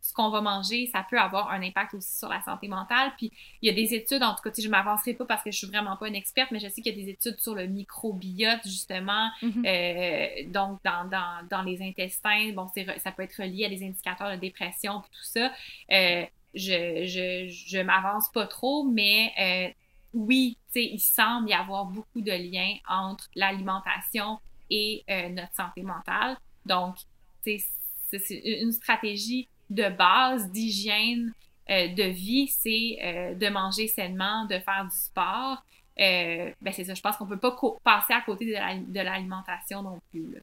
ce 0.07 0.13
qu'on 0.13 0.29
va 0.29 0.43
manger, 0.43 0.87
ça 0.93 1.05
peut 1.09 1.19
avoir 1.19 1.51
un 1.51 1.63
impact 1.63 1.95
aussi 1.95 2.15
sur 2.19 2.29
la 2.29 2.43
santé 2.43 2.69
mentale. 2.69 3.13
Puis 3.17 3.33
il 3.63 3.67
y 3.67 3.71
a 3.71 3.75
des 3.75 3.95
études, 3.95 4.23
en 4.23 4.35
tout 4.35 4.43
cas, 4.43 4.51
tu 4.51 4.57
sais, 4.57 4.63
je 4.63 4.71
m'avancerai 4.71 5.15
pas 5.15 5.25
parce 5.25 5.43
que 5.43 5.51
je 5.51 5.57
suis 5.57 5.67
vraiment 5.67 5.97
pas 5.97 6.09
une 6.09 6.15
experte, 6.15 6.51
mais 6.51 6.59
je 6.61 6.69
sais 6.69 6.83
qu'il 6.83 6.95
y 6.97 7.01
a 7.01 7.05
des 7.05 7.11
études 7.11 7.41
sur 7.41 7.55
le 7.55 7.67
microbiote, 7.67 8.61
justement, 8.65 9.31
Mhm. 9.43 9.65
euh, 9.67 10.27
donc 10.49 10.79
dans, 10.85 11.09
dans, 11.09 11.47
dans 11.49 11.63
les 11.63 11.81
intestins. 11.83 12.53
Bon, 12.53 12.69
ça 12.99 13.13
peut 13.13 13.23
être 13.23 13.43
relié 13.43 13.65
à 13.65 13.69
des 13.71 13.83
indicateurs 13.83 14.31
de 14.31 14.37
dépression, 14.37 15.01
tout 15.01 15.23
ça. 15.25 15.51
Euh, 15.91 16.25
je 16.55 17.05
je, 17.07 17.49
je 17.49 17.79
m'avance 17.81 18.31
pas 18.31 18.47
trop, 18.47 18.85
mais 18.85 19.33
euh, 19.41 19.73
oui, 20.13 20.59
tu 20.73 20.81
sais, 20.81 20.85
il 20.85 21.01
semble 21.01 21.49
y 21.49 21.55
avoir 21.55 21.87
beaucoup 21.87 22.21
de 22.21 22.31
liens 22.31 22.75
entre 22.89 23.29
l'alimentation 23.35 24.39
et 24.71 25.03
euh, 25.11 25.31
notre 25.31 25.55
santé 25.55 25.83
mentale. 25.83 26.37
Donc, 26.67 26.97
tu 27.43 27.59
sais, 27.59 27.65
c'est- 28.11 28.19
c'est 28.19 28.39
une 28.61 28.71
stratégie 28.73 29.49
de 29.71 29.89
base 29.89 30.51
d'hygiène 30.51 31.33
euh, 31.71 31.89
de 31.89 32.03
vie, 32.05 32.49
c'est 32.49 32.99
euh, 33.03 33.35
de 33.35 33.49
manger 33.49 33.89
sainement, 33.89 34.45
de 34.47 34.59
faire 34.59 34.85
du 34.91 34.97
sport. 34.97 35.63
Euh, 36.01 36.51
ben 36.61 36.73
c'est 36.73 36.85
ça, 36.85 36.95
je 36.95 37.01
pense 37.01 37.17
qu'on 37.17 37.27
peut 37.27 37.39
pas 37.39 37.57
passer 37.83 38.13
à 38.13 38.21
côté 38.21 38.47
de 38.47 38.53
la- 38.53 38.77
de 38.77 39.01
l'alimentation 39.01 39.83
non 39.83 39.99
plus. 40.11 40.33
là. 40.35 40.41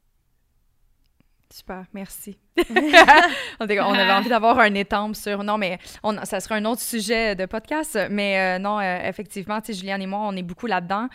Super, 1.52 1.84
merci. 1.92 2.38
on 3.60 3.64
avait 3.64 4.12
envie 4.12 4.30
d'avoir 4.30 4.58
un 4.58 4.72
étampe 4.74 5.14
sur. 5.14 5.44
Non, 5.44 5.58
mais 5.58 5.78
on, 6.02 6.24
ça 6.24 6.40
sera 6.40 6.54
un 6.54 6.64
autre 6.64 6.80
sujet 6.80 7.36
de 7.36 7.44
podcast. 7.44 7.98
Mais 8.10 8.58
non, 8.58 8.80
effectivement, 8.80 9.60
tu 9.60 9.72
sais, 9.74 9.78
Juliane 9.78 10.00
et 10.00 10.06
moi, 10.06 10.20
on 10.22 10.34
est 10.34 10.42
beaucoup 10.42 10.66
là-dedans. 10.66 11.08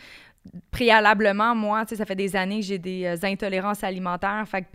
Préalablement, 0.71 1.55
moi, 1.55 1.85
ça 1.85 2.05
fait 2.05 2.15
des 2.15 2.35
années 2.35 2.59
que 2.59 2.65
j'ai 2.65 2.77
des 2.77 3.05
euh, 3.05 3.17
intolérances 3.27 3.83
alimentaires. 3.83 4.43
Fait 4.47 4.61
que 4.61 4.67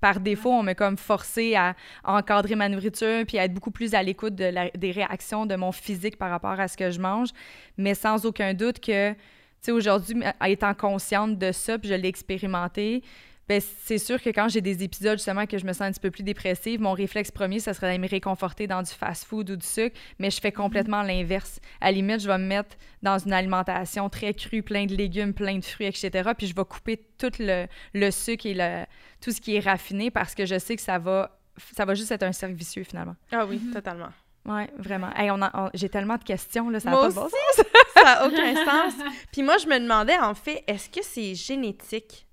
par, 0.00 0.20
défaut, 0.20 0.50
on 0.50 0.62
m'a 0.62 0.74
comme 0.74 0.96
forcé 0.96 1.54
à 1.54 1.74
encadrer 2.04 2.54
ma 2.54 2.68
nourriture 2.68 3.24
puis 3.26 3.38
à 3.38 3.44
être 3.44 3.54
beaucoup 3.54 3.70
plus 3.70 3.94
à 3.94 4.02
l'écoute 4.02 4.34
de 4.34 4.76
des 4.76 4.90
réactions 4.90 5.46
de 5.46 5.56
mon 5.56 5.72
physique 5.72 6.16
par 6.16 6.30
rapport 6.30 6.58
à 6.58 6.68
ce 6.68 6.76
que 6.76 6.90
je 6.90 7.00
mange. 7.00 7.28
Mais 7.76 7.94
sans 7.94 8.24
aucun 8.26 8.54
doute 8.54 8.80
que, 8.80 9.12
tu 9.12 9.18
sais, 9.60 9.72
aujourd'hui, 9.72 10.22
étant 10.46 10.74
consciente 10.74 11.38
de 11.38 11.52
ça, 11.52 11.78
puis 11.78 11.88
je 11.88 11.94
l'ai 11.94 12.08
expérimenté, 12.08 13.02
ben, 13.48 13.60
c'est 13.84 13.98
sûr 13.98 14.20
que 14.22 14.30
quand 14.30 14.48
j'ai 14.48 14.60
des 14.60 14.82
épisodes 14.84 15.18
justement 15.18 15.46
que 15.46 15.56
je 15.58 15.64
me 15.64 15.72
sens 15.72 15.82
un 15.82 15.90
petit 15.92 16.00
peu 16.00 16.10
plus 16.10 16.22
dépressive, 16.22 16.80
mon 16.80 16.92
réflexe 16.92 17.30
premier, 17.30 17.60
ça 17.60 17.72
serait 17.74 17.86
d'aller 17.88 17.98
me 17.98 18.08
réconforter 18.08 18.66
dans 18.66 18.82
du 18.82 18.90
fast-food 18.90 19.50
ou 19.50 19.56
du 19.56 19.66
sucre, 19.66 19.96
mais 20.18 20.30
je 20.30 20.40
fais 20.40 20.52
complètement 20.52 21.02
l'inverse. 21.02 21.60
À 21.80 21.86
la 21.86 21.92
limite, 21.92 22.20
je 22.20 22.26
vais 22.28 22.38
me 22.38 22.46
mettre 22.46 22.76
dans 23.02 23.18
une 23.18 23.32
alimentation 23.32 24.08
très 24.08 24.34
crue, 24.34 24.62
plein 24.62 24.86
de 24.86 24.94
légumes, 24.94 25.32
plein 25.32 25.58
de 25.58 25.64
fruits, 25.64 25.86
etc. 25.86 26.30
Puis 26.36 26.46
je 26.46 26.54
vais 26.54 26.64
couper 26.64 26.98
tout 27.18 27.32
le, 27.38 27.66
le 27.94 28.10
sucre 28.10 28.46
et 28.46 28.54
le, 28.54 28.84
tout 29.20 29.30
ce 29.32 29.40
qui 29.40 29.56
est 29.56 29.60
raffiné 29.60 30.10
parce 30.10 30.34
que 30.34 30.44
je 30.46 30.58
sais 30.58 30.76
que 30.76 30.82
ça 30.82 30.98
va, 30.98 31.38
ça 31.76 31.84
va 31.84 31.94
juste 31.94 32.10
être 32.12 32.22
un 32.24 32.32
cercle 32.32 32.54
vicieux 32.54 32.84
finalement. 32.84 33.16
Ah 33.32 33.46
oui, 33.46 33.58
Mhm. 33.64 33.72
totalement. 33.72 34.10
Oui, 34.44 34.62
vraiment. 34.78 35.10
Hey, 35.16 35.30
on 35.30 35.42
a- 35.42 35.50
on- 35.54 35.70
j'ai 35.74 35.88
tellement 35.88 36.16
de 36.16 36.24
questions, 36.24 36.70
là, 36.70 36.80
ça 36.80 36.90
n'a 36.90 36.96
Moi 36.96 37.04
pas 37.06 37.10
de 37.10 37.14
bon 37.16 37.28
sens. 37.28 37.66
Ça 37.94 38.02
n'a 38.04 38.26
aucun 38.26 38.54
sens. 38.64 38.94
Puis 39.32 39.42
moi, 39.42 39.58
je 39.58 39.66
me 39.66 39.78
demandais, 39.78 40.16
en 40.18 40.34
fait, 40.34 40.64
est-ce 40.66 40.88
que 40.88 41.00
c'est 41.02 41.34
génétique? 41.34 42.26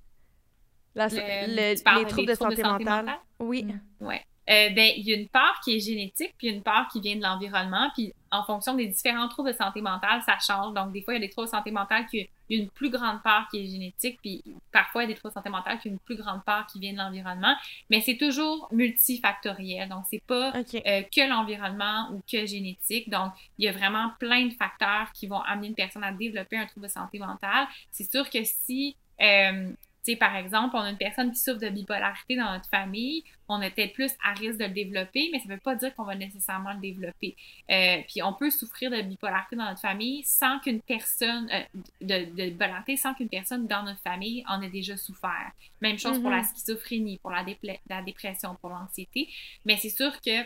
La- 0.95 1.07
Le- 1.09 1.83
parles 1.83 1.99
les 1.99 2.05
troubles 2.09 2.27
de 2.27 2.35
santé 2.35 2.63
mentale? 2.63 3.05
mentale? 3.05 3.19
Oui. 3.39 3.67
Ouais. 3.99 4.21
Euh, 4.47 4.69
ben, 4.69 4.91
il 4.95 5.07
y 5.07 5.11
a 5.11 5.17
une 5.17 5.27
part 5.27 5.59
qui 5.63 5.75
est 5.75 5.79
génétique, 5.79 6.33
puis 6.37 6.49
une 6.49 6.61
part 6.61 6.87
qui 6.89 7.01
vient 7.01 7.15
de 7.15 7.21
l'environnement, 7.23 7.89
puis 7.95 8.13
en 8.31 8.43
fonction 8.43 8.75
des 8.75 8.85
différents 8.85 9.27
troubles 9.27 9.51
de 9.51 9.57
santé 9.57 9.81
mentale, 9.81 10.21
ça 10.23 10.37
change. 10.39 10.73
Donc, 10.75 10.91
des 10.91 11.01
fois, 11.01 11.15
il 11.15 11.17
y 11.21 11.23
a 11.23 11.27
des 11.27 11.31
troubles 11.31 11.47
de 11.47 11.51
santé 11.51 11.71
mentale 11.71 12.05
qui 12.07 12.29
il 12.47 12.57
y 12.57 12.59
a 12.59 12.63
une 12.63 12.69
plus 12.69 12.91
grande 12.91 13.23
part 13.23 13.47
qui 13.49 13.63
est 13.63 13.67
génétique, 13.67 14.19
puis 14.21 14.43
parfois, 14.71 15.01
il 15.03 15.09
y 15.09 15.11
a 15.11 15.13
des 15.15 15.19
troubles 15.19 15.31
de 15.33 15.39
santé 15.39 15.49
mentale 15.49 15.79
qui 15.79 15.87
ont 15.87 15.93
une 15.93 15.99
plus 15.99 16.15
grande 16.15 16.43
part 16.43 16.67
qui 16.67 16.79
vient 16.79 16.93
de 16.93 16.97
l'environnement, 16.99 17.55
mais 17.89 18.01
c'est 18.01 18.17
toujours 18.17 18.69
multifactoriel. 18.71 19.89
Donc, 19.89 20.03
c'est 20.11 20.21
pas 20.27 20.53
euh, 20.55 20.61
que 21.03 21.27
l'environnement 21.27 22.09
ou 22.13 22.21
que 22.31 22.45
génétique. 22.45 23.09
Donc, 23.09 23.31
il 23.57 23.65
y 23.65 23.67
a 23.67 23.71
vraiment 23.71 24.11
plein 24.19 24.45
de 24.45 24.53
facteurs 24.53 25.11
qui 25.13 25.25
vont 25.25 25.41
amener 25.41 25.69
une 25.69 25.75
personne 25.75 26.03
à 26.03 26.11
développer 26.11 26.57
un 26.57 26.67
trouble 26.67 26.85
de 26.85 26.91
santé 26.91 27.17
mentale. 27.17 27.67
C'est 27.89 28.09
sûr 28.09 28.29
que 28.29 28.43
si, 28.43 28.95
euh, 29.21 29.71
sais, 30.05 30.15
par 30.15 30.35
exemple, 30.35 30.75
on 30.75 30.81
a 30.81 30.89
une 30.89 30.97
personne 30.97 31.31
qui 31.31 31.39
souffre 31.39 31.59
de 31.59 31.69
bipolarité 31.69 32.35
dans 32.35 32.53
notre 32.53 32.69
famille, 32.69 33.23
on 33.47 33.61
était 33.61 33.87
plus 33.87 34.11
à 34.23 34.33
risque 34.33 34.57
de 34.57 34.65
le 34.65 34.71
développer, 34.71 35.29
mais 35.31 35.39
ça 35.39 35.45
ne 35.47 35.53
veut 35.53 35.59
pas 35.59 35.75
dire 35.75 35.93
qu'on 35.95 36.03
va 36.03 36.15
nécessairement 36.15 36.73
le 36.73 36.79
développer. 36.79 37.35
Euh, 37.69 38.01
puis 38.07 38.23
on 38.23 38.33
peut 38.33 38.49
souffrir 38.49 38.91
de 38.91 39.01
bipolarité 39.01 39.55
dans 39.55 39.65
notre 39.65 39.81
famille 39.81 40.23
sans 40.23 40.59
qu'une 40.59 40.81
personne, 40.81 41.49
euh, 41.51 41.79
de, 42.01 42.25
de, 42.25 42.49
bipolarité 42.49 42.97
sans 42.97 43.13
qu'une 43.13 43.29
personne 43.29 43.67
dans 43.67 43.83
notre 43.83 44.01
famille 44.01 44.43
en 44.47 44.61
ait 44.61 44.69
déjà 44.69 44.97
souffert. 44.97 45.51
Même 45.81 45.99
chose 45.99 46.19
pour 46.19 46.29
la 46.29 46.41
mm-hmm. 46.41 46.55
schizophrénie, 46.55 47.19
pour 47.19 47.31
la, 47.31 47.45
la 47.89 48.01
dépression, 48.01 48.55
pour 48.55 48.69
l'anxiété. 48.69 49.29
Mais 49.65 49.77
c'est 49.77 49.89
sûr 49.89 50.19
que 50.21 50.43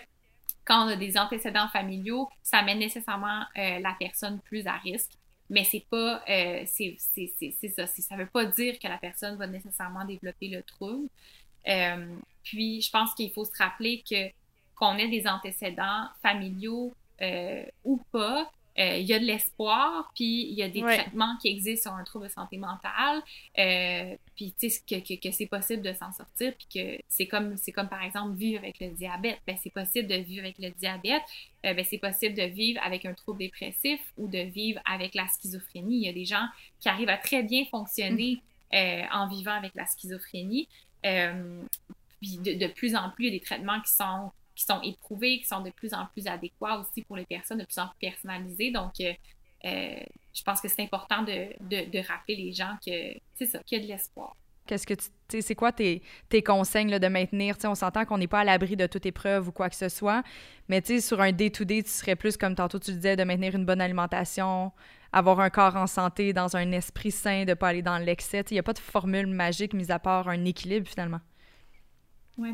quand 0.65 0.85
on 0.85 0.89
a 0.89 0.95
des 0.95 1.17
antécédents 1.17 1.67
familiaux, 1.69 2.29
ça 2.43 2.61
met 2.61 2.75
nécessairement 2.75 3.43
euh, 3.57 3.79
la 3.79 3.95
personne 3.99 4.39
plus 4.41 4.67
à 4.67 4.73
risque 4.73 5.18
mais 5.49 5.63
c'est 5.63 5.85
pas 5.89 6.23
euh, 6.29 6.63
c'est 6.65 6.97
ça. 6.97 7.87
Ça 7.87 8.15
veut 8.15 8.27
pas 8.27 8.45
dire 8.45 8.79
que 8.79 8.87
la 8.87 8.97
personne 8.97 9.35
va 9.37 9.47
nécessairement 9.47 10.05
développer 10.05 10.47
le 10.49 10.63
trouble. 10.63 11.09
Euh, 11.67 12.15
puis 12.43 12.81
je 12.81 12.91
pense 12.91 13.13
qu'il 13.13 13.31
faut 13.31 13.45
se 13.45 13.57
rappeler 13.57 14.03
que 14.09 14.29
qu'on 14.75 14.95
ait 14.97 15.09
des 15.09 15.27
antécédents 15.27 16.07
familiaux 16.21 16.93
euh, 17.21 17.65
ou 17.83 18.01
pas 18.11 18.49
euh, 18.79 18.97
il 18.97 19.05
y 19.05 19.13
a 19.13 19.19
de 19.19 19.25
l'espoir, 19.25 20.09
puis 20.15 20.47
il 20.49 20.53
y 20.53 20.63
a 20.63 20.69
des 20.69 20.81
traitements 20.81 21.35
qui 21.41 21.49
existent 21.49 21.89
sur 21.89 21.99
un 21.99 22.03
trouble 22.05 22.27
de 22.27 22.31
santé 22.31 22.57
mentale, 22.57 23.21
euh, 23.57 24.15
puis 24.35 24.53
tu 24.57 24.69
sais, 24.69 24.81
que, 24.87 25.15
que, 25.17 25.31
c'est 25.31 25.47
possible 25.47 25.81
de 25.81 25.91
s'en 25.91 26.13
sortir, 26.13 26.53
puis 26.55 26.67
que 26.73 27.03
c'est 27.09 27.27
comme, 27.27 27.57
c'est 27.57 27.73
comme 27.73 27.89
par 27.89 28.01
exemple 28.03 28.35
vivre 28.35 28.59
avec 28.59 28.79
le 28.79 28.91
diabète. 28.91 29.39
Ben, 29.45 29.57
c'est 29.61 29.73
possible 29.73 30.07
de 30.07 30.15
vivre 30.15 30.45
avec 30.45 30.59
le 30.59 30.69
diabète, 30.69 31.23
euh, 31.65 31.73
ben, 31.73 31.83
c'est 31.83 31.97
possible 31.97 32.35
de 32.35 32.43
vivre 32.43 32.79
avec 32.81 33.05
un 33.05 33.13
trouble 33.13 33.39
dépressif 33.39 33.99
ou 34.17 34.27
de 34.27 34.39
vivre 34.39 34.79
avec 34.89 35.13
la 35.13 35.27
schizophrénie. 35.27 35.97
Il 35.97 36.05
y 36.05 36.09
a 36.09 36.13
des 36.13 36.25
gens 36.25 36.45
qui 36.79 36.87
arrivent 36.87 37.09
à 37.09 37.17
très 37.17 37.43
bien 37.43 37.65
fonctionner 37.65 38.41
en 38.71 39.27
vivant 39.27 39.53
avec 39.53 39.73
la 39.75 39.87
schizophrénie. 39.87 40.69
puis 41.01 42.37
de, 42.37 42.53
de, 42.53 42.67
plus 42.67 42.95
en 42.95 43.09
plus, 43.09 43.25
il 43.25 43.33
y 43.33 43.35
a 43.35 43.39
des 43.39 43.43
traitements 43.43 43.81
qui 43.81 43.91
sont 43.91 44.31
qui 44.59 44.65
sont 44.65 44.81
éprouvés, 44.81 45.39
qui 45.39 45.45
sont 45.45 45.61
de 45.61 45.69
plus 45.69 45.93
en 45.93 46.05
plus 46.07 46.27
adéquats 46.27 46.79
aussi 46.79 47.01
pour 47.03 47.15
les 47.15 47.25
personnes, 47.25 47.59
de 47.59 47.63
plus 47.63 47.79
en 47.79 47.87
plus 47.87 48.09
personnalisés. 48.09 48.71
Donc, 48.71 48.91
euh, 48.99 49.13
euh, 49.63 49.95
je 50.33 50.43
pense 50.43 50.59
que 50.59 50.67
c'est 50.67 50.81
important 50.81 51.23
de, 51.23 51.53
de, 51.61 52.05
rappeler 52.05 52.35
les 52.35 52.51
gens 52.51 52.75
que 52.85 52.91
c'est 53.35 53.45
ça, 53.45 53.59
qu'il 53.63 53.77
y 53.77 53.81
a 53.81 53.83
de 53.85 53.89
l'espoir. 53.89 54.35
Qu'est-ce 54.67 54.85
que 54.85 54.93
tu 54.93 55.41
c'est 55.41 55.55
quoi 55.55 55.71
tes, 55.71 56.03
tes 56.27 56.43
conseils 56.43 56.99
de 56.99 57.07
maintenir? 57.07 57.55
on 57.63 57.73
s'entend 57.73 58.03
qu'on 58.03 58.17
n'est 58.17 58.27
pas 58.27 58.41
à 58.41 58.43
l'abri 58.43 58.75
de 58.75 58.85
toute 58.85 59.05
épreuve 59.05 59.47
ou 59.47 59.51
quoi 59.53 59.69
que 59.69 59.75
ce 59.75 59.87
soit, 59.87 60.23
mais 60.67 60.83
sur 60.99 61.21
un 61.21 61.31
day-to-day, 61.31 61.83
tu 61.83 61.89
serais 61.89 62.17
plus 62.17 62.35
comme 62.35 62.53
tantôt 62.53 62.79
tu 62.79 62.91
disais, 62.91 63.15
de 63.15 63.23
maintenir 63.23 63.55
une 63.55 63.65
bonne 63.65 63.81
alimentation, 63.81 64.73
avoir 65.13 65.39
un 65.39 65.49
corps 65.49 65.77
en 65.77 65.87
santé, 65.87 66.33
dans 66.33 66.57
un 66.57 66.71
esprit 66.73 67.11
sain, 67.11 67.45
de 67.45 67.51
ne 67.51 67.53
pas 67.53 67.69
aller 67.69 67.81
dans 67.81 67.97
l'excès. 67.97 68.43
Il 68.51 68.55
n'y 68.55 68.59
a 68.59 68.63
pas 68.63 68.73
de 68.73 68.79
formule 68.79 69.27
magique, 69.27 69.73
mis 69.73 69.89
à 69.89 69.99
part 69.99 70.27
un 70.27 70.43
équilibre 70.43 70.87
finalement. 70.87 71.21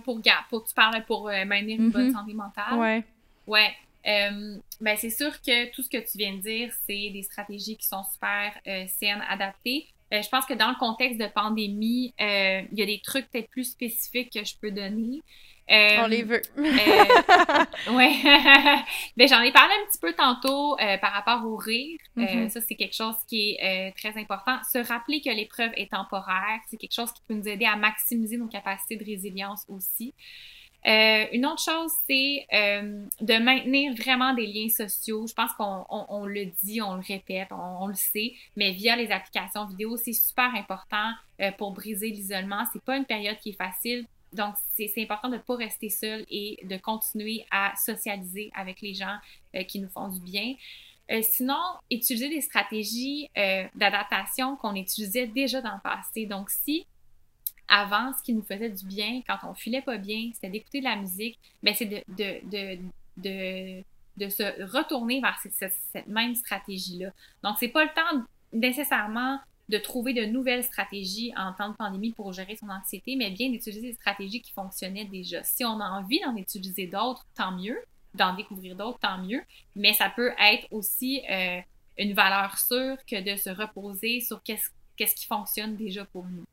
Pour, 0.03 0.21
pour 0.49 0.63
tu 0.63 0.73
parles 0.73 1.03
pour 1.05 1.29
euh, 1.29 1.45
maintenir 1.45 1.79
une 1.79 1.89
bonne 1.89 2.07
mhm. 2.07 2.13
santé 2.13 2.33
mentale. 2.33 2.73
Ouais. 2.77 3.03
Ouais. 3.47 3.73
Euh, 4.07 4.57
ben 4.81 4.95
c'est 4.97 5.09
sûr 5.09 5.41
que 5.41 5.71
tout 5.71 5.81
ce 5.81 5.89
que 5.89 5.97
tu 5.97 6.17
viens 6.17 6.35
de 6.35 6.41
dire, 6.41 6.71
c'est 6.85 7.09
des 7.09 7.23
stratégies 7.23 7.75
qui 7.75 7.87
sont 7.87 8.03
super 8.03 8.53
euh, 8.67 8.85
saines, 8.87 9.23
adaptées. 9.27 9.87
je 10.11 10.29
pense 10.29 10.45
que 10.45 10.53
dans 10.53 10.69
le 10.69 10.75
contexte 10.75 11.19
de 11.19 11.27
pandémie, 11.27 12.13
il 12.19 12.67
y 12.79 12.83
a 12.83 12.85
des 12.85 13.01
trucs 13.03 13.29
peut-être 13.31 13.49
plus 13.49 13.71
spécifiques 13.71 14.31
que 14.31 14.43
je 14.43 14.55
peux 14.61 14.71
donner. 14.71 15.21
Euh, 15.71 15.97
On 16.03 16.07
les 16.07 16.21
veut. 16.21 16.41
euh, 16.57 17.91
ouais. 17.93 18.13
ben, 19.17 19.27
j'en 19.27 19.41
ai 19.41 19.51
parlé 19.51 19.73
un 19.73 19.89
petit 19.89 19.99
peu 19.99 20.13
tantôt 20.13 20.77
euh, 20.79 20.97
par 20.99 21.11
rapport 21.11 21.45
au 21.45 21.55
rire. 21.55 21.97
Mm-hmm. 22.15 22.49
ça, 22.49 22.61
c'est 22.61 22.75
quelque 22.75 22.95
chose 22.95 23.15
qui 23.27 23.57
est 23.59 23.95
très 23.97 24.15
important. 24.19 24.57
Se 24.71 24.77
rappeler 24.77 25.21
que 25.21 25.29
l'épreuve 25.29 25.71
est 25.75 25.91
temporaire, 25.91 26.59
c'est 26.69 26.77
quelque 26.77 26.93
chose 26.93 27.11
qui 27.11 27.21
peut 27.27 27.33
nous 27.33 27.47
aider 27.47 27.65
à 27.65 27.75
maximiser 27.75 28.37
nos 28.37 28.47
capacités 28.47 28.95
de 28.95 29.03
résilience 29.03 29.65
aussi. 29.67 30.13
une 30.85 31.47
autre 31.47 31.63
chose, 31.63 31.91
c'est 32.07 32.45
de 32.51 33.37
maintenir 33.39 33.95
vraiment 33.95 34.35
des 34.35 34.45
liens 34.45 34.69
sociaux. 34.69 35.25
Je 35.27 35.33
pense 35.33 35.51
qu'on 35.53 35.83
on, 35.89 36.25
le 36.27 36.45
dit, 36.63 36.79
on 36.81 36.93
le 36.93 37.03
répète, 37.05 37.47
on, 37.51 37.87
le 37.87 37.95
sait, 37.95 38.33
mais 38.55 38.71
via 38.71 38.95
les 38.95 39.11
applications 39.11 39.65
vidéo, 39.65 39.97
c'est 39.97 40.13
super 40.13 40.53
important 40.53 41.11
pour 41.57 41.71
briser 41.71 42.09
l'isolement. 42.09 42.65
C'est 42.71 42.83
pas 42.83 42.97
une 42.97 43.05
période 43.05 43.37
qui 43.39 43.49
est 43.49 43.57
facile 43.57 44.05
donc, 44.35 44.55
c'est 44.75 44.91
important 44.97 45.29
de 45.29 45.35
ne 45.35 45.41
pas 45.41 45.55
rester 45.55 45.89
seul 45.89 46.25
et 46.29 46.59
de 46.63 46.77
continuer 46.77 47.45
à 47.49 47.73
socialiser 47.75 48.51
avec 48.53 48.81
les 48.81 48.93
gens 48.93 49.17
euh, 49.55 49.63
qui 49.63 49.79
nous 49.79 49.89
font 49.89 50.09
du 50.09 50.19
bien. 50.19 50.55
Euh, 51.11 51.21
sinon, 51.21 51.59
utiliser 51.89 52.29
des 52.29 52.41
stratégies 52.41 53.29
euh, 53.37 53.65
d'adaptation 53.75 54.55
qu'on 54.57 54.75
utilisait 54.75 55.27
déjà 55.27 55.61
dans 55.61 55.73
le 55.73 55.81
passé. 55.81 56.25
Donc, 56.25 56.49
si 56.49 56.85
avant, 57.67 58.13
ce 58.13 58.21
qui 58.23 58.33
nous 58.33 58.43
faisait 58.43 58.69
du 58.69 58.85
bien, 58.85 59.21
quand 59.27 59.37
on 59.43 59.53
filait 59.53 59.81
pas 59.81 59.97
bien, 59.97 60.29
c'était 60.33 60.49
d'écouter 60.49 60.79
de 60.79 60.85
la 60.85 60.97
musique, 60.97 61.39
ben 61.63 61.73
c'est 61.73 61.85
de, 61.85 62.03
de, 62.09 62.79
de, 63.17 63.83
de, 64.17 64.29
se 64.29 64.43
retourner 64.71 65.19
vers 65.19 65.39
cette, 65.41 65.73
cette 65.91 66.07
même 66.07 66.35
stratégie-là. 66.35 67.11
Donc, 67.43 67.55
c'est 67.59 67.69
pas 67.69 67.83
le 67.83 67.89
temps 67.89 68.25
nécessairement 68.53 69.39
de 69.69 69.77
trouver 69.77 70.13
de 70.13 70.25
nouvelles 70.25 70.63
stratégies 70.63 71.33
en 71.35 71.53
temps 71.53 71.69
de 71.69 71.75
pandémie 71.75 72.11
pour 72.11 72.31
gérer 72.33 72.55
son 72.55 72.69
anxiété, 72.69 73.15
mais 73.15 73.31
bien 73.31 73.49
d'utiliser 73.49 73.81
des 73.81 73.93
stratégies 73.93 74.41
qui 74.41 74.51
fonctionnaient 74.51 75.05
déjà. 75.05 75.43
Si 75.43 75.65
on 75.65 75.79
a 75.79 75.89
envie 75.89 76.19
d'en 76.21 76.35
utiliser 76.35 76.87
d'autres, 76.87 77.25
tant 77.35 77.51
mieux. 77.51 77.77
D'en 78.13 78.33
découvrir 78.33 78.75
d'autres, 78.75 78.99
tant 78.99 79.17
mieux. 79.17 79.41
Mais 79.75 79.93
ça 79.93 80.09
peut 80.09 80.31
être 80.39 80.67
aussi 80.71 81.21
euh, 81.29 81.59
une 81.97 82.13
valeur 82.13 82.57
sûre 82.57 82.97
que 83.05 83.21
de 83.21 83.35
se 83.35 83.49
reposer 83.49 84.21
sur 84.21 84.41
qu'est-ce 84.43 85.15
qui 85.15 85.25
fonctionne 85.25 85.75
déjà 85.75 86.05
pour 86.05 86.25
nous. 86.25 86.45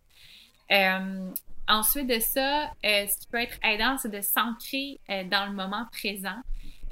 Euh, 0.72 1.30
ensuite 1.68 2.08
de 2.08 2.18
ça, 2.18 2.72
euh, 2.84 3.06
ce 3.06 3.18
qui 3.18 3.26
peut 3.30 3.40
être 3.40 3.58
aidant, 3.62 3.96
c'est 3.98 4.10
de 4.10 4.22
s'ancrer 4.22 4.98
dans 5.08 5.46
le 5.46 5.52
moment 5.52 5.86
présent. 5.92 6.40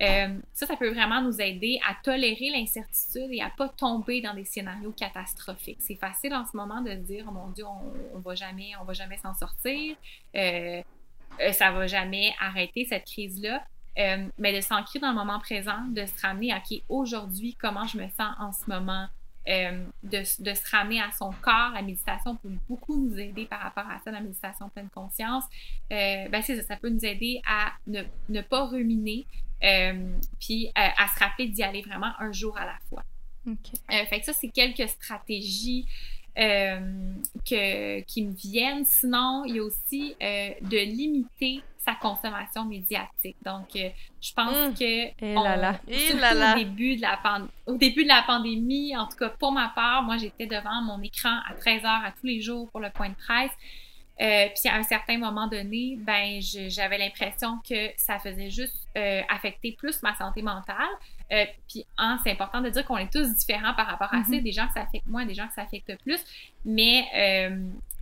Euh, 0.03 0.39
ça, 0.55 0.67
ça 0.67 0.77
peut 0.77 0.89
vraiment 0.89 1.21
nous 1.21 1.41
aider 1.41 1.79
à 1.87 1.95
tolérer 2.03 2.51
l'incertitude 2.51 3.29
et 3.33 3.43
à 3.43 3.51
pas 3.51 3.69
tomber 3.69 4.23
dans 4.23 4.33
des 4.33 4.45
scénarios 4.45 4.93
catastrophiques. 4.93 5.81
C'est 5.81 5.97
facile 5.97 6.35
en 6.35 6.47
ce 6.47 6.57
moment 6.57 6.81
de 6.81 6.91
se 6.91 6.97
dire, 6.97 7.27
oh 7.29 7.33
mon 7.33 7.49
Dieu, 7.51 7.67
on, 7.67 8.17
on 8.17 8.21
va 8.21 8.35
jamais, 8.35 8.73
on 8.81 8.85
va 8.85 8.93
jamais 8.93 9.19
s'en 9.19 9.35
sortir, 9.35 9.97
euh, 10.37 10.83
euh, 11.41 11.53
ça 11.53 11.71
va 11.71 11.87
jamais 11.87 12.33
arrêter 12.41 12.87
cette 12.87 13.05
crise-là. 13.05 13.63
Euh, 13.99 14.29
mais 14.39 14.55
de 14.55 14.61
s'ancrer 14.61 15.01
dans 15.01 15.11
le 15.11 15.17
moment 15.17 15.41
présent, 15.41 15.85
de 15.89 16.07
se 16.07 16.23
ramener 16.23 16.53
à 16.53 16.59
OK, 16.59 16.81
aujourd'hui, 16.89 17.57
comment 17.61 17.87
je 17.87 17.99
me 17.99 18.07
sens 18.09 18.35
en 18.39 18.53
ce 18.53 18.71
moment, 18.71 19.09
de, 19.47 20.23
se 20.23 20.71
ramener 20.71 21.01
à 21.01 21.11
son 21.11 21.33
corps. 21.43 21.73
La 21.75 21.83
méditation 21.83 22.37
peut 22.37 22.53
beaucoup 22.69 22.97
nous 22.97 23.19
aider 23.19 23.47
par 23.47 23.61
rapport 23.61 23.91
à 23.91 23.99
ça, 23.99 24.13
la 24.13 24.21
méditation 24.21 24.69
pleine 24.69 24.89
conscience. 24.91 25.43
Ben 25.91 26.41
ça, 26.41 26.63
ça 26.63 26.77
peut 26.77 26.89
nous 26.89 27.05
aider 27.05 27.43
à 27.45 27.73
ne, 27.89 28.41
pas 28.43 28.67
ruminer, 28.67 29.27
puis 29.61 30.67
euh, 30.67 30.71
à 30.77 31.09
se 31.09 31.19
rappeler 31.19 31.49
d'y 31.49 31.63
aller 31.63 31.83
vraiment 31.83 32.13
un 32.19 32.33
jour 32.33 32.57
à 32.57 32.67
la 32.67 32.79
fois. 32.89 33.05
Euh, 33.47 34.07
fait 34.07 34.21
que 34.21 34.27
ça, 34.27 34.33
c'est 34.33 34.49
quelques 34.49 34.89
stratégies 34.89 35.87
que, 36.37 38.01
qui 38.03 38.25
me 38.25 38.33
viennent. 38.33 38.85
Sinon, 38.85 39.45
il 39.47 39.57
y 39.57 39.59
a 39.59 39.65
aussi 39.65 40.15
de 40.21 40.85
limiter 40.85 41.63
sa 41.79 41.95
consommation 41.95 42.65
médiatique. 42.65 43.37
Donc, 43.45 43.69
je 43.75 44.33
pense 44.35 44.57
hum. 44.57 44.75
que 44.75 44.85
Et 44.85 45.15
eh 45.21 45.35
là 45.35 45.57
là. 45.57 45.81
Et 45.89 46.11
eh 46.11 46.13
là 46.15 46.35
là. 46.35 46.55
Au, 46.55 46.59
début 46.59 46.97
de 46.97 47.03
la 47.03 47.19
au 47.67 47.77
début 47.77 48.03
de 48.05 48.09
la 48.09 48.23
pandémie, 48.23 48.97
en 48.97 49.07
tout 49.07 49.17
cas 49.17 49.31
pour 49.31 49.53
ma 49.53 49.69
part, 49.75 50.03
moi, 50.03 50.17
j'étais 50.17 50.47
devant 50.47 50.81
mon 50.83 51.03
écran 51.03 51.41
à 51.49 51.55
13 51.55 51.85
heures 51.85 52.05
à 52.05 52.13
tous 52.13 52.27
les 52.27 52.41
jours 52.41 52.71
pour 52.71 52.81
le 52.81 52.91
point 52.91 53.09
de 53.09 53.15
presse. 53.15 53.53
Euh, 54.21 54.49
puis 54.55 54.69
à 54.71 54.77
un 54.77 54.83
certain 54.83 55.17
moment 55.17 55.47
donné, 55.47 55.97
ben 55.99 56.41
j'avais 56.41 56.99
l'impression 56.99 57.59
que 57.67 57.91
ça 57.97 58.19
faisait 58.19 58.51
juste 58.51 58.77
euh, 58.99 59.23
affecter 59.31 59.73
plus 59.73 60.03
ma 60.03 60.15
santé 60.15 60.43
mentale. 60.43 60.77
Euh, 61.33 61.47
puis 61.69 61.87
hein, 61.97 62.19
c'est 62.23 62.31
important 62.31 62.61
de 62.61 62.69
dire 62.69 62.85
qu'on 62.85 62.99
est 62.99 63.11
tous 63.11 63.35
différents 63.37 63.73
par 63.75 63.87
rapport 63.87 64.13
à 64.13 64.23
ça. 64.25 64.31
Mm-hmm. 64.31 64.43
Des 64.43 64.53
gens 64.53 64.67
que 64.67 64.75
ça 64.75 64.83
affecte 64.83 65.07
moins, 65.07 65.25
des 65.25 65.35
gens 65.35 65.47
que 65.49 65.55
ça 65.55 65.63
affecte 65.63 65.97
plus. 66.03 66.21
Mais 66.67 67.07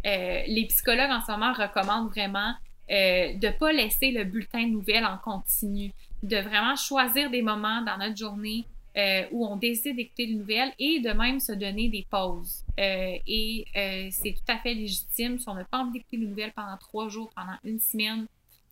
les 0.04 0.66
psychologues 0.68 1.10
en 1.10 1.24
ce 1.24 1.30
moment 1.30 1.52
recommandent 1.52 2.08
vraiment 2.08 2.54
de 2.88 3.50
pas 3.50 3.72
laisser 3.72 4.10
le 4.10 4.24
bulletin 4.24 4.64
de 4.64 4.72
nouvelles 4.72 5.04
en 5.04 5.18
continu, 5.18 5.92
de 6.24 6.38
vraiment 6.38 6.74
choisir 6.74 7.30
des 7.30 7.42
moments 7.42 7.82
dans 7.82 7.96
notre 7.96 8.16
journée 8.16 8.64
euh, 8.98 9.26
où 9.30 9.46
on 9.46 9.56
décide 9.56 9.94
d'écouter 9.94 10.26
les 10.26 10.34
nouvelles 10.34 10.72
et 10.78 10.98
de 10.98 11.10
même 11.10 11.38
se 11.38 11.52
donner 11.52 11.88
des 11.88 12.04
pauses. 12.10 12.64
Euh, 12.80 13.16
et 13.26 13.64
euh, 13.76 14.08
c'est 14.10 14.32
tout 14.32 14.52
à 14.52 14.58
fait 14.58 14.74
légitime. 14.74 15.38
Si 15.38 15.48
on 15.48 15.54
n'a 15.54 15.64
pas 15.64 15.78
envie 15.78 15.92
d'écouter 15.92 16.16
les 16.16 16.26
nouvelles 16.26 16.52
pendant 16.52 16.76
trois 16.78 17.08
jours, 17.08 17.30
pendant 17.36 17.56
une 17.62 17.78
semaine, 17.78 18.26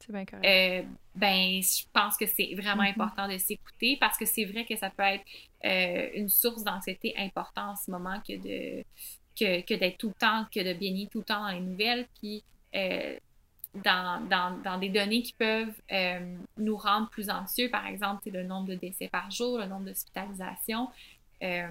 bien 0.08 0.24
ben, 1.14 1.62
je 1.62 1.84
pense 1.92 2.16
que 2.16 2.26
c'est 2.26 2.54
vraiment 2.54 2.82
mm-hmm. 2.82 2.90
important 2.90 3.28
de 3.28 3.38
s'écouter 3.38 3.96
parce 4.00 4.18
que 4.18 4.24
c'est 4.24 4.44
vrai 4.44 4.64
que 4.64 4.76
ça 4.76 4.90
peut 4.90 5.04
être 5.04 5.24
une 6.16 6.28
source 6.28 6.64
d'anxiété 6.64 7.14
importante 7.16 7.70
en 7.70 7.76
ce 7.76 7.90
moment 7.90 8.20
que 8.26 8.36
de 8.36 8.84
que, 9.38 9.60
que 9.62 9.74
d'être 9.74 9.98
tout 9.98 10.08
le 10.08 10.14
temps, 10.14 10.46
que 10.52 10.60
de 10.60 10.78
baigner 10.78 11.08
tout 11.08 11.18
le 11.18 11.24
temps 11.24 11.40
dans 11.40 11.50
les 11.50 11.60
nouvelles. 11.60 12.06
Puis 12.20 12.42
dans, 13.84 14.26
dans, 14.28 14.58
dans, 14.62 14.78
des 14.78 14.88
données 14.88 15.22
qui 15.22 15.32
peuvent 15.34 15.74
euh, 15.92 16.36
nous 16.56 16.76
rendre 16.76 17.08
plus 17.10 17.30
anxieux. 17.30 17.70
Par 17.70 17.86
exemple, 17.86 18.28
le 18.30 18.42
nombre 18.42 18.68
de 18.68 18.74
décès 18.74 19.08
par 19.08 19.30
jour, 19.30 19.58
le 19.58 19.66
nombre 19.66 19.86
d'hospitalisations. 19.86 20.88
Euh, 21.42 21.68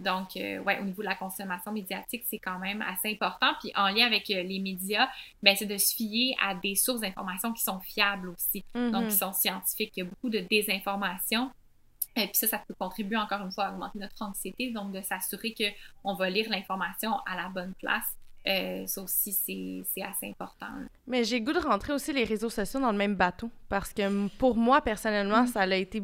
Donc, 0.00 0.36
euh, 0.36 0.58
ouais, 0.64 0.80
au 0.80 0.84
niveau 0.84 1.02
de 1.02 1.08
la 1.08 1.14
consommation 1.14 1.70
médiatique, 1.70 2.24
c'est 2.28 2.40
quand 2.40 2.58
même 2.58 2.82
assez 2.82 3.12
important. 3.12 3.52
Puis 3.60 3.70
en 3.76 3.88
lien 3.88 4.06
avec 4.06 4.28
euh, 4.30 4.42
les 4.42 4.58
médias, 4.58 5.08
ben, 5.40 5.54
c'est 5.56 5.66
de 5.66 5.78
se 5.78 5.94
fier 5.94 6.34
à 6.42 6.54
des 6.56 6.74
sources 6.74 7.00
d'informations 7.00 7.52
qui 7.52 7.62
sont 7.62 7.78
fiables 7.78 8.28
aussi, 8.28 8.64
donc 8.74 9.04
Mhm. 9.04 9.08
qui 9.08 9.16
sont 9.16 9.32
scientifiques. 9.32 9.92
Il 9.96 10.00
y 10.00 10.02
a 10.02 10.10
beaucoup 10.10 10.30
de 10.30 10.40
désinformation. 10.40 11.50
Et 12.16 12.26
puis 12.26 12.34
ça, 12.36 12.48
ça 12.48 12.58
peut 12.58 12.74
contribuer 12.78 13.16
encore 13.16 13.40
une 13.42 13.52
fois 13.52 13.66
à 13.66 13.72
augmenter 13.72 13.98
notre 14.00 14.20
anxiété, 14.22 14.72
donc 14.72 14.92
de 14.92 15.00
s'assurer 15.00 15.54
qu'on 15.54 16.14
va 16.14 16.28
lire 16.28 16.48
l'information 16.50 17.12
à 17.26 17.36
la 17.36 17.48
bonne 17.48 17.74
place. 17.74 18.16
Euh, 18.46 18.86
ça 18.86 19.02
aussi, 19.02 19.32
c'est 19.32 20.02
assez 20.02 20.28
important. 20.28 20.66
Mais 21.06 21.24
j'ai 21.24 21.40
goût 21.40 21.52
de 21.52 21.58
rentrer 21.58 21.92
aussi 21.92 22.12
les 22.12 22.24
réseaux 22.24 22.50
sociaux 22.50 22.78
dans 22.80 22.92
le 22.92 22.98
même 22.98 23.14
bateau. 23.14 23.50
Parce 23.68 23.92
que 23.92 24.28
pour 24.36 24.56
moi, 24.56 24.82
personnellement, 24.82 25.44
Mm. 25.44 25.46
ça 25.46 25.60
a 25.62 25.74
été. 25.74 26.02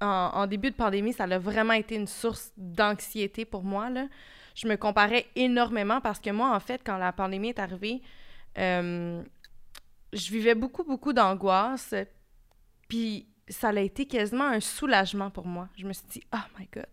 En, 0.00 0.06
en 0.34 0.46
début 0.48 0.70
de 0.70 0.76
pandémie, 0.76 1.12
ça 1.12 1.24
a 1.24 1.38
vraiment 1.38 1.74
été 1.74 1.94
une 1.94 2.08
source 2.08 2.52
d'anxiété 2.56 3.44
pour 3.44 3.62
moi. 3.62 3.88
Là. 3.88 4.08
Je 4.54 4.66
me 4.66 4.76
comparais 4.76 5.26
énormément 5.36 6.00
parce 6.00 6.18
que 6.18 6.30
moi, 6.30 6.54
en 6.54 6.60
fait, 6.60 6.82
quand 6.84 6.98
la 6.98 7.12
pandémie 7.12 7.50
est 7.50 7.58
arrivée, 7.60 8.02
euh, 8.58 9.22
je 10.12 10.30
vivais 10.30 10.54
beaucoup, 10.56 10.82
beaucoup 10.84 11.12
d'angoisse. 11.12 11.94
Puis 12.88 13.28
ça 13.48 13.68
a 13.68 13.80
été 13.80 14.06
quasiment 14.06 14.44
un 14.44 14.60
soulagement 14.60 15.30
pour 15.30 15.46
moi. 15.46 15.68
Je 15.78 15.86
me 15.86 15.92
suis 15.92 16.06
dit, 16.08 16.22
oh 16.34 16.58
my 16.58 16.68
God, 16.74 16.86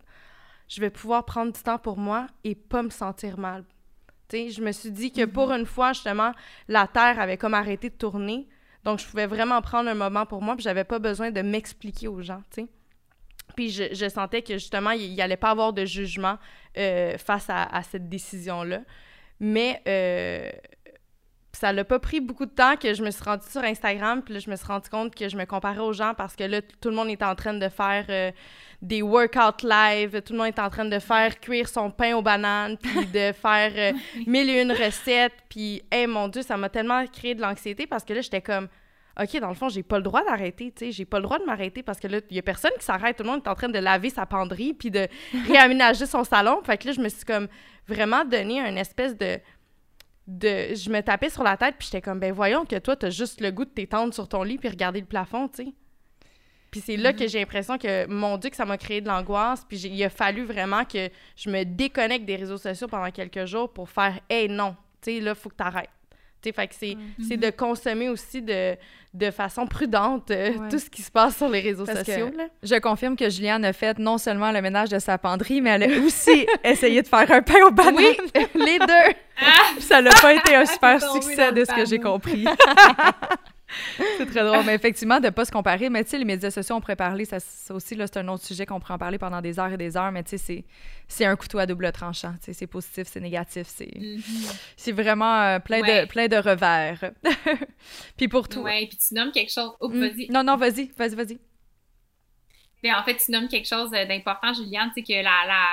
je 0.68 0.80
vais 0.80 0.90
pouvoir 0.90 1.24
prendre 1.24 1.52
du 1.52 1.60
temps 1.60 1.78
pour 1.78 1.98
moi 1.98 2.28
et 2.44 2.54
pas 2.54 2.82
me 2.82 2.90
sentir 2.90 3.38
mal. 3.38 3.64
Je 4.32 4.62
me 4.62 4.72
suis 4.72 4.90
dit 4.90 5.12
que 5.12 5.24
pour 5.24 5.50
une 5.52 5.66
fois, 5.66 5.92
justement, 5.92 6.32
la 6.68 6.86
Terre 6.86 7.20
avait 7.20 7.36
comme 7.36 7.54
arrêté 7.54 7.90
de 7.90 7.94
tourner. 7.94 8.48
Donc, 8.84 8.98
je 8.98 9.06
pouvais 9.06 9.26
vraiment 9.26 9.60
prendre 9.60 9.90
un 9.90 9.94
moment 9.94 10.26
pour 10.26 10.42
moi, 10.42 10.54
puis 10.54 10.62
j'avais 10.62 10.84
pas 10.84 10.98
besoin 10.98 11.30
de 11.30 11.42
m'expliquer 11.42 12.08
aux 12.08 12.22
gens. 12.22 12.42
Puis 13.56 13.70
je, 13.70 13.92
je 13.92 14.08
sentais 14.08 14.42
que, 14.42 14.54
justement, 14.54 14.92
il 14.92 15.12
n'y 15.12 15.20
allait 15.20 15.36
pas 15.36 15.50
avoir 15.50 15.72
de 15.72 15.84
jugement 15.84 16.38
euh, 16.78 17.18
face 17.18 17.50
à, 17.50 17.64
à 17.64 17.82
cette 17.82 18.08
décision-là. 18.08 18.80
Mais 19.40 19.82
euh, 19.88 20.50
ça 21.52 21.72
l'a 21.72 21.84
pas 21.84 21.98
pris 21.98 22.20
beaucoup 22.20 22.46
de 22.46 22.50
temps 22.50 22.76
que 22.76 22.94
je 22.94 23.02
me 23.02 23.10
suis 23.10 23.24
rendue 23.24 23.46
sur 23.48 23.62
Instagram, 23.62 24.22
puis 24.22 24.34
là, 24.34 24.40
je 24.40 24.50
me 24.50 24.56
suis 24.56 24.66
rendu 24.66 24.88
compte 24.88 25.14
que 25.14 25.28
je 25.28 25.36
me 25.36 25.44
comparais 25.44 25.80
aux 25.80 25.92
gens 25.92 26.14
parce 26.14 26.36
que 26.36 26.44
là, 26.44 26.62
tout 26.62 26.88
le 26.88 26.94
monde 26.94 27.08
était 27.08 27.24
en 27.24 27.34
train 27.34 27.54
de 27.54 27.68
faire 27.68 28.06
euh, 28.08 28.30
des 28.82 29.02
workouts 29.02 29.66
live, 29.66 30.22
tout 30.22 30.32
le 30.32 30.38
monde 30.38 30.48
était 30.48 30.62
en 30.62 30.70
train 30.70 30.84
de 30.84 30.98
faire 30.98 31.38
cuire 31.40 31.68
son 31.68 31.90
pain 31.90 32.14
aux 32.14 32.22
bananes, 32.22 32.76
puis 32.78 33.06
de 33.12 33.32
faire 33.32 33.72
euh, 33.76 33.92
mille 34.26 34.48
et 34.48 34.62
une 34.62 34.72
recettes, 34.72 35.34
puis, 35.48 35.82
hey, 35.90 36.06
mon 36.06 36.28
Dieu, 36.28 36.42
ça 36.42 36.56
m'a 36.56 36.68
tellement 36.68 37.04
créé 37.06 37.34
de 37.34 37.40
l'anxiété 37.40 37.86
parce 37.86 38.04
que 38.04 38.14
là, 38.14 38.20
j'étais 38.20 38.42
comme, 38.42 38.68
OK, 39.20 39.38
dans 39.40 39.48
le 39.48 39.54
fond, 39.54 39.68
j'ai 39.68 39.82
pas 39.82 39.98
le 39.98 40.04
droit 40.04 40.24
d'arrêter, 40.24 40.72
tu 40.74 40.86
sais, 40.86 40.92
j'ai 40.92 41.04
pas 41.04 41.18
le 41.18 41.24
droit 41.24 41.38
de 41.38 41.44
m'arrêter 41.44 41.82
parce 41.82 41.98
que 41.98 42.06
là, 42.06 42.20
il 42.30 42.36
y 42.36 42.38
a 42.38 42.42
personne 42.42 42.70
qui 42.78 42.84
s'arrête, 42.84 43.16
tout 43.16 43.24
le 43.24 43.28
monde 43.28 43.42
est 43.44 43.48
en 43.48 43.54
train 43.54 43.68
de 43.68 43.78
laver 43.78 44.08
sa 44.08 44.24
penderie, 44.24 44.72
puis 44.72 44.90
de 44.90 45.08
réaménager 45.48 46.06
son 46.06 46.24
salon. 46.24 46.60
Fait 46.64 46.78
que 46.78 46.86
là, 46.86 46.92
je 46.92 47.00
me 47.00 47.08
suis 47.08 47.24
comme 47.24 47.48
vraiment 47.88 48.24
donné 48.24 48.60
un 48.60 48.76
espèce 48.76 49.16
de 49.16 49.40
de 50.38 50.74
je 50.74 50.90
me 50.90 51.00
tapais 51.00 51.30
sur 51.30 51.42
la 51.42 51.56
tête 51.56 51.74
puis 51.78 51.86
j'étais 51.86 52.00
comme 52.00 52.20
ben 52.20 52.32
voyons 52.32 52.64
que 52.64 52.78
toi 52.78 52.96
t'as 52.96 53.10
juste 53.10 53.40
le 53.40 53.50
goût 53.50 53.64
de 53.64 53.70
t'étendre 53.70 54.14
sur 54.14 54.28
ton 54.28 54.42
lit 54.42 54.58
puis 54.58 54.68
regarder 54.68 55.00
le 55.00 55.06
plafond 55.06 55.48
tu 55.48 55.64
sais. 55.64 55.72
Puis 56.70 56.80
c'est 56.80 56.96
là 56.96 57.12
que 57.12 57.26
j'ai 57.26 57.40
l'impression 57.40 57.78
que 57.78 58.06
mon 58.06 58.38
dieu 58.38 58.48
que 58.48 58.54
ça 58.54 58.64
m'a 58.64 58.78
créé 58.78 59.00
de 59.00 59.08
l'angoisse 59.08 59.64
puis 59.68 59.78
il 59.78 60.04
a 60.04 60.08
fallu 60.08 60.44
vraiment 60.44 60.84
que 60.84 61.10
je 61.36 61.50
me 61.50 61.64
déconnecte 61.64 62.24
des 62.24 62.36
réseaux 62.36 62.58
sociaux 62.58 62.86
pendant 62.86 63.10
quelques 63.10 63.44
jours 63.46 63.72
pour 63.72 63.90
faire 63.90 64.20
hey 64.28 64.48
non 64.48 64.76
tu 65.02 65.12
sais 65.12 65.20
là 65.20 65.34
faut 65.34 65.48
que 65.48 65.56
t'arrêtes 65.56 65.90
fait 66.42 66.66
que 66.68 66.74
c'est 66.78 66.96
c'est 67.28 67.36
de 67.36 67.50
consommer 67.50 68.08
aussi 68.08 68.40
de, 68.42 68.74
de 69.14 69.30
façon 69.30 69.66
prudente 69.66 70.30
euh, 70.30 70.50
Ouais. 70.50 70.68
tout 70.70 70.78
ce 70.78 70.88
qui 70.90 71.02
se 71.02 71.10
passe 71.10 71.36
sur 71.36 71.48
les 71.48 71.60
réseaux 71.60 71.84
Parce 71.84 71.98
sociaux 72.04 72.30
là. 72.36 72.44
Je 72.62 72.74
confirme 72.76 73.16
que 73.16 73.28
Juliane 73.28 73.64
a 73.64 73.72
fait 73.72 73.98
non 73.98 74.18
seulement 74.18 74.50
le 74.52 74.60
ménage 74.62 74.88
de 74.88 74.98
sa 74.98 75.18
penderie, 75.18 75.60
mais 75.60 75.70
elle 75.70 75.82
a 75.84 76.00
aussi 76.00 76.46
essayé 76.64 77.02
de 77.02 77.06
faire 77.08 77.30
un 77.30 77.42
pain 77.42 77.62
au 77.66 77.70
bananes. 77.70 77.94
oui 77.96 78.16
les 78.54 78.78
deux 78.78 79.14
ça 79.80 80.02
n'a 80.02 80.10
pas 80.10 80.34
été 80.34 80.54
un 80.54 80.66
super 80.66 81.00
succès 81.12 81.52
de 81.52 81.64
ce 81.64 81.72
que 81.74 81.84
j'ai 81.86 81.98
compris. 81.98 82.44
c'est 84.18 84.26
très 84.26 84.44
drôle. 84.44 84.64
Mais 84.64 84.74
effectivement, 84.74 85.18
de 85.20 85.26
ne 85.26 85.30
pas 85.30 85.44
se 85.44 85.52
comparer. 85.52 85.88
Mais 85.90 86.04
tu 86.04 86.10
sais, 86.10 86.18
les 86.18 86.24
médias 86.24 86.50
sociaux, 86.50 86.76
on 86.76 86.80
pourrait 86.80 86.96
parler, 86.96 87.24
ça, 87.24 87.40
ça 87.40 87.74
aussi, 87.74 87.94
là, 87.94 88.06
c'est 88.06 88.18
un 88.18 88.28
autre 88.28 88.44
sujet 88.44 88.66
qu'on 88.66 88.80
pourrait 88.80 88.94
en 88.94 88.98
parler 88.98 89.18
pendant 89.18 89.40
des 89.40 89.58
heures 89.58 89.72
et 89.72 89.76
des 89.76 89.96
heures. 89.96 90.10
Mais 90.12 90.22
tu 90.24 90.38
sais, 90.38 90.64
c'est- 91.08 91.24
un 91.24 91.36
couteau 91.36 91.58
à 91.58 91.66
double 91.66 91.90
tranchant. 91.92 92.32
Tu 92.38 92.46
sais, 92.46 92.52
c'est 92.52 92.66
positif, 92.66 93.06
c'est 93.10 93.20
négatif. 93.20 93.66
C'est 93.68 93.90
Mhm. 93.96 94.20
c'est 94.76 94.92
vraiment 94.92 95.40
euh, 95.42 95.58
plein, 95.58 95.80
Ouais. 95.80 96.02
de, 96.02 96.06
plein 96.08 96.28
de 96.28 96.36
revers. 96.36 97.12
Puis 98.16 98.28
pour 98.28 98.48
toi. 98.48 98.62
Ouais, 98.62 98.86
puis 98.88 98.98
tu 98.98 99.14
nommes 99.14 99.32
quelque 99.32 99.52
chose. 99.52 99.72
Oups, 99.80 99.94
Hmm. 99.94 100.00
vas-y. 100.00 100.28
Non, 100.30 100.42
non, 100.44 100.56
vas-y, 100.56 100.90
vas-y, 100.96 101.14
vas-y. 101.14 101.38
Mais 102.82 102.92
en 102.94 103.02
fait, 103.04 103.16
tu 103.16 103.30
nommes 103.30 103.48
quelque 103.48 103.68
chose 103.68 103.90
d'important, 103.90 104.54
Juliane, 104.54 104.90
c'est 104.94 105.02
que 105.02 105.12
la, 105.12 105.46
la, 105.46 105.64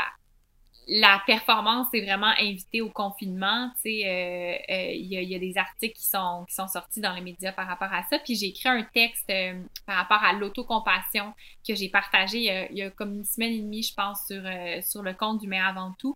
la 0.90 1.22
performance 1.26 1.88
est 1.94 2.02
vraiment 2.02 2.34
invitée 2.40 2.82
au 2.82 2.90
confinement. 2.90 3.70
Tu 3.76 3.82
sais, 3.82 4.06
euh, 4.06 4.74
euh, 4.74 4.92
il 4.94 5.08
y, 5.08 5.18
a, 5.18 5.22
il 5.22 5.30
y 5.30 5.36
a 5.36 5.40
des 5.40 5.58
articles 5.58 5.96
qui 5.96 6.06
sont, 6.06 6.46
qui 6.48 6.56
sont 6.56 6.68
sortis 6.68 7.02
dans 7.02 7.14
les 7.14 7.22
médias 7.22 7.52
par 7.52 7.68
rapport 7.68 7.92
à 7.92 8.04
ça. 8.10 8.20
Puis 8.20 8.36
j'ai 8.36 8.48
écrit 8.48 8.70
un 8.70 8.84
texte 8.84 9.30
euh, 9.30 9.62
par 9.86 9.98
rapport 9.98 10.24
à 10.24 10.32
l'autocompassion 10.34 11.34
que 11.68 11.76
j'ai 11.76 11.90
partagé 11.90 12.38
il 12.38 12.44
y, 12.46 12.50
a, 12.50 12.72
il 12.72 12.78
y 12.78 12.82
a 12.84 12.90
comme 12.90 13.16
une 13.16 13.26
semaine 13.26 13.52
et 13.52 13.62
demie, 13.62 13.84
je 13.84 13.94
pense, 13.94 14.26
sur, 14.28 14.42
euh, 14.46 14.82
sur 14.82 15.04
le 15.04 15.14
compte 15.14 15.42
du 15.42 15.48
Mais 15.48 15.60
avant 15.60 15.94
tout, 16.00 16.16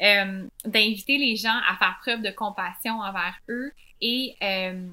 euh, 0.00 0.46
d'inviter 0.64 1.18
les 1.18 1.34
gens 1.34 1.58
à 1.68 1.76
faire 1.76 1.98
preuve 2.00 2.22
de 2.22 2.30
compassion 2.30 3.00
envers 3.00 3.34
eux 3.48 3.72
et 4.00 4.36
euh, 4.42 4.86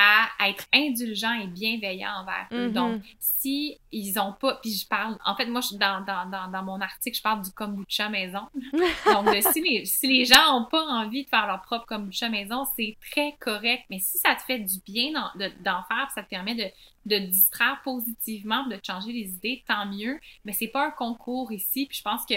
à 0.00 0.48
être 0.48 0.66
indulgents 0.72 1.32
et 1.40 1.46
bienveillants 1.46 2.22
envers 2.22 2.46
eux. 2.52 2.68
Mhm. 2.68 2.72
Donc, 2.72 3.02
si 3.18 3.78
ils 3.92 4.18
ont 4.18 4.32
pas, 4.32 4.54
puis 4.62 4.72
je 4.72 4.86
parle, 4.86 5.18
en 5.24 5.34
fait, 5.36 5.46
moi, 5.46 5.60
je, 5.60 5.76
dans, 5.76 6.00
dans, 6.04 6.28
dans, 6.30 6.48
dans 6.50 6.62
mon 6.62 6.80
article, 6.80 7.16
je 7.16 7.22
parle 7.22 7.42
du 7.42 7.50
kombucha 7.50 8.08
maison. 8.08 8.42
Donc, 9.06 9.26
de, 9.26 9.40
si, 9.52 9.60
les, 9.60 9.84
si 9.84 10.06
les 10.06 10.24
gens 10.24 10.56
ont 10.56 10.64
pas 10.64 10.82
envie 10.84 11.24
de 11.24 11.28
faire 11.28 11.46
leur 11.46 11.62
propre 11.62 11.86
kombucha 11.86 12.28
maison, 12.28 12.64
c'est 12.76 12.96
très 13.10 13.34
correct. 13.40 13.84
Mais 13.90 13.98
si 13.98 14.18
ça 14.18 14.34
te 14.34 14.42
fait 14.42 14.58
du 14.58 14.80
bien 14.86 15.12
d'en 15.12 15.30
de- 15.38 15.52
d'en 15.62 15.82
faire, 15.84 16.10
ça 16.14 16.22
te 16.22 16.28
permet 16.28 16.54
de, 16.54 16.64
de 17.06 17.18
te 17.18 17.30
distraire 17.30 17.80
positivement, 17.84 18.66
de 18.66 18.76
te 18.76 18.86
changer 18.86 19.12
les 19.12 19.28
idées, 19.30 19.62
tant 19.66 19.86
mieux. 19.86 20.18
Mais 20.44 20.52
c'est 20.52 20.68
pas 20.68 20.86
un 20.86 20.90
concours 20.90 21.52
ici. 21.52 21.86
Puis 21.86 21.98
je 21.98 22.02
pense 22.02 22.24
que 22.26 22.34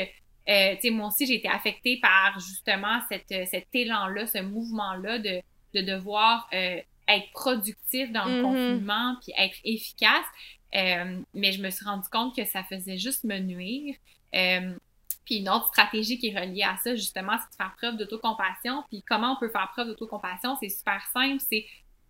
euh, 0.49 0.76
tu 0.76 0.82
sais, 0.82 0.89
moi 0.89 1.07
aussi, 1.07 1.26
j'ai 1.26 1.36
été 1.36 1.47
affectée 1.47 1.99
par 2.01 2.38
justement 2.39 2.99
cette, 3.09 3.32
euh, 3.32 3.45
cet 3.49 3.68
élan-là, 3.74 4.28
ce 4.28 4.39
mouvement-là 4.41 5.20
de, 5.20 5.41
de 5.74 5.82
devoir 5.82 6.49
euh, 6.53 6.82
être 7.08 7.32
productif 7.34 8.12
dans 8.12 8.26
le 8.26 8.38
Mhm. 8.38 8.43
confinement 8.43 9.16
puis 9.22 9.34
être 9.38 9.58
efficace. 9.64 10.26
Euh, 10.76 11.22
mais 11.34 11.51
je 11.51 11.62
me 11.62 11.70
suis 11.70 11.86
rendu 11.86 12.08
compte 12.10 12.36
que 12.36 12.45
ça 12.45 12.64
faisait 12.64 12.97
juste 12.97 13.24
me 13.24 13.38
nuire. 13.39 13.95
Euh, 14.34 14.74
puis 15.26 15.36
une 15.36 15.49
autre 15.49 15.68
stratégie 15.68 16.18
qui 16.18 16.30
est 16.30 16.39
reliée 16.39 16.64
à 16.64 16.76
ça, 16.78 16.95
justement, 16.95 17.34
c'est 17.38 17.51
de 17.51 17.56
faire 17.56 17.74
preuve 17.78 17.97
d'autocompassion. 17.97 18.84
Puis 18.89 19.04
comment 19.08 19.34
on 19.34 19.39
peut 19.39 19.49
faire 19.49 19.70
preuve 19.72 19.88
d'autocompassion? 19.88 20.58
C'est 20.60 20.70
super 20.70 21.06
simple. 21.14 21.41
C'est 21.47 21.66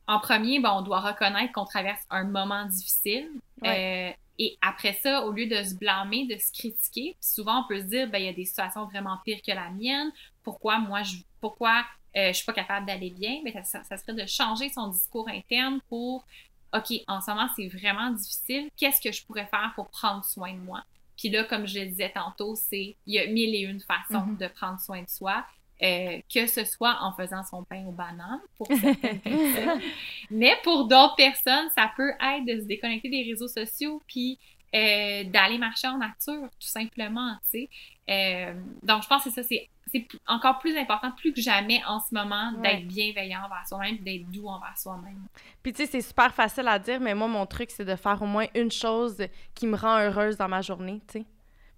en 0.07 0.19
premier, 0.19 0.59
ben, 0.59 0.71
on 0.73 0.81
doit 0.81 0.99
reconnaître 1.01 1.53
qu'on 1.53 1.65
traverse 1.65 2.01
un 2.09 2.23
moment 2.23 2.65
difficile. 2.65 3.29
Euh, 3.65 4.11
et 4.39 4.57
après 4.61 4.93
ça, 4.93 5.25
au 5.25 5.31
lieu 5.31 5.45
de 5.45 5.61
se 5.63 5.75
blâmer, 5.75 6.25
de 6.25 6.37
se 6.37 6.51
critiquer, 6.51 7.15
souvent 7.21 7.63
on 7.63 7.67
peut 7.67 7.79
se 7.79 7.85
dire, 7.85 8.09
ben, 8.09 8.17
il 8.17 8.25
y 8.25 8.29
a 8.29 8.33
des 8.33 8.45
situations 8.45 8.85
vraiment 8.85 9.17
pires 9.23 9.41
que 9.45 9.51
la 9.51 9.69
mienne. 9.69 10.11
Pourquoi 10.41 10.79
moi, 10.79 11.03
je, 11.03 11.17
pourquoi 11.39 11.83
euh, 12.15 12.27
je 12.29 12.33
suis 12.33 12.45
pas 12.45 12.53
capable 12.53 12.85
d'aller 12.85 13.09
bien? 13.09 13.41
Ben, 13.43 13.63
ça, 13.63 13.83
ça 13.83 13.97
serait 13.97 14.13
de 14.13 14.25
changer 14.25 14.69
son 14.69 14.87
discours 14.87 15.27
interne 15.29 15.79
pour, 15.89 16.25
OK, 16.73 16.91
en 17.07 17.21
ce 17.21 17.31
moment, 17.31 17.47
c'est 17.55 17.67
vraiment 17.67 18.11
difficile. 18.11 18.69
Qu'est-ce 18.77 19.01
que 19.01 19.11
je 19.11 19.25
pourrais 19.25 19.47
faire 19.47 19.71
pour 19.75 19.89
prendre 19.89 20.23
soin 20.23 20.53
de 20.53 20.59
moi? 20.59 20.83
Puis 21.17 21.29
là, 21.29 21.43
comme 21.43 21.67
je 21.67 21.79
le 21.79 21.85
disais 21.87 22.11
tantôt, 22.13 22.55
c'est, 22.55 22.95
il 23.05 23.13
y 23.13 23.19
a 23.19 23.27
mille 23.27 23.53
et 23.55 23.61
une 23.61 23.79
façons 23.81 24.25
Mhm. 24.25 24.37
de 24.37 24.47
prendre 24.47 24.79
soin 24.79 25.01
de 25.01 25.09
soi. 25.09 25.45
Euh, 25.81 26.21
que 26.33 26.47
ce 26.47 26.63
soit 26.63 26.97
en 27.01 27.11
faisant 27.13 27.43
son 27.43 27.63
pain 27.63 27.83
aux 27.85 27.91
bananes 27.91 28.39
pour 28.57 28.67
certaines 28.67 29.19
personnes, 29.21 29.81
mais 30.29 30.55
pour 30.63 30.85
d'autres 30.87 31.15
personnes, 31.15 31.67
ça 31.75 31.91
peut 31.97 32.11
être 32.11 32.45
de 32.45 32.61
se 32.61 32.65
déconnecter 32.65 33.09
des 33.09 33.23
réseaux 33.23 33.49
sociaux 33.49 34.01
puis 34.07 34.39
euh, 34.75 35.23
d'aller 35.25 35.57
marcher 35.57 35.87
en 35.87 35.97
nature, 35.97 36.47
tout 36.59 36.67
simplement, 36.67 37.35
tu 37.51 37.67
sais. 37.67 37.69
Euh, 38.09 38.53
donc, 38.83 39.03
je 39.03 39.07
pense 39.09 39.23
que 39.25 39.31
ça, 39.31 39.43
c'est 39.43 39.67
c'est 39.93 40.07
encore 40.27 40.59
plus 40.59 40.75
important, 40.77 41.11
plus 41.11 41.31
que 41.33 41.41
jamais 41.41 41.81
en 41.87 41.99
ce 41.99 42.13
moment, 42.13 42.51
Ouais. 42.57 42.77
d'être 42.77 42.87
bienveillant 42.87 43.45
envers 43.45 43.67
soi-même, 43.67 43.97
d'être 43.97 44.29
doux 44.31 44.47
envers 44.47 44.77
soi-même. 44.77 45.21
Puis 45.61 45.71
tu 45.73 45.83
sais, 45.85 45.91
c'est 45.91 46.01
super 46.01 46.33
facile 46.33 46.67
à 46.67 46.79
dire, 46.79 46.99
mais 46.99 47.13
moi, 47.13 47.27
mon 47.27 47.45
truc, 47.45 47.69
c'est 47.71 47.85
de 47.85 47.95
faire 47.95 48.21
au 48.21 48.25
moins 48.25 48.47
une 48.55 48.71
chose 48.71 49.17
qui 49.53 49.67
me 49.67 49.77
rend 49.77 49.99
heureuse 49.99 50.35
dans 50.37 50.49
ma 50.49 50.61
journée, 50.61 51.01
tu 51.07 51.19
sais. 51.19 51.25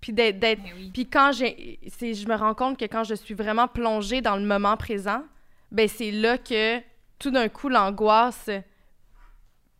Puis 0.01 0.13
d'être... 0.13 0.39
oui. 0.77 0.91
Puis 0.93 1.07
quand 1.09 1.31
j'ai... 1.33 1.79
Je 1.83 2.27
me 2.27 2.35
rends 2.35 2.53
compte 2.53 2.77
que 2.79 2.85
quand 2.85 3.03
je 3.03 3.15
suis 3.15 3.33
vraiment 3.33 3.67
plongée 3.67 4.21
dans 4.21 4.35
le 4.35 4.45
moment 4.45 4.77
présent, 4.77 5.23
ben 5.71 5.87
c'est 5.87 6.11
là 6.11 6.37
que 6.37 6.79
tout 7.19 7.31
d'un 7.31 7.49
coup, 7.49 7.69
l'angoisse 7.69 8.49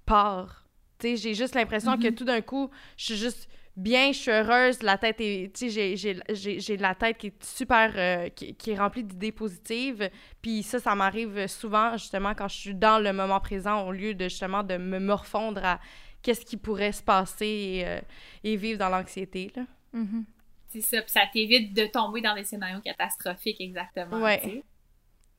part. 0.06 0.64
Tu 1.00 1.08
sais, 1.10 1.18
j'ai 1.18 1.34
juste 1.34 1.56
l'impression 1.56 1.98
que 1.98 2.10
tout 2.10 2.26
d'un 2.26 2.42
coup, 2.42 2.70
je 2.98 3.06
suis 3.06 3.16
juste 3.18 3.50
bien, 3.78 4.12
je 4.12 4.18
suis 4.18 4.32
heureuse, 4.32 4.82
la 4.82 4.98
tête 4.98 5.18
est... 5.20 5.54
Tu 5.56 5.70
sais, 5.70 5.96
j'ai- 5.96 6.78
la 6.78 6.96
tête 6.96 7.18
qui 7.18 7.28
est 7.28 7.44
super... 7.44 7.92
euh, 7.96 8.30
qui, 8.30 8.56
qui 8.56 8.72
est 8.72 8.78
remplie 8.78 9.04
d'idées 9.04 9.32
positives. 9.32 10.10
Puis 10.42 10.64
ça, 10.64 10.80
ça 10.80 10.96
m'arrive 10.96 11.48
souvent, 11.48 11.98
justement, 11.98 12.34
quand 12.34 12.48
je 12.48 12.56
suis 12.58 12.76
dans 12.76 13.00
le 13.00 13.12
moment 13.14 13.40
présent, 13.40 13.88
au 13.88 13.92
lieu 13.92 14.14
de, 14.14 14.26
justement, 14.26 14.64
de 14.64 14.78
me 14.78 15.00
morfondre 15.00 15.64
à 15.64 15.80
qu'est-ce 16.22 16.46
qui 16.46 16.58
pourrait 16.58 16.92
se 16.92 17.04
passer 17.04 17.46
et, 17.48 17.88
euh, 17.88 18.00
et 18.44 18.56
vivre 18.56 18.80
dans 18.80 18.90
l'anxiété, 18.90 19.52
là. 19.56 19.64
Mhm. 19.94 20.26
C'est 20.68 20.82
ça, 20.82 21.02
puis 21.02 21.12
ça 21.12 21.22
t'évite 21.32 21.74
de 21.74 21.86
tomber 21.86 22.20
dans 22.22 22.36
des 22.36 22.44
scénarios 22.44 22.82
catastrophiques, 22.82 23.62
exactement. 23.62 24.20
Ouais. 24.22 24.64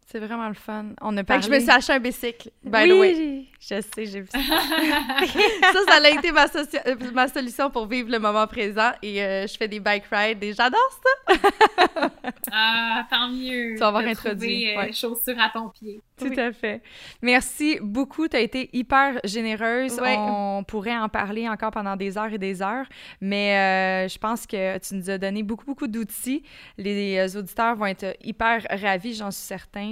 C'est 0.09 0.20
vraiment 0.20 0.47
le 0.47 0.55
fun. 0.55 0.87
On 1.01 1.16
a 1.16 1.20
Fait 1.20 1.24
parlé... 1.24 1.41
que 1.43 1.47
je 1.49 1.53
me 1.53 1.61
suis 1.61 1.70
acheté 1.70 1.93
un 1.95 1.99
bicycle, 1.99 2.51
by 2.62 2.85
oui, 2.85 2.89
the 2.89 2.93
way. 3.01 3.45
je 3.61 3.81
sais, 3.83 4.07
j'ai 4.07 4.20
vu 4.20 4.28
ça. 4.31 4.39
ça, 5.73 5.78
ça 5.89 6.01
a 6.05 6.09
été 6.11 6.31
ma, 6.31 6.45
euh, 6.47 6.95
ma 7.12 7.27
solution 7.27 7.70
pour 7.70 7.87
vivre 7.89 8.09
le 8.11 8.20
moment 8.20 8.47
présent 8.47 8.93
et 9.03 9.20
euh, 9.20 9.47
je 9.49 9.57
fais 9.57 9.66
des 9.66 9.81
bike 9.81 10.05
rides 10.12 10.45
et 10.45 10.53
j'adore 10.53 11.01
ça. 11.27 11.35
Ah, 12.53 13.05
tant 13.11 13.28
mieux. 13.28 13.73
Tu 13.74 13.78
vas 13.81 13.89
avoir 13.89 14.03
de 14.05 14.09
introduit, 14.09 14.66
trouver, 14.66 14.77
euh, 14.77 14.81
ouais. 14.83 14.93
chaussures 14.93 15.39
à 15.41 15.51
ton 15.51 15.69
pied. 15.69 16.01
Tout 16.16 16.28
Oui. 16.28 16.39
à 16.41 16.53
fait. 16.53 16.81
Merci 17.20 17.78
beaucoup. 17.83 18.28
Tu 18.28 18.37
as 18.37 18.41
été 18.41 18.70
hyper 18.73 19.19
généreuse. 19.24 19.99
Ouais. 20.01 20.15
On 20.16 20.62
pourrait 20.65 20.97
en 20.97 21.09
parler 21.09 21.49
encore 21.49 21.73
pendant 21.73 21.97
des 21.97 22.16
heures 22.16 22.33
et 22.33 22.39
des 22.39 22.62
heures, 22.62 22.87
mais 23.20 24.05
euh, 24.07 24.09
je 24.09 24.19
pense 24.19 24.47
que 24.47 24.78
tu 24.78 24.95
nous 24.95 25.11
as 25.11 25.19
donné 25.19 25.43
beaucoup, 25.43 25.66
beaucoup 25.66 25.89
d'outils. 25.89 26.45
Les 26.78 27.37
auditeurs 27.37 27.74
vont 27.74 27.87
être 27.87 28.16
hyper 28.23 28.65
ravis, 28.70 29.15
j'en 29.15 29.31
suis 29.33 29.45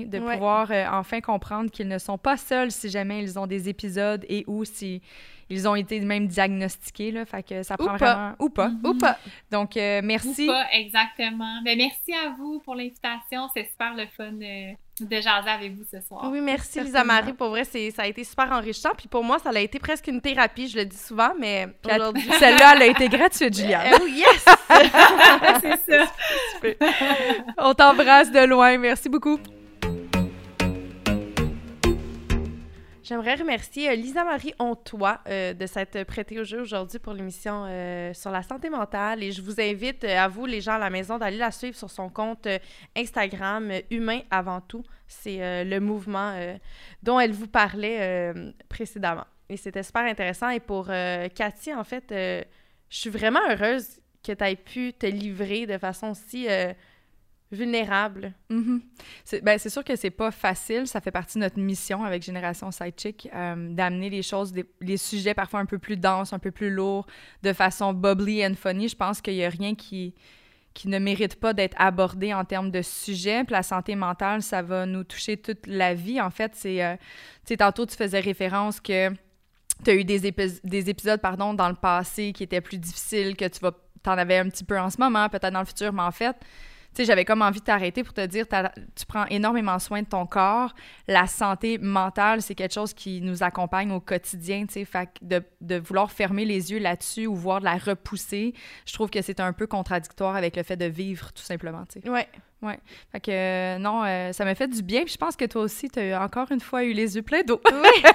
de 0.04 0.18
Ouais. 0.18 0.34
pouvoir 0.34 0.68
euh, 0.70 0.84
enfin 0.90 1.20
comprendre 1.20 1.70
qu'ils 1.70 1.88
ne 1.88 1.98
sont 1.98 2.18
pas 2.18 2.36
seuls 2.36 2.70
si 2.70 2.88
jamais 2.90 3.22
ils 3.22 3.38
ont 3.38 3.46
des 3.46 3.68
épisodes 3.68 4.24
et 4.28 4.44
ou 4.46 4.64
si 4.64 5.02
ils 5.50 5.68
ont 5.68 5.74
été 5.74 6.00
même 6.00 6.26
diagnostiqués. 6.26 7.10
Là, 7.10 7.26
fait 7.26 7.42
que 7.42 7.62
ça 7.62 7.74
Ou 7.78 7.84
prend 7.84 7.98
pas. 7.98 8.14
vraiment... 8.14 8.34
Ou 8.38 8.48
pas. 8.48 8.70
Ou 8.82 8.94
pas. 8.94 9.18
Donc, 9.50 9.76
euh, 9.76 10.00
Ou 10.00 10.04
merci. 10.06 10.46
pas, 10.46 10.64
exactement. 10.72 11.60
Ben, 11.62 11.76
merci 11.76 12.12
à 12.14 12.30
vous 12.38 12.60
pour 12.64 12.74
l'invitation. 12.74 13.48
C'est 13.54 13.64
super 13.68 13.94
le 13.94 14.06
fun 14.16 14.32
euh, 14.40 14.72
de 15.00 15.16
jaser 15.16 15.50
avec 15.50 15.74
vous 15.76 15.84
ce 15.84 16.00
soir. 16.00 16.30
Oui, 16.32 16.40
merci 16.40 16.80
Lisa. 16.80 17.04
Marie. 17.04 17.34
Pour 17.34 17.50
vrai, 17.50 17.64
c'est- 17.64 17.90
ça 17.90 18.02
a 18.02 18.06
été 18.06 18.24
super 18.24 18.50
enrichissant. 18.52 18.92
Puis 18.96 19.06
pour 19.06 19.22
moi, 19.22 19.38
ça 19.38 19.50
a 19.50 19.58
été 19.60 19.78
presque 19.78 20.06
une 20.06 20.22
thérapie. 20.22 20.66
Je 20.68 20.78
le 20.78 20.86
dis 20.86 20.96
souvent, 20.96 21.32
mais 21.38 21.66
aujourd'hui. 21.84 22.22
Celle-là, 22.38 22.72
elle 22.76 22.82
a 22.82 22.86
été 22.86 23.08
gratuite, 23.10 23.54
Juliane. 23.54 23.98
Oui, 24.02 24.12
yes! 24.24 24.44
c'est 25.60 25.92
ça. 25.92 26.06
On 27.58 27.74
t'embrasse 27.74 28.32
de 28.32 28.46
loin. 28.46 28.78
Merci 28.78 29.10
beaucoup. 29.10 29.38
J'aimerais 33.04 33.34
remercier 33.34 33.90
euh, 33.90 33.94
Lisa 33.96 34.24
Marie 34.24 34.54
Hontois 34.58 35.20
euh, 35.28 35.52
de 35.52 35.66
s'être 35.66 36.04
prêtée 36.04 36.40
au 36.40 36.44
jeu 36.44 36.62
aujourd'hui 36.62 36.98
pour 36.98 37.12
l'émission 37.12 37.66
euh, 37.68 38.14
sur 38.14 38.30
la 38.30 38.42
santé 38.42 38.70
mentale. 38.70 39.22
Et 39.22 39.30
je 39.30 39.42
vous 39.42 39.60
invite, 39.60 40.04
à 40.04 40.26
vous, 40.26 40.46
les 40.46 40.62
gens 40.62 40.72
à 40.72 40.78
la 40.78 40.88
maison, 40.88 41.18
d'aller 41.18 41.36
la 41.36 41.50
suivre 41.50 41.76
sur 41.76 41.90
son 41.90 42.08
compte 42.08 42.48
Instagram, 42.96 43.70
Humain 43.90 44.20
avant 44.30 44.62
tout. 44.62 44.82
C'est 45.06 45.64
le 45.64 45.80
mouvement 45.80 46.34
dont 47.02 47.20
elle 47.20 47.32
vous 47.32 47.46
parlait 47.46 48.32
précédemment. 48.70 49.26
Et 49.50 49.58
c'était 49.58 49.82
super 49.82 50.02
intéressant. 50.04 50.48
Et 50.48 50.60
pour 50.60 50.86
Cathy, 50.86 51.74
en 51.74 51.84
fait, 51.84 52.06
je 52.08 52.44
suis 52.88 53.10
vraiment 53.10 53.40
heureuse 53.50 54.00
que 54.26 54.32
tu 54.32 54.44
aies 54.44 54.56
pu 54.56 54.94
te 54.94 55.04
livrer 55.04 55.66
de 55.66 55.76
façon 55.76 56.14
si 56.14 56.46
vulnérable. 57.54 58.32
Mhm. 58.50 58.82
C'est 59.24 59.70
sûr 59.70 59.84
que 59.84 59.96
c'est 59.96 60.10
pas 60.10 60.30
facile. 60.30 60.86
Ça 60.86 61.00
fait 61.00 61.10
partie 61.10 61.38
de 61.38 61.44
notre 61.44 61.58
mission 61.58 62.04
avec 62.04 62.22
Génération 62.22 62.70
Sidechick 62.70 63.28
euh, 63.34 63.74
d'amener 63.74 64.10
les 64.10 64.22
choses, 64.22 64.52
les 64.80 64.96
sujets 64.96 65.34
parfois 65.34 65.60
un 65.60 65.66
peu 65.66 65.78
plus 65.78 65.96
denses, 65.96 66.32
un 66.32 66.38
peu 66.38 66.50
plus 66.50 66.70
lourds, 66.70 67.06
de 67.42 67.52
façon 67.52 67.92
bubbly 67.92 68.46
and 68.46 68.54
funny. 68.54 68.88
Je 68.88 68.96
pense 68.96 69.20
qu'il 69.20 69.34
y 69.34 69.44
a 69.44 69.48
rien 69.48 69.74
qui 69.74 70.14
qui 70.74 70.88
ne 70.88 70.98
mérite 70.98 71.36
pas 71.36 71.52
d'être 71.52 71.76
abordé 71.78 72.34
en 72.34 72.44
termes 72.44 72.72
de 72.72 72.82
sujet. 72.82 73.44
Puis 73.44 73.52
la 73.52 73.62
santé 73.62 73.94
mentale, 73.94 74.42
ça 74.42 74.60
va 74.60 74.86
nous 74.86 75.04
toucher 75.04 75.36
toute 75.36 75.68
la 75.68 75.94
vie. 75.94 76.20
En 76.20 76.30
fait, 76.30 76.50
c'est... 76.56 76.84
euh, 76.84 76.96
tu 76.96 77.50
sais, 77.50 77.58
tantôt, 77.58 77.86
tu 77.86 77.94
faisais 77.94 78.18
référence 78.18 78.80
que 78.80 79.10
tu 79.84 79.90
as 79.90 79.94
eu 79.94 80.02
des, 80.02 80.18
des 80.18 80.90
épisodes 80.90 81.20
pardon, 81.20 81.54
dans 81.54 81.68
le 81.68 81.76
passé 81.76 82.32
qui 82.32 82.42
étaient 82.42 82.60
plus 82.60 82.78
difficiles, 82.78 83.36
que 83.36 83.46
tu 83.46 83.60
vas 83.60 83.70
t'en 84.04 84.18
avais 84.18 84.38
un 84.38 84.48
petit 84.48 84.62
peu 84.62 84.78
en 84.78 84.90
ce 84.90 84.98
moment, 84.98 85.28
peut-être 85.28 85.52
dans 85.52 85.60
le 85.60 85.66
futur, 85.66 85.92
mais 85.92 86.02
en 86.02 86.12
fait, 86.12 86.36
sais, 86.96 87.04
j'avais 87.04 87.24
comme 87.24 87.42
envie 87.42 87.60
de 87.60 87.64
t'arrêter 87.64 88.04
pour 88.04 88.14
te 88.14 88.24
dire, 88.26 88.46
tu 88.48 89.06
prends 89.06 89.26
énormément 89.26 89.78
soin 89.78 90.02
de 90.02 90.06
ton 90.06 90.26
corps. 90.26 90.74
La 91.08 91.26
santé 91.26 91.78
mentale, 91.78 92.42
c'est 92.42 92.54
quelque 92.54 92.74
chose 92.74 92.94
qui 92.94 93.20
nous 93.20 93.42
accompagne 93.42 93.90
au 93.92 94.00
quotidien, 94.00 94.66
tu 94.66 94.74
sais. 94.74 94.84
Fait 94.84 95.06
que 95.06 95.24
de, 95.24 95.42
de 95.60 95.76
vouloir 95.76 96.10
fermer 96.10 96.44
les 96.44 96.72
yeux 96.72 96.78
là-dessus 96.78 97.26
ou 97.26 97.34
voir 97.34 97.60
de 97.60 97.64
la 97.64 97.76
repousser, 97.76 98.54
je 98.86 98.92
trouve 98.92 99.10
que 99.10 99.22
c'est 99.22 99.40
un 99.40 99.52
peu 99.52 99.66
contradictoire 99.66 100.36
avec 100.36 100.56
le 100.56 100.62
fait 100.62 100.76
de 100.76 100.86
vivre, 100.86 101.32
tout 101.32 101.42
simplement, 101.42 101.84
tu 101.86 102.00
sais. 102.00 102.08
Ouais. 102.08 102.28
Fait 103.12 103.20
que, 103.20 103.30
euh, 103.30 103.78
non, 103.78 104.04
euh, 104.04 104.32
ça 104.32 104.44
m'a 104.44 104.54
fait 104.54 104.68
du 104.68 104.82
bien. 104.82 105.04
Puis 105.04 105.12
je 105.12 105.18
pense 105.18 105.36
que 105.36 105.44
toi 105.44 105.62
aussi, 105.62 105.88
tu 105.88 106.00
as 106.00 106.22
encore 106.22 106.50
une 106.50 106.60
fois 106.60 106.84
eu 106.84 106.92
les 106.92 107.16
yeux 107.16 107.22
pleins 107.22 107.42
d'eau. 107.42 107.60
Oui. 107.70 108.10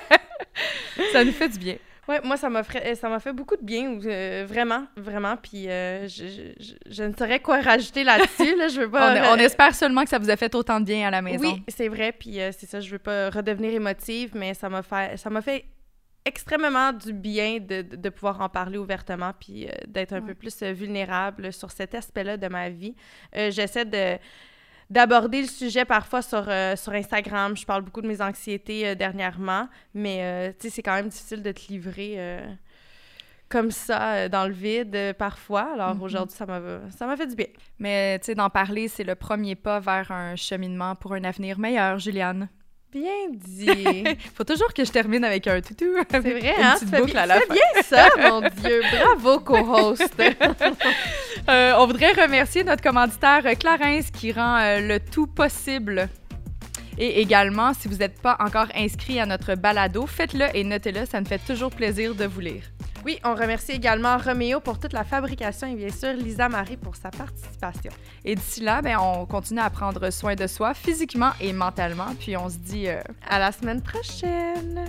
ça 1.13 1.23
nous 1.23 1.31
fait 1.31 1.49
du 1.49 1.59
bien. 1.59 1.75
Ouais, 2.09 2.19
moi, 2.23 2.35
ça 2.37 2.49
m'a 2.49 2.63
fait, 2.63 2.95
ça 2.95 3.07
m'a 3.07 3.19
fait 3.19 3.31
beaucoup 3.33 3.55
de 3.55 3.63
bien, 3.63 3.99
euh, 4.03 4.43
vraiment, 4.49 4.87
vraiment. 4.97 5.37
Puis 5.37 5.69
euh, 5.69 6.07
je, 6.07 6.25
je- 6.59 6.73
je- 6.91 7.03
ne 7.03 7.13
saurais 7.13 7.39
quoi 7.39 7.61
rajouter 7.61 8.03
là-dessus. 8.03 8.55
Là, 8.57 8.67
je 8.67 8.81
veux 8.81 8.87
On, 8.89 8.91
pas. 8.91 9.31
on 9.33 9.37
espère 9.37 9.75
seulement 9.75 10.03
que 10.03 10.09
ça 10.09 10.17
vous 10.17 10.29
a 10.31 10.35
fait 10.35 10.53
autant 10.55 10.79
de 10.79 10.85
bien 10.85 11.07
à 11.07 11.11
la 11.11 11.21
maison. 11.21 11.53
Oui, 11.53 11.63
c'est 11.67 11.87
vrai. 11.87 12.11
Puis 12.11 12.41
euh, 12.41 12.49
c'est 12.51 12.65
ça, 12.65 12.79
je 12.79 12.89
veux 12.89 12.99
pas 12.99 13.29
redevenir 13.29 13.73
émotive, 13.73 14.31
mais 14.33 14.55
ça 14.55 14.69
m'a 14.69 14.81
fait, 14.81 15.17
ça 15.17 15.29
m'a 15.29 15.41
fait 15.43 15.65
extrêmement 16.25 16.91
du 16.93 17.13
bien 17.13 17.59
de, 17.59 17.81
de- 17.81 18.09
pouvoir 18.09 18.41
en 18.41 18.49
parler 18.49 18.77
ouvertement, 18.77 19.31
puis 19.39 19.67
euh, 19.67 19.71
d'être 19.87 20.13
un 20.13 20.19
Ouais. 20.19 20.27
peu 20.27 20.33
plus 20.35 20.61
euh, 20.63 20.73
vulnérable 20.73 21.53
sur 21.53 21.71
cet 21.71 21.95
aspect-là 21.95 22.37
de 22.37 22.47
ma 22.47 22.69
vie. 22.69 22.93
Euh, 23.37 23.51
J'essaie 23.51 23.85
de 23.85 24.17
d'aborder 24.89 25.41
le 25.41 25.47
sujet 25.47 25.85
parfois 25.85 26.21
sur, 26.21 26.45
euh, 26.49 26.75
sur 26.75 26.93
Instagram. 26.93 27.55
Je 27.55 27.65
parle 27.65 27.83
beaucoup 27.83 28.01
de 28.01 28.07
mes 28.07 28.21
anxiétés 28.21 28.87
euh, 28.87 28.95
dernièrement, 28.95 29.67
mais 29.93 30.19
euh, 30.23 30.51
tu 30.59 30.67
sais, 30.67 30.75
c'est 30.75 30.81
quand 30.83 30.95
même 30.95 31.09
difficile 31.09 31.43
de 31.43 31.51
te 31.51 31.67
livrer 31.69 32.39
comme 33.49 33.71
ça 33.71 34.29
dans 34.29 34.45
le 34.45 34.53
vide 34.53 35.15
parfois. 35.17 35.73
Alors 35.73 35.95
Mhm. 35.95 36.01
aujourd'hui, 36.03 36.35
ça 36.35 36.45
m'a 36.45 36.61
ça 36.91 37.07
m'a 37.07 37.17
fait 37.17 37.27
du 37.27 37.35
bien. 37.35 37.47
Mais 37.79 38.19
tu 38.19 38.25
sais, 38.27 38.35
d'en 38.35 38.49
parler, 38.49 38.87
c'est 38.87 39.03
le 39.03 39.15
premier 39.15 39.55
pas 39.55 39.79
vers 39.79 40.11
un 40.11 40.35
cheminement 40.35 40.95
pour 40.95 41.13
un 41.13 41.23
avenir 41.23 41.57
meilleur, 41.57 41.97
Juliane. 41.97 42.47
Bien 42.91 43.29
dit. 43.31 44.03
Faut 44.35 44.43
toujours 44.43 44.73
que 44.73 44.83
je 44.83 44.91
termine 44.91 45.23
avec 45.23 45.45
un 45.45 45.61
toutou. 45.61 45.85
C'est 46.09 46.19
vrai, 46.19 46.55
Une 46.57 46.63
hein? 46.63 46.73
petite 46.73 46.89
boucle 46.91 47.11
bien, 47.11 47.21
à 47.21 47.25
la 47.27 47.39
fais 47.39 47.47
bien 47.47 47.83
ça, 47.83 48.07
mon 48.17 48.41
Dieu. 48.41 48.81
Bravo, 48.91 49.39
co-host. 49.39 50.13
Euh, 51.47 51.73
on 51.79 51.87
voudrait 51.87 52.11
remercier 52.11 52.63
notre 52.63 52.83
commanditaire 52.83 53.41
euh, 53.45 53.55
Clarence 53.55 54.11
qui 54.11 54.31
rend 54.31 54.57
euh, 54.59 54.81
le 54.81 54.99
tout 54.99 55.25
possible. 55.25 56.07
Et 56.97 57.21
également, 57.21 57.73
si 57.73 57.87
vous 57.87 57.95
n'êtes 57.95 58.21
pas 58.21 58.37
encore 58.39 58.67
inscrit 58.75 59.19
à 59.19 59.25
notre 59.25 59.55
balado, 59.55 60.05
faites-le 60.05 60.45
et 60.53 60.63
notez-le, 60.63 61.05
ça 61.07 61.19
me 61.21 61.25
fait 61.25 61.39
toujours 61.39 61.71
plaisir 61.71 62.13
de 62.13 62.25
vous 62.25 62.41
lire. 62.41 62.63
Oui, 63.05 63.19
on 63.23 63.33
remercie 63.33 63.71
également 63.71 64.17
Roméo 64.17 64.59
pour 64.59 64.79
toute 64.79 64.93
la 64.93 65.03
fabrication 65.03 65.67
et 65.67 65.75
bien 65.75 65.91
sûr 65.91 66.13
Lisa 66.13 66.49
Marie 66.49 66.77
pour 66.77 66.95
sa 66.95 67.09
participation. 67.09 67.91
Et 68.25 68.35
d'ici 68.35 68.61
là, 68.61 68.81
ben, 68.81 68.97
on 68.99 69.25
continue 69.25 69.61
à 69.61 69.69
prendre 69.69 70.09
soin 70.09 70.35
de 70.35 70.47
soi 70.47 70.73
physiquement 70.73 71.31
et 71.39 71.53
mentalement, 71.53 72.13
puis 72.19 72.35
on 72.35 72.49
se 72.49 72.57
dit 72.57 72.87
euh, 72.87 73.01
À 73.27 73.39
la 73.39 73.51
semaine 73.51 73.81
prochaine. 73.81 74.85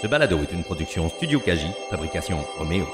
Ce 0.00 0.06
balado 0.06 0.38
est 0.38 0.52
une 0.52 0.62
production 0.62 1.08
Studio 1.08 1.40
Kaji, 1.40 1.66
fabrication 1.90 2.38
Roméo. 2.56 2.86